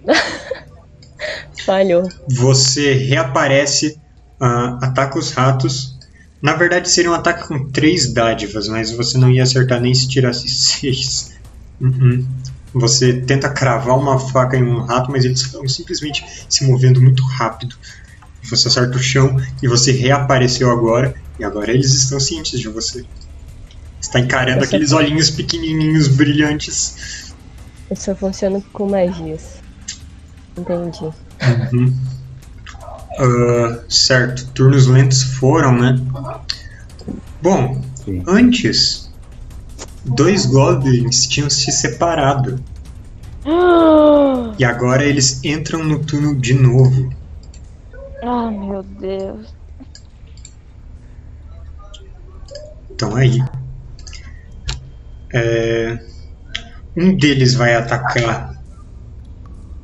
[1.66, 2.10] Falhou.
[2.28, 4.00] Você reaparece,
[4.42, 5.98] uh, ataca os ratos.
[6.42, 10.08] Na verdade, seria um ataque com três dádivas, mas você não ia acertar nem se
[10.08, 11.38] tirasse seis.
[11.80, 12.26] Uh -uh.
[12.74, 17.24] Você tenta cravar uma faca em um rato, mas eles estão simplesmente se movendo muito
[17.24, 17.76] rápido.
[18.44, 23.06] Você acerta o chão e você reapareceu agora, e agora eles estão cientes de você.
[24.02, 27.34] Está encarando aqueles olhinhos pequenininhos brilhantes.
[27.90, 29.56] Eu só funciono com magias.
[30.58, 31.04] Entendi.
[31.04, 31.94] Uhum.
[33.20, 36.00] Ah, certo, turnos lentos foram, né?
[37.42, 38.24] Bom, Sim.
[38.26, 39.12] antes,
[40.06, 42.64] dois goblins tinham se separado.
[44.58, 47.10] E agora eles entram no túnel de novo.
[48.22, 49.56] Ah, meu Deus.
[52.92, 53.42] Estão aí.
[55.34, 56.00] É,
[56.96, 58.60] Um deles vai atacar.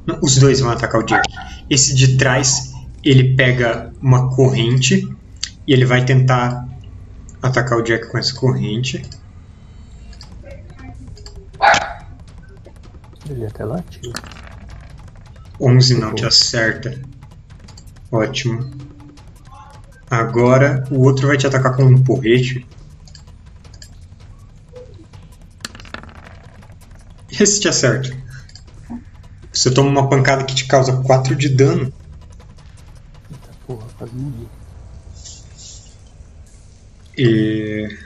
[0.06, 1.28] Não, os dois vão atacar o Jack.
[1.70, 5.08] Esse de trás, ele pega uma corrente
[5.68, 6.68] e ele vai tentar
[7.42, 9.02] atacar o Jack com essa corrente.
[13.30, 14.14] Ele até latiu.
[15.60, 17.00] 11 não te acerta.
[18.12, 18.70] Ótimo.
[20.10, 22.66] Agora o outro vai te atacar com um porrete.
[27.40, 28.16] Esse te acerta.
[29.52, 31.94] Você toma uma pancada que te causa 4 de dano.
[33.32, 34.48] Eita porra, quase morri.
[37.18, 37.98] E.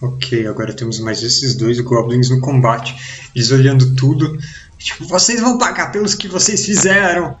[0.00, 3.30] Ok, agora temos mais esses dois goblins no combate.
[3.34, 4.38] Eles olhando tudo.
[4.78, 7.38] Tipo, vocês vão pagar pelos que vocês fizeram.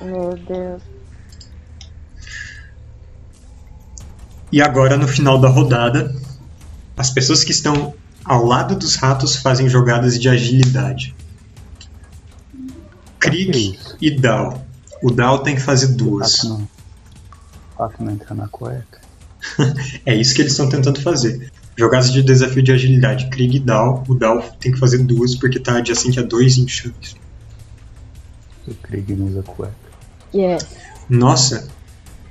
[0.00, 0.97] Meu Deus.
[4.50, 6.14] E agora, no final da rodada,
[6.96, 7.94] as pessoas que estão
[8.24, 11.14] ao lado dos ratos fazem jogadas de agilidade.
[13.18, 14.64] Krieg e Dal.
[15.02, 16.36] O Dal tem que fazer duas.
[16.36, 16.68] Fato não.
[17.76, 19.00] Fato não entrar na cueca.
[20.04, 21.52] É isso que eles estão tentando fazer.
[21.76, 23.28] Jogadas de desafio de agilidade.
[23.30, 24.02] Krieg e Dal.
[24.08, 27.16] O Dal tem que fazer duas porque tá adjacente a dois enxames.
[28.66, 29.74] O Krieg não usa cueca.
[30.34, 30.66] Yes.
[31.08, 31.68] Nossa,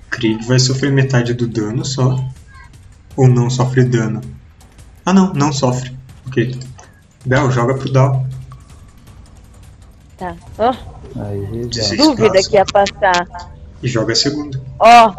[0.10, 2.24] Krieg vai sofrer metade do dano só.
[3.16, 4.22] Ou não sofre dano?
[5.06, 5.96] Ah não, não sofre.
[6.28, 6.58] Ok.
[7.26, 8.26] Bel, joga pro Dal.
[10.18, 10.36] Tá.
[10.58, 10.74] Ó,
[11.16, 13.28] Aí dúvida que ia passar.
[13.82, 14.60] E joga a segunda.
[14.80, 15.14] Ó,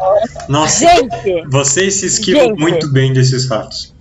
[0.49, 1.47] Nossa, gente!
[1.49, 2.59] vocês se esquivam Gente.
[2.59, 3.93] muito bem desses ratos.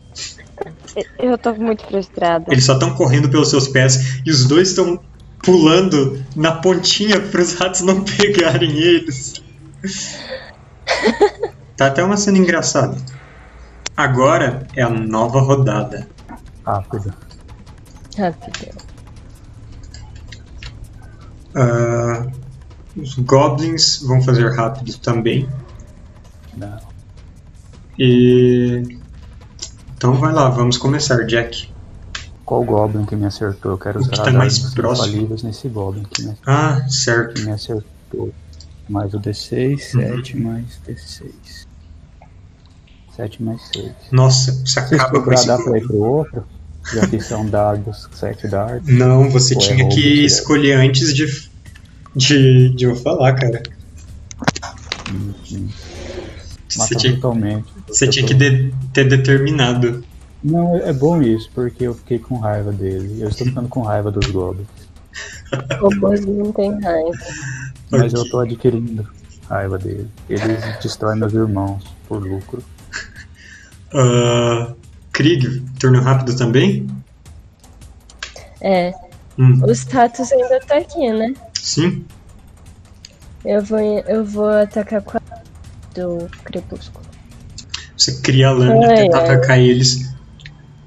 [1.18, 2.44] Eu tô muito frustrada.
[2.48, 5.00] Eles só estão correndo pelos seus pés e os dois estão
[5.44, 9.40] pulando na pontinha para os ratos não pegarem eles.
[11.76, 12.96] Tá até uma cena engraçada.
[13.96, 16.08] Agora é a nova rodada.
[16.64, 17.12] Rápido.
[18.16, 18.76] Rápido.
[21.54, 22.26] Ah,
[22.96, 25.48] os goblins vão fazer rápido também.
[26.56, 26.78] Não.
[27.98, 28.98] E.
[29.96, 31.68] Então vai lá, vamos começar, Jack.
[32.44, 33.72] Qual Goblin que me acertou?
[33.72, 35.36] Eu quero O que usar tá as mais próximo.
[35.42, 37.34] nesse Goblin que me, Ah, certo.
[37.34, 38.32] que me acertou.
[38.88, 40.16] Mais o D6, Uhum.
[40.16, 41.66] 7 mais D6.
[43.14, 43.92] 7 mais 6.
[44.12, 45.46] Nossa, você acaba com esse.
[45.46, 46.44] dá pra ir pro outro?
[46.94, 48.88] Já que são dados 7 dardos.
[48.88, 50.24] Não, você é tinha roubo que direto?
[50.26, 51.26] escolher antes de.
[52.16, 52.70] de.
[52.70, 53.62] de eu falar, cara.
[55.10, 55.68] Hum, hum.
[56.68, 57.66] Você tinha, brutalmente.
[57.86, 60.04] você tinha tô- que de- ter determinado.
[60.42, 63.20] Não, é é bom isso, porque eu fiquei com raiva dele.
[63.20, 64.66] Eu estou ficando com raiva dos Goblins.
[65.80, 67.10] Robôs não tem raiva.
[67.90, 69.08] Mas eu tô adquirindo
[69.48, 70.08] raiva dele.
[70.28, 72.62] Eles destroem meus irmãos por lucro.
[73.92, 74.74] Ah,
[75.12, 76.86] Krieg, turno rápido também?
[78.60, 78.92] É,
[79.38, 81.32] Hum, os ratos ainda tá aqui, né?
[81.54, 82.04] sim?
[83.44, 85.20] Eu vou, eu vou atacar com a
[85.94, 87.06] do crepúsculo.
[87.96, 89.24] Você cria a lâmina, Ai, tenta ai.
[89.24, 90.12] atacar eles.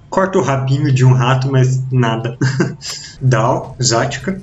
[0.09, 2.37] Corta o rabinho de um rato, mas nada.
[3.21, 4.41] Dal, Zática.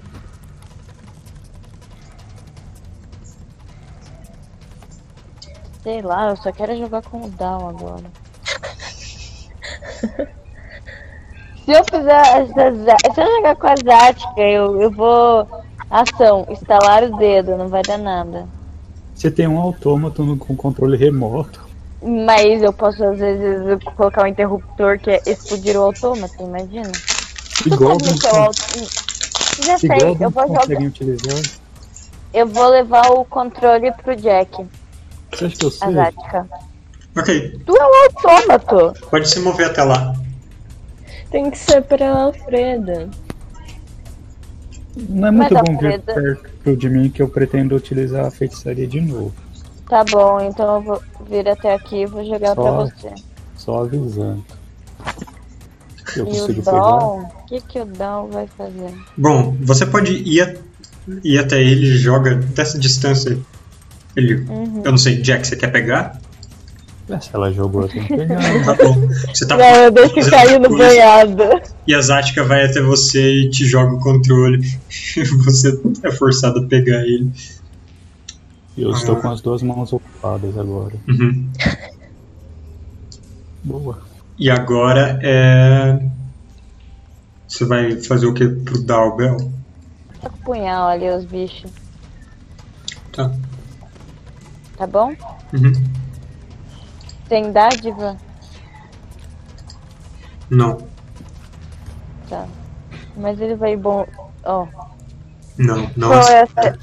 [5.89, 8.03] Sei lá, eu só quero jogar com o Down agora.
[11.65, 12.71] Se eu fizer essa,
[13.15, 15.49] se eu jogar com a Zática, eu, eu vou.
[15.91, 18.47] Ação, estalar o dedo, não vai dar nada.
[19.15, 21.67] Você tem um autômato com controle remoto.
[22.03, 26.93] Mas eu posso, às vezes, colocar um interruptor que é explodir o autômato, imagina.
[27.67, 28.05] O con- auto-
[29.65, 30.83] Já sei, eu vou jogar.
[30.83, 31.41] utilizar?
[32.35, 34.67] Eu vou levar o controle pro Jack,
[35.33, 35.89] Você acha que eu sei?
[37.17, 39.07] Ok, Tu é um autômato!
[39.11, 40.15] pode se mover até lá.
[41.31, 43.09] Tem que ser pra Alfreda.
[45.09, 48.25] Não é Mas muito a bom vir Freda- perto de mim que eu pretendo utilizar
[48.27, 49.33] a feitiçaria de novo.
[49.89, 53.15] Tá bom, então eu vou vir até aqui e vou jogar pra Só- você.
[53.57, 54.45] Só avisando.
[56.17, 56.81] Eu E o consigo pegar?
[56.99, 58.95] Dom, o que, que o Dom vai fazer?
[59.17, 60.55] Bom, você pode ir, a-
[61.23, 63.39] ir até ele e joga dessa distância.
[64.19, 64.35] Ele.
[64.49, 64.83] Uhum.
[64.85, 66.21] Eu não sei, Jack, você quer pegar?
[67.09, 68.65] Ah, Se ela jogou, eu tenho que pegar.
[68.65, 69.09] Tá bom.
[69.33, 71.45] Você tá Não, eu deixo cair no banhado.
[71.87, 74.59] E a Zatka vai até você e te joga o controle.
[75.45, 77.31] Você é forçado a pegar ele.
[78.77, 80.95] Eu estou com as duas mãos ocupadas agora.
[81.09, 81.49] Uhum.
[83.65, 84.01] Boa.
[84.39, 85.99] E agora é.
[87.47, 89.37] Você vai fazer o que pro Dalbel?
[90.21, 91.71] Tá com o punhal ali, os bichos.
[93.13, 93.33] Tá.
[94.79, 95.15] Tá bom?
[95.53, 95.73] Uhum.
[97.29, 98.17] Tem dádiva?
[100.49, 100.79] Não,
[102.29, 102.47] Tá.
[103.17, 104.07] Mas ele vai bom.
[104.45, 104.67] Ó.
[105.57, 106.09] não, não.
[106.09, 106.79] Qual é essa?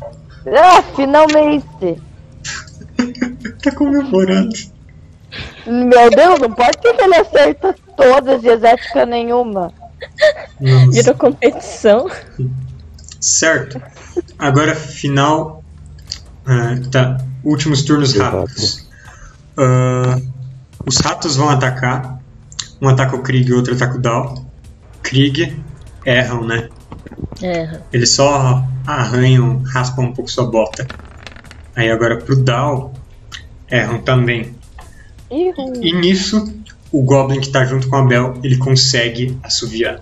[0.47, 2.01] Ah, finalmente!
[3.61, 4.55] Tá comemorando.
[5.65, 9.73] Meu Deus, não pode ser que ele acerta todas e exética nenhuma.
[10.59, 12.07] Não, Virou competição.
[13.19, 13.81] Certo.
[14.37, 15.63] Agora, final.
[16.45, 17.17] Ah, tá.
[17.45, 18.37] Últimos turnos Exato.
[18.37, 18.85] rápidos.
[19.55, 20.19] Ah,
[20.85, 22.19] os ratos vão atacar.
[22.81, 24.45] Um ataca o Krieg e o outro ataca o Dal.
[25.01, 25.55] Krieg
[26.03, 26.69] erram, né?
[27.41, 27.79] É.
[27.93, 30.87] Eles só arranham, raspam um pouco sua bota.
[31.75, 32.93] Aí agora pro Dal,
[33.69, 34.55] erram também.
[35.31, 35.73] Ihu.
[35.81, 36.53] E nisso,
[36.91, 40.01] o Goblin que tá junto com a Bel, ele consegue assoviar.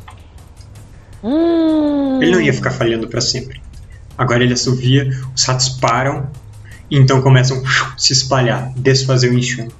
[1.23, 2.21] Hum.
[2.21, 3.61] Ele não ia ficar falhando pra sempre.
[4.17, 6.29] Agora ele assovia, os ratos param
[6.97, 9.71] então começam a se espalhar, desfazer o enxame.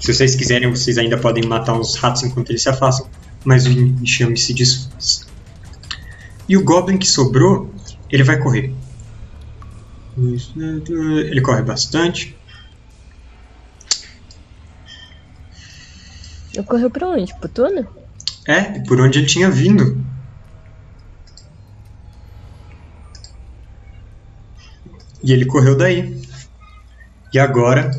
[0.00, 3.08] Se vocês quiserem, vocês ainda podem matar os ratos enquanto eles se afastam,
[3.44, 5.26] mas o enxame se desfaz.
[6.48, 7.72] E o Goblin que sobrou,
[8.10, 8.72] ele vai correr.
[10.16, 12.36] Ele corre bastante.
[16.54, 17.34] Eu correu pra onde?
[17.34, 17.86] Pro túnel?
[18.46, 20.02] É, por onde ele tinha vindo.
[25.26, 26.22] E ele correu daí.
[27.34, 27.90] E agora.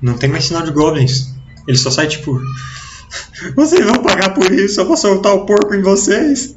[0.00, 1.32] Não tem mais sinal de goblins.
[1.68, 2.36] Ele só sai tipo.
[3.54, 6.54] Vocês vão pagar por isso, eu vou soltar o porco em vocês.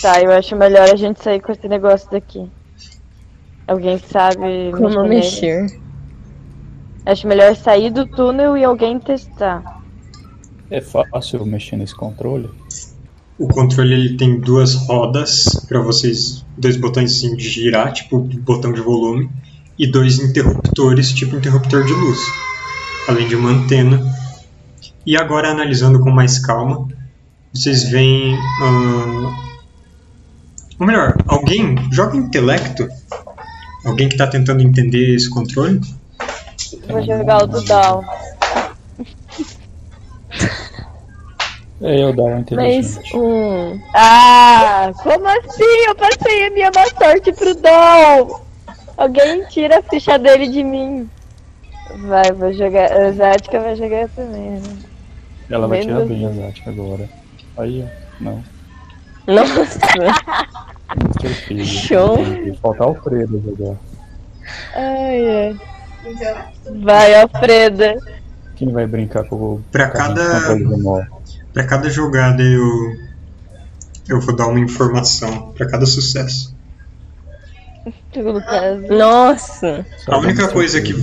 [0.00, 2.50] Tá, eu acho melhor a gente sair com esse negócio daqui.
[3.68, 5.66] Alguém sabe Como mexer?
[7.04, 9.82] Acho melhor sair do túnel e alguém testar.
[10.70, 12.48] É fácil mexer nesse controle?
[13.42, 18.72] O controle ele tem duas rodas para vocês, dois botões assim, de girar, tipo botão
[18.72, 19.28] de volume,
[19.76, 22.20] e dois interruptores, tipo interruptor de luz,
[23.08, 24.00] além de uma antena.
[25.04, 26.86] E agora analisando com mais calma,
[27.52, 29.36] vocês veem, ah,
[30.78, 32.86] ou melhor, alguém joga intelecto,
[33.84, 35.80] alguém que está tentando entender esse controle.
[36.88, 38.04] Vou jogar o do Down.
[41.82, 43.16] Eu dar uma Mas inteligente.
[43.16, 43.80] um.
[43.94, 45.64] Ah, como assim?
[45.86, 48.40] Eu passei a minha má sorte pro Dom.
[48.96, 51.08] Alguém tira a ficha dele de mim.
[52.06, 52.92] Vai, vou jogar.
[52.92, 54.52] A Zática vai jogar também.
[54.52, 54.62] né?
[55.50, 57.08] Ela vai tirar Menos- bem a Zatka agora.
[57.58, 58.02] Aí, ó.
[58.24, 58.44] Não.
[59.26, 59.78] Nossa!
[61.64, 62.18] Show.
[62.60, 63.76] Faltar o Fredo jogar.
[64.74, 65.56] Ai, ai.
[66.82, 67.96] Vai, Alfreda.
[68.56, 70.40] Quem vai brincar com o Pra cada-?
[71.52, 72.66] Para cada jogada eu
[74.08, 76.52] eu vou dar uma informação para cada sucesso.
[78.88, 79.86] Nossa!
[80.08, 80.94] A única coisa que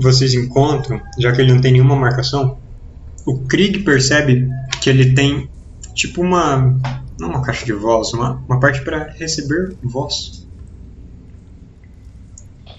[0.00, 2.58] vocês encontram, já que ele não tem nenhuma marcação,
[3.26, 4.48] o Krieg percebe
[4.82, 5.48] que ele tem
[5.94, 6.74] tipo uma.
[7.18, 10.42] Não uma caixa de voz, uma, uma parte para receber voz.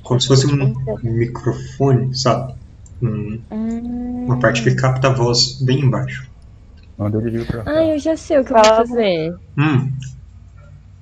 [0.04, 0.74] Como se fosse um
[1.04, 2.54] microfone, sabe?
[3.02, 6.33] Um- Hum, uma parte que capta a voz bem embaixo.
[6.98, 7.72] Manda ele vir pra cá.
[7.72, 8.88] Ah, eu já sei o que eu vou Fala.
[8.88, 9.36] fazer.
[9.58, 9.92] Hum,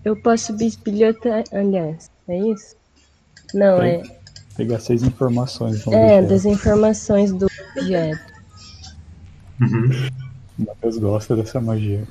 [0.04, 1.44] Eu posso bisbilhotar.
[1.52, 2.76] Aliás, é isso?
[3.54, 4.02] Não, é.
[4.56, 5.84] Pegar seis informações.
[5.84, 7.46] Vamos É, das informações do
[7.76, 8.32] objeto.
[9.62, 9.90] uhum.
[10.60, 12.04] O Matheus gosta dessa magia.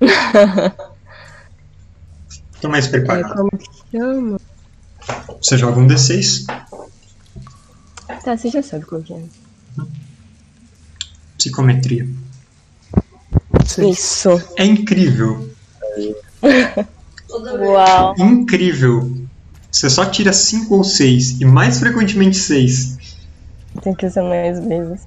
[2.60, 3.34] Tô mais É, preparado.
[3.34, 3.66] como que
[3.96, 4.36] chama?
[5.42, 6.46] Você joga um D6,
[8.24, 9.22] Tá, você já sabe qual que é.
[11.38, 12.06] psicometria.
[13.78, 14.30] Isso.
[14.56, 15.50] É incrível.
[17.32, 18.14] Uau.
[18.18, 19.16] incrível.
[19.70, 22.98] Você só tira 5 ou 6, e mais frequentemente 6.
[23.82, 25.06] Tem que usar mais vezes.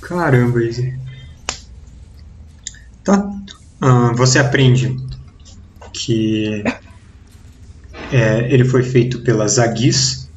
[0.00, 0.98] Caramba, Izzy.
[3.04, 3.30] Tá.
[3.80, 4.96] Ah, você aprende
[5.92, 6.64] que
[8.12, 10.28] é, ele foi feito pela Zagis.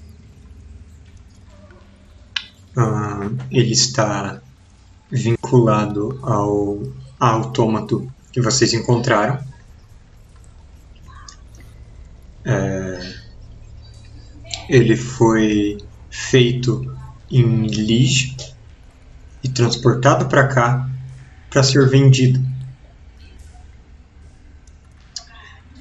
[2.77, 4.41] Ah, ele está
[5.09, 6.82] vinculado ao
[7.19, 9.40] autômato que vocês encontraram.
[12.43, 13.16] É,
[14.69, 15.77] ele foi
[16.09, 16.95] feito
[17.32, 18.35] em Lige
[19.43, 20.90] e transportado para cá
[21.50, 22.43] para ser vendido.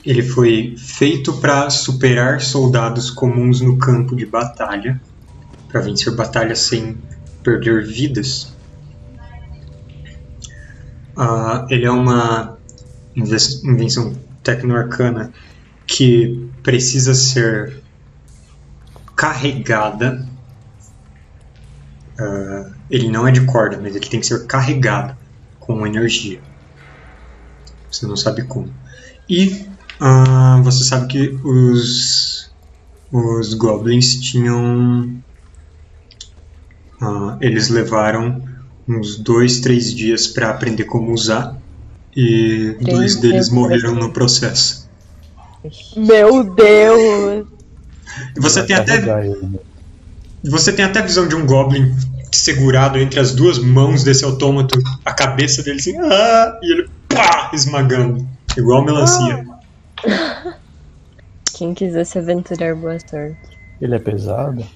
[0.04, 5.00] Ele foi feito para superar soldados comuns no campo de batalha,
[5.68, 6.96] para vencer batalhas sem
[7.42, 8.53] perder vidas.
[11.16, 12.58] Ah, ele é uma
[13.16, 14.12] invenção
[14.42, 15.32] tecno-arcana
[15.86, 17.82] que precisa ser
[19.16, 20.26] carregada.
[22.18, 25.16] Ah, ele não é de corda, mas ele tem que ser carregado
[25.58, 26.40] com energia.
[27.90, 28.72] Você não sabe como.
[29.28, 29.66] E
[30.00, 32.52] ah, você sabe que os,
[33.12, 35.22] os goblins tinham.
[37.00, 38.53] ah, eles levaram
[38.88, 41.56] uns dois, três dias para aprender como usar.
[42.16, 44.88] E Três dois deles morreram no processo.
[45.96, 47.46] Meu Deus!
[48.36, 49.58] Você tem até né?
[50.44, 51.96] Você tem até a visão de um Goblin
[52.30, 57.50] segurado entre as duas mãos desse autômato, a cabeça dele assim, ah, e ele pá,
[57.54, 59.46] esmagando, igual melancia.
[61.56, 63.36] Quem quiser se aventurar, boa sorte.
[63.80, 64.66] Ele é pesado?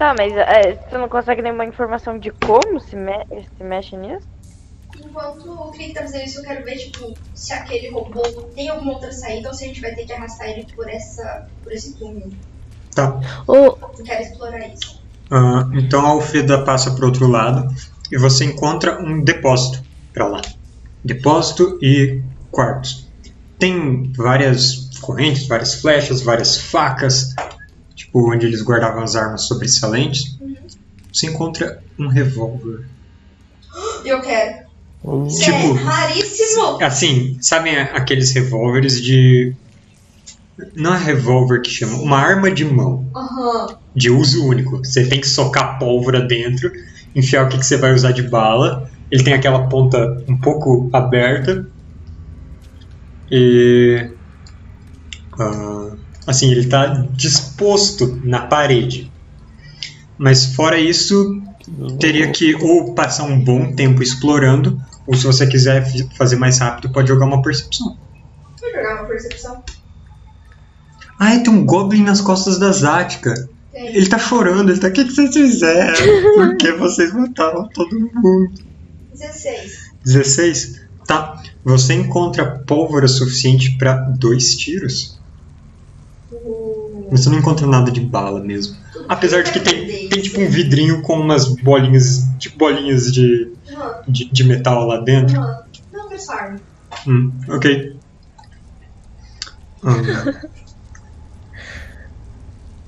[0.00, 3.12] Tá, mas é, você não consegue nenhuma informação de como se, me
[3.54, 4.26] se mexe nisso?
[4.98, 8.22] Enquanto o Clique tá fazendo isso, eu quero ver, tipo, se aquele robô
[8.54, 11.46] tem alguma outra saída ou se a gente vai ter que arrastar ele por, essa,
[11.62, 12.30] por esse túnel.
[12.94, 13.20] Tá.
[13.46, 15.02] Eu quero explorar isso.
[15.30, 17.68] Ah, então a Alfeda passa para outro lado
[18.10, 20.40] e você encontra um depósito para lá.
[21.04, 23.06] Depósito e quartos.
[23.58, 27.34] Tem várias correntes, várias flechas, várias facas,
[28.10, 30.38] tipo onde eles guardavam as armas sobressalentes.
[31.12, 32.88] Você encontra um revólver.
[34.04, 34.68] Eu quero.
[35.26, 36.82] Isso Tipo- é raríssimo.
[36.82, 39.54] Assim, sabem aqueles revólveres de.
[40.74, 43.78] Não é revólver que chama, uma arma de mão, Aham.
[43.96, 44.78] de uso único.
[44.78, 46.70] Você tem que socar pólvora dentro,
[47.16, 48.90] enfiar o que, que você vai usar de bala.
[49.10, 51.66] Ele tem aquela ponta um pouco aberta.
[53.30, 54.10] E.
[55.38, 55.96] ah,
[56.30, 59.10] assim, ele está disposto na parede.
[60.16, 61.42] Mas fora isso,
[61.98, 65.84] teria que ou passar um bom tempo explorando, ou se você quiser
[66.16, 67.96] fazer mais rápido, pode jogar uma percepção.
[68.60, 69.62] Vou jogar uma percepção.
[71.18, 73.48] Ai, tem um Goblin nas costas da Zática.
[73.72, 74.88] Ele tá chorando, ele tá.
[74.88, 75.94] O que, que vocês fizeram?
[76.34, 78.52] Por que vocês mataram todo mundo?
[79.12, 79.92] 16.
[80.04, 80.80] 16?
[81.06, 81.42] Tá.
[81.64, 85.19] Você encontra pólvora suficiente pra dois tiros.
[86.44, 87.08] O...
[87.10, 88.76] Você não encontra nada de bala mesmo.
[89.08, 92.24] Apesar de que tem, tem tipo um vidrinho com umas bolinhas.
[92.38, 93.52] Tipo bolinhas de,
[94.06, 95.34] de, de metal lá dentro.
[95.34, 95.64] Não,
[96.28, 96.60] arma.
[97.06, 97.96] Hum, ok.
[99.82, 100.50] Ah.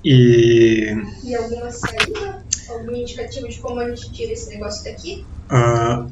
[0.04, 0.96] E.
[1.22, 2.44] E alguma saída?
[2.68, 5.24] Algum indicativo de como a gente tira esse negócio daqui?
[5.48, 6.06] ah,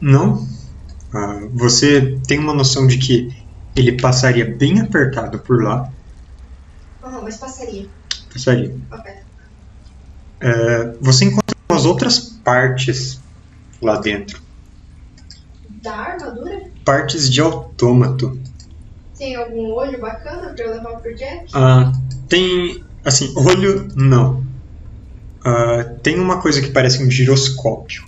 [0.00, 0.46] não.
[1.14, 3.45] Ah, você tem uma noção de que
[3.76, 5.92] ele passaria bem apertado por lá.
[7.02, 7.88] Aham, mas passaria.
[8.32, 8.74] Passaria.
[8.90, 9.12] Ok.
[10.42, 13.20] É, você encontra umas outras partes
[13.82, 14.40] lá dentro.
[15.82, 16.58] Da armadura?
[16.84, 18.40] Partes de autômato.
[19.18, 21.46] Tem algum olho bacana pra eu levar pro Jack?
[21.54, 21.92] Ah,
[22.28, 22.84] tem.
[23.04, 24.44] Assim, olho não.
[25.44, 28.02] Ah, tem uma coisa que parece um giroscópio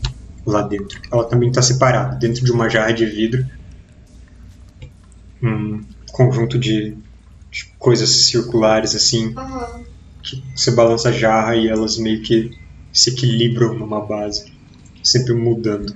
[0.46, 0.98] lá dentro.
[1.12, 3.42] Ela também está separada, dentro de uma jarra de vidro.
[5.42, 5.80] Um
[6.12, 9.34] conjunto de, de coisas circulares assim.
[9.36, 9.84] Aham.
[10.22, 12.50] que você balança a jarra e elas meio que
[12.92, 14.40] se equilibram numa base,
[15.02, 15.92] sempre mudando.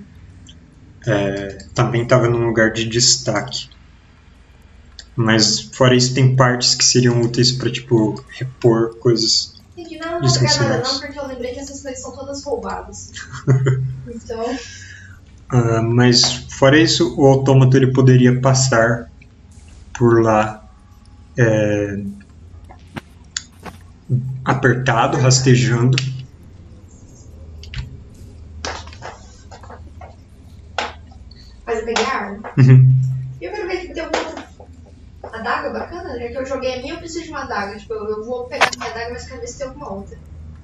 [1.07, 3.59] É, também estava num lugar de destaque.
[5.17, 9.53] Mas fora isso tem partes que seriam úteis para tipo repor coisas.
[9.77, 9.99] Entendi.
[9.99, 13.11] Não, nada não, porque eu lembrei que essas coisas são todas roubadas.
[14.15, 14.45] então,
[15.51, 16.23] Ah, mas
[16.59, 19.11] fora isso, o autômato ele poderia passar
[19.97, 20.62] por lá
[21.39, 21.97] é,
[24.45, 25.97] apertado, rastejando.
[31.67, 32.51] mas eu peguei a arma.
[32.59, 33.01] Uhum.
[33.41, 34.45] E eu quero ver se tem alguma
[35.33, 37.79] adaga bacana, já que eu joguei a minha, eu preciso de uma adaga.
[37.79, 40.19] Tipo, eu vou pegar a minha adaga, mas quero ver se tem alguma outra.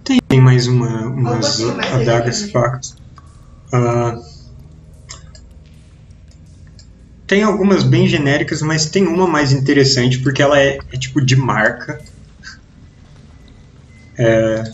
[0.04, 2.96] Tem, mais uma, umas adagas factos.
[3.72, 4.16] Ah,
[7.28, 11.36] tem algumas bem genéricas, mas tem uma mais interessante porque ela é, é tipo de
[11.36, 12.00] marca.
[14.16, 14.64] É,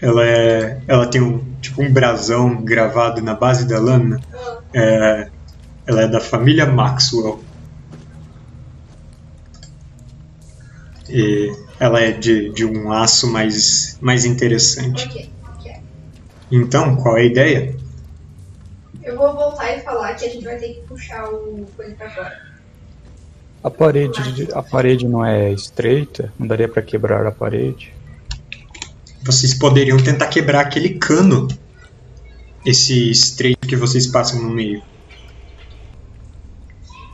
[0.00, 4.20] ela é, ela tem um tipo um brasão gravado na base da lâmina.
[4.74, 5.30] É,
[5.86, 7.42] ela é da família Maxwell.
[11.08, 11.50] E
[11.80, 15.32] ela é de, de um aço mais, mais interessante.
[16.50, 17.76] Então, qual é a ideia?
[19.06, 22.10] Eu vou voltar e falar que a gente vai ter que puxar o coisa pra
[22.10, 22.42] fora.
[23.62, 26.32] A parede, a parede não é estreita?
[26.36, 27.94] Não daria pra quebrar a parede?
[29.22, 31.46] Vocês poderiam tentar quebrar aquele cano.
[32.64, 34.82] Esse estreito que vocês passam no meio.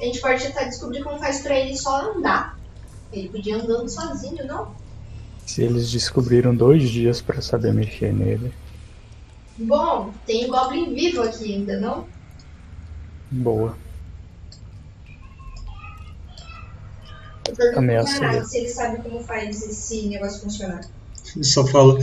[0.00, 2.58] A gente pode tentar descobrir como faz pra ele só andar.
[3.12, 4.74] Ele podia andando sozinho, não?
[5.44, 8.50] Se eles descobriram dois dias pra saber mexer nele.
[9.58, 12.06] Bom, tem o Goblin vivo aqui ainda, não?
[13.30, 13.76] Boa.
[17.48, 20.80] Eu pergunto pro Renato se ele sabe como faz esse negócio funcionar.
[21.34, 21.98] Ele só fala,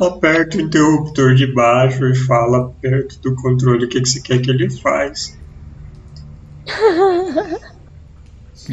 [0.00, 4.40] aperta o interruptor de baixo e fala perto do controle o que, que você quer
[4.40, 5.38] que ele faz.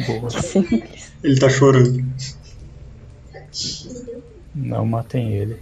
[0.06, 0.30] Boa.
[0.30, 1.12] Simples.
[1.22, 2.04] Ele tá chorando.
[4.54, 5.60] Não matem ele.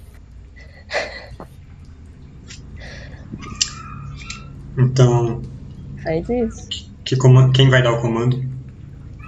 [4.78, 5.42] Então,
[6.02, 6.68] Faz isso.
[7.04, 8.42] que coma- quem vai dar o comando?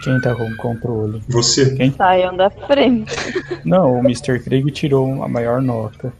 [0.03, 1.23] Quem tá com o controle?
[1.29, 1.77] Você.
[1.97, 3.13] Saiam da frente.
[3.65, 4.41] Não, o Mr.
[4.41, 6.13] Krieg tirou a maior nota.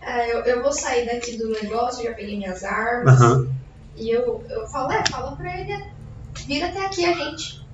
[0.00, 3.20] Ah, eu, eu vou sair daqui do negócio, já peguei minhas armas.
[3.20, 3.48] Aham.
[3.96, 5.84] E eu, eu falo, é, fala pra ele,
[6.46, 7.64] vira até aqui a gente.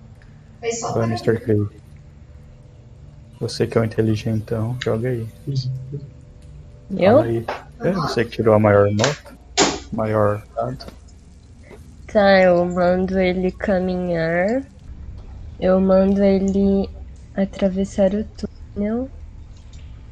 [0.63, 1.41] Aí só Vai, para- Mr.
[1.41, 1.69] Krieg.
[3.41, 5.27] Você que é o inteligentão, joga aí.
[6.97, 7.19] Eu?
[7.21, 7.45] Aí.
[7.81, 9.40] É, você que tirou a maior nota.
[9.93, 10.87] Maior dado.
[12.07, 14.65] Tá, eu mando ele caminhar.
[15.61, 16.89] Eu mando ele
[17.35, 18.25] atravessar o
[18.75, 19.11] túnel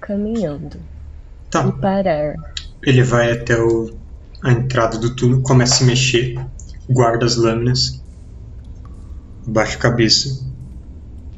[0.00, 1.72] caminhando e Tá.
[1.80, 2.34] parar.
[2.82, 3.98] Ele vai até o,
[4.42, 6.34] a entrada do túnel, começa a se mexer,
[6.88, 8.02] guarda as lâminas,
[9.46, 10.28] baixa a cabeça,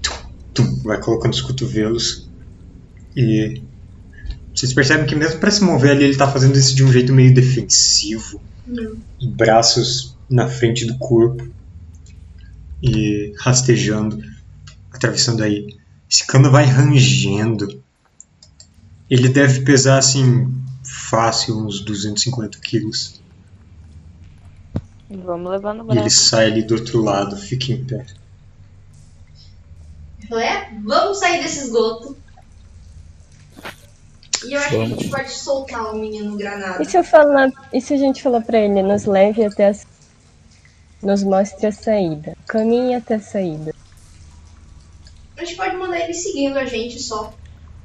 [0.02, 0.14] tum,
[0.54, 2.28] tum, vai colocando os cotovelos
[3.16, 3.62] e
[4.54, 7.12] vocês percebem que mesmo para se mover ali ele tá fazendo isso de um jeito
[7.12, 8.96] meio defensivo, Hum.
[9.20, 11.48] e braços na frente do corpo
[12.82, 14.22] e rastejando,
[14.92, 15.76] atravessando aí.
[16.08, 17.82] Esse cano vai rangendo.
[19.08, 20.52] Ele deve pesar assim
[20.84, 23.20] fácil uns 250 quilos.
[25.08, 28.06] Vamos levar no E ele sai ali do outro lado, fica em pé.
[30.22, 32.16] Eu falei, é, vamos sair desse esgoto.
[34.46, 35.08] E eu acho que a gente Vamos.
[35.10, 36.82] pode soltar o menino granada.
[36.82, 37.50] E se eu falar.
[37.72, 39.74] E se a gente falar pra ele, nos leve até a.
[41.02, 42.36] Nos mostre a saída.
[42.46, 43.74] Caminhe até a saída.
[45.36, 47.32] A gente pode mandar ele seguindo a gente só.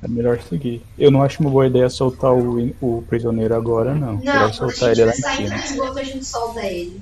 [0.03, 0.83] É melhor seguir.
[0.97, 4.13] Eu não acho uma boa ideia soltar o, o prisioneiro agora, não.
[4.13, 5.57] Não, melhor soltar gente ele lá em saindo cima.
[5.57, 7.01] do esgoto, a gente solta ele.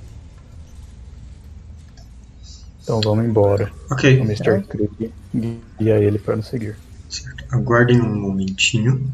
[2.83, 3.71] Então vamos embora.
[3.91, 4.61] Ok, O Mr.
[4.63, 6.77] Krieg guia ele para nos seguir.
[7.09, 7.43] certo.
[7.51, 9.11] Aguardem um momentinho.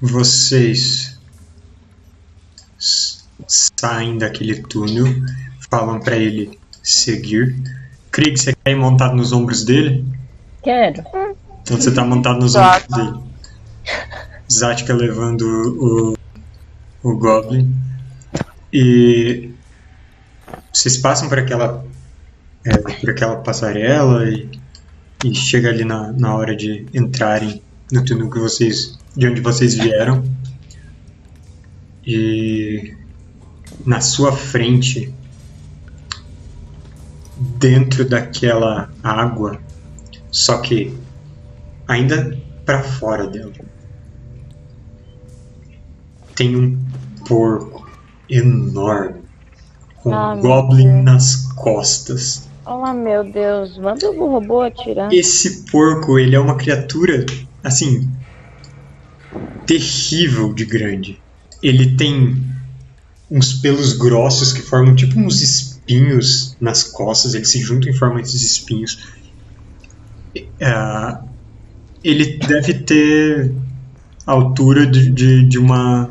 [0.00, 1.18] Vocês
[3.46, 5.06] saem daquele túnel,
[5.70, 7.54] falam pra ele seguir.
[8.10, 10.04] Krieg, você quer ir montado nos ombros dele?
[10.62, 11.02] Quero.
[11.62, 12.76] Então você tá montado nos Tá.
[12.76, 13.30] ombros dele.
[14.50, 15.42] Zatka levando
[17.02, 17.72] o, o Goblin.
[18.72, 19.50] E
[20.72, 21.84] vocês passam por aquela,
[22.64, 24.48] é, por aquela passarela e,
[25.24, 27.62] e chega ali na, na hora de entrarem
[27.92, 30.24] no túnel que vocês, de onde vocês vieram.
[32.06, 32.94] E
[33.84, 35.12] na sua frente,
[37.36, 39.60] dentro daquela água,
[40.30, 40.96] só que
[41.86, 43.52] ainda para fora dela.
[46.34, 46.78] Tem um
[47.26, 47.88] porco
[48.28, 49.20] enorme
[49.96, 52.48] com Ah, um goblin nas costas.
[52.64, 53.76] Oh, meu Deus.
[53.78, 55.12] Manda o robô atirar.
[55.12, 57.26] Esse porco, ele é uma criatura
[57.62, 58.09] assim
[59.70, 61.22] terrível de grande.
[61.62, 62.44] Ele tem
[63.30, 68.20] uns pelos grossos que formam tipo uns espinhos nas costas, eles se juntam em forma
[68.20, 68.98] de espinhos.
[70.60, 71.22] Ah,
[72.02, 73.54] ele deve ter
[74.26, 76.10] a altura de, de, de uma.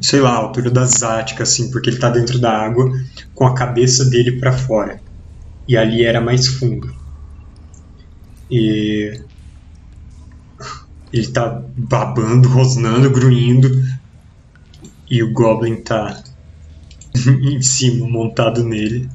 [0.00, 2.90] sei lá, a altura da Zática, assim, porque ele tá dentro da água
[3.34, 4.98] com a cabeça dele para fora.
[5.68, 6.88] E ali era mais fundo.
[8.50, 9.12] E.
[11.14, 13.70] Ele tá babando, rosnando, grunhindo.
[15.08, 16.20] E o Goblin tá
[17.14, 19.08] em cima, montado nele.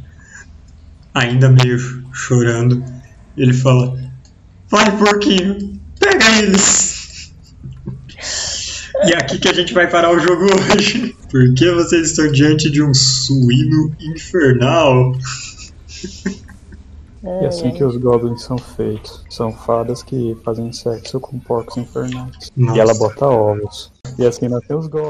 [1.14, 1.78] Ainda meio
[2.14, 2.82] chorando.
[3.36, 4.00] Ele fala:
[4.70, 7.34] Vai, porquinho, pega eles!
[9.02, 11.16] E é aqui que a gente vai parar o jogo hoje.
[11.32, 15.14] Porque vocês estão diante de um suíno infernal.
[17.24, 19.24] E assim que os goblins são feitos.
[19.30, 22.52] São fadas que fazem sexo com porcos infernais.
[22.56, 22.78] Nossa.
[22.78, 23.92] E ela bota ovos.
[24.18, 25.08] E assim nascem os goblins.